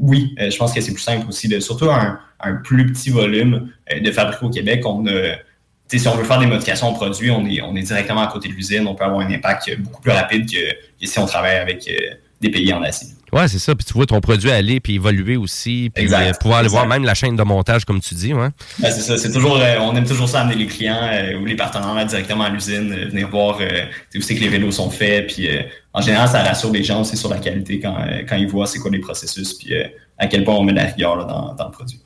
oui, 0.00 0.34
euh, 0.40 0.50
je 0.50 0.56
pense 0.56 0.72
que 0.72 0.80
c'est 0.80 0.92
plus 0.92 1.02
simple 1.02 1.26
aussi, 1.28 1.48
de, 1.48 1.60
surtout 1.60 1.90
un, 1.90 2.18
un 2.40 2.54
plus 2.54 2.90
petit 2.92 3.10
volume 3.10 3.70
euh, 3.92 4.00
de 4.00 4.10
fabriquer 4.10 4.46
au 4.46 4.50
Québec. 4.50 4.82
On 4.86 5.06
a 5.06 5.36
si 5.98 6.08
on 6.08 6.16
veut 6.16 6.24
faire 6.24 6.38
des 6.38 6.46
modifications 6.46 6.90
au 6.90 6.94
produit, 6.94 7.30
on 7.30 7.44
est, 7.46 7.60
on 7.62 7.74
est 7.76 7.82
directement 7.82 8.22
à 8.22 8.28
côté 8.28 8.48
de 8.48 8.54
l'usine. 8.54 8.86
On 8.86 8.94
peut 8.94 9.04
avoir 9.04 9.20
un 9.20 9.30
impact 9.30 9.76
beaucoup 9.78 10.00
plus 10.00 10.12
rapide 10.12 10.50
que, 10.50 10.70
que 11.00 11.06
si 11.06 11.18
on 11.18 11.26
travaille 11.26 11.56
avec 11.56 11.88
euh, 11.88 12.14
des 12.40 12.50
pays 12.50 12.72
en 12.72 12.82
Asie. 12.82 13.14
Ouais, 13.32 13.46
c'est 13.46 13.58
ça. 13.58 13.74
Puis 13.74 13.84
tu 13.84 13.92
vois 13.92 14.06
ton 14.06 14.20
produit 14.20 14.50
aller 14.50 14.80
puis 14.80 14.94
évoluer 14.94 15.36
aussi, 15.36 15.90
puis 15.94 16.04
exact, 16.04 16.28
euh, 16.28 16.38
pouvoir 16.40 16.60
aller 16.60 16.68
voir 16.68 16.86
même 16.86 17.04
la 17.04 17.14
chaîne 17.14 17.36
de 17.36 17.42
montage, 17.42 17.84
comme 17.84 18.00
tu 18.00 18.14
dis, 18.14 18.34
ouais. 18.34 18.48
Ben, 18.78 18.90
c'est 18.90 19.02
ça. 19.02 19.18
C'est 19.18 19.30
toujours, 19.30 19.56
euh, 19.56 19.76
on 19.80 19.94
aime 19.94 20.06
toujours 20.06 20.28
ça 20.28 20.40
amener 20.40 20.56
les 20.56 20.66
clients 20.66 21.08
euh, 21.12 21.38
ou 21.38 21.44
les 21.44 21.54
partenaires 21.54 22.04
directement 22.06 22.44
à 22.44 22.48
l'usine, 22.48 22.92
venir 22.92 23.28
voir 23.28 23.58
où 23.58 24.20
c'est 24.20 24.34
que 24.34 24.40
les 24.40 24.48
vélos 24.48 24.72
sont 24.72 24.90
faits. 24.90 25.32
Puis 25.32 25.48
en 25.92 26.00
général, 26.00 26.28
ça 26.28 26.42
rassure 26.42 26.72
les 26.72 26.82
gens 26.82 27.02
aussi 27.02 27.16
sur 27.16 27.28
la 27.28 27.38
qualité 27.38 27.78
quand, 27.78 27.96
quand 28.28 28.36
ils 28.36 28.48
voient 28.48 28.66
c'est 28.66 28.78
quoi 28.78 28.90
les 28.90 28.98
processus, 29.00 29.54
puis 29.54 29.72
à 30.18 30.26
quel 30.26 30.44
point 30.44 30.54
on 30.54 30.64
met 30.64 30.72
de 30.72 30.78
la 30.78 30.86
rigueur 30.86 31.16
là, 31.16 31.24
dans, 31.24 31.54
dans 31.54 31.66
le 31.66 31.70
produit. 31.70 32.00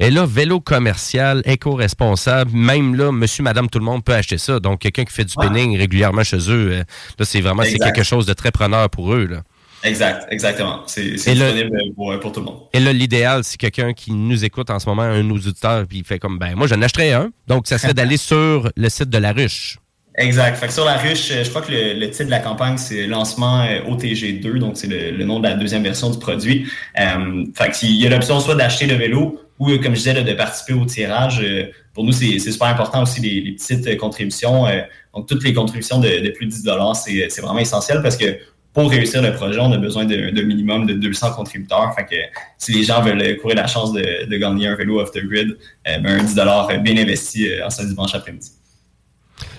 Et 0.00 0.10
là, 0.10 0.26
vélo 0.26 0.60
commercial, 0.60 1.42
éco-responsable, 1.44 2.50
même 2.52 2.94
là, 2.94 3.12
monsieur, 3.12 3.42
madame, 3.42 3.68
tout 3.68 3.78
le 3.78 3.84
monde 3.84 4.04
peut 4.04 4.14
acheter 4.14 4.38
ça. 4.38 4.60
Donc, 4.60 4.80
quelqu'un 4.80 5.04
qui 5.04 5.12
fait 5.12 5.24
du 5.24 5.32
spinning 5.32 5.72
ouais. 5.72 5.78
régulièrement 5.78 6.24
chez 6.24 6.38
eux, 6.50 6.70
euh, 6.72 6.84
là, 7.18 7.24
c'est 7.24 7.40
vraiment 7.40 7.62
c'est 7.62 7.78
quelque 7.78 8.02
chose 8.02 8.26
de 8.26 8.32
très 8.32 8.50
preneur 8.50 8.88
pour 8.90 9.14
eux. 9.14 9.26
Là. 9.26 9.42
Exact, 9.82 10.26
exactement. 10.30 10.82
C'est 10.86 11.02
disponible 11.02 11.70
le, 11.72 11.94
pour, 11.94 12.18
pour, 12.20 12.32
tout 12.32 12.40
le 12.40 12.46
monde. 12.46 12.60
Et 12.72 12.80
là, 12.80 12.92
l'idéal, 12.92 13.44
c'est 13.44 13.56
quelqu'un 13.56 13.92
qui 13.92 14.12
nous 14.12 14.44
écoute 14.44 14.70
en 14.70 14.78
ce 14.78 14.88
moment, 14.88 15.02
un 15.02 15.30
auditeurs, 15.30 15.86
puis 15.86 15.98
il 15.98 16.04
fait 16.04 16.18
comme, 16.18 16.38
ben, 16.38 16.54
moi, 16.56 16.66
j'en 16.66 16.80
achèterais 16.82 17.12
un. 17.12 17.30
Donc, 17.46 17.66
ça 17.66 17.78
serait 17.78 17.94
d'aller 17.94 18.16
sur 18.16 18.70
le 18.76 18.88
site 18.88 19.10
de 19.10 19.18
la 19.18 19.32
ruche. 19.32 19.78
Exact. 20.18 20.56
Fait 20.56 20.68
que 20.68 20.72
sur 20.72 20.86
la 20.86 20.96
ruche, 20.96 21.30
je 21.30 21.48
crois 21.50 21.60
que 21.60 21.70
le, 21.70 21.92
le 22.00 22.10
titre 22.10 22.24
de 22.24 22.30
la 22.30 22.38
campagne, 22.38 22.78
c'est 22.78 23.06
lancement 23.06 23.60
euh, 23.60 23.82
OTG2, 23.82 24.58
donc 24.58 24.76
c'est 24.76 24.86
le, 24.86 25.10
le, 25.10 25.24
nom 25.24 25.40
de 25.40 25.48
la 25.48 25.54
deuxième 25.54 25.82
version 25.82 26.08
du 26.08 26.18
produit. 26.18 26.66
Euh, 26.98 27.44
fait 27.54 27.70
qu'il 27.72 27.96
y 27.96 28.06
a 28.06 28.10
l'option 28.10 28.40
soit 28.40 28.54
d'acheter 28.54 28.86
le 28.86 28.94
vélo 28.94 29.38
ou, 29.58 29.68
comme 29.78 29.94
je 29.94 29.98
disais, 29.98 30.22
de 30.22 30.32
participer 30.32 30.74
au 30.74 30.84
tirage. 30.84 31.40
Euh, 31.42 31.70
pour 31.94 32.04
nous, 32.04 32.12
c'est 32.12 32.38
super 32.38 32.68
important 32.68 33.02
aussi 33.02 33.20
les, 33.20 33.40
les 33.40 33.52
petites 33.52 33.96
contributions. 33.96 34.66
Euh, 34.66 34.82
donc, 35.14 35.26
toutes 35.26 35.44
les 35.44 35.54
contributions 35.54 35.98
de, 35.98 36.08
de 36.08 36.30
plus 36.30 36.46
de 36.46 36.50
10 36.50 37.28
c'est 37.28 37.40
vraiment 37.40 37.58
essentiel 37.58 38.02
parce 38.02 38.16
que 38.16 38.38
pour 38.74 38.90
réussir 38.90 39.22
le 39.22 39.32
projet, 39.32 39.58
on 39.58 39.72
a 39.72 39.78
besoin 39.78 40.04
d'un 40.04 40.42
minimum 40.42 40.84
de 40.84 40.92
200 40.92 41.32
contributeurs. 41.32 41.94
Fait 41.94 42.04
que 42.04 42.16
si 42.58 42.72
les 42.72 42.82
gens 42.82 43.00
veulent 43.00 43.38
courir 43.38 43.56
la 43.56 43.66
chance 43.66 43.94
de, 43.94 44.26
de 44.26 44.36
gagner 44.36 44.66
un 44.66 44.74
vélo 44.74 45.00
off 45.00 45.10
the 45.12 45.24
grid, 45.24 45.56
euh, 45.88 45.98
ben 45.98 46.20
un 46.20 46.22
10 46.22 46.34
bien 46.82 46.98
investi 46.98 47.48
en 47.64 47.70
ce 47.70 47.82
dimanche 47.84 48.14
après-midi. 48.14 48.50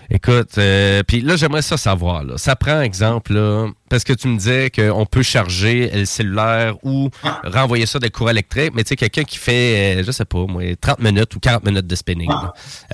Écoute, 0.10 0.58
euh, 0.58 1.04
puis 1.06 1.22
là, 1.22 1.36
j'aimerais 1.36 1.62
ça 1.62 1.78
savoir. 1.78 2.24
Là. 2.24 2.34
Ça 2.38 2.56
prend 2.56 2.82
exemple, 2.82 3.34
là, 3.34 3.68
parce 3.90 4.04
que 4.04 4.14
tu 4.14 4.28
me 4.28 4.38
disais 4.38 4.70
qu'on 4.70 5.06
peut 5.06 5.22
charger 5.22 5.90
le 5.94 6.06
cellulaire 6.06 6.76
ou 6.84 7.10
renvoyer 7.44 7.86
ça 7.86 7.99
des 7.99 8.10
courants 8.10 8.32
électriques, 8.32 8.72
mais 8.74 8.84
tu 8.84 8.90
sais, 8.90 8.95
quelqu'un 8.95 9.24
qui 9.24 9.38
fait, 9.38 9.99
euh, 9.99 10.04
je 10.06 10.12
sais 10.12 10.26
pas, 10.26 10.45
moi, 10.48 10.64
30 10.80 10.99
minutes 10.99 11.36
ou 11.36 11.40
40 11.40 11.66
minutes 11.66 11.88
de 11.88 11.95
spinning, 11.95 12.30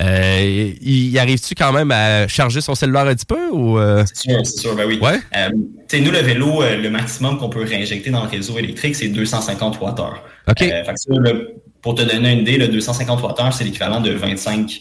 euh, 0.02 0.72
il 0.82 1.18
arrive-tu 1.20 1.56
quand 1.56 1.72
même 1.72 1.92
à 1.92 2.28
charger 2.28 2.62
son 2.62 2.76
cellulaire 2.76 3.08
un 3.08 3.16
petit 3.16 3.26
peu? 3.26 3.50
ou 3.52 3.78
euh... 3.78 4.04
C'est 4.08 4.32
sûr, 4.32 4.46
c'est 4.46 4.60
sûr, 4.60 4.76
ben 4.76 4.86
oui. 4.88 5.00
Ouais? 5.02 5.20
Euh, 5.36 5.50
nous, 6.00 6.12
le 6.12 6.20
vélo, 6.20 6.62
le 6.64 6.90
maximum 6.90 7.38
qu'on 7.38 7.50
peut 7.50 7.64
réinjecter 7.64 8.10
dans 8.10 8.24
le 8.24 8.30
réseau 8.30 8.58
électrique, 8.58 8.96
c'est 8.96 9.10
250 9.10 9.80
Wh. 9.80 9.90
OK. 10.50 10.60
fait 10.60 10.84
que 10.84 11.00
ça, 11.00 11.10
le, 11.10 11.62
pour 11.82 11.94
te 11.96 12.02
donner 12.02 12.34
une 12.34 12.40
idée, 12.40 12.58
le 12.58 12.68
250 12.68 13.22
Wh, 13.22 13.52
c'est 13.52 13.64
l'équivalent 13.64 14.02
de 14.02 14.12
25 14.12 14.72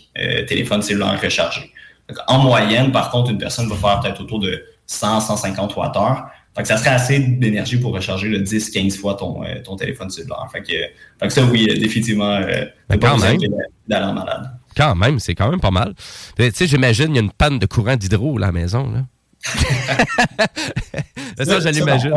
téléphones 0.47 0.81
cellulaires 0.81 1.20
rechargés. 1.23 1.70
En 2.28 2.39
moyenne, 2.39 2.93
par 2.93 3.10
contre, 3.10 3.30
une 3.30 3.39
personne 3.39 3.68
va 3.68 3.76
faire 3.76 4.01
peut-être 4.01 4.20
autour 4.20 4.40
de 4.40 4.64
100-150 4.89 5.74
Wh. 5.76 6.24
Fait 6.55 6.62
que 6.62 6.68
ça 6.68 6.76
serait 6.76 6.90
assez 6.90 7.18
d'énergie 7.18 7.78
pour 7.78 7.94
recharger 7.94 8.28
le 8.28 8.40
10-15 8.40 8.98
fois 8.98 9.14
ton, 9.14 9.43
euh, 9.43 9.62
ton 9.64 9.76
téléphone 9.76 10.10
cellulaire. 10.10 10.47
Fait 10.52 10.60
que, 10.60 10.72
fait 10.72 11.26
que 11.26 11.30
ça, 11.30 11.44
oui, 11.44 11.66
définitivement, 11.78 12.32
euh, 12.32 12.66
Mais 12.90 12.98
pas 12.98 13.10
quand 13.10 13.18
même. 13.18 13.39
d'aller 13.89 14.12
malade. 14.12 14.51
Quand 14.76 14.94
même, 14.94 15.18
c'est 15.18 15.34
quand 15.34 15.51
même 15.51 15.60
pas 15.60 15.70
mal. 15.70 15.94
Tu 16.36 16.51
sais, 16.52 16.66
j'imagine, 16.66 17.06
il 17.10 17.16
y 17.16 17.18
a 17.18 17.22
une 17.22 17.32
panne 17.32 17.59
de 17.59 17.66
courant 17.66 17.97
d'hydro 17.97 18.36
à 18.36 18.40
la 18.40 18.52
maison, 18.52 18.90
là. 18.90 19.05
ça, 21.39 21.44
ça, 21.44 21.60
je 21.60 21.68
l'imagine. 21.70 22.12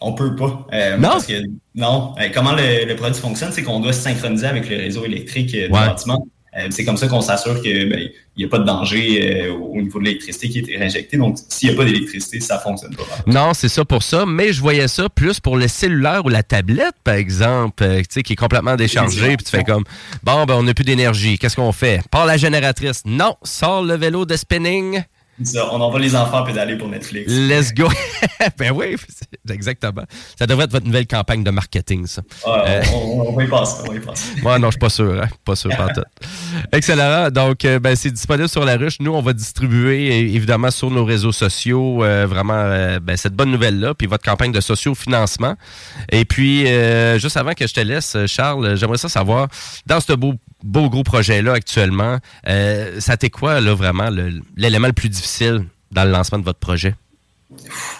On 0.00 0.12
peut 0.12 0.34
pas. 0.34 0.66
Non? 0.98 1.08
Parce 1.10 1.26
que, 1.26 1.42
non. 1.74 2.14
comment 2.34 2.52
le, 2.52 2.86
le, 2.86 2.96
produit 2.96 3.20
fonctionne, 3.20 3.52
c'est 3.52 3.62
qu'on 3.62 3.80
doit 3.80 3.92
se 3.92 4.00
synchroniser 4.00 4.46
avec 4.46 4.68
le 4.68 4.76
réseau 4.76 5.04
électrique 5.04 5.50
du 5.50 5.68
bâtiment. 5.68 6.26
Euh, 6.56 6.68
c'est 6.70 6.84
comme 6.84 6.96
ça 6.96 7.08
qu'on 7.08 7.20
s'assure 7.20 7.62
que 7.62 7.84
ben, 7.84 8.08
n'y 8.38 8.44
a 8.44 8.48
pas 8.48 8.58
de 8.58 8.64
danger 8.64 9.46
euh, 9.46 9.52
au 9.52 9.80
niveau 9.80 9.98
de 9.98 10.04
l'électricité 10.04 10.48
qui 10.48 10.58
est 10.60 10.76
réinjectée. 10.76 11.16
Donc, 11.16 11.36
s'il 11.48 11.68
n'y 11.68 11.74
a 11.74 11.78
pas 11.78 11.84
d'électricité, 11.84 12.40
ça 12.40 12.58
fonctionne 12.58 12.94
pas. 12.94 13.04
Non, 13.26 13.52
c'est 13.52 13.68
ça 13.68 13.84
pour 13.84 14.02
ça, 14.02 14.24
mais 14.26 14.52
je 14.52 14.60
voyais 14.60 14.88
ça 14.88 15.08
plus 15.08 15.40
pour 15.40 15.56
le 15.56 15.68
cellulaire 15.68 16.24
ou 16.24 16.28
la 16.28 16.42
tablette, 16.42 16.94
par 17.04 17.14
exemple, 17.14 17.82
euh, 17.82 18.02
qui 18.02 18.32
est 18.32 18.36
complètement 18.36 18.76
déchargée, 18.76 19.36
puis 19.36 19.44
tu 19.44 19.50
fais 19.50 19.64
comme, 19.64 19.84
bon, 20.22 20.44
ben, 20.44 20.54
on 20.54 20.62
n'a 20.62 20.74
plus 20.74 20.84
d'énergie, 20.84 21.38
qu'est-ce 21.38 21.56
qu'on 21.56 21.72
fait? 21.72 22.00
Par 22.10 22.26
la 22.26 22.36
génératrice. 22.36 23.02
Non, 23.04 23.36
sors 23.42 23.82
le 23.82 23.94
vélo 23.94 24.24
de 24.24 24.36
spinning. 24.36 25.02
Ça, 25.44 25.68
on 25.72 25.80
envoie 25.80 26.00
les 26.00 26.16
enfants 26.16 26.42
pédaler 26.44 26.76
pour 26.76 26.88
Netflix. 26.88 27.30
Let's 27.32 27.72
go. 27.72 27.88
ben 28.58 28.72
oui, 28.72 28.96
exactement. 29.50 30.02
Ça 30.38 30.46
devrait 30.46 30.64
être 30.64 30.72
votre 30.72 30.86
nouvelle 30.86 31.06
campagne 31.06 31.44
de 31.44 31.50
marketing, 31.50 32.06
ça. 32.06 32.22
Euh, 32.46 32.82
on, 32.92 32.96
on- 32.96 33.28
on 33.28 33.32
va 33.36 33.44
y 33.44 33.46
passer. 33.48 33.82
On 33.88 33.92
y. 33.94 34.00
Moi, 34.42 34.58
non, 34.58 34.68
je 34.68 34.72
suis 34.72 34.78
pas 34.80 34.88
sûr. 34.88 35.22
Hein? 35.22 35.28
Pas 35.44 35.54
sûr, 35.56 35.70
pas 35.76 35.88
tout. 35.92 36.02
Excellent. 36.72 37.30
Donc, 37.30 37.64
euh, 37.64 37.78
ben, 37.78 37.94
c'est 37.94 38.10
disponible 38.10 38.48
sur 38.48 38.64
la 38.64 38.76
ruche. 38.76 38.96
Nous, 39.00 39.12
on 39.12 39.22
va 39.22 39.32
distribuer 39.32 40.34
évidemment 40.34 40.70
sur 40.70 40.90
nos 40.90 41.04
réseaux 41.04 41.32
sociaux 41.32 42.02
euh, 42.02 42.26
vraiment 42.26 42.54
euh, 42.54 42.98
ben, 43.00 43.16
cette 43.16 43.34
bonne 43.34 43.50
nouvelle-là, 43.50 43.94
puis 43.94 44.06
votre 44.06 44.24
campagne 44.24 44.52
de 44.52 44.60
socio-financement. 44.60 45.54
Et 46.10 46.24
puis, 46.24 46.66
juste 47.18 47.36
avant 47.36 47.52
que 47.54 47.66
je 47.66 47.74
te 47.74 47.80
laisse, 47.80 48.16
Charles, 48.26 48.76
j'aimerais 48.76 48.98
ça 48.98 49.08
savoir, 49.08 49.48
dans 49.86 50.00
ce 50.00 50.12
beau, 50.14 50.34
beau 50.62 50.88
gros 50.90 51.02
projet-là 51.02 51.52
actuellement, 51.52 52.18
euh, 52.48 53.00
ça 53.00 53.16
t'est 53.16 53.30
quoi, 53.30 53.60
là, 53.60 53.74
vraiment, 53.74 54.10
l'élément 54.56 54.88
le 54.88 54.92
plus 54.92 55.08
difficile 55.08 55.64
dans 55.92 56.04
le 56.04 56.10
lancement 56.10 56.38
de 56.38 56.44
votre 56.44 56.58
projet? 56.58 56.94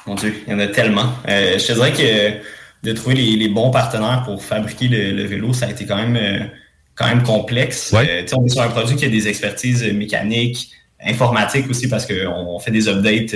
Mon 0.07 0.15
Dieu, 0.15 0.35
il 0.47 0.53
y 0.53 0.55
en 0.55 0.59
a 0.59 0.67
tellement. 0.67 1.13
Euh, 1.29 1.59
je 1.59 1.67
te 1.67 1.73
dirais 1.73 1.93
que 1.93 2.87
de 2.87 2.93
trouver 2.93 3.17
les, 3.17 3.37
les 3.37 3.49
bons 3.49 3.71
partenaires 3.71 4.23
pour 4.25 4.43
fabriquer 4.43 4.89
le, 4.89 5.13
le 5.13 5.25
vélo, 5.25 5.53
ça 5.53 5.67
a 5.67 5.71
été 5.71 5.87
quand 5.87 5.97
même, 5.97 6.17
euh, 6.17 6.45
quand 6.95 7.07
même 7.07 7.23
complexe. 7.23 7.93
Euh, 7.95 8.25
on 8.37 8.45
est 8.45 8.49
sur 8.49 8.63
un 8.63 8.69
produit 8.69 8.97
qui 8.97 9.05
a 9.05 9.09
des 9.09 9.27
expertises 9.27 9.85
mécaniques, 9.93 10.71
informatiques 11.05 11.69
aussi, 11.71 11.89
parce 11.89 12.07
qu'on 12.07 12.59
fait 12.59 12.71
des 12.71 12.89
updates 12.89 13.35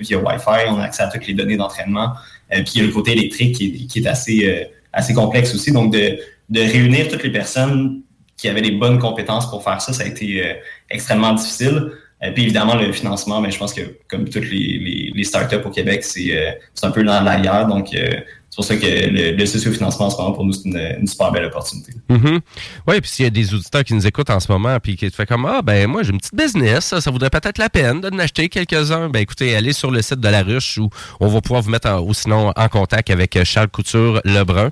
via 0.00 0.18
Wi-Fi, 0.18 0.68
on 0.68 0.78
a 0.78 0.84
accès 0.84 1.02
à 1.02 1.08
toutes 1.08 1.26
les 1.26 1.34
données 1.34 1.56
d'entraînement. 1.56 2.12
Puis 2.50 2.64
il 2.74 2.80
y 2.80 2.84
a 2.84 2.86
le 2.86 2.92
côté 2.92 3.12
électrique 3.12 3.56
qui 3.56 3.66
est, 3.66 3.86
qui 3.86 3.98
est 4.00 4.06
assez, 4.06 4.68
assez 4.92 5.14
complexe 5.14 5.54
aussi. 5.54 5.72
Donc, 5.72 5.92
de, 5.92 6.18
de 6.50 6.60
réunir 6.60 7.08
toutes 7.08 7.22
les 7.22 7.30
personnes 7.30 8.02
qui 8.36 8.48
avaient 8.48 8.60
les 8.60 8.72
bonnes 8.72 8.98
compétences 8.98 9.48
pour 9.50 9.62
faire 9.62 9.80
ça, 9.80 9.92
ça 9.92 10.04
a 10.04 10.06
été 10.06 10.44
euh, 10.44 10.54
extrêmement 10.90 11.32
difficile. 11.32 11.92
Euh, 12.22 12.30
puis 12.32 12.44
évidemment, 12.44 12.74
le 12.74 12.92
financement, 12.92 13.40
mais 13.40 13.50
je 13.50 13.58
pense 13.58 13.72
que 13.72 13.98
comme 14.08 14.28
toutes 14.28 14.50
les, 14.50 14.78
les 15.14 15.24
startups 15.24 15.56
au 15.64 15.70
Québec, 15.70 16.04
c'est 16.04 16.36
euh, 16.36 16.50
c'est 16.74 16.86
un 16.86 16.90
peu 16.90 17.02
dans 17.02 17.20
l'ailleurs. 17.20 17.66
Donc, 17.66 17.94
euh, 17.94 18.20
c'est 18.50 18.56
pour 18.56 18.64
ça 18.64 18.76
que 18.76 18.86
le, 18.86 19.36
le 19.36 19.46
socio-financement, 19.46 20.06
en 20.06 20.10
ce 20.10 20.16
moment, 20.16 20.32
pour 20.32 20.44
nous, 20.44 20.52
c'est 20.52 20.68
une, 20.68 21.06
super 21.08 21.32
belle 21.32 21.46
opportunité. 21.46 21.92
Mhm. 22.08 22.40
Oui, 22.86 23.00
puis 23.00 23.10
s'il 23.10 23.24
y 23.24 23.26
a 23.26 23.30
des 23.30 23.52
auditeurs 23.52 23.82
qui 23.82 23.94
nous 23.94 24.06
écoutent 24.06 24.30
en 24.30 24.38
ce 24.38 24.50
moment, 24.50 24.78
puis 24.80 24.96
qui 24.96 25.10
te 25.10 25.14
fait 25.16 25.26
comme 25.26 25.44
Ah, 25.44 25.60
ben 25.60 25.88
moi, 25.88 26.04
j'ai 26.04 26.12
une 26.12 26.18
petite 26.18 26.36
business, 26.36 26.84
ça, 26.84 27.00
ça 27.00 27.10
vaudrait 27.10 27.30
peut-être 27.30 27.58
la 27.58 27.68
peine 27.68 28.00
de 28.00 28.20
acheter 28.20 28.48
quelques-uns. 28.48 29.08
Ben 29.08 29.20
écoutez, 29.20 29.56
allez 29.56 29.72
sur 29.72 29.90
le 29.90 30.02
site 30.02 30.20
de 30.20 30.28
La 30.28 30.42
Ruche 30.42 30.78
où 30.78 30.88
on 31.18 31.26
va 31.26 31.40
pouvoir 31.40 31.62
vous 31.62 31.70
mettre 31.70 32.00
ou 32.00 32.14
sinon 32.14 32.52
en 32.54 32.68
contact 32.68 33.10
avec 33.10 33.36
euh, 33.36 33.44
Charles 33.44 33.68
Couture 33.68 34.20
Lebrun. 34.24 34.70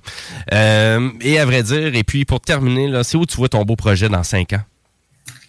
Et 0.53 1.39
à 1.39 1.45
vrai 1.45 1.65
dire, 1.65 1.95
et 1.95 2.05
puis 2.05 2.25
pour 2.25 2.41
terminer, 2.41 2.89
là, 2.89 3.03
c'est 3.03 3.17
où 3.17 3.27
tu 3.27 3.37
vois 3.37 3.49
ton 3.49 3.63
beau 3.65 3.75
projet 3.75 4.09
dans 4.09 4.23
cinq 4.23 4.53
ans? 4.53 4.63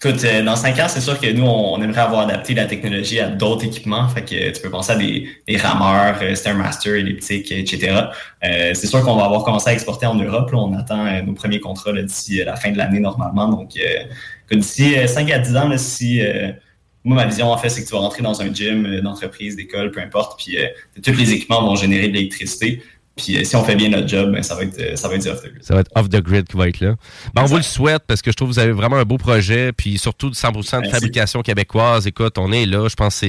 Écoute, 0.05 0.21
euh, 0.25 0.43
dans 0.43 0.57
cinq 0.57 0.77
ans, 0.79 0.87
c'est 0.89 0.99
sûr 0.99 1.17
que 1.17 1.31
nous, 1.31 1.45
on, 1.45 1.81
aimerait 1.81 2.01
avoir 2.01 2.27
adapté 2.27 2.53
la 2.53 2.65
technologie 2.65 3.21
à 3.21 3.29
d'autres 3.29 3.63
équipements. 3.63 4.09
Fait 4.09 4.23
que 4.23 4.51
tu 4.51 4.61
peux 4.61 4.69
penser 4.69 4.91
à 4.91 4.95
des, 4.97 5.29
des 5.47 5.55
rameurs, 5.55 6.17
euh, 6.21 6.35
Stairmaster, 6.35 6.95
elliptiques, 6.95 7.53
etc. 7.53 8.01
Euh, 8.43 8.73
c'est 8.73 8.87
sûr 8.87 9.01
qu'on 9.01 9.15
va 9.15 9.23
avoir 9.23 9.45
commencé 9.45 9.69
à 9.69 9.73
exporter 9.73 10.05
en 10.05 10.15
Europe. 10.15 10.49
On 10.51 10.73
attend 10.77 11.05
euh, 11.05 11.21
nos 11.21 11.31
premiers 11.31 11.61
contrats 11.61 11.93
d'ici 11.93 12.41
euh, 12.41 12.45
la 12.45 12.57
fin 12.57 12.71
de 12.71 12.77
l'année 12.77 12.99
normalement. 12.99 13.47
Donc, 13.47 13.79
d'ici 14.51 14.97
euh, 14.97 15.07
5 15.07 15.31
à 15.31 15.39
10 15.39 15.55
ans, 15.55 15.69
là, 15.69 15.77
si 15.77 16.21
moi, 17.05 17.15
ma 17.15 17.25
vision, 17.25 17.49
en 17.49 17.57
fait, 17.57 17.69
c'est 17.69 17.83
que 17.83 17.87
tu 17.87 17.93
vas 17.93 17.99
rentrer 17.99 18.23
dans 18.23 18.41
un 18.41 18.53
gym 18.53 18.99
d'entreprise, 18.99 19.55
d'école, 19.55 19.91
peu 19.91 20.01
importe, 20.01 20.37
puis 20.37 20.57
tous 21.01 21.17
les 21.17 21.31
équipements 21.31 21.61
vont 21.61 21.75
générer 21.75 22.09
de 22.09 22.13
l'électricité. 22.13 22.81
Puis 23.15 23.37
euh, 23.37 23.43
si 23.43 23.55
on 23.55 23.63
fait 23.63 23.75
bien 23.75 23.89
notre 23.89 24.07
job, 24.07 24.31
ben, 24.31 24.41
ça 24.41 24.55
va 24.55 24.63
être 24.63 24.79
euh, 24.79 24.95
ça 24.95 25.07
va 25.07 25.15
être 25.15 25.21
du 25.21 25.29
off 25.29 25.41
the 25.41 25.49
grid. 25.51 25.63
Ça 25.63 25.75
va 25.75 25.81
être 25.81 25.91
off 25.95 26.09
the 26.09 26.21
grid 26.21 26.47
qui 26.47 26.57
va 26.57 26.67
être 26.67 26.79
là. 26.79 26.95
Ben, 27.35 27.43
on 27.43 27.45
vous 27.45 27.57
le 27.57 27.61
souhaite 27.63 28.01
parce 28.07 28.21
que 28.23 28.31
je 28.31 28.35
trouve 28.35 28.49
que 28.49 28.53
vous 28.55 28.59
avez 28.59 28.71
vraiment 28.71 28.95
un 28.97 29.03
beau 29.03 29.17
projet, 29.17 29.71
puis 29.71 29.99
surtout 29.99 30.29
de 30.31 30.35
100% 30.35 30.53
de 30.53 30.77
Merci. 30.81 30.91
fabrication 30.91 31.41
québécoise. 31.43 32.07
Écoute, 32.07 32.37
on 32.39 32.51
est 32.51 32.65
là. 32.65 32.87
Je 32.89 32.95
pense 32.95 33.19
que 33.19 33.27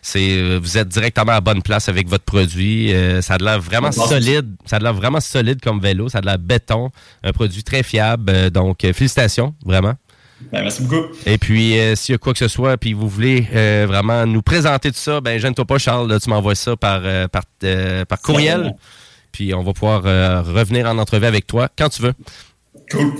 c'est, 0.00 0.38
euh, 0.38 0.58
vous 0.62 0.78
êtes 0.78 0.88
directement 0.88 1.32
à 1.32 1.36
la 1.36 1.40
bonne 1.42 1.62
place 1.62 1.88
avec 1.90 2.08
votre 2.08 2.24
produit. 2.24 2.94
Euh, 2.94 3.20
ça 3.20 3.34
a 3.34 3.38
de 3.38 3.44
l'air 3.44 3.60
vraiment 3.60 3.92
solide. 3.92 4.54
Ça 4.64 4.76
a 4.76 4.78
de 4.78 4.84
l'air 4.84 4.94
vraiment 4.94 5.20
solide 5.20 5.60
comme 5.60 5.80
vélo. 5.80 6.08
Ça 6.08 6.18
a 6.18 6.20
de 6.22 6.26
l'air 6.26 6.38
béton. 6.38 6.90
Un 7.22 7.32
produit 7.32 7.62
très 7.62 7.82
fiable. 7.82 8.32
Euh, 8.34 8.48
donc, 8.50 8.80
félicitations, 8.80 9.54
vraiment. 9.64 9.94
Ben, 10.52 10.62
merci 10.62 10.82
beaucoup. 10.82 11.06
Et 11.24 11.38
puis, 11.38 11.78
euh, 11.78 11.94
s'il 11.96 12.12
y 12.12 12.14
a 12.14 12.18
quoi 12.18 12.32
que 12.32 12.38
ce 12.38 12.48
soit, 12.48 12.76
puis 12.76 12.92
vous 12.92 13.08
voulez 13.08 13.48
euh, 13.54 13.86
vraiment 13.88 14.26
nous 14.26 14.42
présenter 14.42 14.90
tout 14.90 14.98
ça, 14.98 15.20
ben 15.20 15.38
gêne-toi 15.38 15.64
pas, 15.64 15.78
Charles. 15.78 16.08
là, 16.08 16.20
tu 16.20 16.28
m'envoies 16.28 16.54
ça 16.54 16.76
par, 16.76 17.00
euh, 17.04 17.26
par, 17.26 17.42
par 18.06 18.20
courriel. 18.20 18.74
Puis 19.36 19.52
on 19.52 19.62
va 19.62 19.74
pouvoir 19.74 20.06
euh, 20.06 20.40
revenir 20.40 20.86
en 20.86 20.96
entrevue 20.96 21.26
avec 21.26 21.46
toi 21.46 21.68
quand 21.76 21.90
tu 21.90 22.00
veux. 22.00 22.14
Cool. 22.90 23.14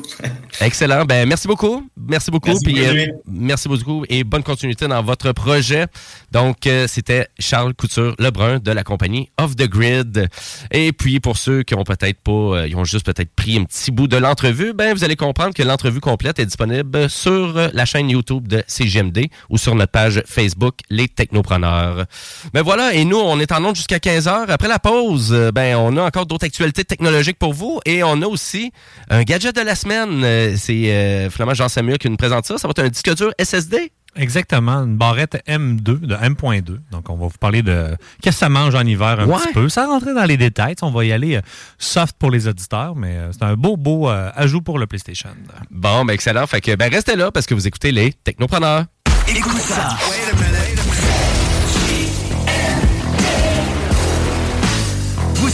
Excellent. 0.61 1.05
Ben, 1.05 1.29
merci 1.29 1.49
beaucoup. 1.49 1.89
Merci 1.97 2.31
beaucoup. 2.31 2.49
Merci 2.49 2.65
Puis, 2.65 2.75
beaucoup, 2.75 2.87
euh, 2.87 3.07
merci 3.27 3.69
beaucoup 3.69 4.05
et 4.09 4.23
bonne 4.23 4.45
continuité 4.45 4.87
dans 4.87 5.03
votre 5.03 5.33
projet. 5.33 5.87
Donc, 6.31 6.67
euh, 6.67 6.87
c'était 6.87 7.27
Charles 7.41 7.75
Couture 7.75 8.15
Lebrun 8.19 8.59
de 8.59 8.71
la 8.71 8.85
compagnie 8.85 9.29
Off 9.39 9.57
the 9.57 9.69
Grid. 9.69 10.29
Et 10.71 10.93
puis, 10.93 11.19
pour 11.19 11.37
ceux 11.37 11.65
qui 11.65 11.75
ont 11.75 11.83
peut-être 11.83 12.21
pas, 12.21 12.31
euh, 12.31 12.69
ils 12.69 12.77
ont 12.77 12.85
juste 12.85 13.05
peut-être 13.05 13.35
pris 13.35 13.59
un 13.59 13.65
petit 13.65 13.91
bout 13.91 14.07
de 14.07 14.17
l'entrevue, 14.17 14.73
ben, 14.73 14.95
vous 14.95 15.03
allez 15.03 15.17
comprendre 15.17 15.53
que 15.53 15.65
l'entrevue 15.65 16.01
complète 16.01 16.39
est 16.39 16.47
disponible 16.47 17.11
sur 17.11 17.71
la 17.73 17.85
chaîne 17.85 18.09
YouTube 18.09 18.47
de 18.47 18.63
CGMD 18.69 19.27
ou 19.51 19.59
sur 19.59 19.75
notre 19.75 19.93
page 19.93 20.23
Facebook 20.27 20.77
Les 20.91 21.09
Technopreneurs. 21.09 22.07
Ben 22.55 22.63
voilà. 22.63 22.95
Et 22.95 23.05
nous, 23.05 23.19
on 23.19 23.41
est 23.41 23.51
en 23.51 23.65
onde 23.65 23.75
jusqu'à 23.77 23.99
15 23.99 24.29
heures. 24.29 24.51
Après 24.51 24.69
la 24.69 24.79
pause, 24.79 25.51
ben, 25.53 25.77
on 25.77 25.97
a 25.97 26.03
encore 26.03 26.27
d'autres 26.27 26.47
actualités 26.47 26.85
technologiques 26.85 27.39
pour 27.39 27.53
vous 27.53 27.81
et 27.85 28.05
on 28.05 28.23
a 28.23 28.27
aussi 28.27 28.71
un 29.11 29.25
gadget 29.25 29.56
de 29.63 29.67
la 29.67 29.75
semaine. 29.75 30.23
Euh, 30.25 30.55
C'est 30.57 30.91
euh, 30.93 31.31
finalement 31.31 31.55
Jean 31.55 31.69
Samuel 31.69 31.99
qui 31.99 32.09
nous 32.11 32.17
présente 32.17 32.47
ça. 32.47 32.59
Ça 32.59 32.69
va 32.69 32.73
être 32.73 32.79
un 32.85 32.89
disque 32.89 33.15
dur 33.17 33.33
SSD. 33.39 33.91
Exactement, 34.19 34.77
une 34.85 34.97
barrette 34.97 35.37
M2, 35.47 35.83
de 35.83 36.15
M.2. 36.15 36.79
Donc, 36.91 37.11
on 37.11 37.17
va 37.17 37.27
vous 37.27 37.39
parler 37.39 37.63
de 37.63 37.95
qu'est-ce 38.23 38.37
que 38.37 38.41
ça 38.41 38.49
mange 38.49 38.75
en 38.75 38.81
hiver 38.81 39.21
un 39.21 39.27
Ouais. 39.27 39.37
petit 39.37 39.53
peu. 39.53 39.69
Sans 39.69 39.89
rentrer 39.89 40.15
dans 40.15 40.25
les 40.25 40.39
détails, 40.39 40.75
on 40.81 40.91
va 40.91 41.05
y 41.05 41.13
aller 41.13 41.37
euh, 41.37 41.41
soft 41.77 42.17
pour 42.19 42.31
les 42.31 42.49
auditeurs, 42.49 42.97
mais 42.97 43.19
c'est 43.33 43.43
un 43.43 43.57
beau, 43.57 43.77
beau 43.77 44.09
euh, 44.09 44.31
ajout 44.35 44.63
pour 44.63 44.79
le 44.79 44.87
PlayStation. 44.87 45.29
Bon, 45.71 46.07
ben 46.07 46.15
excellent. 46.15 46.47
Fait 46.47 46.63
que 46.63 46.75
ben 46.77 46.91
restez 46.91 47.15
là 47.17 47.31
parce 47.31 47.45
que 47.45 47.53
vous 47.53 47.67
écoutez 47.67 47.93
les 47.93 48.15
Technopreneurs. 48.25 48.85
Écoute 49.29 49.59
ça. 49.59 49.97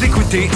Écoutez. 0.04 0.48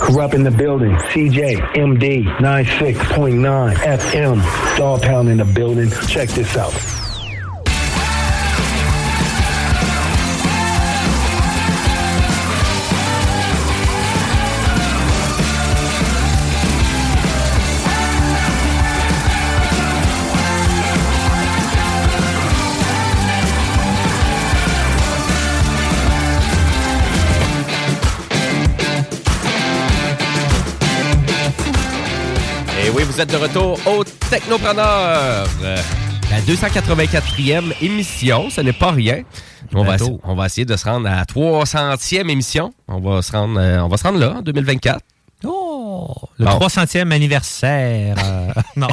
Corrupt 0.00 0.34
in 0.34 0.44
the 0.44 0.50
building. 0.50 0.94
CJ, 1.12 1.56
MD, 1.74 2.24
96.9 2.40 3.74
FM. 3.76 4.76
Dog 4.76 5.02
Pound 5.02 5.28
in 5.28 5.38
the 5.38 5.44
building. 5.44 5.90
Check 6.08 6.28
this 6.30 6.56
out. 6.56 7.03
Vous 33.14 33.20
êtes 33.20 33.30
de 33.30 33.36
retour 33.36 33.78
au 33.86 34.02
Technopreneur. 34.28 35.46
Euh, 35.62 35.76
La 36.32 36.40
284e 36.40 37.72
émission, 37.80 38.50
ce 38.50 38.60
n'est 38.60 38.72
pas 38.72 38.90
rien. 38.90 39.22
On 39.72 39.84
va, 39.84 39.96
on 40.24 40.34
va 40.34 40.46
essayer 40.46 40.64
de 40.64 40.74
se 40.74 40.84
rendre 40.84 41.08
à 41.08 41.16
la 41.16 41.24
300e 41.24 42.28
émission. 42.28 42.74
On 42.88 42.98
va 42.98 43.22
se 43.22 43.30
rendre, 43.30 43.60
euh, 43.60 43.78
on 43.84 43.88
va 43.88 43.96
se 43.98 44.02
rendre 44.02 44.18
là 44.18 44.34
en 44.38 44.42
2024. 44.42 44.98
Oh! 45.96 46.14
Le 46.38 46.46
Bon. 46.46 46.58
300e 46.58 47.10
anniversaire. 47.12 48.16
euh, 48.18 48.52
non, 48.76 48.88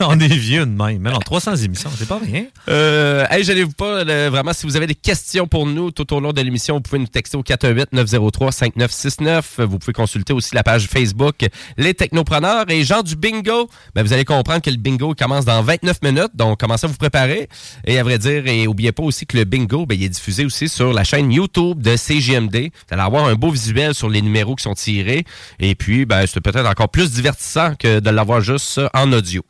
on 0.00 0.18
est 0.18 0.26
vieux 0.28 0.64
de 0.64 0.70
même. 0.70 0.98
Mais 1.00 1.10
non, 1.10 1.18
300 1.18 1.56
émissions, 1.56 1.90
c'est 1.96 2.08
pas 2.08 2.18
rien. 2.18 2.44
Euh, 2.68 3.26
hey, 3.30 3.44
gênez-vous 3.44 3.72
pas, 3.72 4.04
là, 4.04 4.30
vraiment, 4.30 4.52
si 4.52 4.66
vous 4.66 4.76
avez 4.76 4.86
des 4.86 4.94
questions 4.94 5.46
pour 5.46 5.66
nous 5.66 5.90
tout 5.90 6.12
au 6.14 6.20
long 6.20 6.32
de 6.32 6.40
l'émission, 6.40 6.76
vous 6.76 6.80
pouvez 6.80 6.98
nous 6.98 7.06
texter 7.06 7.36
au 7.36 7.42
418-903-5969. 7.42 9.64
Vous 9.64 9.78
pouvez 9.78 9.92
consulter 9.92 10.32
aussi 10.32 10.54
la 10.54 10.62
page 10.62 10.86
Facebook 10.86 11.46
Les 11.76 11.94
Technopreneurs. 11.94 12.64
Et 12.70 12.84
Jean 12.84 13.02
du 13.02 13.16
bingo, 13.16 13.68
ben, 13.94 14.02
vous 14.02 14.12
allez 14.12 14.24
comprendre 14.24 14.62
que 14.62 14.70
le 14.70 14.76
bingo 14.76 15.14
commence 15.14 15.44
dans 15.44 15.62
29 15.62 16.02
minutes, 16.02 16.30
donc 16.34 16.60
commencez 16.60 16.86
à 16.86 16.88
vous 16.88 16.96
préparer. 16.96 17.48
Et 17.86 17.98
à 17.98 18.02
vrai 18.02 18.18
dire, 18.18 18.46
et 18.46 18.66
oubliez 18.66 18.92
pas 18.92 19.02
aussi 19.02 19.26
que 19.26 19.36
le 19.36 19.44
bingo, 19.44 19.86
ben, 19.86 19.94
il 19.96 20.04
est 20.04 20.08
diffusé 20.08 20.44
aussi 20.44 20.68
sur 20.68 20.92
la 20.92 21.04
chaîne 21.04 21.30
YouTube 21.32 21.82
de 21.82 21.96
CGMD. 21.96 22.56
Vous 22.56 22.94
allez 22.94 23.02
avoir 23.02 23.26
un 23.26 23.34
beau 23.34 23.50
visuel 23.50 23.94
sur 23.94 24.08
les 24.08 24.22
numéros 24.22 24.54
qui 24.56 24.62
sont 24.62 24.74
tirés. 24.74 25.24
Et 25.58 25.74
puis, 25.74 26.06
ben, 26.06 26.26
c'est 26.32 26.40
peut-être 26.40 26.66
encore 26.66 26.88
plus 26.88 27.10
divertissant 27.10 27.74
que 27.74 28.00
de 28.00 28.10
l'avoir 28.10 28.40
juste 28.40 28.80
en 28.94 29.12
audio. 29.12 29.42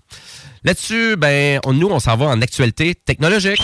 Là-dessus, 0.65 1.17
ben, 1.17 1.61
nous, 1.67 1.89
on 1.89 2.01
s'en 2.01 2.17
va 2.17 2.27
en 2.27 2.43
actualité 2.43 2.95
technologique. 2.95 3.63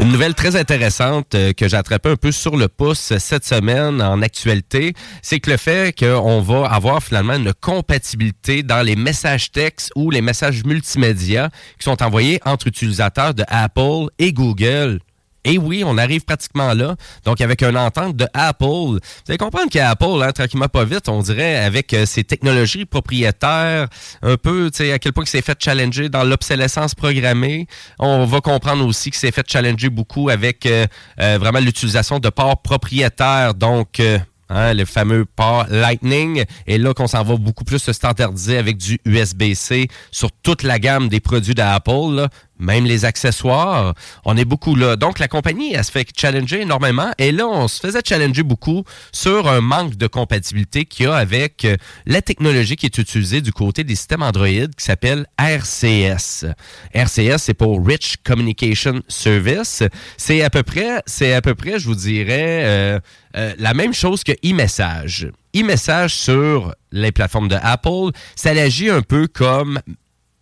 Une 0.00 0.12
nouvelle 0.12 0.34
très 0.34 0.54
intéressante 0.54 1.34
euh, 1.34 1.52
que 1.52 1.66
j'ai 1.66 1.76
un 1.76 1.82
peu 1.82 2.30
sur 2.30 2.56
le 2.56 2.68
pouce 2.68 3.18
cette 3.18 3.44
semaine 3.44 4.00
en 4.00 4.22
actualité, 4.22 4.94
c'est 5.22 5.40
que 5.40 5.50
le 5.50 5.56
fait 5.56 5.92
qu'on 5.98 6.40
va 6.40 6.66
avoir 6.66 7.02
finalement 7.02 7.34
une 7.34 7.52
compatibilité 7.52 8.62
dans 8.62 8.82
les 8.82 8.94
messages 8.94 9.50
textes 9.50 9.90
ou 9.96 10.12
les 10.12 10.20
messages 10.20 10.62
multimédia 10.64 11.50
qui 11.80 11.84
sont 11.84 12.00
envoyés 12.00 12.38
entre 12.44 12.68
utilisateurs 12.68 13.34
de 13.34 13.44
Apple 13.48 14.06
et 14.20 14.32
Google. 14.32 15.00
Et 15.48 15.56
oui, 15.56 15.82
on 15.82 15.96
arrive 15.96 16.26
pratiquement 16.26 16.74
là. 16.74 16.94
Donc, 17.24 17.40
avec 17.40 17.62
une 17.62 17.78
entente 17.78 18.14
de 18.14 18.26
Apple, 18.34 18.66
vous 18.66 18.98
allez 19.28 19.38
comprendre 19.38 19.70
qu'Apple, 19.70 20.22
hein, 20.22 20.30
tranquillement 20.32 20.68
pas 20.68 20.84
vite, 20.84 21.08
on 21.08 21.22
dirait, 21.22 21.56
avec 21.56 21.94
euh, 21.94 22.04
ses 22.04 22.22
technologies 22.22 22.84
propriétaires, 22.84 23.88
un 24.20 24.36
peu, 24.36 24.70
tu 24.70 24.84
sais, 24.84 24.92
à 24.92 24.98
quel 24.98 25.14
point 25.14 25.24
il 25.24 25.28
s'est 25.28 25.40
fait 25.40 25.56
challenger 25.58 26.10
dans 26.10 26.22
l'obsolescence 26.22 26.94
programmée. 26.94 27.66
On 27.98 28.26
va 28.26 28.42
comprendre 28.42 28.84
aussi 28.84 29.10
qu'il 29.10 29.18
s'est 29.18 29.30
fait 29.30 29.50
challenger 29.50 29.88
beaucoup 29.88 30.28
avec 30.28 30.66
euh, 30.66 30.86
euh, 31.18 31.38
vraiment 31.40 31.60
l'utilisation 31.60 32.18
de 32.18 32.28
ports 32.28 32.60
propriétaires. 32.60 33.54
Donc, 33.54 34.02
Hein, 34.50 34.72
le 34.72 34.86
fameux 34.86 35.26
port 35.26 35.66
Lightning. 35.68 36.44
Et 36.66 36.78
là 36.78 36.94
qu'on 36.94 37.06
s'en 37.06 37.22
va 37.22 37.36
beaucoup 37.36 37.64
plus 37.64 37.78
se 37.78 37.92
standardiser 37.92 38.56
avec 38.56 38.78
du 38.78 38.98
USB-C 39.04 39.88
sur 40.10 40.32
toute 40.42 40.62
la 40.62 40.78
gamme 40.78 41.10
des 41.10 41.20
produits 41.20 41.54
d'Apple, 41.54 42.28
même 42.58 42.84
les 42.84 43.04
accessoires. 43.04 43.94
On 44.24 44.36
est 44.36 44.44
beaucoup 44.44 44.74
là. 44.74 44.96
Donc 44.96 45.18
la 45.18 45.28
compagnie, 45.28 45.74
elle 45.74 45.84
se 45.84 45.90
fait 45.90 46.08
challenger 46.16 46.62
énormément. 46.62 47.10
Et 47.18 47.32
là, 47.32 47.46
on 47.46 47.68
se 47.68 47.80
faisait 47.80 48.00
challenger 48.04 48.42
beaucoup 48.42 48.84
sur 49.12 49.48
un 49.48 49.60
manque 49.60 49.96
de 49.96 50.06
compatibilité 50.06 50.84
qu'il 50.84 51.06
y 51.06 51.08
a 51.08 51.14
avec 51.14 51.64
euh, 51.64 51.76
la 52.06 52.22
technologie 52.22 52.76
qui 52.76 52.86
est 52.86 52.98
utilisée 52.98 53.40
du 53.40 53.52
côté 53.52 53.84
des 53.84 53.94
systèmes 53.94 54.22
Android 54.22 54.46
qui 54.46 54.84
s'appelle 54.84 55.26
RCS. 55.38 56.46
RCS, 56.94 57.38
c'est 57.38 57.54
pour 57.54 57.84
Rich 57.84 58.16
Communication 58.24 59.00
Service. 59.08 59.82
C'est 60.16 60.42
à 60.42 60.50
peu 60.50 60.62
près, 60.62 61.02
c'est 61.06 61.34
à 61.34 61.42
peu 61.42 61.54
près, 61.54 61.78
je 61.78 61.86
vous 61.86 61.94
dirais, 61.94 62.62
euh, 62.64 63.00
euh, 63.36 63.54
la 63.58 63.74
même 63.74 63.92
chose 63.92 64.24
que 64.24 64.32
e-message. 64.44 65.30
E-message 65.54 66.14
sur 66.14 66.74
les 66.92 67.12
plateformes 67.12 67.48
de 67.48 67.56
Apple, 67.60 68.10
ça 68.36 68.50
agit 68.50 68.90
un 68.90 69.02
peu 69.02 69.26
comme 69.26 69.80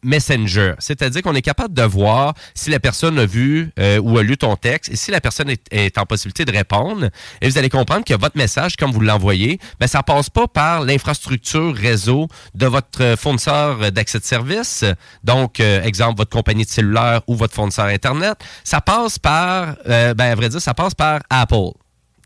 Messenger. 0.06 0.74
C'est-à-dire 0.78 1.22
qu'on 1.22 1.34
est 1.34 1.42
capable 1.42 1.74
de 1.74 1.82
voir 1.82 2.34
si 2.54 2.70
la 2.70 2.80
personne 2.80 3.18
a 3.18 3.26
vu 3.26 3.70
euh, 3.78 3.98
ou 3.98 4.18
a 4.18 4.22
lu 4.22 4.36
ton 4.36 4.56
texte 4.56 4.92
et 4.92 4.96
si 4.96 5.10
la 5.10 5.20
personne 5.20 5.50
est, 5.50 5.98
en 5.98 6.06
possibilité 6.06 6.44
de 6.44 6.52
répondre. 6.52 7.08
Et 7.40 7.48
vous 7.48 7.58
allez 7.58 7.68
comprendre 7.68 8.04
que 8.04 8.14
votre 8.14 8.36
message, 8.36 8.76
comme 8.76 8.92
vous 8.92 9.00
l'envoyez, 9.00 9.58
ben, 9.80 9.86
ça 9.86 10.02
passe 10.02 10.30
pas 10.30 10.46
par 10.46 10.82
l'infrastructure 10.82 11.74
réseau 11.74 12.28
de 12.54 12.66
votre 12.66 13.02
euh, 13.02 13.16
fournisseur 13.16 13.92
d'accès 13.92 14.18
de 14.18 14.24
service. 14.24 14.84
Donc, 15.24 15.60
euh, 15.60 15.82
exemple, 15.82 16.18
votre 16.18 16.30
compagnie 16.30 16.64
de 16.64 16.70
cellulaire 16.70 17.22
ou 17.26 17.34
votre 17.34 17.54
fournisseur 17.54 17.86
Internet. 17.86 18.38
Ça 18.64 18.80
passe 18.80 19.18
par, 19.18 19.76
euh, 19.88 20.14
ben, 20.14 20.30
à 20.32 20.34
vrai 20.34 20.48
dire, 20.48 20.60
ça 20.60 20.74
passe 20.74 20.94
par 20.94 21.20
Apple. 21.30 21.72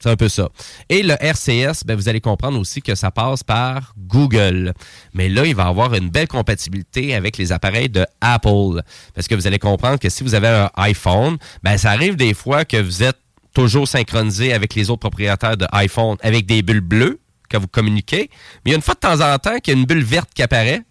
C'est 0.02 0.09
un 0.09 0.16
peu 0.16 0.28
ça. 0.28 0.48
Et 0.89 1.02
le 1.02 1.14
RCS, 1.20 1.85
ben, 1.85 1.94
vous 1.94 2.09
allez 2.09 2.20
comprendre 2.20 2.59
aussi 2.59 2.81
que 2.81 2.94
ça 2.94 3.10
passe 3.10 3.43
par 3.43 3.94
Google. 3.98 4.72
Mais 5.12 5.28
là, 5.28 5.44
il 5.44 5.55
va 5.55 5.66
avoir 5.66 5.94
une 5.94 6.09
belle 6.09 6.28
compatibilité 6.28 7.14
avec 7.14 7.36
les 7.36 7.52
appareils 7.52 7.90
de 7.90 8.06
Apple. 8.22 8.82
Parce 9.14 9.28
que 9.28 9.35
vous 9.35 9.47
allez 9.47 9.59
comprendre 9.59 9.98
que 9.98 10.09
si 10.09 10.24
vous 10.24 10.35
avez 10.35 10.48
un 10.48 10.70
iPhone, 10.77 11.36
ben, 11.62 11.77
ça 11.77 11.90
arrive 11.90 12.16
des 12.16 12.32
fois 12.32 12.64
que 12.64 12.78
vous 12.78 13.02
êtes 13.02 13.18
toujours 13.52 13.86
synchronisé 13.86 14.55
avec 14.55 14.74
les 14.74 14.89
autres 14.89 15.01
propriétaires 15.01 15.56
de 15.56 15.66
iPhone 15.72 16.16
avec 16.22 16.47
des 16.47 16.62
bulles 16.62 16.81
bleues 16.81 17.20
quand 17.51 17.59
vous 17.59 17.68
communiquez. 17.68 18.31
Mais 18.64 18.70
il 18.70 18.70
y 18.70 18.74
a 18.74 18.77
une 18.77 18.82
fois 18.82 18.94
de 18.94 19.01
temps 19.01 19.20
en 19.20 19.39
temps 19.39 19.59
qu'il 19.59 19.74
y 19.74 19.77
a 19.77 19.81
une 19.81 19.86
bulle 19.86 20.05
verte 20.05 20.31
qui 20.35 20.43
apparaît. 20.43 20.82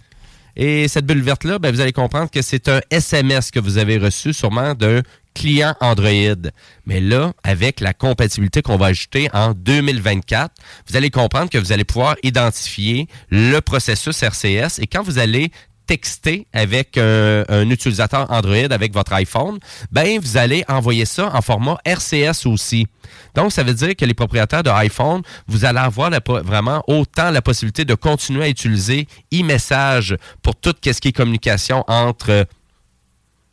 Et 0.56 0.88
cette 0.88 1.06
bulle 1.06 1.22
verte-là, 1.22 1.58
ben, 1.58 1.74
vous 1.74 1.80
allez 1.80 1.94
comprendre 1.94 2.30
que 2.30 2.42
c'est 2.42 2.68
un 2.68 2.82
SMS 2.92 3.50
que 3.50 3.60
vous 3.60 3.78
avez 3.78 3.98
reçu 3.98 4.34
sûrement 4.34 4.74
d'un 4.74 5.02
client 5.34 5.76
Android. 5.80 6.50
Mais 6.86 7.00
là, 7.00 7.34
avec 7.44 7.80
la 7.80 7.94
compatibilité 7.94 8.62
qu'on 8.62 8.78
va 8.78 8.88
ajouter 8.88 9.30
en 9.34 9.54
2024, 9.54 10.52
vous 10.88 10.96
allez 10.96 11.10
comprendre 11.10 11.50
que 11.50 11.58
vous 11.58 11.72
allez 11.72 11.84
pouvoir 11.84 12.16
identifier 12.24 13.08
le 13.30 13.60
processus 13.60 14.22
RCS 14.22 14.80
et 14.80 14.88
quand 14.88 15.04
vous 15.04 15.20
allez 15.20 15.52
texter 15.90 16.46
avec 16.54 17.00
euh, 17.00 17.44
un 17.50 17.68
utilisateur 17.68 18.30
Android 18.30 18.70
avec 18.70 18.94
votre 18.94 19.12
iPhone, 19.14 19.58
ben 19.92 20.20
vous 20.20 20.38
allez 20.38 20.64
envoyer 20.68 21.06
ça 21.06 21.32
en 21.34 21.42
format 21.42 21.80
RCS 21.84 22.46
aussi. 22.46 22.86
Donc 23.34 23.52
ça 23.52 23.64
veut 23.64 23.74
dire 23.74 23.96
que 23.96 24.06
les 24.06 24.14
propriétaires 24.14 24.62
de 24.62 24.70
iPhone, 24.70 25.24
vous 25.48 25.66
allez 25.66 25.80
avoir 25.80 26.12
vraiment 26.44 26.84
autant 26.86 27.32
la 27.32 27.42
possibilité 27.42 27.86
de 27.86 27.96
continuer 27.96 28.44
à 28.44 28.50
utiliser 28.50 29.08
e-message 29.34 30.16
pour 30.44 30.56
tout 30.56 30.76
ce 30.84 31.02
qui 31.02 31.08
est 31.08 31.12
communication 31.12 31.84
entre 31.88 32.46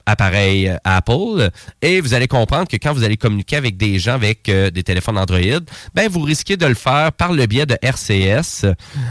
appareil 0.06 0.68
euh, 0.68 0.76
Apple 0.84 1.50
et 1.82 2.00
vous 2.00 2.14
allez 2.14 2.28
comprendre 2.28 2.68
que 2.68 2.76
quand 2.76 2.92
vous 2.92 3.04
allez 3.04 3.16
communiquer 3.16 3.56
avec 3.56 3.76
des 3.76 3.98
gens 3.98 4.14
avec 4.14 4.48
euh, 4.48 4.70
des 4.70 4.82
téléphones 4.82 5.18
Android, 5.18 5.60
ben 5.94 6.08
vous 6.08 6.22
risquez 6.22 6.56
de 6.56 6.66
le 6.66 6.74
faire 6.74 7.12
par 7.12 7.32
le 7.32 7.46
biais 7.46 7.66
de 7.66 7.76
RCS, 7.82 8.66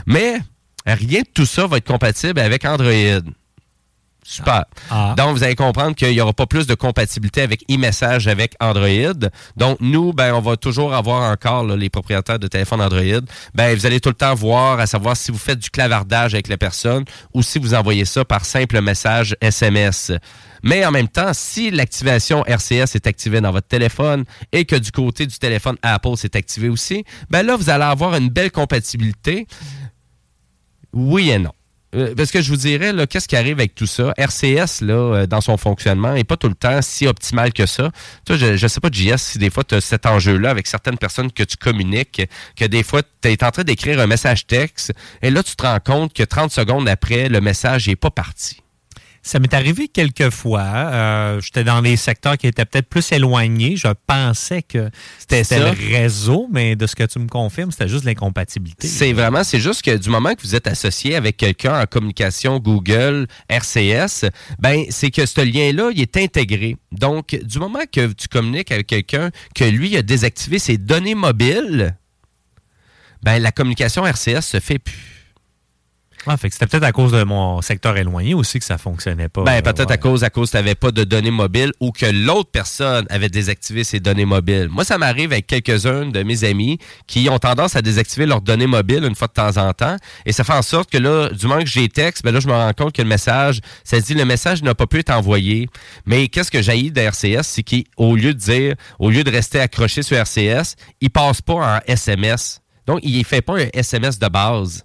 mais 0.06 0.40
rien 0.86 1.22
de 1.22 1.28
tout 1.34 1.46
ça 1.46 1.68
va 1.68 1.78
être 1.78 1.88
compatible 1.88 2.40
avec 2.40 2.66
Android. 2.66 3.22
Super. 4.28 4.66
Donc, 5.16 5.38
vous 5.38 5.44
allez 5.44 5.54
comprendre 5.54 5.96
qu'il 5.96 6.10
n'y 6.10 6.20
aura 6.20 6.34
pas 6.34 6.48
plus 6.48 6.66
de 6.66 6.74
compatibilité 6.74 7.44
avec 7.44 7.64
e-message 7.70 8.28
avec 8.28 8.56
Android. 8.60 9.30
Donc, 9.56 9.78
nous, 9.82 10.14
ben, 10.14 10.34
on 10.34 10.40
va 10.40 10.58
toujours 10.58 10.96
avoir 10.96 11.32
encore 11.32 11.64
là, 11.64 11.76
les 11.76 11.92
propriétaires 11.92 12.40
de 12.40 12.48
téléphones 12.48 12.82
Android. 12.82 13.22
Ben, 13.54 13.76
vous 13.76 13.86
allez 13.86 14.00
tout 14.00 14.10
le 14.10 14.16
temps 14.16 14.34
voir, 14.34 14.80
à 14.80 14.88
savoir 14.88 15.16
si 15.16 15.32
vous 15.32 15.38
faites 15.38 15.60
du 15.60 15.70
clavardage 15.70 16.34
avec 16.34 16.48
la 16.48 16.58
personne 16.58 17.06
ou 17.36 17.44
si 17.44 17.60
vous 17.60 17.76
envoyez 17.76 18.04
ça 18.06 18.26
par 18.26 18.46
simple 18.46 18.82
message 18.82 19.36
SMS. 19.42 20.12
Mais 20.64 20.84
en 20.84 20.92
même 20.92 21.08
temps, 21.08 21.32
si 21.34 21.70
l'activation 21.70 22.44
RCS 22.48 22.96
est 22.96 23.06
activée 23.06 23.42
dans 23.42 23.52
votre 23.52 23.68
téléphone 23.68 24.26
et 24.52 24.66
que 24.66 24.76
du 24.76 24.92
côté 24.92 25.28
du 25.28 25.38
téléphone 25.38 25.78
Apple 25.84 26.16
c'est 26.18 26.36
activé 26.36 26.68
aussi, 26.68 27.06
ben 27.30 27.46
là, 27.46 27.56
vous 27.56 27.70
allez 27.70 27.84
avoir 27.84 28.16
une 28.16 28.30
belle 28.30 28.52
compatibilité. 28.52 29.46
Oui 30.94 31.30
et 31.30 31.38
non. 31.38 31.52
Euh, 31.96 32.14
Parce 32.16 32.32
que 32.32 32.42
je 32.42 32.50
vous 32.50 32.58
dirais, 32.58 32.92
qu'est-ce 33.08 33.28
qui 33.28 33.36
arrive 33.36 33.58
avec 33.60 33.76
tout 33.76 33.86
ça? 33.86 34.14
RCS, 34.18 34.82
là, 34.82 34.94
euh, 34.94 35.28
dans 35.28 35.42
son 35.42 35.58
fonctionnement, 35.58 36.14
n'est 36.14 36.24
pas 36.24 36.38
tout 36.38 36.50
le 36.50 36.56
temps 36.56 36.82
si 36.82 37.08
optimal 37.08 37.54
que 37.54 37.66
ça. 37.66 37.92
Toi, 38.26 38.38
je 38.38 38.62
ne 38.62 38.68
sais 38.68 38.80
pas, 38.80 38.90
JS, 38.92 39.18
si 39.18 39.38
des 39.38 39.50
fois 39.50 39.64
tu 39.64 39.76
as 39.76 39.82
cet 39.82 40.06
enjeu-là 40.06 40.50
avec 40.50 40.68
certaines 40.68 40.98
personnes 40.98 41.32
que 41.32 41.44
tu 41.44 41.58
communiques, 41.58 42.22
que 42.56 42.66
des 42.66 42.84
fois 42.84 43.02
tu 43.22 43.30
es 43.30 43.44
en 43.44 43.52
train 43.52 43.64
d'écrire 43.64 44.00
un 44.00 44.08
message 44.08 44.46
texte, 44.48 44.94
et 45.22 45.30
là, 45.30 45.44
tu 45.44 45.56
te 45.56 45.64
rends 45.64 45.80
compte 45.80 46.14
que 46.14 46.24
30 46.24 46.52
secondes 46.52 46.88
après, 46.88 47.30
le 47.30 47.42
message 47.42 47.88
n'est 47.88 47.96
pas 47.96 48.12
parti. 48.12 48.58
Ça 49.26 49.40
m'est 49.40 49.56
arrivé 49.56 49.88
quelques 49.88 50.30
fois. 50.30 50.62
Euh, 50.62 51.42
J'étais 51.42 51.64
dans 51.64 51.82
des 51.82 51.96
secteurs 51.96 52.38
qui 52.38 52.46
étaient 52.46 52.64
peut-être 52.64 52.88
plus 52.88 53.12
éloignés. 53.12 53.76
Je 53.76 53.88
pensais 54.06 54.62
que 54.62 54.92
c'était 55.18 55.42
le 55.58 55.72
réseau, 55.92 56.48
mais 56.52 56.76
de 56.76 56.86
ce 56.86 56.96
que 56.96 57.06
tu 57.06 57.18
me 57.18 57.28
confirmes, 57.28 57.72
c'était 57.72 57.88
juste 57.88 58.06
l'incompatibilité. 58.06 58.88
C'est 58.88 59.14
vraiment, 59.14 59.44
c'est 59.44 59.60
juste 59.60 59.82
que 59.82 59.98
du 59.98 60.12
moment 60.12 60.36
que 60.36 60.44
vous 60.44 60.54
êtes 60.54 60.68
associé 60.68 61.16
avec 61.16 61.38
quelqu'un 61.38 61.82
en 61.82 61.86
communication 61.88 62.60
Google, 62.60 63.26
RCS, 63.50 64.30
ben 64.60 64.84
c'est 64.92 65.10
que 65.10 65.26
ce 65.26 65.42
lien-là, 65.42 65.90
il 65.96 66.02
est 66.04 66.18
intégré. 66.18 66.78
Donc, 66.92 67.36
du 67.42 67.58
moment 67.58 67.80
que 67.92 68.14
tu 68.14 68.28
communiques 68.28 68.72
avec 68.72 68.86
quelqu'un 68.86 69.32
que 69.56 69.64
lui 69.64 69.98
a 69.98 70.04
désactivé 70.04 70.60
ses 70.60 70.78
données 70.78 71.16
mobiles, 71.16 71.98
ben 73.24 73.42
la 73.42 73.52
communication 73.52 74.06
RCS 74.06 74.42
se 74.42 74.60
fait 74.60 74.78
plus. 74.78 75.15
Ah, 76.28 76.38
fait 76.38 76.50
que 76.50 76.56
c'était 76.56 76.68
peut-être 76.68 76.84
à 76.84 76.92
cause 76.92 77.12
de 77.12 77.24
mon 77.24 77.62
secteur 77.62 77.98
éloigné 77.98 78.34
aussi 78.34 78.60
que 78.60 78.66
ça 78.66 78.78
fonctionnait 78.78 79.30
pas. 79.30 79.44
Ben, 79.44 79.62
peut-être 79.62 79.88
ouais. 79.88 79.94
à 79.94 79.98
cause 79.98 80.24
à 80.24 80.30
cause 80.30 80.50
que 80.50 80.58
tu 80.58 80.64
n'avais 80.64 80.76
pas 80.76 80.92
de 80.92 81.04
données 81.04 81.32
mobiles 81.32 81.72
ou 81.80 81.92
que 81.92 82.06
l'autre 82.06 82.50
personne 82.52 83.06
avait 83.10 83.30
désactivé 83.30 83.84
ses 83.84 84.00
données 84.00 84.26
mobiles. 84.26 84.70
Moi, 84.70 84.84
ça 84.84 84.98
m'arrive 84.98 85.32
avec 85.32 85.48
quelques-uns 85.48 86.08
de 86.08 86.24
mes 86.24 86.44
amis 86.44 86.78
qui 87.08 87.30
ont 87.30 87.40
tendance 87.40 87.76
à 87.76 87.82
désactiver 87.82 88.26
leurs 88.26 88.42
données 88.42 88.68
mobiles 88.68 89.04
une 89.04 89.16
fois 89.16 89.28
de 89.28 89.34
temps 89.34 89.58
en 89.58 89.74
temps. 89.74 89.98
Et 90.26 90.32
ça 90.32 90.44
fait 90.44 90.54
en 90.54 90.62
sorte 90.62 90.90
que 90.92 90.98
là, 90.98 91.30
du 91.30 91.48
moment 91.48 91.62
que 91.62 91.68
j'ai 91.68 91.90
texte, 91.90 92.24
ben 92.24 92.34
là, 92.34 92.40
je 92.40 92.48
me 92.48 92.54
rends 92.54 92.74
compte 92.74 92.94
que 92.94 93.02
le 93.02 93.08
message, 93.08 93.62
ça 93.84 94.00
dit 94.00 94.14
le 94.14 94.26
message 94.26 94.64
n'a 94.64 94.76
pas 94.76 94.88
pu 94.88 95.00
être 95.00 95.12
envoyé. 95.12 95.68
Mais 96.06 96.28
qu'est-ce 96.28 96.52
que 96.52 96.62
j'ai 96.62 96.76
de 96.92 97.02
RCS, 97.02 97.44
c'est 97.44 97.64
qu'au 97.64 98.16
lieu 98.16 98.34
de 98.34 98.40
dire, 98.40 98.76
au 99.00 99.10
lieu 99.10 99.24
de 99.24 99.32
rester 99.32 99.60
accroché 99.60 100.04
sur 100.04 100.18
RCS, 100.18 100.76
il 101.02 101.10
passe 101.10 101.42
pas 101.42 101.54
en 101.54 101.80
SMS. 101.88 102.62
Donc, 102.86 103.00
il 103.02 103.24
fait 103.26 103.42
pas 103.42 103.60
un 103.60 103.68
SMS 103.74 104.20
de 104.20 104.28
base. 104.28 104.84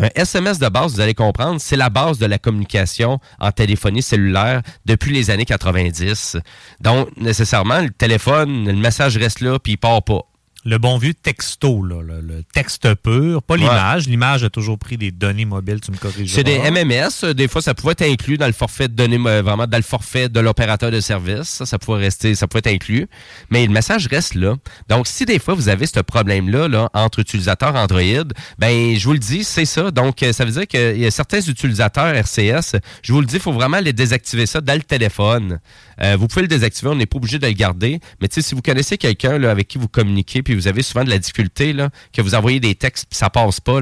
Un 0.00 0.10
SMS 0.14 0.60
de 0.60 0.68
base, 0.68 0.94
vous 0.94 1.00
allez 1.00 1.14
comprendre, 1.14 1.60
c'est 1.60 1.76
la 1.76 1.90
base 1.90 2.18
de 2.18 2.26
la 2.26 2.38
communication 2.38 3.18
en 3.40 3.50
téléphonie 3.50 4.02
cellulaire 4.02 4.62
depuis 4.86 5.12
les 5.12 5.30
années 5.30 5.44
90. 5.44 6.36
Donc, 6.80 7.08
nécessairement, 7.16 7.80
le 7.80 7.90
téléphone, 7.90 8.66
le 8.66 8.74
message 8.74 9.16
reste 9.16 9.40
là, 9.40 9.58
puis 9.58 9.72
il 9.72 9.76
part 9.76 10.04
pas. 10.04 10.22
Le 10.68 10.76
bon 10.78 10.98
vieux 10.98 11.14
texto, 11.14 11.82
là, 11.82 12.02
le, 12.02 12.20
le 12.20 12.42
texte 12.52 12.94
pur, 12.96 13.42
pas 13.42 13.54
Ouais. 13.54 13.60
l'image. 13.60 14.06
L'image 14.06 14.44
a 14.44 14.50
toujours 14.50 14.78
pris 14.78 14.98
des 14.98 15.10
données 15.10 15.46
mobiles, 15.46 15.80
tu 15.80 15.90
me 15.90 15.96
corriges. 15.96 16.30
C'est 16.32 16.44
des 16.44 16.58
MMS. 16.58 17.08
euh, 17.24 17.32
Des 17.32 17.48
fois, 17.48 17.62
ça 17.62 17.72
pouvait 17.74 17.92
être 17.92 18.02
inclus 18.02 18.36
dans 18.36 18.46
le 18.46 18.52
forfait 18.52 18.86
de 18.88 18.92
données, 18.94 19.18
euh, 19.26 19.40
vraiment 19.42 19.66
dans 19.66 19.78
le 19.78 19.82
forfait 19.82 20.28
de 20.28 20.40
l'opérateur 20.40 20.90
de 20.90 21.00
service. 21.00 21.48
Ça, 21.48 21.64
ça 21.66 21.78
pouvait 21.78 22.00
rester, 22.04 22.34
ça 22.34 22.46
pouvait 22.46 22.58
être 22.58 22.66
inclus. 22.74 23.08
Mais 23.50 23.66
le 23.66 23.72
message 23.72 24.06
reste 24.08 24.34
là. 24.34 24.56
Donc, 24.88 25.06
si 25.06 25.24
des 25.24 25.38
fois 25.38 25.54
vous 25.54 25.68
avez 25.70 25.86
ce 25.86 26.00
problème-là 26.00 26.68
là, 26.68 26.90
entre 26.92 27.20
utilisateurs 27.20 27.74
Android, 27.74 28.28
ben 28.58 28.94
je 28.96 29.04
vous 29.04 29.14
le 29.14 29.18
dis, 29.18 29.44
c'est 29.44 29.64
ça. 29.64 29.90
Donc, 29.90 30.22
euh, 30.22 30.32
ça 30.34 30.44
veut 30.44 30.52
dire 30.52 30.66
qu'il 30.66 30.98
y 30.98 31.06
a 31.06 31.10
certains 31.10 31.40
utilisateurs 31.40 32.14
RCS, 32.14 32.76
je 33.02 33.12
vous 33.12 33.20
le 33.20 33.26
dis, 33.26 33.36
il 33.36 33.40
faut 33.40 33.52
vraiment 33.52 33.80
les 33.80 33.94
désactiver 33.94 34.44
ça 34.46 34.60
dans 34.60 34.74
le 34.74 34.82
téléphone. 34.82 35.60
Euh, 36.02 36.16
vous 36.16 36.28
pouvez 36.28 36.42
le 36.42 36.48
désactiver, 36.48 36.90
on 36.90 36.94
n'est 36.94 37.06
pas 37.06 37.16
obligé 37.16 37.38
de 37.38 37.46
le 37.46 37.52
garder. 37.52 38.00
Mais 38.20 38.28
si 38.30 38.54
vous 38.54 38.62
connaissez 38.62 38.98
quelqu'un 38.98 39.42
avec 39.44 39.68
qui 39.68 39.78
vous 39.78 39.88
communiquez, 39.88 40.42
puis 40.42 40.54
vous 40.54 40.68
avez 40.68 40.82
souvent 40.82 41.04
de 41.04 41.10
la 41.10 41.18
difficulté, 41.18 41.74
que 42.12 42.22
vous 42.22 42.34
envoyez 42.34 42.60
des 42.60 42.74
textes, 42.74 43.06
puis 43.10 43.16
ça 43.18 43.30
passe 43.30 43.60
pas, 43.60 43.80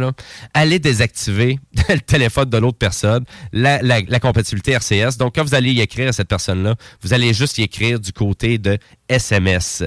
allez 0.54 0.78
désactiver 0.78 1.58
le 1.88 2.00
téléphone 2.00 2.48
de 2.48 2.56
l'autre 2.58 2.78
personne, 2.78 3.24
la, 3.52 3.80
la- 3.82 4.00
la 4.00 4.20
compatibilité 4.20 4.72
RCS. 4.72 5.16
Donc, 5.18 5.34
quand 5.34 5.44
vous 5.44 5.54
allez 5.54 5.72
y 5.72 5.80
écrire 5.80 6.08
à 6.08 6.12
cette 6.12 6.28
personne-là, 6.28 6.74
vous 7.02 7.12
allez 7.14 7.34
juste 7.34 7.58
y 7.58 7.62
écrire 7.62 8.00
du 8.00 8.12
côté 8.12 8.58
de 8.58 8.78
SMS. 9.08 9.82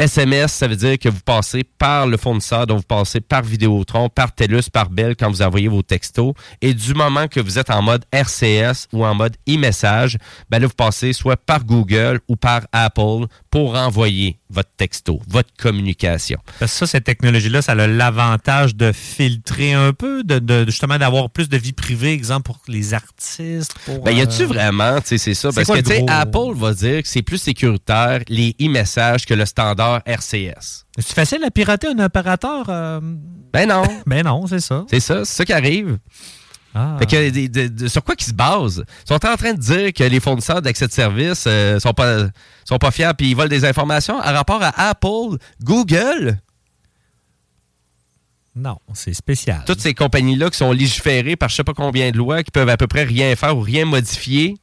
SMS, 0.00 0.50
ça 0.54 0.66
veut 0.66 0.76
dire 0.76 0.98
que 0.98 1.10
vous 1.10 1.20
passez 1.20 1.62
par 1.62 2.06
le 2.06 2.16
fournisseur, 2.16 2.66
donc 2.66 2.78
vous 2.78 2.84
passez 2.84 3.20
par 3.20 3.42
Vidéotron, 3.42 4.08
par 4.08 4.34
TELUS, 4.34 4.70
par 4.72 4.88
Bell 4.88 5.14
quand 5.14 5.28
vous 5.28 5.42
envoyez 5.42 5.68
vos 5.68 5.82
textos. 5.82 6.32
Et 6.62 6.72
du 6.72 6.94
moment 6.94 7.28
que 7.28 7.38
vous 7.38 7.58
êtes 7.58 7.68
en 7.68 7.82
mode 7.82 8.06
RCS 8.10 8.88
ou 8.94 9.04
en 9.04 9.14
mode 9.14 9.36
e-message, 9.46 10.16
ben 10.48 10.58
là, 10.58 10.68
vous 10.68 10.72
passez 10.72 11.12
soit 11.12 11.36
par 11.36 11.66
Google 11.66 12.20
ou 12.28 12.36
par 12.36 12.62
Apple 12.72 13.26
pour 13.50 13.74
envoyer 13.74 14.38
votre 14.48 14.70
texto, 14.76 15.20
votre 15.28 15.50
communication. 15.58 16.38
Parce 16.60 16.72
que 16.72 16.78
ça, 16.78 16.86
cette 16.86 17.04
technologie-là, 17.04 17.62
ça 17.62 17.72
a 17.72 17.86
l'avantage 17.86 18.76
de 18.76 18.92
filtrer 18.92 19.72
un 19.72 19.92
peu, 19.92 20.22
de, 20.22 20.38
de- 20.38 20.64
justement 20.66 20.98
d'avoir 20.98 21.30
plus 21.30 21.48
de 21.48 21.56
vie 21.56 21.72
privée, 21.72 22.12
exemple 22.12 22.44
pour 22.44 22.60
les 22.68 22.94
artistes. 22.94 23.74
Pour, 23.84 24.04
Ben, 24.04 24.12
y 24.12 24.20
a-tu 24.20 24.42
euh, 24.42 24.46
vraiment, 24.46 25.00
tu 25.00 25.08
sais, 25.08 25.18
c'est 25.18 25.34
ça? 25.34 25.50
Parce 25.52 25.66
que, 25.66 25.80
tu 25.80 25.90
sais, 25.90 26.04
Apple 26.08 26.54
va 26.54 26.72
dire 26.74 27.02
que 27.02 27.08
c'est 27.08 27.22
plus 27.22 27.38
sécuritaire 27.38 28.20
les 28.28 28.54
e-messages 28.60 29.26
que 29.26 29.34
le 29.34 29.44
standard 29.46 30.00
RCS. 30.06 30.86
C'est 30.98 31.12
facile 31.14 31.42
à 31.44 31.50
pirater 31.50 31.88
un 31.88 31.98
opérateur? 32.04 32.66
euh? 32.68 33.00
Ben 33.52 33.68
non. 33.68 33.82
ben 34.06 34.24
non, 34.24 34.46
c'est 34.46 34.60
ça. 34.60 34.84
C'est 34.88 35.00
ça, 35.00 35.24
c'est 35.24 35.34
ça 35.38 35.44
qui 35.44 35.52
arrive. 35.52 35.98
Ah. 36.74 36.96
Fait 37.00 37.06
que, 37.06 37.30
de- 37.30 37.46
de- 37.48 37.68
de- 37.68 37.88
sur 37.88 38.04
quoi 38.04 38.14
qu'ils 38.14 38.28
se 38.28 38.32
basent? 38.32 38.84
Ils 39.04 39.08
sont 39.08 39.14
en 39.26 39.36
train 39.36 39.54
de 39.54 39.58
dire 39.60 39.92
que 39.92 40.04
les 40.04 40.20
fournisseurs 40.20 40.62
d'accès 40.62 40.86
de 40.86 40.92
services 40.92 41.44
euh, 41.48 41.80
sont 41.80 41.92
pas 41.92 42.28
sont 42.64 42.78
pas 42.78 42.90
fiers 42.92 43.10
puis 43.18 43.30
ils 43.30 43.34
volent 43.34 43.48
des 43.48 43.64
informations 43.64 44.20
à 44.20 44.30
rapport 44.32 44.62
à 44.62 44.88
Apple, 44.90 45.36
Google, 45.62 46.38
Non, 48.54 48.78
c'est 48.94 49.14
spécial. 49.14 49.62
toutes 49.66 49.80
ces 49.80 49.94
compagnies-là 49.94 50.50
qui 50.50 50.58
sont 50.58 50.70
légiférées 50.72 51.34
par 51.36 51.48
je 51.48 51.56
sais 51.56 51.64
pas 51.64 51.74
combien 51.74 52.10
de 52.12 52.16
lois, 52.18 52.42
qui 52.44 52.50
peuvent 52.52 52.68
à 52.68 52.76
peu 52.76 52.86
près 52.86 53.02
rien 53.04 53.34
faire 53.34 53.56
ou 53.56 53.60
rien 53.62 53.84
modifier. 53.84 54.56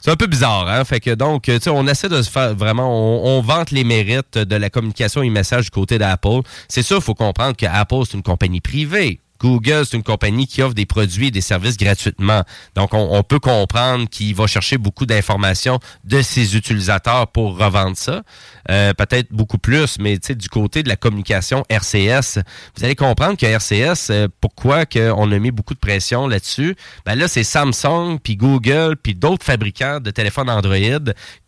C'est 0.00 0.10
un 0.10 0.16
peu 0.16 0.26
bizarre, 0.26 0.68
hein? 0.68 0.84
Fait 0.84 0.98
que 0.98 1.10
donc, 1.14 1.42
tu 1.44 1.56
sais, 1.60 1.70
on 1.70 1.86
essaie 1.86 2.08
de 2.08 2.20
se 2.22 2.28
faire 2.30 2.56
vraiment, 2.56 2.88
on, 2.90 3.38
on 3.38 3.40
vante 3.40 3.70
les 3.70 3.84
mérites 3.84 4.36
de 4.36 4.56
la 4.56 4.68
communication 4.68 5.22
et 5.22 5.30
message 5.30 5.66
du 5.66 5.70
côté 5.70 5.96
d'Apple. 5.98 6.40
C'est 6.68 6.82
sûr, 6.82 6.96
il 6.96 7.02
faut 7.02 7.14
comprendre 7.14 7.56
que 7.56 7.66
Apple, 7.66 8.02
c'est 8.04 8.14
une 8.16 8.22
compagnie 8.24 8.60
privée. 8.60 9.20
Google, 9.42 9.84
c'est 9.84 9.96
une 9.96 10.04
compagnie 10.04 10.46
qui 10.46 10.62
offre 10.62 10.74
des 10.74 10.86
produits 10.86 11.26
et 11.26 11.30
des 11.32 11.40
services 11.40 11.76
gratuitement. 11.76 12.44
Donc, 12.76 12.94
on, 12.94 13.22
peut 13.24 13.40
comprendre 13.40 14.08
qu'il 14.08 14.34
va 14.34 14.46
chercher 14.46 14.78
beaucoup 14.78 15.04
d'informations 15.04 15.80
de 16.04 16.22
ses 16.22 16.56
utilisateurs 16.56 17.26
pour 17.28 17.58
revendre 17.58 17.96
ça. 17.96 18.22
Euh, 18.70 18.92
Peut-être 18.94 19.32
beaucoup 19.32 19.58
plus, 19.58 19.98
mais 19.98 20.18
du 20.18 20.48
côté 20.48 20.82
de 20.84 20.88
la 20.88 20.96
communication 20.96 21.64
RCS, 21.68 22.38
vous 22.76 22.84
allez 22.84 22.94
comprendre 22.94 23.36
que 23.36 23.46
RCS, 23.46 24.10
euh, 24.10 24.28
pourquoi 24.40 24.86
que 24.86 25.10
on 25.16 25.32
a 25.32 25.38
mis 25.38 25.50
beaucoup 25.50 25.74
de 25.74 25.80
pression 25.80 26.28
là-dessus? 26.28 26.76
Ben 27.04 27.16
là, 27.16 27.26
c'est 27.26 27.42
Samsung, 27.42 28.18
puis 28.22 28.36
Google, 28.36 28.96
puis 29.02 29.14
d'autres 29.14 29.44
fabricants 29.44 29.98
de 29.98 30.10
téléphones 30.10 30.50
Android 30.50 30.76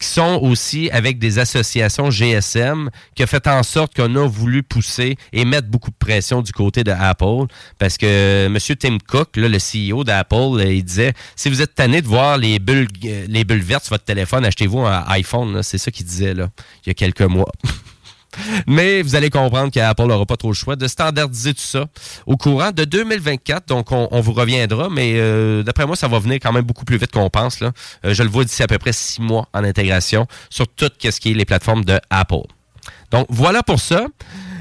qui 0.01 0.09
sont 0.09 0.41
aussi 0.43 0.91
avec 0.91 1.19
des 1.19 1.39
associations 1.39 2.11
GSM 2.11 2.91
qui 3.15 3.23
a 3.23 3.27
fait 3.27 3.47
en 3.47 3.63
sorte 3.63 3.95
qu'on 3.95 4.17
a 4.17 4.27
voulu 4.27 4.63
pousser 4.65 5.17
et 5.33 5.45
mettre 5.45 5.69
beaucoup 5.69 5.91
de 5.91 5.97
pression 5.97 6.43
du 6.43 6.53
côté 6.53 6.83
de 6.83 6.91
Apple 6.91 7.47
parce 7.85 7.99
que 7.99 8.47
M. 8.47 8.59
Tim 8.79 8.97
Cook, 9.07 9.37
le 9.37 9.59
CEO 9.59 10.05
d'Apple, 10.05 10.35
euh, 10.35 10.73
il 10.73 10.83
disait 10.83 11.13
si 11.37 11.51
vous 11.51 11.61
êtes 11.61 11.75
tanné 11.75 12.01
de 12.01 12.07
voir 12.07 12.39
les 12.39 12.59
bulles, 12.59 12.89
euh, 13.05 13.27
les 13.29 13.45
bulles 13.45 13.61
vertes 13.61 13.85
sur 13.85 13.93
votre 13.93 14.05
téléphone, 14.05 14.47
achetez-vous 14.47 14.81
un 14.81 15.05
iPhone. 15.09 15.63
C'est 15.63 15.77
ça 15.77 15.91
qu'il 15.91 16.07
disait 16.07 16.33
il 16.33 16.87
y 16.87 16.91
a 16.91 16.95
quelques 16.95 17.21
mois. 17.21 17.53
Mais 18.67 19.03
vous 19.03 19.17
allez 19.17 19.29
comprendre 19.29 19.71
qu'Apple 19.71 20.07
n'aura 20.07 20.25
pas 20.25 20.39
trop 20.39 20.49
le 20.49 20.55
choix 20.55 20.77
de 20.77 20.89
standardiser 20.89 21.53
tout 21.53 21.61
ça 21.61 21.85
au 22.25 22.39
courant 22.39 22.71
de 22.73 22.87
2024. 22.87 23.69
Donc, 23.69 23.93
on, 23.93 24.21
vous 24.23 24.33
reviendra, 24.33 24.89
mais 24.89 25.17
euh, 25.17 25.63
d'après 25.63 25.87
moi, 25.87 25.95
ça 25.95 26.09
va 26.09 26.19
venir 26.19 26.39
quand 26.43 26.53
même 26.53 26.65
beaucoup 26.65 26.87
plus 26.87 26.97
vite 26.97 27.13
qu'on 27.13 27.29
pense. 27.29 27.63
Je 28.03 28.23
le 28.23 28.29
vois 28.31 28.45
d'ici 28.45 28.63
à 28.63 28.67
peu 28.67 28.79
près 28.79 28.95
six 28.95 29.21
mois 29.21 29.47
en 29.53 29.63
intégration 29.63 30.27
sur 30.49 30.67
tout 30.69 30.91
ce 31.03 31.21
qui 31.21 31.33
est 31.33 31.35
les 31.35 31.45
plateformes 31.45 31.85
de 31.85 32.01
Apple. 32.09 32.47
Donc, 33.11 33.27
voilà 33.29 33.63
pour 33.63 33.79
ça. 33.79 34.07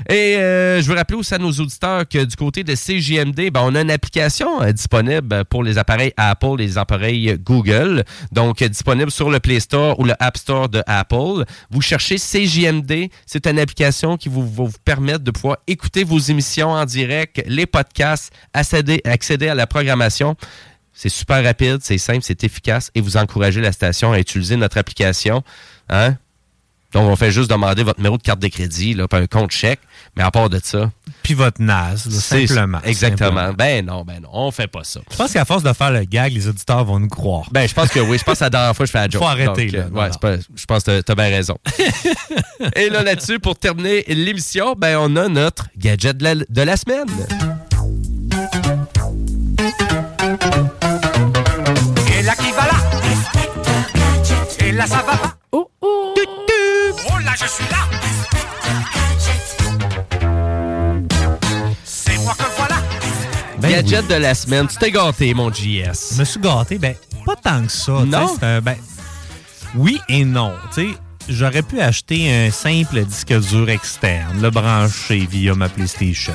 Et 0.10 0.38
euh, 0.38 0.82
je 0.82 0.88
veux 0.88 0.96
rappeler 0.96 1.18
aussi 1.18 1.34
à 1.34 1.38
nos 1.38 1.52
auditeurs 1.52 2.08
que 2.08 2.24
du 2.24 2.36
côté 2.36 2.64
de 2.64 2.76
CJMD, 2.76 3.52
ben, 3.52 3.62
on 3.64 3.76
a 3.76 3.82
une 3.82 3.92
application 3.92 4.62
euh, 4.62 4.72
disponible 4.72 5.46
pour 5.46 5.64
les 5.64 5.78
appareils 5.78 6.14
Apple 6.18 6.56
et 6.60 6.64
les 6.66 6.78
appareils 6.78 7.38
Google. 7.40 8.04
Donc, 8.32 8.62
euh, 8.62 8.68
disponible 8.68 9.12
sur 9.12 9.30
le 9.30 9.40
Play 9.40 9.60
Store 9.60 10.00
ou 10.00 10.06
le 10.06 10.14
App 10.20 10.38
Store 10.38 10.70
de 10.70 10.84
Apple. 10.88 11.46
Vous 11.70 11.82
cherchez 11.82 12.18
CJMD. 12.18 13.10
C'est 13.26 13.48
une 13.48 13.60
application 13.60 14.18
qui 14.18 14.30
vous, 14.30 14.42
va 14.42 14.64
vous 14.66 14.72
permettre 14.84 15.24
de 15.24 15.32
pouvoir 15.32 15.58
écouter 15.68 16.04
vos 16.04 16.20
émissions 16.20 16.70
en 16.70 16.86
direct, 16.86 17.44
les 17.46 17.66
podcasts, 17.66 18.34
accéder, 18.54 19.02
accéder 19.06 19.48
à 19.48 19.56
la 19.56 19.68
programmation. 19.68 20.36
C'est 20.94 21.10
super 21.10 21.44
rapide, 21.44 21.80
c'est 21.82 21.98
simple, 21.98 22.22
c'est 22.22 22.44
efficace 22.44 22.92
et 22.94 23.02
vous 23.02 23.18
encouragez 23.18 23.62
la 23.62 23.72
station 23.72 24.12
à 24.12 24.20
utiliser 24.20 24.56
notre 24.58 24.78
application. 24.78 25.44
Hein? 25.90 26.16
Donc, 26.94 27.10
on 27.10 27.16
fait 27.16 27.32
juste 27.32 27.50
demander 27.50 27.84
votre 27.84 28.00
numéro 28.00 28.18
de 28.18 28.22
carte 28.24 28.40
de 28.40 28.48
crédit, 28.48 28.94
là, 28.94 29.08
puis 29.08 29.20
un 29.20 29.28
compte 29.28 29.52
chèque. 29.52 29.80
Mais 30.16 30.24
à 30.24 30.30
part 30.32 30.50
de 30.50 30.60
ça. 30.64 30.92
Puis 31.24 31.34
votre 31.34 31.60
NAS, 31.62 32.06
là, 32.06 32.12
simplement. 32.20 32.80
Exactement. 32.84 33.30
simplement. 33.30 33.54
Ben 33.58 33.84
non, 33.86 34.04
ben 34.06 34.20
non, 34.22 34.30
on 34.32 34.52
fait 34.52 34.68
pas 34.68 34.84
ça. 34.84 35.00
Je 35.12 35.16
pense 35.18 35.32
qu'à 35.34 35.44
force 35.46 35.64
de 35.64 35.74
faire 35.74 35.90
le 35.92 36.04
gag, 36.04 36.32
les 36.34 36.48
auditeurs 36.48 36.84
vont 36.86 37.00
nous 37.00 37.08
croire. 37.08 37.48
Ben, 37.52 37.68
je 37.68 37.74
pense 37.74 37.90
que 37.90 38.00
oui. 38.00 38.18
Je 38.20 38.24
pense 38.24 38.34
que 38.34 38.38
c'est 38.40 38.44
la 38.46 38.50
dernière 38.52 38.76
fois 38.76 38.84
que 38.86 38.88
je 38.88 38.92
fais 38.92 39.00
la 39.00 39.10
joke. 39.10 39.22
Faut 39.24 39.28
arrêter, 39.28 39.66
Donc, 39.66 39.72
là. 39.74 39.80
euh, 39.80 39.90
Non, 39.90 40.02
ouais, 40.02 40.10
non. 40.10 40.16
pas- 40.22 40.36
je 40.56 40.66
pense 40.66 40.84
que 40.84 41.02
t'as 41.02 41.16
bien 41.16 41.30
raison. 41.30 41.58
Et 42.76 42.90
là, 42.90 43.02
là-dessus, 43.02 43.40
pour 43.40 43.58
terminer 43.58 44.04
l'émission, 44.08 44.76
ben, 44.78 44.98
on 45.00 45.16
a 45.16 45.28
notre 45.30 45.68
gadget 45.78 46.16
de 46.18 46.24
la, 46.24 46.36
de 46.36 46.62
la 46.62 46.78
semaine. 46.78 47.08
Et 52.18 52.22
là 52.24 52.36
qui 52.36 52.52
va 52.52 52.66
là? 52.66 52.78
Et 54.66 54.72
là 54.72 54.86
ça 54.86 54.98
va 54.98 55.18
pas? 55.18 55.36
Oh 55.52 55.70
Oh 55.82 56.13
là 57.34 57.40
je 57.42 57.52
suis 57.52 57.64
là 57.70 57.78
C'est 61.84 62.18
moi 62.20 62.34
que 62.38 62.44
voilà 62.58 62.76
Ben 63.60 63.72
gadget 63.72 64.08
de 64.08 64.16
la 64.16 64.36
semaine. 64.36 64.68
Tu 64.68 64.78
t'es 64.78 64.92
gâté, 64.92 65.34
mon 65.34 65.52
JS. 65.52 66.14
Je 66.14 66.20
me 66.20 66.26
suis 66.26 66.40
gâté, 66.40 66.78
ben, 66.78 66.96
pas 67.26 67.36
tant 67.36 67.64
que 67.64 67.72
ça. 67.72 68.04
Non? 68.06 68.36
un- 68.42 68.62
ben, 68.62 68.76
oui 69.76 70.00
et 70.10 70.26
non. 70.26 70.54
Tu 70.74 70.92
sais, 70.92 70.98
j'aurais 71.30 71.62
pu 71.64 71.80
acheter 71.82 72.32
un 72.48 72.52
simple 72.52 73.04
disque 73.06 73.34
dur 73.50 73.70
externe, 73.70 74.42
le 74.42 74.50
brancher 74.50 75.26
via 75.30 75.56
ma 75.56 75.70
PlayStation. 75.70 76.34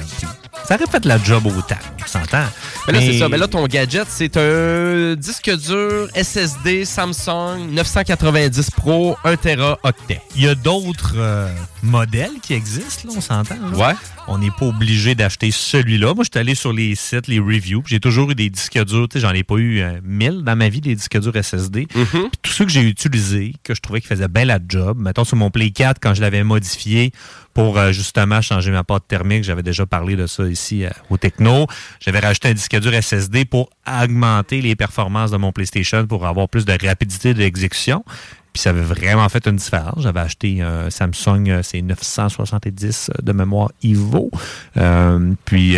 Ça 0.64 0.74
aurait 0.74 0.86
fait 0.90 1.04
la 1.04 1.22
job 1.22 1.46
autant, 1.46 1.76
on 2.02 2.06
s'entend. 2.06 2.44
Mais 2.86 2.92
là, 2.92 3.00
c'est 3.00 3.18
ça. 3.18 3.28
Mais 3.28 3.38
là, 3.38 3.48
ton 3.48 3.66
gadget, 3.66 4.06
c'est 4.08 4.36
un 4.36 5.14
disque 5.14 5.50
dur 5.56 6.08
SSD 6.14 6.84
Samsung 6.84 7.70
990 7.72 8.70
Pro 8.72 9.16
1 9.24 9.36
Tera 9.36 9.78
octet. 9.82 10.20
Il 10.36 10.42
y 10.42 10.48
a 10.48 10.54
d'autres 10.54 11.14
euh, 11.16 11.48
modèles 11.82 12.40
qui 12.42 12.54
existent, 12.54 13.08
là, 13.08 13.14
on 13.16 13.20
s'entend. 13.20 13.56
Ouais. 13.74 13.94
On 14.26 14.38
n'est 14.38 14.50
pas 14.50 14.66
obligé 14.66 15.14
d'acheter 15.14 15.50
celui-là. 15.50 16.12
Moi, 16.14 16.24
je 16.24 16.30
suis 16.32 16.38
allé 16.38 16.54
sur 16.54 16.72
les 16.72 16.94
sites, 16.94 17.28
les 17.28 17.38
reviews. 17.38 17.82
J'ai 17.86 18.00
toujours 18.00 18.30
eu 18.30 18.34
des 18.34 18.50
disques 18.50 18.78
durs. 18.84 19.08
Tu 19.08 19.14
sais, 19.14 19.26
J'en 19.26 19.32
ai 19.32 19.42
pas 19.42 19.56
eu 19.56 19.80
euh, 19.80 20.00
1000 20.04 20.42
dans 20.44 20.56
ma 20.56 20.68
vie, 20.68 20.82
des 20.82 20.94
disques 20.94 21.18
durs 21.18 21.32
SSD. 21.42 21.86
Mm-hmm. 21.86 22.10
Puis 22.10 22.38
tous 22.42 22.52
ceux 22.52 22.64
que 22.66 22.70
j'ai 22.70 22.82
utilisés, 22.82 23.54
que 23.64 23.74
je 23.74 23.80
trouvais 23.80 24.00
qu'ils 24.00 24.08
faisaient 24.08 24.28
bien 24.28 24.44
la 24.44 24.58
job, 24.66 24.98
mettons 25.00 25.24
sur 25.24 25.36
mon 25.36 25.50
Play 25.50 25.70
4, 25.70 25.98
quand 26.00 26.12
je 26.12 26.20
l'avais 26.20 26.44
modifié 26.44 27.12
pour 27.54 27.78
euh, 27.78 27.90
justement 27.92 28.40
changer 28.40 28.70
ma 28.70 28.84
pâte 28.84 29.04
thermique, 29.08 29.44
j'avais 29.44 29.62
déjà 29.62 29.86
parlé 29.86 30.14
de 30.14 30.26
ça 30.26 30.47
ici 30.50 30.84
euh, 30.84 30.90
au 31.10 31.16
Techno. 31.16 31.66
J'avais 32.00 32.20
rajouté 32.20 32.48
un 32.48 32.54
disque 32.54 32.78
dur 32.78 32.92
SSD 32.92 33.44
pour 33.44 33.70
augmenter 33.86 34.60
les 34.60 34.76
performances 34.76 35.30
de 35.30 35.36
mon 35.36 35.52
PlayStation 35.52 36.06
pour 36.06 36.26
avoir 36.26 36.48
plus 36.48 36.64
de 36.64 36.76
rapidité 36.86 37.34
d'exécution. 37.34 38.04
Puis 38.52 38.62
ça 38.62 38.70
avait 38.70 38.82
vraiment 38.82 39.28
fait 39.28 39.46
une 39.46 39.56
différence. 39.56 40.02
J'avais 40.02 40.20
acheté 40.20 40.62
un 40.62 40.90
Samsung, 40.90 41.48
euh, 41.48 41.62
c'est 41.62 41.82
970 41.82 43.10
de 43.22 43.32
mémoire 43.32 43.70
Ivo. 43.82 44.30
Euh, 44.76 45.32
puis 45.44 45.76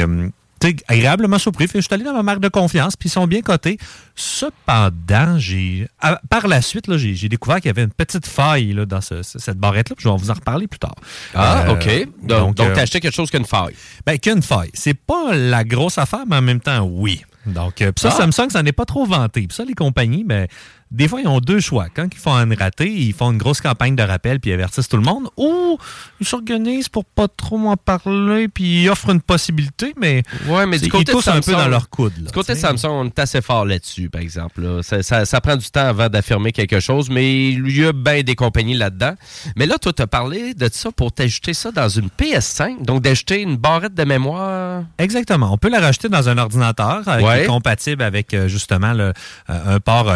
agréablement 0.88 1.38
surpris. 1.38 1.66
Fait 1.68 1.78
je 1.80 1.86
suis 1.86 1.94
allé 1.94 2.04
dans 2.04 2.12
ma 2.12 2.22
marque 2.22 2.40
de 2.40 2.48
confiance, 2.48 2.96
puis 2.96 3.08
ils 3.08 3.12
sont 3.12 3.26
bien 3.26 3.40
cotés. 3.42 3.78
Cependant, 4.14 5.38
j'ai 5.38 5.88
à- 6.00 6.20
par 6.30 6.46
la 6.48 6.62
suite, 6.62 6.86
là, 6.86 6.96
j'ai 6.98 7.14
j'ai 7.14 7.28
découvert 7.28 7.56
qu'il 7.56 7.66
y 7.66 7.70
avait 7.70 7.82
une 7.84 7.90
petite 7.92 8.26
faille 8.26 8.72
là, 8.72 8.86
dans 8.86 9.00
ce- 9.00 9.22
ce- 9.22 9.38
cette 9.38 9.58
barrette-là. 9.58 9.96
puis 9.96 10.04
Je 10.04 10.08
vais 10.08 10.16
vous 10.16 10.30
en 10.30 10.34
reparler 10.34 10.66
plus 10.66 10.78
tard. 10.78 10.94
Ah, 11.34 11.64
Euh, 11.68 11.72
OK. 11.74 12.08
Donc, 12.22 12.56
donc 12.56 12.66
euh, 12.68 12.74
t'as 12.74 12.82
acheté 12.82 13.00
quelque 13.00 13.14
chose 13.14 13.30
qu'une 13.30 13.44
faille. 13.44 13.74
ben, 14.06 14.18
qu'une 14.18 14.42
faille. 14.42 14.70
C'est 14.74 14.94
pas 14.94 15.34
la 15.34 15.64
grosse 15.64 15.98
affaire, 15.98 16.24
mais 16.28 16.36
en 16.36 16.42
même 16.42 16.60
temps, 16.60 16.80
oui. 16.90 17.22
Donc, 17.46 17.80
euh, 17.80 17.90
pis 17.92 18.02
ça, 18.02 18.10
Ah. 18.12 18.16
Samsung, 18.30 18.50
ça 18.50 18.62
n'est 18.62 18.72
pas 18.72 18.84
trop 18.84 19.06
vanté. 19.06 19.46
Puis 19.46 19.56
ça, 19.56 19.64
les 19.64 19.74
compagnies, 19.74 20.24
ben, 20.24 20.46
des 20.90 21.06
fois, 21.08 21.20
ils 21.20 21.28
ont 21.28 21.38
deux 21.40 21.60
choix. 21.60 21.86
Quand 21.94 22.08
ils 22.12 22.18
font 22.18 22.34
un 22.34 22.52
raté, 22.54 22.90
ils 22.90 23.12
font 23.12 23.30
une 23.32 23.38
grosse 23.38 23.60
campagne 23.60 23.94
de 23.96 24.02
rappel 24.02 24.40
puis 24.40 24.50
ils 24.50 24.54
avertissent 24.54 24.88
tout 24.88 24.96
le 24.96 25.02
monde. 25.02 25.28
Ou 25.36 25.78
ils 26.20 26.26
s'organisent 26.26 26.88
pour 26.88 27.04
pas 27.04 27.28
trop 27.28 27.58
en 27.68 27.76
parler 27.76 28.48
puis 28.48 28.82
ils 28.82 28.88
offrent 28.88 29.10
une 29.10 29.20
possibilité, 29.20 29.94
mais, 30.00 30.22
Ouais, 30.48 30.66
mais 30.66 30.78
c'est- 30.78 30.84
du 30.86 30.90
côté 30.90 31.12
ils 31.12 31.24
de 31.24 31.30
un 31.30 31.40
peu 31.40 31.52
dans 31.52 31.68
leur 31.68 31.88
coude. 31.90 32.12
là, 32.18 32.26
Du 32.26 32.32
côté 32.32 32.54
de. 32.54 32.58
Samsung, 32.58 32.88
on 32.90 33.06
est 33.06 33.18
assez 33.18 33.40
fort 33.40 33.64
là-dessus, 33.64 34.08
par 34.10 34.20
exemple. 34.20 34.62
là. 34.62 34.82
Ça, 34.82 35.02
ça- 35.02 35.24
ça 35.24 35.40
prend 35.40 35.56
du 35.56 35.70
temps 35.70 35.86
avant 35.86 36.08
d'affirmer 36.08 36.52
quelque 36.52 36.80
chose, 36.80 37.08
mais 37.10 37.50
il 37.50 37.76
y 37.76 37.84
a 37.84 37.92
bien 37.92 38.22
des 38.22 38.34
compagnies 38.34 38.74
là-dedans. 38.76 39.14
Mais 39.56 39.66
là, 39.66 39.78
toi, 39.78 39.92
tu 39.92 40.02
as 40.02 40.06
parlé 40.06 40.54
de 40.54 40.68
ça 40.72 40.90
pour 40.92 41.12
t'ajouter 41.12 41.54
ça 41.54 41.70
dans 41.70 41.88
une 41.88 42.08
PS5, 42.10 42.82
donc 42.84 43.02
d'ajouter 43.02 43.42
une 43.42 43.56
barrette 43.56 43.94
de 43.94 44.04
mémoire. 44.04 44.82
Exactement. 44.98 45.52
On 45.52 45.58
peut 45.58 45.70
la 45.70 45.80
rajouter 45.80 46.08
dans 46.08 46.28
un 46.28 46.38
ordinateur 46.38 47.02
euh, 47.06 47.18
qui 47.18 47.40
est 47.42 47.46
compatible 47.46 48.02
avec 48.02 48.34
euh, 48.34 48.48
justement 48.48 48.92
le, 48.92 49.12
euh, 49.50 49.76
un 49.76 49.80
port 49.80 50.08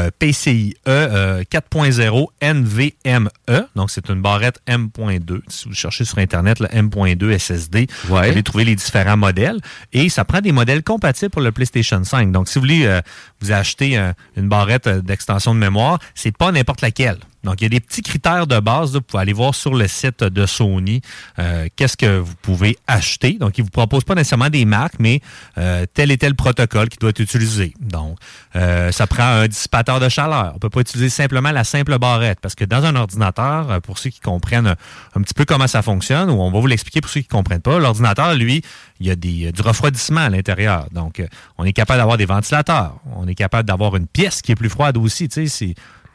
euh, 0.64 0.64
PCIe 0.64 0.76
euh, 0.88 1.42
4.0 1.44 2.26
NVMe. 2.42 3.28
E. 3.48 3.62
Donc, 3.74 3.90
c'est 3.90 4.08
une 4.08 4.22
barrette 4.22 4.60
M.2. 4.66 5.40
Si 5.48 5.68
vous 5.68 5.74
cherchez 5.74 6.04
sur 6.04 6.18
Internet, 6.18 6.60
le 6.60 6.68
M.2 6.70 7.38
SSD, 7.38 7.86
vous 8.04 8.16
allez 8.16 8.42
trouver 8.42 8.64
les 8.64 8.74
différents 8.74 9.16
modèles. 9.16 9.60
Et 9.92 10.08
ça 10.08 10.24
prend 10.24 10.40
des 10.40 10.52
modèles 10.52 10.82
compatibles 10.82 11.30
pour 11.30 11.42
le 11.42 11.52
PlayStation 11.52 12.02
5. 12.02 12.32
Donc, 12.32 12.48
si 12.48 12.54
vous 12.54 12.62
voulez 12.62 12.86
euh, 12.86 13.00
vous 13.40 13.52
acheter 13.52 13.98
euh, 13.98 14.12
une 14.36 14.48
barrette 14.48 14.88
d'extension 14.88 15.54
de 15.54 15.60
mémoire, 15.60 15.98
c'est 16.14 16.36
pas 16.36 16.52
n'importe 16.52 16.80
laquelle. 16.80 17.18
Donc, 17.44 17.60
il 17.60 17.64
y 17.64 17.66
a 17.66 17.68
des 17.68 17.80
petits 17.80 18.02
critères 18.02 18.46
de 18.46 18.58
base. 18.58 18.92
là, 18.92 18.98
vous 18.98 19.02
pouvez 19.02 19.22
aller 19.22 19.32
voir 19.32 19.54
sur 19.54 19.74
le 19.74 19.86
site 19.86 20.24
de 20.24 20.46
Sony 20.46 21.00
euh, 21.38 21.68
qu'est-ce 21.76 21.96
que 21.96 22.18
vous 22.18 22.34
pouvez 22.42 22.76
acheter. 22.86 23.34
Donc, 23.34 23.58
ils 23.58 23.62
ne 23.62 23.66
vous 23.66 23.70
proposent 23.70 24.04
pas 24.04 24.14
nécessairement 24.14 24.50
des 24.50 24.64
marques, 24.64 24.98
mais 24.98 25.20
euh, 25.58 25.86
tel 25.94 26.10
et 26.10 26.18
tel 26.18 26.34
protocole 26.34 26.88
qui 26.88 26.98
doit 26.98 27.10
être 27.10 27.20
utilisé. 27.20 27.74
Donc, 27.80 28.18
euh, 28.56 28.90
ça 28.92 29.06
prend 29.06 29.24
un 29.24 29.48
dissipateur 29.48 30.00
de 30.00 30.08
chaleur. 30.08 30.52
On 30.54 30.58
peut 30.58 30.70
pas 30.70 30.80
utiliser 30.80 31.08
simplement 31.10 31.52
la 31.52 31.64
simple 31.64 31.98
barrette 31.98 32.38
parce 32.40 32.54
que 32.54 32.64
dans 32.64 32.84
un 32.84 32.96
ordinateur, 32.96 33.70
euh, 33.70 33.80
pour 33.80 33.98
ceux 33.98 34.10
qui 34.10 34.20
comprennent 34.20 34.66
un, 34.66 34.76
un 35.14 35.22
petit 35.22 35.34
peu 35.34 35.44
comment 35.44 35.66
ça 35.66 35.82
fonctionne, 35.82 36.30
ou 36.30 36.40
on 36.40 36.50
va 36.50 36.60
vous 36.60 36.66
l'expliquer 36.66 37.00
pour 37.00 37.10
ceux 37.10 37.20
qui 37.20 37.28
comprennent 37.28 37.60
pas, 37.60 37.78
l'ordinateur, 37.78 38.34
lui, 38.34 38.62
il 39.00 39.06
y 39.06 39.10
a 39.10 39.16
du 39.16 39.62
refroidissement 39.62 40.20
à 40.20 40.30
l'intérieur. 40.30 40.86
Donc, 40.92 41.20
euh, 41.20 41.26
on 41.58 41.64
est 41.64 41.72
capable 41.72 41.98
d'avoir 41.98 42.16
des 42.16 42.26
ventilateurs. 42.26 42.96
On 43.16 43.26
est 43.26 43.34
capable 43.34 43.68
d'avoir 43.68 43.96
une 43.96 44.06
pièce 44.06 44.40
qui 44.42 44.52
est 44.52 44.56
plus 44.56 44.70
froide 44.70 44.96
aussi. 44.96 45.28
Tu 45.28 45.48
sais, 45.48 45.74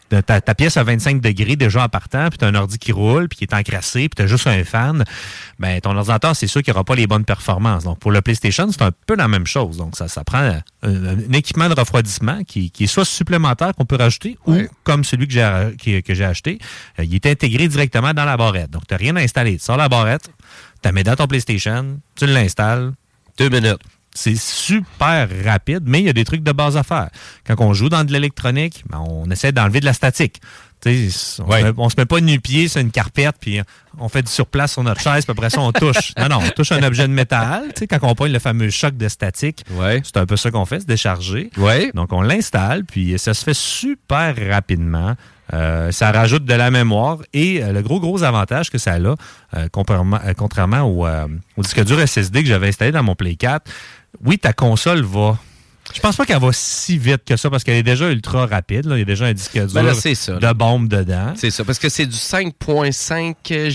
ta, 0.10 0.42
ta 0.42 0.56
pièce 0.56 0.78
à 0.78 0.84
25 0.84 1.22
degrés 1.22 1.56
déjà 1.56 1.84
en 1.84 1.90
partant, 1.90 2.30
puis 2.30 2.38
tu 2.38 2.46
as 2.46 2.48
un 2.48 2.56
ordi 2.56 2.78
qui 2.78 2.92
roule, 2.92 3.28
puis 3.30 3.38
qui 3.38 3.44
est 3.44 3.54
encrassé, 3.54 4.10
puis 4.10 4.16
tu 4.18 4.22
as 4.24 4.28
juste 4.28 4.48
un 4.48 4.64
fan, 4.64 5.04
ben 5.60 5.80
ton 5.82 5.96
ordinateur, 5.96 6.36
c'est 6.36 6.48
sûr 6.48 6.62
qu'il 6.64 6.72
n'aura 6.74 6.84
pas 6.84 6.96
les 6.96 7.08
bonnes 7.08 7.26
performances. 7.26 7.84
Donc, 7.84 8.00
pour 8.00 8.12
le 8.12 8.22
PlayStation, 8.22 8.68
c'est 8.72 8.82
un 8.82 8.92
peu 9.06 9.16
la 9.16 9.28
même 9.28 9.46
chose. 9.46 9.78
Donc, 9.78 9.96
ça, 9.96 10.08
ça 10.08 10.24
prend 10.24 10.40
un, 10.40 10.62
un 10.84 11.34
équipement 11.34 11.70
de 11.70 11.74
refroidissement 11.80 12.44
qui, 12.44 12.72
qui 12.72 12.86
est 12.86 12.88
soit 12.88 13.06
supplémentaire 13.06 13.74
qu'on 13.76 13.86
peut 13.86 13.98
rajouter, 13.98 14.38
ou 14.46 14.54
comme 14.84 15.04
celui 15.04 15.28
que 15.28 15.34
j'ai 15.34 15.50
qui- 15.78 16.02
que 16.04 16.14
j'ai 16.14 16.26
acheté, 16.26 16.60
euh, 17.00 17.04
il 17.04 17.14
est 17.16 17.26
intégré 17.26 17.68
directement 17.68 18.14
dans 18.14 18.26
la 18.26 18.38
barrette. 18.38 18.72
Donc, 18.72 18.88
tu 18.88 18.94
n'as 18.94 18.98
rien 18.98 19.16
à 19.16 19.22
installer. 19.22 19.58
Tu 19.58 19.64
sors 19.64 19.78
la 19.78 19.90
barrette, 19.90 20.26
tu 20.28 20.32
la 20.86 20.92
mets 20.92 21.04
dans 21.04 21.16
ton 21.16 21.28
PlayStation, 21.28 22.00
tu 22.16 22.26
l'installes. 22.26 22.92
Deux 23.38 23.50
minutes. 23.50 23.80
C'est 24.22 24.36
super 24.36 25.30
rapide, 25.46 25.84
mais 25.86 26.02
il 26.02 26.06
y 26.06 26.10
a 26.10 26.14
des 26.14 26.26
trucs 26.26 26.44
de 26.44 26.52
base 26.52 26.76
à 26.76 26.84
faire. 26.84 27.10
Quand 27.48 27.56
on 27.60 27.74
joue 27.74 27.88
dans 27.88 28.04
de 28.04 28.12
l'électronique, 28.12 28.84
ben, 28.90 29.00
on 29.00 29.32
essaie 29.32 29.54
d'enlever 29.54 29.80
de 29.80 29.86
la 29.86 29.94
statique. 29.94 30.42
On, 30.86 30.90
se 30.90 31.42
met, 31.42 31.72
on 31.78 31.90
se 31.90 31.96
met 31.98 32.06
pas 32.06 32.20
nu-pied 32.20 32.68
sur 32.68 32.82
une 32.82 32.92
carpette, 32.92 33.36
puis 33.40 33.62
on 33.98 34.10
fait 34.10 34.22
du 34.22 34.32
surplace 34.32 34.74
sur 34.74 34.84
notre 34.84 35.00
chaise, 35.00 35.24
puis 35.24 35.32
après 35.32 35.50
ça, 35.50 35.62
on 35.62 35.72
touche. 35.72 36.14
Non, 36.20 36.28
non, 36.28 36.40
on 36.46 36.50
touche 36.50 36.74
un 36.74 36.84
objet 36.84 37.08
de 37.08 37.14
métal. 37.14 37.70
Quand 37.90 38.00
on 38.02 38.14
pointe 38.14 38.32
le 38.32 38.40
fameux 38.40 38.70
choc 38.70 38.98
de 38.98 39.08
statique, 39.08 39.64
c'est 40.04 40.18
un 40.18 40.26
peu 40.26 40.36
ça 40.36 40.52
qu'on 40.52 40.66
fait, 40.66 40.82
se 40.82 40.86
décharger. 40.86 41.50
Donc, 41.94 42.12
on 42.12 42.22
l'installe, 42.22 42.84
puis 42.84 43.18
ça 43.18 43.34
se 43.34 43.46
fait 43.46 43.56
super 43.56 44.36
rapidement. 44.50 45.16
Euh, 45.54 45.92
ça 45.92 46.12
rajoute 46.12 46.46
de 46.46 46.54
la 46.54 46.70
mémoire 46.70 47.20
et 47.34 47.64
euh, 47.64 47.72
le 47.72 47.82
gros, 47.82 48.00
gros 48.00 48.22
avantage 48.22 48.70
que 48.70 48.78
ça 48.78 48.94
a, 48.94 48.98
euh, 49.00 49.16
contrairement, 49.72 50.20
contrairement 50.38 50.82
au, 50.82 51.08
au 51.08 51.62
disque 51.64 51.84
dur 51.84 52.00
SSD 52.08 52.44
que 52.44 52.50
j'avais 52.50 52.68
installé 52.68 52.92
dans 52.92 53.02
mon 53.02 53.16
Play 53.16 53.36
4, 53.36 53.70
oui, 54.24 54.38
ta 54.38 54.54
console 54.54 55.04
va. 55.04 55.38
Je 55.94 56.00
pense 56.00 56.16
pas 56.16 56.26
qu'elle 56.26 56.40
va 56.40 56.52
si 56.52 56.98
vite 56.98 57.24
que 57.26 57.36
ça 57.36 57.50
parce 57.50 57.64
qu'elle 57.64 57.78
est 57.78 57.84
déjà 57.84 58.12
ultra 58.12 58.46
rapide. 58.46 58.86
là. 58.86 58.96
Il 58.96 59.00
y 59.00 59.02
a 59.02 59.06
déjà 59.06 59.26
un 59.26 59.34
disque 59.34 59.54
dur 59.54 59.68
Ben 59.74 59.84
là, 59.84 59.94
ça, 59.96 60.10
de 60.34 60.54
bombe 60.54 60.88
dedans. 60.88 61.34
C'est 61.36 61.50
ça, 61.50 61.64
parce 61.64 61.80
que 61.80 61.90
c'est 61.90 62.06
du 62.06 62.16
5.5 62.16 63.70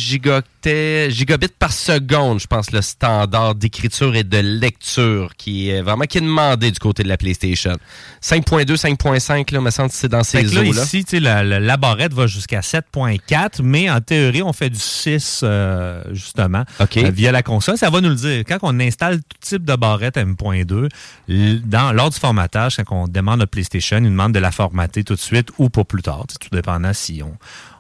gigabits 1.11 1.49
par 1.59 1.73
seconde, 1.73 2.41
je 2.41 2.47
pense, 2.47 2.71
le 2.73 2.83
standard 2.83 3.55
d'écriture 3.55 4.15
et 4.17 4.25
de 4.25 4.39
lecture 4.39 5.33
qui 5.37 5.71
est 5.71 5.83
vraiment 5.83 6.05
qui 6.05 6.19
est 6.19 6.23
demandé 6.23 6.71
du 6.71 6.79
côté 6.79 7.03
de 7.03 7.09
la 7.09 7.17
PlayStation. 7.17 7.77
5.2, 8.23 8.77
5.5, 8.77 9.53
là, 9.53 9.61
me 9.61 9.71
semble 9.71 9.91
que 9.91 9.95
c'est 9.97 10.09
dans 10.09 10.23
ces 10.23 10.45
que 10.45 10.55
là, 10.55 10.61
eaux-là. 10.63 10.83
ici, 10.85 11.05
la, 11.21 11.43
la- 11.45 11.61
la 11.61 11.77
barrette 11.77 12.15
va 12.15 12.27
jusqu'à 12.27 12.61
7.4, 12.61 13.63
mais 13.63 13.91
en 13.91 14.01
théorie, 14.01 14.43
on 14.43 14.53
fait 14.53 14.71
du 14.71 14.79
6, 14.79 15.41
euh, 15.43 16.03
justement, 16.13 16.65
euh, 17.05 17.11
via 17.11 17.33
la 17.33 17.43
console. 17.43 17.77
Ça 17.77 17.91
va 17.91 18.01
nous 18.01 18.09
le 18.11 18.15
dire. 18.15 18.43
Quand 18.47 18.59
on 18.63 18.79
installe 18.81 19.19
tout 19.19 19.37
type 19.41 19.65
de 19.65 19.77
barrette 19.77 20.17
M.2, 20.17 20.89
l- 21.29 21.63
dans, 21.65 21.93
lors 21.93 22.11
du 22.11 22.19
formatage, 22.19 22.77
quand 22.87 23.03
on 23.05 23.09
demande 23.09 23.43
à 23.43 23.47
PlayStation, 23.47 23.99
il 23.99 24.05
nous 24.05 24.11
demande 24.11 24.33
de 24.33 24.39
la 24.39 24.51
formater 24.53 25.05
tout 25.05 25.15
de 25.15 25.21
suite 25.21 25.49
ou 25.59 25.69
pour 25.69 25.87
plus 25.87 26.03
tard, 26.03 26.25
tout 26.41 26.49
dépendant 26.53 26.93
si 26.93 27.23
on, 27.23 27.37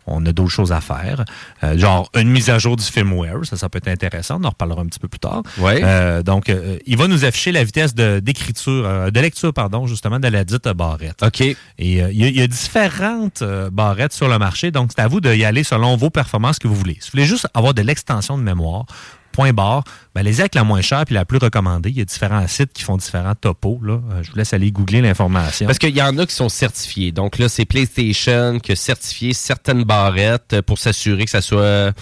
on 0.06 0.24
a 0.26 0.32
d'autres 0.32 0.50
choses 0.50 0.72
à 0.72 0.80
faire. 0.80 1.24
Euh, 1.62 1.78
genre 1.78 2.10
une 2.14 2.30
mise 2.30 2.50
à 2.50 2.58
jour 2.58 2.76
du 2.76 2.84
firmware, 2.84 3.44
ça, 3.44 3.56
ça 3.56 3.68
peut 3.68 3.78
être 3.78 3.88
intéressant. 3.88 4.38
On 4.40 4.44
en 4.44 4.50
reparlera 4.50 4.82
un 4.82 4.86
petit 4.86 4.98
peu 4.98 5.08
plus 5.08 5.18
tard. 5.18 5.42
Ouais. 5.58 5.80
Euh, 5.82 6.22
donc, 6.22 6.48
euh, 6.48 6.78
il 6.86 6.96
va 6.96 7.08
nous 7.08 7.24
afficher 7.24 7.52
la 7.52 7.64
vitesse 7.64 7.94
d'écriture, 7.94 9.10
de 9.10 9.20
lecture, 9.20 9.52
pardon, 9.52 9.86
justement, 9.86 10.18
de 10.20 10.28
la 10.28 10.44
dite 10.44 10.68
barrette. 10.68 11.22
OK. 11.22 11.40
Et 11.40 11.56
il 11.78 12.12
y, 12.12 12.38
y 12.38 12.42
a 12.42 12.46
différentes 12.46 13.42
barrettes 13.72 14.12
sur 14.12 14.28
le 14.28 14.38
marché, 14.38 14.70
donc 14.70 14.90
c'est 14.94 15.02
à 15.02 15.08
vous 15.08 15.20
d'y 15.20 15.44
aller 15.44 15.64
selon 15.64 15.96
vos 15.96 16.10
performances 16.10 16.58
que 16.58 16.68
vous 16.68 16.74
voulez. 16.74 16.96
Si 17.00 17.08
vous 17.08 17.12
voulez 17.12 17.26
juste 17.26 17.48
avoir 17.54 17.74
de 17.74 17.82
l'extension 17.82 18.38
de 18.38 18.42
mémoire, 18.42 18.86
point 19.34 19.52
barre, 19.52 19.84
ben, 20.14 20.20
allez-y 20.20 20.40
avec 20.40 20.54
la 20.54 20.64
moins 20.64 20.80
chère 20.80 21.04
puis 21.04 21.14
la 21.14 21.24
plus 21.24 21.38
recommandée. 21.38 21.90
Il 21.90 21.98
y 21.98 22.00
a 22.00 22.04
différents 22.04 22.46
sites 22.46 22.72
qui 22.72 22.82
font 22.82 22.96
différents 22.96 23.34
topos. 23.34 23.80
Euh, 23.84 23.98
Je 24.22 24.30
vous 24.30 24.36
laisse 24.36 24.52
aller 24.54 24.70
googler 24.70 25.02
l'information. 25.02 25.66
Parce 25.66 25.78
qu'il 25.78 25.94
y 25.94 26.02
en 26.02 26.16
a 26.18 26.24
qui 26.24 26.34
sont 26.34 26.48
certifiés. 26.48 27.12
Donc 27.12 27.38
là, 27.38 27.48
c'est 27.48 27.64
PlayStation 27.64 28.58
qui 28.60 28.72
a 28.72 28.76
certifié 28.76 29.34
certaines 29.34 29.84
barrettes 29.84 30.60
pour 30.62 30.78
s'assurer 30.78 31.24
que 31.24 31.30
ça 31.30 31.42
soit 31.42 31.92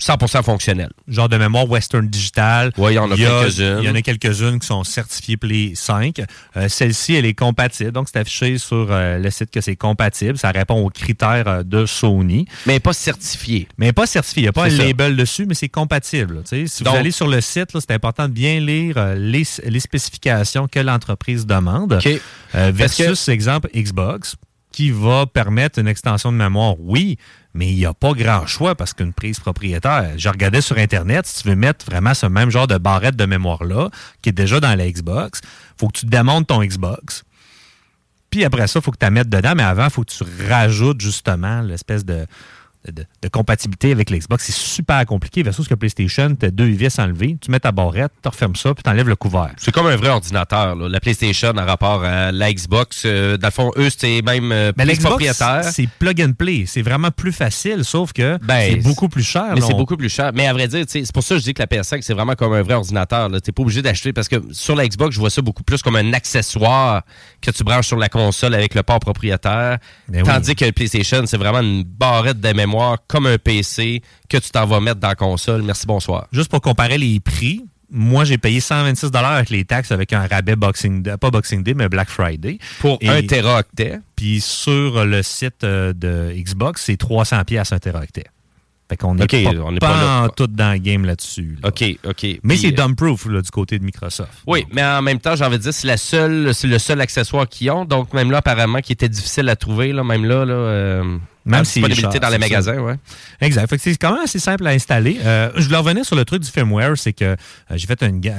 100% 0.00 0.42
fonctionnel. 0.42 0.90
genre 1.06 1.28
de 1.28 1.36
mémoire 1.36 1.68
Western 1.70 2.06
Digital. 2.08 2.72
Oui, 2.78 2.92
il 2.92 2.94
y 2.96 2.98
en 2.98 3.10
a 3.10 3.16
quelques-unes. 3.16 3.78
Il 3.80 3.84
y 3.86 3.88
en 3.88 3.94
a 3.94 4.02
quelques-unes 4.02 4.58
qui 4.58 4.66
sont 4.66 4.82
certifiées 4.82 5.36
Play 5.36 5.72
5. 5.74 6.20
Euh, 6.56 6.68
Celle-ci, 6.68 7.14
elle 7.14 7.26
est 7.26 7.34
compatible. 7.34 7.92
Donc, 7.92 8.08
c'est 8.12 8.18
affiché 8.18 8.58
sur 8.58 8.88
euh, 8.90 9.18
le 9.18 9.30
site 9.30 9.50
que 9.50 9.60
c'est 9.60 9.76
compatible. 9.76 10.36
Ça 10.36 10.50
répond 10.50 10.84
aux 10.84 10.90
critères 10.90 11.46
euh, 11.46 11.62
de 11.62 11.86
Sony. 11.86 12.46
Mais 12.66 12.80
pas 12.80 12.92
certifié. 12.92 13.68
Mais 13.78 13.92
pas 13.92 14.06
certifié. 14.06 14.42
Il 14.42 14.44
n'y 14.46 14.48
a 14.48 14.52
pas 14.52 14.64
un 14.66 14.70
ça. 14.70 14.84
label 14.84 15.14
dessus, 15.16 15.46
mais 15.46 15.54
c'est 15.54 15.68
compatible. 15.68 16.42
Si 16.44 16.82
Donc- 16.82 16.92
vous 16.94 16.98
allez 16.98 17.10
sur 17.12 17.28
le 17.28 17.40
site, 17.40 17.68
c'est 17.78 17.92
important 17.92 18.26
de 18.28 18.32
bien 18.32 18.58
lire 18.60 19.14
les, 19.16 19.44
les 19.64 19.80
spécifications 19.80 20.66
que 20.66 20.80
l'entreprise 20.80 21.46
demande. 21.46 22.00
Que- 22.02 22.20
versus, 22.72 23.28
exemple, 23.28 23.68
Xbox, 23.74 24.34
qui 24.72 24.90
va 24.90 25.26
permettre 25.26 25.78
une 25.78 25.86
extension 25.86 26.32
de 26.32 26.36
mémoire, 26.36 26.74
oui, 26.80 27.16
mais 27.54 27.68
il 27.68 27.76
n'y 27.76 27.86
a 27.86 27.94
pas 27.94 28.12
grand 28.12 28.46
choix 28.46 28.74
parce 28.74 28.92
qu'une 28.92 29.12
prise 29.12 29.38
propriétaire, 29.38 30.12
je 30.16 30.28
regardais 30.28 30.60
sur 30.60 30.76
Internet, 30.76 31.26
si 31.26 31.42
tu 31.42 31.48
veux 31.48 31.56
mettre 31.56 31.86
vraiment 31.86 32.12
ce 32.12 32.26
même 32.26 32.50
genre 32.50 32.66
de 32.66 32.78
barrette 32.78 33.16
de 33.16 33.24
mémoire-là, 33.24 33.90
qui 34.22 34.30
est 34.30 34.32
déjà 34.32 34.60
dans 34.60 34.74
la 34.74 34.90
Xbox, 34.90 35.40
faut 35.78 35.88
que 35.88 35.98
tu 35.98 36.06
démontes 36.06 36.48
ton 36.48 36.62
Xbox. 36.62 37.22
Puis 38.30 38.44
après 38.44 38.66
ça, 38.66 38.80
il 38.80 38.82
faut 38.82 38.90
que 38.90 38.98
tu 38.98 39.04
la 39.04 39.10
mettes 39.10 39.28
dedans, 39.28 39.54
mais 39.56 39.62
avant, 39.62 39.84
il 39.84 39.90
faut 39.90 40.02
que 40.02 40.10
tu 40.10 40.24
rajoutes 40.48 41.00
justement 41.00 41.62
l'espèce 41.62 42.04
de, 42.04 42.26
de, 42.92 43.04
de 43.22 43.28
compatibilité 43.28 43.92
avec 43.92 44.10
l'Xbox. 44.10 44.44
C'est 44.44 44.52
super 44.54 45.04
compliqué. 45.06 45.42
Versus 45.42 45.66
que 45.68 45.74
PlayStation, 45.74 46.34
tu 46.38 46.46
as 46.46 46.50
deux 46.50 46.64
vis 46.66 46.98
enlevées, 46.98 47.36
tu 47.40 47.50
mets 47.50 47.60
ta 47.60 47.72
barrette, 47.72 48.12
tu 48.22 48.28
refermes 48.28 48.56
ça, 48.56 48.74
puis 48.74 48.82
tu 48.82 48.90
enlèves 48.90 49.08
le 49.08 49.16
couvert. 49.16 49.50
C'est 49.56 49.72
comme 49.72 49.86
un 49.86 49.96
vrai 49.96 50.08
ordinateur. 50.10 50.76
là. 50.76 50.88
La 50.88 51.00
PlayStation 51.00 51.50
en 51.56 51.64
rapport 51.64 52.04
à 52.04 52.32
la 52.32 52.52
Xbox, 52.52 53.02
euh, 53.06 53.36
dans 53.36 53.48
le 53.48 53.52
fond, 53.52 53.70
eux, 53.76 53.88
c'est 53.96 54.22
même 54.22 54.52
euh, 54.52 54.72
Mais 54.76 54.84
plus 54.86 54.98
propriétaire. 54.98 55.64
c'est 55.64 55.88
plug 55.98 56.20
and 56.22 56.32
play. 56.38 56.64
C'est 56.66 56.82
vraiment 56.82 57.10
plus 57.10 57.32
facile, 57.32 57.84
sauf 57.84 58.12
que 58.12 58.38
Ben, 58.42 58.70
c'est 58.70 58.76
beaucoup 58.76 59.08
plus 59.08 59.22
cher. 59.24 59.52
Mais 59.54 59.60
c'est 59.60 59.72
On- 59.74 59.78
beaucoup 59.78 59.96
plus 59.96 60.08
cher. 60.10 60.30
Mais 60.34 60.46
à 60.46 60.52
vrai 60.52 60.68
dire, 60.68 60.84
c'est 60.88 61.10
pour 61.12 61.22
ça 61.22 61.34
que 61.34 61.40
je 61.40 61.44
dis 61.44 61.54
que 61.54 61.62
la 61.62 61.66
PS5, 61.66 62.02
c'est 62.02 62.14
vraiment 62.14 62.34
comme 62.34 62.52
un 62.52 62.62
vrai 62.62 62.74
ordinateur. 62.74 63.28
Tu 63.28 63.32
n'es 63.34 63.40
pas 63.40 63.62
obligé 63.62 63.82
d'acheter 63.82 64.12
parce 64.12 64.28
que 64.28 64.36
sur 64.52 64.76
la 64.76 64.86
Xbox, 64.86 65.14
je 65.14 65.20
vois 65.20 65.30
ça 65.30 65.42
beaucoup 65.42 65.62
plus 65.62 65.82
comme 65.82 65.96
un 65.96 66.12
accessoire 66.12 67.02
que 67.40 67.50
tu 67.50 67.64
branches 67.64 67.86
sur 67.88 67.96
la 67.98 68.08
console 68.08 68.54
avec 68.54 68.74
le 68.74 68.82
port 68.82 69.00
propriétaire. 69.00 69.78
Ben 70.08 70.22
Tandis 70.24 70.54
que 70.54 70.64
le 70.64 70.72
PlayStation, 70.72 71.22
c'est 71.26 71.36
vraiment 71.38 71.60
une 71.60 71.84
barrette 71.84 72.40
de 72.40 72.52
mémoire 72.52 72.73
comme 73.06 73.26
un 73.26 73.38
PC 73.38 74.02
que 74.28 74.36
tu 74.36 74.50
t'en 74.50 74.66
vas 74.66 74.80
mettre 74.80 75.00
dans 75.00 75.08
la 75.08 75.14
console. 75.14 75.62
Merci, 75.62 75.86
bonsoir. 75.86 76.26
Juste 76.32 76.50
pour 76.50 76.60
comparer 76.60 76.98
les 76.98 77.20
prix, 77.20 77.64
moi, 77.90 78.24
j'ai 78.24 78.38
payé 78.38 78.60
126 78.60 79.10
avec 79.14 79.50
les 79.50 79.64
taxes 79.64 79.92
avec 79.92 80.12
un 80.12 80.26
rabais 80.26 80.56
Boxing 80.56 81.02
Day, 81.02 81.16
pas 81.16 81.30
Boxing 81.30 81.62
Day, 81.62 81.74
mais 81.74 81.88
Black 81.88 82.08
Friday. 82.08 82.58
Pour 82.80 82.98
Et- 83.00 83.08
un 83.08 83.22
téraoctet. 83.22 84.00
Puis 84.16 84.40
sur 84.40 85.04
le 85.04 85.22
site 85.22 85.62
euh, 85.64 85.92
de 85.92 86.32
Xbox, 86.34 86.82
c'est 86.84 86.96
300 86.96 87.44
pièces 87.44 87.72
un 87.72 87.78
téraoctet. 87.78 88.24
Fait 88.88 88.98
qu'on 88.98 89.14
n'est 89.14 89.26
pas, 89.26 89.36
on 89.64 89.72
n'est 89.72 89.78
pas 89.78 89.92
pas 89.92 90.00
là. 90.02 90.22
en 90.24 90.28
tout 90.28 90.46
dans 90.46 90.72
le 90.72 90.78
game 90.78 91.06
là-dessus. 91.06 91.56
là. 91.62 91.68
OK, 91.68 91.84
OK. 92.06 92.26
Mais 92.42 92.56
c'est 92.56 92.68
euh, 92.68 92.72
dumb-proof 92.72 93.28
du 93.28 93.50
côté 93.50 93.78
de 93.78 93.84
Microsoft. 93.84 94.30
Oui, 94.46 94.66
mais 94.72 94.84
en 94.84 95.00
même 95.00 95.20
temps, 95.20 95.34
j'ai 95.36 95.44
envie 95.44 95.56
de 95.56 95.62
dire, 95.62 95.72
c'est 95.72 95.86
la 95.86 95.96
seule, 95.96 96.52
c'est 96.52 96.66
le 96.66 96.78
seul 96.78 97.00
accessoire 97.00 97.48
qu'ils 97.48 97.70
ont. 97.70 97.86
Donc, 97.86 98.12
même 98.12 98.30
là, 98.30 98.38
apparemment, 98.38 98.80
qui 98.80 98.92
était 98.92 99.08
difficile 99.08 99.48
à 99.48 99.56
trouver, 99.56 99.92
là, 99.92 100.04
même 100.04 100.26
là, 100.26 100.44
là 100.44 100.52
euh, 100.52 101.16
Même 101.46 101.60
en 101.60 101.64
si 101.64 101.80
disponibilité 101.80 102.18
dans 102.20 102.30
les 102.30 102.38
magasins, 102.38 102.78
ouais. 102.78 102.94
Exact. 103.40 103.68
Fait 103.68 103.76
que 103.76 103.82
c'est 103.82 103.96
quand 103.96 104.12
même 104.12 104.22
assez 104.24 104.38
simple 104.38 104.66
à 104.66 104.70
installer. 104.70 105.18
Euh, 105.22 105.50
je 105.56 105.64
voulais 105.64 105.76
revenir 105.76 106.04
sur 106.04 106.16
le 106.16 106.24
truc 106.24 106.42
du 106.42 106.50
firmware, 106.50 106.96
c'est 106.96 107.12
que 107.12 107.24
euh, 107.24 107.36
j'ai 107.74 107.86
fait 107.86 108.02
une 108.02 108.20
ga- 108.20 108.34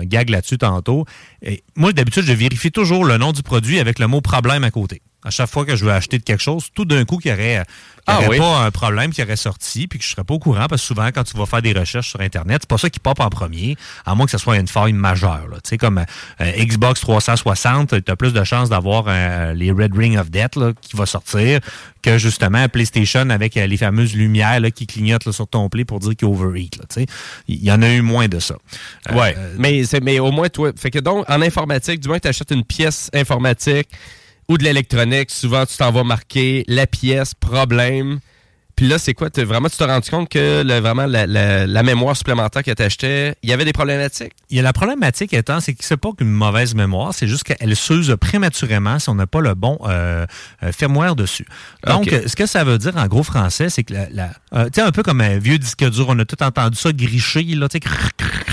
un 0.00 0.04
gag 0.04 0.28
là-dessus 0.28 0.58
tantôt. 0.58 1.06
Et 1.42 1.62
moi, 1.74 1.92
d'habitude, 1.92 2.24
je 2.24 2.32
vérifie 2.34 2.70
toujours 2.70 3.04
le 3.06 3.16
nom 3.16 3.32
du 3.32 3.42
produit 3.42 3.78
avec 3.78 3.98
le 3.98 4.06
mot 4.08 4.20
problème 4.20 4.64
à 4.64 4.70
côté. 4.70 5.00
À 5.24 5.30
chaque 5.30 5.50
fois 5.50 5.64
que 5.66 5.76
je 5.76 5.84
veux 5.84 5.92
acheter 5.92 6.18
de 6.18 6.22
quelque 6.22 6.42
chose, 6.42 6.68
tout 6.74 6.84
d'un 6.86 7.04
coup, 7.04 7.16
qu'il 7.18 7.30
y 7.30 7.34
aurait, 7.34 7.62
euh, 8.10 8.20
y 8.20 8.24
Ah 8.24 8.26
aurait 8.26 8.28
oui. 8.28 8.38
pas 8.38 8.58
un 8.64 8.70
problème 8.70 9.12
qui 9.12 9.22
aurait 9.22 9.36
sorti, 9.36 9.86
puis 9.86 9.98
que 9.98 10.04
je 10.04 10.10
serais 10.10 10.24
pas 10.24 10.34
au 10.34 10.38
courant, 10.38 10.66
parce 10.68 10.82
que 10.82 10.86
souvent, 10.88 11.08
quand 11.14 11.24
tu 11.24 11.36
vas 11.36 11.46
faire 11.46 11.62
des 11.62 11.72
recherches 11.72 12.10
sur 12.10 12.20
Internet, 12.20 12.58
c'est 12.62 12.68
pas 12.68 12.78
ça 12.78 12.90
qui 12.90 13.00
pop 13.00 13.18
en 13.20 13.28
premier, 13.30 13.76
à 14.06 14.14
moins 14.14 14.26
que 14.26 14.32
ce 14.32 14.38
soit 14.38 14.56
une 14.58 14.68
faille 14.68 14.92
majeure. 14.92 15.46
là. 15.50 15.56
Tu 15.62 15.70
sais, 15.70 15.78
comme 15.78 15.98
euh, 16.40 16.52
Xbox 16.58 17.00
360, 17.00 18.04
tu 18.04 18.10
as 18.10 18.16
plus 18.16 18.32
de 18.32 18.44
chances 18.44 18.68
d'avoir 18.68 19.04
euh, 19.08 19.52
les 19.54 19.70
Red 19.72 19.96
Ring 19.96 20.18
of 20.18 20.30
Death 20.30 20.56
là, 20.56 20.72
qui 20.80 20.96
va 20.96 21.06
sortir 21.06 21.60
que 22.02 22.16
justement 22.18 22.66
PlayStation 22.68 23.28
avec 23.30 23.56
euh, 23.56 23.66
les 23.66 23.76
fameuses 23.76 24.14
lumières 24.14 24.58
là, 24.60 24.70
qui 24.70 24.86
clignotent 24.86 25.26
là, 25.26 25.32
sur 25.32 25.46
ton 25.46 25.68
play 25.68 25.84
pour 25.84 26.00
dire 26.00 26.16
qu'il 26.16 26.28
overheat. 26.28 26.76
là, 26.78 26.84
tu 26.88 27.00
sais. 27.02 27.06
Il 27.48 27.62
y 27.62 27.70
en 27.70 27.82
a 27.82 27.90
eu 27.90 28.00
moins 28.02 28.26
de 28.28 28.38
ça. 28.38 28.54
Euh, 29.10 29.14
Ouais, 29.14 29.36
mais, 29.58 29.84
c'est- 29.84 30.00
mais 30.00 30.18
au 30.18 30.30
moins, 30.30 30.48
toi, 30.48 30.70
fait 30.76 30.90
que 30.90 30.98
donc, 30.98 31.24
en 31.28 31.42
informatique, 31.42 32.00
du 32.00 32.08
moins, 32.08 32.18
tu 32.18 32.28
achètes 32.28 32.50
une 32.52 32.64
pièce 32.64 33.10
informatique 33.12 33.88
ou 34.50 34.58
de 34.58 34.64
l'électronique, 34.64 35.30
souvent, 35.30 35.64
tu 35.64 35.76
t'en 35.76 35.92
vas 35.92 36.02
marquer 36.02 36.64
la 36.66 36.84
pièce, 36.88 37.34
problème. 37.34 38.18
Puis 38.80 38.88
là, 38.88 38.98
c'est 38.98 39.12
quoi? 39.12 39.28
vraiment, 39.36 39.68
tu 39.68 39.76
t'es 39.76 39.84
rendu 39.84 40.08
compte 40.08 40.30
que 40.30 40.62
le- 40.62 40.78
vraiment 40.80 41.04
la, 41.04 41.26
la- 41.26 41.66
la 41.66 41.82
mémoire 41.82 42.16
supplémentaire 42.16 42.62
que 42.62 42.70
tu 42.70 42.82
achetais, 42.82 43.34
il 43.42 43.50
y 43.50 43.52
avait 43.52 43.66
des 43.66 43.74
problématiques? 43.74 44.32
Il 44.48 44.56
y 44.56 44.60
a 44.60 44.62
la 44.62 44.72
problématique 44.72 45.34
étant, 45.34 45.60
c'est 45.60 45.74
que 45.74 45.84
c'est 45.84 45.98
pas 45.98 46.08
qu'une 46.16 46.30
mauvaise 46.30 46.74
mémoire, 46.74 47.12
c'est 47.12 47.26
juste 47.28 47.44
qu'elle 47.44 47.76
s'use 47.76 48.16
prématurément 48.18 48.98
si 48.98 49.10
on 49.10 49.14
n'a 49.16 49.26
pas 49.26 49.42
le 49.42 49.52
bon 49.52 49.78
euh, 49.86 50.24
euh, 50.62 50.72
firmware 50.72 51.14
dessus. 51.14 51.44
Donc, 51.86 52.08
ce 52.26 52.34
que 52.34 52.46
ça 52.46 52.64
veut 52.64 52.78
dire 52.78 52.96
en 52.96 53.06
gros 53.06 53.22
français, 53.22 53.68
c'est 53.68 53.82
que 53.84 53.92
la, 53.92 54.08
la- 54.10 54.30
euh, 54.54 54.64
tu 54.64 54.76
sais, 54.76 54.80
un 54.80 54.92
peu 54.92 55.02
comme 55.02 55.20
un 55.20 55.36
vieux 55.36 55.58
disque 55.58 55.84
dur, 55.90 56.06
on 56.08 56.18
a 56.18 56.24
tout 56.24 56.42
entendu 56.42 56.78
ça 56.78 56.90
gricher, 56.90 57.42
là, 57.42 57.68
tu 57.68 57.78
sais, 57.82 57.94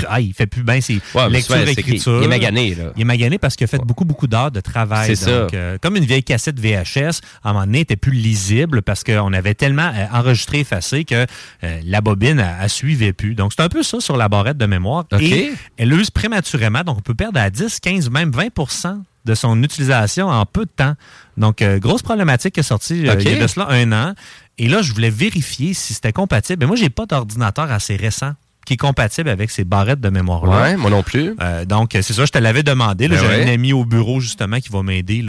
ah, 0.09 0.19
il 0.19 0.33
fait 0.33 0.45
plus 0.45 0.63
bien 0.63 0.81
ses 0.81 0.99
Ouais, 1.15 1.29
lectures, 1.29 1.55
écritures. 1.69 2.17
il 2.21 2.25
est 2.25 2.27
magané, 2.27 2.75
là. 2.75 2.91
Il 2.97 3.01
est 3.03 3.05
magané 3.05 3.37
parce 3.37 3.55
qu'il 3.55 3.63
a 3.63 3.67
fait 3.69 3.77
beaucoup, 3.79 4.03
beaucoup 4.03 4.27
d'heures 4.27 4.51
de 4.51 4.59
travail. 4.59 5.07
C'est 5.07 5.15
ça. 5.15 5.29
euh, 5.53 5.77
comme 5.81 5.95
une 5.95 6.03
vieille 6.05 6.23
cassette 6.23 6.59
VHS, 6.59 7.21
à 7.45 7.49
un 7.49 7.53
moment 7.53 7.65
donné, 7.65 7.77
elle 7.77 7.83
était 7.83 7.95
plus 7.95 8.11
lisible 8.11 8.81
parce 8.81 9.05
qu'on 9.05 9.31
avait 9.31 9.53
tellement 9.53 9.91
enregistré, 10.19 10.59
effacé 10.59 11.05
que 11.05 11.25
euh, 11.63 11.81
la 11.83 12.01
bobine, 12.01 12.39
elle, 12.39 12.55
elle 12.61 12.69
suivait 12.69 13.13
plus. 13.13 13.35
Donc, 13.35 13.53
c'est 13.55 13.63
un 13.63 13.69
peu 13.69 13.83
ça 13.83 13.99
sur 13.99 14.17
la 14.17 14.29
barrette 14.29 14.57
de 14.57 14.65
mémoire. 14.65 15.05
Et 15.19 15.51
elle 15.77 15.93
use 15.93 16.11
prématurément, 16.11 16.83
donc 16.83 16.97
on 16.97 17.01
peut 17.01 17.15
perdre 17.15 17.39
à 17.39 17.49
10, 17.49 17.79
15, 17.79 18.09
même 18.09 18.31
20% 18.31 19.01
de 19.27 19.35
son 19.35 19.61
utilisation 19.61 20.27
en 20.29 20.45
peu 20.45 20.65
de 20.65 20.71
temps. 20.75 20.93
Donc, 21.35 21.61
euh, 21.61 21.79
grosse 21.79 22.01
problématique 22.01 22.55
qui 22.55 22.61
est 22.61 22.63
sortie 22.63 23.07
euh, 23.07 23.15
il 23.19 23.31
y 23.31 23.35
a 23.35 23.41
de 23.41 23.47
cela 23.47 23.67
un 23.69 23.91
an. 23.91 24.13
Et 24.57 24.67
là, 24.67 24.81
je 24.81 24.93
voulais 24.93 25.11
vérifier 25.11 25.73
si 25.73 25.93
c'était 25.93 26.13
compatible. 26.13 26.61
Mais 26.61 26.67
moi, 26.67 26.75
j'ai 26.75 26.89
pas 26.89 27.05
d'ordinateur 27.05 27.71
assez 27.71 27.95
récent 27.95 28.31
qui 28.65 28.73
est 28.73 28.77
compatible 28.77 29.29
avec 29.29 29.49
ces 29.51 29.63
barrettes 29.63 30.01
de 30.01 30.09
mémoire-là. 30.09 30.61
Ouais, 30.61 30.77
moi 30.77 30.89
non 30.89 31.03
plus. 31.03 31.35
Euh, 31.41 31.63
donc, 31.63 31.91
c'est 31.93 32.13
ça, 32.13 32.25
je 32.25 32.31
te 32.31 32.37
l'avais 32.37 32.63
demandé. 32.63 33.07
Ben 33.07 33.17
J'ai 33.17 33.27
ouais. 33.27 33.43
un 33.45 33.53
ami 33.53 33.71
au 33.71 33.85
bureau, 33.85 34.19
justement, 34.19 34.59
qui 34.59 34.69
va 34.69 34.83
m'aider 34.83 35.23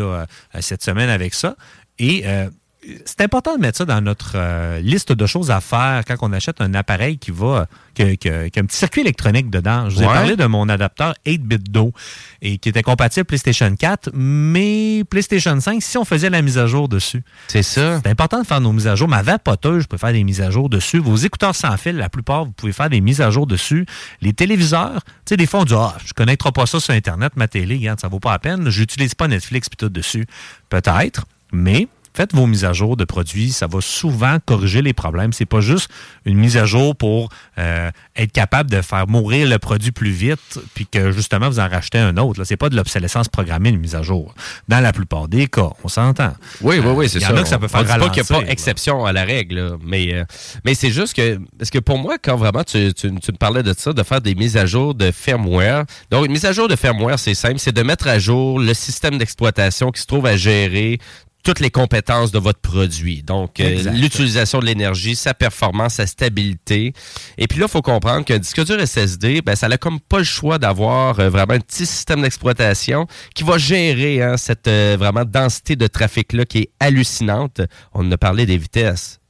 cette 0.61 0.83
semaine 0.83 1.09
avec 1.11 1.35
ça. 1.35 1.55
Et 1.99 2.23
euh, 2.27 2.49
c'est 3.05 3.21
important 3.23 3.57
de 3.57 3.61
mettre 3.61 3.79
ça 3.79 3.85
dans 3.85 4.01
notre 4.01 4.33
euh, 4.37 4.79
liste 4.81 5.11
de 5.13 5.27
choses 5.27 5.51
à 5.51 5.61
faire 5.61 6.05
quand 6.07 6.15
on 6.23 6.33
achète 6.33 6.61
un 6.61 6.75
appareil 6.75 7.19
qui 7.19 7.33
va 7.33 7.67
qui, 7.95 8.05
qui- 8.17 8.19
qui 8.19 8.29
a 8.31 8.63
un 8.63 8.65
petit 8.67 8.77
circuit 8.77 9.01
électronique 9.01 9.51
dedans. 9.51 9.91
Je 9.91 9.97
vous 9.97 10.03
ai 10.03 10.07
parlé 10.15 10.37
de 10.37 10.45
mon 10.47 10.69
adapteur 10.69 11.15
8-bit 11.27 11.71
d'eau 11.73 11.93
et 12.41 12.59
qui 12.59 12.69
était 12.69 12.85
compatible 12.85 13.25
PlayStation 13.27 13.75
4, 13.75 14.11
mais 14.15 15.03
PlayStation 15.11 15.59
5, 15.61 15.83
si 15.83 15.99
on 15.99 16.05
faisait 16.05 16.31
la 16.31 16.41
mise 16.41 16.57
à 16.57 16.67
jour 16.69 16.89
dessus. 16.89 17.23
C'est 17.49 17.65
ça. 17.65 18.01
C'est 18.03 18.09
important 18.11 18.41
de 18.43 18.47
faire 18.47 18.61
nos 18.61 18.73
mises 18.73 18.87
à 18.87 18.95
jour. 18.95 19.09
Ma 19.09 19.23
vapoteuse, 19.23 19.83
je 19.83 19.89
peux 19.89 19.99
faire 19.99 20.13
des 20.13 20.23
mises 20.23 20.41
à 20.41 20.51
jour 20.53 20.69
dessus. 20.69 20.99
Vos 21.01 21.17
écouteurs 21.17 21.57
sans 21.57 21.77
fil, 21.77 21.97
la 21.97 22.09
plupart, 22.09 22.45
vous 22.45 22.53
pouvez 22.53 22.73
faire 22.73 22.89
des 22.91 23.01
mises 23.01 23.21
à 23.21 23.31
jour 23.33 23.49
dessus. 23.49 23.87
Les 24.23 24.33
téléviseurs, 24.33 25.03
tu 25.05 25.11
sais, 25.31 25.37
des 25.37 25.47
fois, 25.47 25.61
on 25.61 25.65
dit, 25.65 25.75
ah, 25.77 25.97
je 26.07 26.13
connecterai 26.13 26.53
pas 26.53 26.67
ça 26.67 26.79
sur 26.79 26.95
Internet, 26.95 27.33
ma 27.35 27.49
télé, 27.49 27.77
regarde, 27.77 27.99
ça 27.99 28.07
vaut 28.07 28.21
pas 28.21 28.31
la 28.33 28.39
peine. 28.39 28.71
J'utilise 28.71 29.17
pas 29.17 29.27
Netflix 29.27 29.69
puis 29.69 29.77
tout 29.77 29.89
dessus. 29.89 30.27
Peut-être, 30.69 31.27
mais 31.53 31.89
faites 32.19 32.35
vos 32.35 32.49
mises 32.49 32.65
à 32.65 32.73
jour 32.73 32.97
de 32.97 33.05
produits. 33.05 33.53
Ça 33.53 33.69
va 33.69 33.81
souvent 33.81 34.39
corriger 34.45 34.83
les 34.83 34.93
problèmes. 34.93 35.33
C'est 35.33 35.47
pas 35.47 35.61
juste 35.61 35.89
une 36.25 36.37
mise 36.37 36.57
à 36.57 36.65
jour 36.65 36.97
pour 36.97 37.29
euh, 37.59 37.93
être 38.17 38.33
capable 38.33 38.69
de 38.69 38.83
faire 38.83 39.07
mourir 39.07 39.49
le 39.49 39.61
produit 39.61 39.93
plus 39.93 40.11
vite 40.11 40.59
puis 40.75 40.85
que 40.85 41.13
justement 41.13 41.49
vous 41.49 41.61
en 41.61 41.69
rachetez 41.69 41.99
un 41.99 42.17
autre. 42.17 42.43
C'est 42.43 42.57
pas 42.57 42.71
de 42.71 42.75
l'obsolescence 42.77 43.29
programmée 43.29 43.69
une 43.69 43.79
mise 43.79 43.95
à 43.95 44.03
jour. 44.03 44.35
Dans 44.67 44.81
la 44.81 44.93
plupart 44.93 45.29
des 45.29 45.47
cas, 45.47 45.71
on 45.85 45.89
s'entend. 45.89 46.33
Oui, 46.61 46.81
oui, 46.81 46.91
oui, 46.97 47.09
c'est 47.09 47.19
Il 47.19 47.23
y 47.23 47.25
ça. 47.25 47.33
en 47.33 47.37
a 47.37 47.43
que 47.43 47.49
ça 47.49 47.61
peut 47.61 47.69
faire 47.69 47.81
on 47.81 47.83
dit 47.85 47.89
pas 47.89 47.95
qu'il 47.95 48.03
n'y 48.03 48.09
a 48.09 48.11
ralentir, 48.25 48.37
pas 48.37 48.43
là. 48.43 48.51
exception 48.51 49.07
à 49.07 49.13
la 49.13 49.23
règle, 49.25 49.55
là. 49.55 49.77
mais, 49.85 50.13
euh, 50.13 50.25
mais 50.65 50.75
c'est 50.75 50.91
juste 50.91 51.15
que, 51.15 51.39
parce 51.57 51.71
que 51.71 51.79
pour 51.79 51.99
moi, 51.99 52.17
quand 52.21 52.37
vraiment 52.37 52.65
tu, 52.65 52.93
tu, 52.95 53.15
tu 53.15 53.33
me 53.33 53.37
parlais 53.37 53.63
de 53.63 53.73
ça, 53.79 53.93
de 53.93 54.03
faire 54.03 54.21
des 54.21 54.35
mises 54.35 54.57
à 54.57 54.67
jour 54.67 54.93
de 54.97 55.13
firmware, 55.13 55.85
donc 56.11 56.27
une 56.27 56.33
mise 56.33 56.47
à 56.47 56.53
jour 56.53 56.67
de 56.67 56.75
firmware, 56.75 57.21
c'est 57.21 57.35
simple, 57.35 57.61
c'est 57.61 57.71
de 57.71 57.83
mettre 57.85 58.09
à 58.09 58.19
jour 58.19 58.59
le 58.59 58.75
système 58.75 59.19
d'exploitation 59.19 59.93
qui 59.93 60.01
se 60.01 60.07
trouve 60.07 60.27
à 60.27 60.37
gérer 60.37 60.99
toutes 61.45 61.61
les 61.61 61.71
compétences 61.71 62.31
de 62.31 62.39
votre 62.39 62.61
produit. 62.61 63.23
Donc, 63.23 63.61
euh, 63.61 63.91
l'utilisation 63.93 64.59
de 64.59 64.67
l'énergie, 64.67 65.17
sa 65.17 65.35
performance, 65.35 65.95
sa 65.95 66.07
stabilité. 66.07 66.93
Et 67.39 67.47
puis 67.47 67.59
là, 67.59 67.67
il 67.69 67.71
faut 67.71 67.83
comprendre 67.83 68.25
qu'un 68.25 68.39
disque 68.39 68.65
dur 68.65 68.79
SSD, 68.81 69.41
ben, 69.43 69.55
ça 69.55 69.69
n'a 69.69 69.79
comme 69.79 70.01
pas 70.01 70.19
le 70.19 70.25
choix 70.25 70.59
d'avoir 70.59 71.21
euh, 71.21 71.31
vraiment 71.31 71.55
un 71.55 71.61
petit 71.61 71.87
système 71.87 72.23
d'exploitation 72.23 73.07
qui 73.35 73.45
va 73.45 73.57
gérer 73.57 74.23
hein, 74.23 74.37
cette 74.37 74.69
euh, 74.69 74.97
vraiment 74.99 75.25
densité 75.25 75.77
de 75.77 75.87
trafic-là 75.87 76.45
qui 76.45 76.59
est 76.59 76.71
hallucinante. 76.81 77.63
On 77.95 78.11
a 78.11 78.19
parlé 78.19 78.45
des 78.45 78.59
vitesses. 78.59 79.21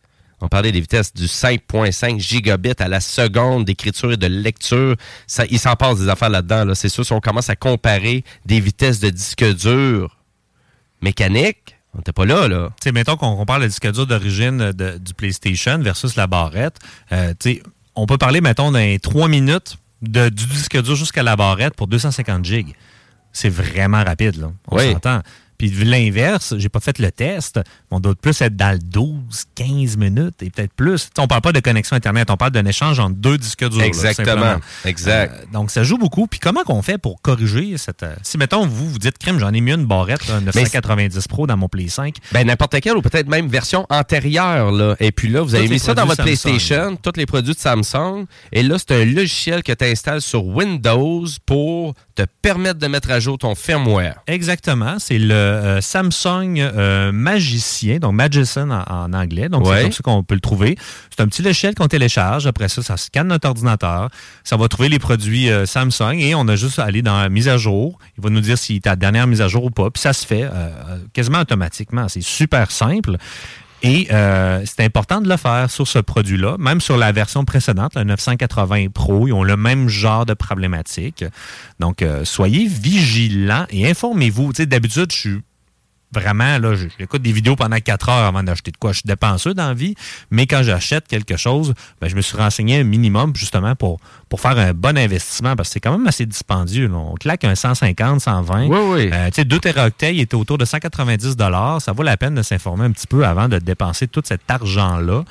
On 0.40 0.48
parlait 0.48 0.70
des 0.70 0.80
vitesses 0.80 1.12
du 1.12 1.26
5.5 1.26 2.20
gigabits 2.20 2.72
à 2.78 2.88
la 2.88 3.00
seconde 3.00 3.64
d'écriture 3.64 4.12
et 4.12 4.16
de 4.16 4.28
lecture. 4.28 4.94
Ça, 5.26 5.44
il 5.50 5.58
s'en 5.58 5.74
passe 5.74 5.98
des 5.98 6.08
affaires 6.08 6.30
là-dedans. 6.30 6.64
Là. 6.64 6.74
C'est 6.76 6.88
sûr, 6.88 7.04
si 7.04 7.12
on 7.12 7.20
commence 7.20 7.50
à 7.50 7.56
comparer 7.56 8.22
des 8.46 8.60
vitesses 8.60 9.00
de 9.00 9.10
disque 9.10 9.44
dur 9.54 10.16
mécanique, 11.02 11.77
on 11.98 12.00
n'était 12.00 12.12
pas 12.12 12.24
là, 12.26 12.46
là. 12.46 12.68
Tu 12.80 12.84
sais, 12.84 12.92
mettons 12.92 13.16
qu'on 13.16 13.34
compare 13.34 13.58
le 13.58 13.66
disque 13.66 13.90
dur 13.90 14.06
d'origine 14.06 14.70
de- 14.70 14.98
du 14.98 15.14
PlayStation 15.14 15.78
versus 15.80 16.14
la 16.14 16.28
barrette. 16.28 16.76
euh, 17.10 17.34
tu 17.38 17.54
sais, 17.54 17.62
on 17.96 18.06
peut 18.06 18.18
parler, 18.18 18.40
mettons, 18.40 18.70
les 18.70 19.00
3 19.00 19.26
minutes 19.28 19.76
de- 20.00 20.28
du 20.28 20.46
disque 20.46 20.80
dur 20.80 20.94
jusqu'à 20.94 21.24
la 21.24 21.34
barrette 21.34 21.74
pour 21.74 21.88
250 21.88 22.44
gigs. 22.44 22.72
C'est 23.32 23.48
vraiment 23.48 24.04
rapide, 24.04 24.36
là. 24.36 24.52
On 24.68 24.76
Oui. 24.76 24.92
s'entend. 24.92 25.22
Puis 25.58 25.70
l'inverse, 25.70 26.54
j'ai 26.56 26.68
pas 26.68 26.80
fait 26.80 26.98
le 26.98 27.10
test, 27.10 27.60
on 27.90 27.98
doit 28.00 28.14
plus 28.14 28.40
être 28.40 28.56
dans 28.56 28.72
le 28.72 28.78
12, 28.78 29.16
15 29.56 29.96
minutes 29.96 30.42
et 30.42 30.50
peut-être 30.50 30.72
plus. 30.72 30.98
Sais, 30.98 31.08
on 31.18 31.26
parle 31.26 31.42
pas 31.42 31.52
de 31.52 31.60
connexion 31.60 31.96
Internet, 31.96 32.30
on 32.30 32.36
parle 32.36 32.52
d'un 32.52 32.66
échange 32.66 33.00
entre 33.00 33.16
deux 33.16 33.38
disques 33.38 33.68
durs. 33.68 33.82
Exactement. 33.82 34.56
Exact. 34.84 35.32
Euh, 35.34 35.44
donc, 35.52 35.70
ça 35.70 35.82
joue 35.82 35.98
beaucoup. 35.98 36.26
Puis 36.26 36.38
comment 36.38 36.62
qu'on 36.62 36.82
fait 36.82 36.98
pour 36.98 37.20
corriger 37.20 37.76
cette... 37.76 38.02
euh, 38.04 38.14
si, 38.22 38.38
mettons, 38.38 38.66
vous, 38.66 38.88
vous 38.88 38.98
dites, 38.98 39.18
crème, 39.18 39.38
j'en 39.38 39.52
ai 39.52 39.60
mis 39.60 39.72
une 39.72 39.86
barrette, 39.86 40.26
là, 40.28 40.40
990 40.40 41.26
Pro 41.28 41.46
dans 41.46 41.56
mon 41.56 41.68
Play 41.68 41.88
5. 41.88 42.14
Ben, 42.32 42.46
n'importe 42.46 42.80
quelle 42.80 42.96
ou 42.96 43.02
peut-être 43.02 43.28
même 43.28 43.48
version 43.48 43.86
antérieure. 43.90 44.70
Là. 44.70 44.94
Et 45.00 45.12
puis 45.12 45.28
là, 45.28 45.42
vous 45.42 45.54
avez 45.54 45.68
mis 45.68 45.78
ça 45.78 45.94
dans 45.94 46.06
votre 46.06 46.24
Samsung. 46.24 46.40
PlayStation, 46.42 46.96
tous 46.96 47.12
les 47.16 47.26
produits 47.26 47.54
de 47.54 47.58
Samsung. 47.58 48.26
Et 48.52 48.62
là, 48.62 48.76
c'est 48.78 48.92
un 48.92 49.04
logiciel 49.04 49.62
que 49.62 49.72
tu 49.72 49.84
installes 49.84 50.22
sur 50.22 50.44
Windows 50.46 51.26
pour 51.46 51.94
te 52.26 52.30
permettre 52.42 52.78
de 52.80 52.86
mettre 52.88 53.10
à 53.10 53.20
jour 53.20 53.38
ton 53.38 53.54
firmware. 53.54 54.16
Exactement. 54.26 54.96
C'est 54.98 55.18
le 55.18 55.32
euh, 55.34 55.80
Samsung 55.80 56.58
euh, 56.58 57.12
Magicien, 57.12 57.98
donc 57.98 58.14
Magician 58.14 58.70
en, 58.70 58.82
en 58.88 59.12
anglais. 59.12 59.48
Donc, 59.48 59.64
Ouais. 59.66 59.76
c'est 59.76 59.82
comme 59.84 59.92
ça 59.92 60.02
qu'on 60.02 60.22
peut 60.24 60.34
le 60.34 60.40
trouver. 60.40 60.76
C'est 61.10 61.22
un 61.22 61.28
petit 61.28 61.42
logiciel 61.42 61.74
qu'on 61.74 61.86
télécharge. 61.88 62.46
Après 62.46 62.68
ça, 62.68 62.82
ça 62.82 62.96
scanne 62.96 63.28
notre 63.28 63.48
ordinateur. 63.48 64.08
Ça 64.44 64.56
va 64.56 64.66
trouver 64.68 64.88
les 64.88 64.98
produits 64.98 65.50
euh, 65.50 65.64
Samsung 65.66 66.14
et 66.18 66.34
on 66.34 66.48
a 66.48 66.56
juste 66.56 66.78
à 66.78 66.84
aller 66.84 67.02
dans 67.02 67.20
la 67.20 67.28
mise 67.28 67.48
à 67.48 67.56
jour. 67.56 67.98
Il 68.16 68.24
va 68.24 68.30
nous 68.30 68.40
dire 68.40 68.58
si 68.58 68.80
ta 68.80 68.96
dernière 68.96 69.26
mise 69.26 69.40
à 69.40 69.48
jour 69.48 69.64
ou 69.64 69.70
pas. 69.70 69.90
Puis 69.90 70.00
ça 70.00 70.12
se 70.12 70.26
fait 70.26 70.48
quasiment 71.12 71.40
automatiquement. 71.40 72.08
C'est 72.08 72.22
super 72.22 72.70
simple. 72.70 73.16
Et 73.82 74.08
euh, 74.10 74.62
c'est 74.64 74.84
important 74.84 75.20
de 75.20 75.28
le 75.28 75.36
faire 75.36 75.70
sur 75.70 75.86
ce 75.86 75.98
produit-là. 75.98 76.56
Même 76.58 76.80
sur 76.80 76.96
la 76.96 77.12
version 77.12 77.44
précédente, 77.44 77.94
le 77.94 78.04
980 78.04 78.88
Pro, 78.92 79.28
ils 79.28 79.32
ont 79.32 79.44
le 79.44 79.56
même 79.56 79.88
genre 79.88 80.26
de 80.26 80.34
problématique. 80.34 81.24
Donc, 81.78 82.02
euh, 82.02 82.24
soyez 82.24 82.66
vigilants 82.66 83.66
et 83.70 83.88
informez-vous. 83.88 84.52
D'habitude, 84.52 85.12
je 85.12 85.16
suis 85.16 85.40
vraiment, 86.12 86.58
là, 86.58 86.74
j'écoute 86.98 87.22
des 87.22 87.32
vidéos 87.32 87.56
pendant 87.56 87.78
4 87.78 88.08
heures 88.08 88.24
avant 88.26 88.42
d'acheter 88.42 88.70
de 88.70 88.76
quoi. 88.76 88.92
Je 88.92 88.98
suis 89.00 89.06
dépenseux 89.06 89.54
dans 89.54 89.68
la 89.68 89.74
vie, 89.74 89.94
mais 90.30 90.46
quand 90.46 90.62
j'achète 90.62 91.06
quelque 91.06 91.36
chose, 91.36 91.74
ben, 92.00 92.08
je 92.08 92.16
me 92.16 92.20
suis 92.20 92.36
renseigné 92.36 92.78
un 92.80 92.84
minimum 92.84 93.32
justement 93.36 93.74
pour, 93.74 93.98
pour 94.28 94.40
faire 94.40 94.58
un 94.58 94.72
bon 94.72 94.96
investissement 94.96 95.56
parce 95.56 95.68
que 95.68 95.72
c'est 95.74 95.80
quand 95.80 95.92
même 95.96 96.06
assez 96.06 96.26
dispendieux. 96.26 96.88
là. 96.88 96.96
On 96.96 97.14
claque 97.14 97.44
un 97.44 97.54
150, 97.54 98.20
120. 98.20 98.66
Oui, 98.66 98.78
oui. 98.88 99.10
Euh, 99.12 99.26
tu 99.28 99.34
sais, 99.36 99.44
2 99.44 99.58
téraoctets 99.58 100.16
étaient 100.16 100.34
autour 100.34 100.58
de 100.58 100.64
190 100.64 101.36
Ça 101.80 101.92
vaut 101.92 102.02
la 102.02 102.16
peine 102.16 102.34
de 102.34 102.42
s'informer 102.42 102.84
un 102.84 102.90
petit 102.92 103.06
peu 103.06 103.24
avant 103.26 103.48
de 103.48 103.58
dépenser 103.58 104.08
tout 104.08 104.22
cet 104.24 104.42
argent-là. 104.48 105.24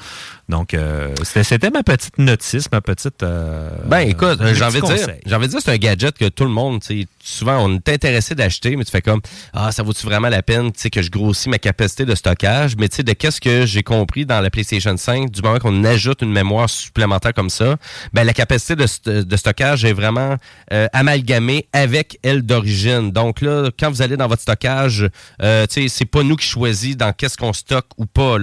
Donc, 0.49 0.73
euh, 0.73 1.13
c'était 1.23 1.69
ma 1.69 1.83
petite 1.83 2.17
notice, 2.19 2.71
ma 2.71 2.79
petite. 2.81 3.21
euh, 3.23 3.69
Ben 3.85 3.99
écoute, 3.99 4.39
j'ai 4.53 4.63
envie 4.63 4.79
de 4.81 4.85
dire, 4.85 5.07
j'ai 5.25 5.35
envie 5.35 5.47
de 5.47 5.51
dire 5.51 5.59
c'est 5.61 5.71
un 5.73 5.77
gadget 5.77 6.17
que 6.17 6.29
tout 6.29 6.45
le 6.45 6.49
monde, 6.49 6.81
tu 6.81 7.01
sais, 7.01 7.07
souvent 7.21 7.65
on 7.65 7.75
est 7.75 7.89
intéressé 7.89 8.33
d'acheter, 8.33 8.77
mais 8.77 8.85
tu 8.85 8.91
fais 8.91 9.01
comme 9.01 9.19
ah 9.51 9.71
ça 9.73 9.83
vaut-tu 9.83 10.05
vraiment 10.05 10.29
la 10.29 10.41
peine, 10.41 10.66
que 10.71 11.01
je 11.01 11.09
grossis 11.09 11.49
ma 11.49 11.57
capacité 11.57 12.05
de 12.05 12.15
stockage, 12.15 12.75
mais 12.77 12.87
de 12.87 13.13
qu'est-ce 13.13 13.39
que 13.41 13.65
j'ai 13.65 13.83
compris 13.83 14.25
dans 14.25 14.41
la 14.41 14.49
PlayStation 14.49 14.95
5 14.97 15.29
du 15.29 15.41
moment 15.41 15.59
qu'on 15.59 15.83
ajoute 15.83 16.21
une 16.21 16.31
mémoire 16.31 16.69
supplémentaire 16.69 17.33
comme 17.33 17.49
ça, 17.49 17.77
ben 18.13 18.23
la 18.23 18.33
capacité 18.33 18.75
de, 18.75 18.85
st- 18.85 19.23
de 19.23 19.37
stockage 19.37 19.85
est 19.85 19.93
vraiment 19.93 20.35
euh, 20.73 20.87
amalgamée 20.93 21.67
avec 21.73 22.19
elle 22.23 22.41
d'origine. 22.41 23.11
Donc 23.11 23.41
là, 23.41 23.69
quand 23.79 23.89
vous 23.89 24.01
allez 24.01 24.17
dans 24.17 24.27
votre 24.27 24.41
stockage, 24.41 25.07
euh, 25.41 25.65
c'est 25.69 26.05
pas 26.05 26.23
nous 26.23 26.35
qui 26.35 26.47
choisit 26.47 26.97
dans 26.97 27.13
qu'est-ce 27.13 27.37
qu'on 27.37 27.53
stocke 27.53 27.87
ou 27.97 28.05
pas. 28.05 28.37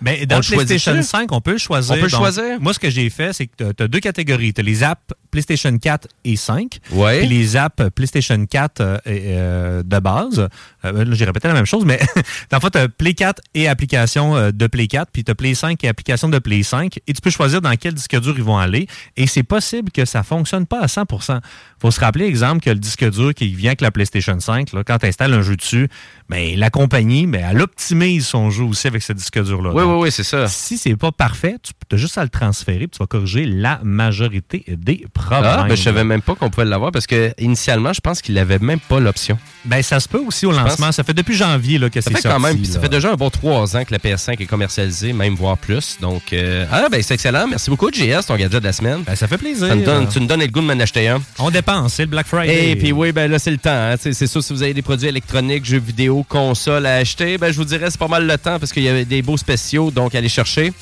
Ben, 0.00 0.16
On 0.22 0.26
dans 0.26 0.40
PlayStation 0.40 0.92
choisit-tu? 0.92 1.08
5, 1.08 1.32
on 1.32 1.40
peut 1.40 1.58
choisir. 1.58 1.92
On 1.92 1.96
peut 1.96 2.08
Donc, 2.08 2.10
choisir? 2.10 2.60
Moi, 2.60 2.72
ce 2.72 2.78
que 2.78 2.90
j'ai 2.90 3.10
fait, 3.10 3.32
c'est 3.32 3.46
que 3.46 3.72
tu 3.72 3.82
as 3.82 3.88
deux 3.88 4.00
catégories. 4.00 4.52
Tu 4.52 4.60
as 4.60 4.64
les 4.64 4.82
apps 4.82 5.12
PlayStation 5.30 5.76
4 5.76 6.08
et 6.24 6.36
5. 6.36 6.78
Ouais. 6.92 7.20
Puis 7.20 7.28
les 7.28 7.56
apps 7.56 7.82
PlayStation 7.94 8.44
4 8.46 8.80
euh, 8.80 8.98
euh, 9.06 9.82
de 9.82 9.98
base. 9.98 10.48
Euh, 10.84 11.04
là, 11.04 11.14
j'ai 11.14 11.24
répété 11.24 11.48
la 11.48 11.54
même 11.54 11.66
chose, 11.66 11.84
mais 11.84 12.00
le 12.52 12.60
fond, 12.60 12.70
tu 12.70 12.78
as 12.78 12.88
Play 12.88 13.14
4 13.14 13.42
et 13.54 13.68
application 13.68 14.36
euh, 14.36 14.50
de 14.52 14.66
Play 14.66 14.86
4, 14.86 15.10
puis 15.12 15.24
tu 15.24 15.30
as 15.30 15.34
Play 15.34 15.54
5 15.54 15.82
et 15.84 15.88
application 15.88 16.28
de 16.28 16.38
Play 16.38 16.62
5. 16.62 16.98
Et 17.06 17.12
tu 17.12 17.20
peux 17.20 17.30
choisir 17.30 17.60
dans 17.60 17.74
quel 17.76 17.94
disque 17.94 18.18
dur 18.20 18.34
ils 18.36 18.44
vont 18.44 18.58
aller. 18.58 18.86
Et 19.16 19.26
c'est 19.26 19.42
possible 19.42 19.90
que 19.90 20.04
ça 20.04 20.22
fonctionne 20.22 20.66
pas 20.66 20.80
à 20.80 20.86
100% 20.86 21.40
faut 21.80 21.90
se 21.90 22.00
rappeler, 22.00 22.24
exemple, 22.26 22.62
que 22.62 22.70
le 22.70 22.78
disque 22.78 23.08
dur 23.08 23.32
qui 23.34 23.54
vient 23.54 23.70
avec 23.70 23.80
la 23.80 23.90
PlayStation 23.90 24.38
5, 24.38 24.72
là, 24.72 24.82
quand 24.84 24.98
tu 24.98 25.06
installes 25.06 25.32
un 25.32 25.42
jeu 25.42 25.56
dessus, 25.56 25.88
ben, 26.28 26.58
la 26.58 26.68
compagnie, 26.70 27.26
ben, 27.26 27.42
elle 27.50 27.60
optimise 27.62 28.26
son 28.26 28.50
jeu 28.50 28.64
aussi 28.64 28.86
avec 28.86 29.02
ce 29.02 29.12
disque 29.14 29.42
dur-là. 29.42 29.70
Oui, 29.72 29.82
Donc, 29.82 29.94
oui, 29.96 30.02
oui, 30.04 30.12
c'est 30.12 30.22
ça. 30.24 30.46
si 30.48 30.76
c'est 30.76 30.94
pas 30.96 31.10
parfait, 31.12 31.56
tu 31.62 31.72
as 31.94 31.98
juste 31.98 32.18
à 32.18 32.22
le 32.22 32.28
transférer 32.28 32.80
puis 32.80 32.90
tu 32.90 32.98
vas 32.98 33.06
corriger 33.06 33.46
la 33.46 33.80
majorité 33.82 34.64
des 34.68 35.06
problèmes. 35.14 35.42
Ah, 35.58 35.64
ben, 35.68 35.74
je 35.74 35.82
savais 35.82 36.04
même 36.04 36.20
pas 36.22 36.34
qu'on 36.34 36.50
pouvait 36.50 36.66
l'avoir 36.66 36.92
parce 36.92 37.06
que 37.06 37.32
initialement, 37.38 37.92
je 37.92 38.00
pense 38.00 38.20
qu'il 38.20 38.36
avait 38.38 38.58
même 38.58 38.80
pas 38.80 39.00
l'option. 39.00 39.38
Ben, 39.64 39.82
ça 39.82 40.00
se 40.00 40.08
peut 40.08 40.18
aussi 40.20 40.44
au 40.46 40.52
Je 40.52 40.56
lancement. 40.58 40.86
pense- 40.86 40.96
Ça 40.96 41.04
fait 41.04 41.14
depuis 41.14 41.34
janvier 41.34 41.78
là, 41.78 41.88
que 41.90 42.00
Ça 42.00 42.10
c'est 42.10 42.20
sorti. 42.20 42.28
quand 42.28 42.40
même, 42.40 42.64
ça 42.64 42.80
fait 42.80 42.88
déjà 42.88 43.12
un 43.12 43.14
bon 43.16 43.30
trois 43.30 43.76
ans 43.76 43.84
que 43.84 43.92
la 43.92 43.98
PS5 43.98 44.40
est 44.40 44.46
commercialisée, 44.46 45.12
même 45.12 45.34
voire 45.34 45.56
plus. 45.56 45.96
Donc, 46.00 46.32
euh, 46.32 46.66
ah 46.70 46.88
ben 46.90 47.00
c'est 47.02 47.14
excellent. 47.14 47.46
Merci 47.48 47.70
beaucoup, 47.70 47.90
JS, 47.90 48.26
ton 48.26 48.36
gadget 48.36 48.60
de 48.60 48.66
la 48.66 48.72
semaine. 48.72 49.02
Ben, 49.06 49.14
ça 49.16 49.26
fait 49.28 49.38
plaisir. 49.38 49.68
Ça 49.68 49.74
me 49.76 49.84
donne- 49.84 50.08
tu 50.08 50.20
nous 50.20 50.26
donnes 50.26 50.40
le 50.40 50.46
goût 50.48 50.60
de 50.60 50.66
m'en 50.66 50.78
acheter 50.80 51.08
un. 51.08 51.20
On 51.38 51.50
dépense, 51.50 51.94
c'est 51.94 52.02
le 52.04 52.10
Black 52.10 52.26
Friday. 52.26 52.70
Et 52.72 52.76
puis 52.76 52.92
oui, 52.92 53.12
ben 53.12 53.30
là, 53.30 53.38
c'est 53.38 53.50
le 53.50 53.58
temps. 53.58 53.70
hein. 53.70 53.94
C'est 53.98 54.26
sûr, 54.26 54.42
si 54.42 54.52
vous 54.52 54.62
avez 54.62 54.74
des 54.74 54.82
produits 54.82 55.08
électroniques, 55.08 55.64
jeux 55.64 55.78
vidéo, 55.78 56.17
consoles 56.24 56.86
à 56.86 56.96
acheter, 56.96 57.38
ben 57.38 57.52
je 57.52 57.56
vous 57.56 57.64
dirais, 57.64 57.90
c'est 57.90 57.98
pas 57.98 58.08
mal 58.08 58.26
le 58.26 58.38
temps 58.38 58.58
parce 58.58 58.72
qu'il 58.72 58.82
y 58.82 58.88
a 58.88 59.04
des 59.04 59.22
beaux 59.22 59.36
spéciaux, 59.36 59.90
donc 59.90 60.14
allez 60.14 60.28
chercher. 60.28 60.72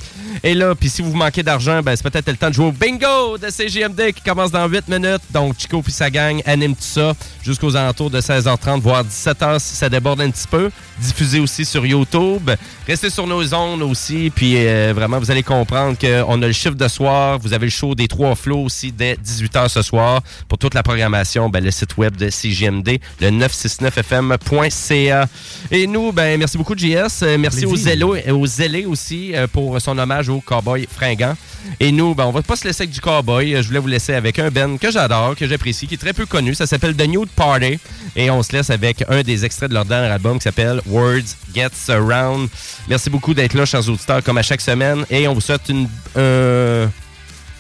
Et 0.43 0.55
là, 0.55 0.75
puis 0.75 0.89
si 0.89 1.03
vous 1.03 1.15
manquez 1.15 1.43
d'argent, 1.43 1.83
ben 1.83 1.97
c'est 1.97 2.03
peut-être 2.03 2.29
le 2.29 2.37
temps 2.37 2.49
de 2.49 2.55
jouer 2.55 2.67
au 2.67 2.73
bingo 2.73 3.39
de 3.39 3.51
CGMD 3.51 4.13
qui 4.13 4.23
commence 4.23 4.51
dans 4.51 4.67
8 4.67 4.89
minutes. 4.89 5.23
Donc 5.31 5.59
Chico 5.59 5.83
puis 5.83 5.93
sa 5.93 6.11
gang 6.11 6.41
anime 6.47 6.75
tout 6.75 6.83
ça 6.83 7.15
jusqu'aux 7.43 7.77
alentours 7.77 8.11
de 8.11 8.21
16h30, 8.21 8.81
voire 8.81 9.05
17h 9.05 9.59
si 9.59 9.77
ça 9.77 9.89
déborde 9.89 10.21
un 10.21 10.31
petit 10.31 10.49
peu. 10.49 10.71
Diffusé 11.01 11.41
aussi 11.41 11.65
sur 11.65 11.85
YouTube. 11.85 12.51
Restez 12.87 13.11
sur 13.11 13.27
nos 13.27 13.53
ondes 13.53 13.83
aussi, 13.83 14.33
puis 14.35 14.55
euh, 14.57 14.93
vraiment, 14.95 15.19
vous 15.19 15.31
allez 15.31 15.43
comprendre 15.43 15.99
qu'on 15.99 16.41
a 16.43 16.47
le 16.47 16.53
chiffre 16.53 16.75
de 16.75 16.89
soir. 16.89 17.39
Vous 17.39 17.53
avez 17.53 17.67
le 17.67 17.71
show 17.71 17.95
des 17.95 18.09
trois 18.09 18.35
flots 18.35 18.61
aussi 18.63 18.93
dès 18.93 19.15
18h 19.15 19.69
ce 19.69 19.83
soir. 19.83 20.23
Pour 20.49 20.57
toute 20.57 20.73
la 20.75 20.83
programmation, 20.83 21.49
ben, 21.51 21.63
le 21.63 21.71
site 21.71 21.97
web 21.99 22.17
de 22.17 22.31
CGMD, 22.31 22.99
le 23.21 23.31
969fm.ca. 23.31 25.27
Et 25.71 25.87
nous, 25.87 26.13
ben, 26.13 26.39
merci 26.39 26.57
beaucoup, 26.57 26.75
JS. 26.77 27.23
Euh, 27.23 27.37
Merci 27.39 27.67
aux 27.67 27.77
aux 27.77 28.47
zélés 28.47 28.87
aussi 28.87 29.35
euh, 29.35 29.47
pour 29.47 29.81
son 29.81 29.99
hommage 29.99 30.29
au 30.29 30.41
cowboy 30.41 30.89
fringant. 30.91 31.35
Et 31.81 31.93
nous, 31.93 32.15
ben, 32.15 32.25
on 32.25 32.31
va 32.31 32.43
pas 32.43 32.57
se 32.57 32.65
laisser 32.67 32.85
avec 32.85 32.95
du 32.95 33.01
cowboy. 33.01 33.57
Je 33.61 33.67
voulais 33.67 33.81
vous 33.81 33.89
laisser 33.89 34.15
avec 34.15 34.39
un 34.39 34.51
Ben 34.51 34.79
que 34.79 34.91
j'adore, 34.91 35.35
que 35.37 35.47
j'apprécie, 35.47 35.87
qui 35.87 35.95
est 35.95 35.99
très 35.99 36.13
peu 36.13 36.25
connu. 36.27 36.55
Ça 36.55 36.67
s'appelle 36.67 36.95
The 36.95 37.07
Nude 37.07 37.29
Party. 37.35 37.79
Et 38.15 38.31
on 38.31 38.43
se 38.43 38.53
laisse 38.53 38.71
avec 38.71 39.05
un 39.09 39.23
des 39.23 39.45
extraits 39.45 39.69
de 39.69 39.75
leur 39.75 39.85
dernier 39.85 40.09
album 40.09 40.39
qui 40.39 40.45
s'appelle 40.45 40.81
Words 40.89 41.37
Gets 41.55 41.91
Around. 41.91 42.49
Merci 42.89 43.11
beaucoup 43.11 43.35
d'être 43.35 43.55
là, 43.55 43.65
chers 43.65 43.89
auditeurs, 43.89 44.23
comme 44.23 44.39
à 44.39 44.43
chaque 44.43 44.61
semaine. 44.61 45.05
Et 45.11 45.27
on 45.29 45.35
vous 45.35 45.41
souhaite 45.41 45.69
une, 45.69 45.89
euh, 46.17 46.87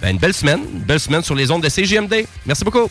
ben, 0.00 0.10
une 0.10 0.18
belle 0.18 0.34
semaine. 0.34 0.60
Une 0.72 0.80
belle 0.80 1.00
semaine 1.00 1.22
sur 1.22 1.34
les 1.34 1.50
ondes 1.50 1.62
de 1.62 1.68
CGMD. 1.68 2.26
Merci 2.46 2.64
beaucoup. 2.64 2.90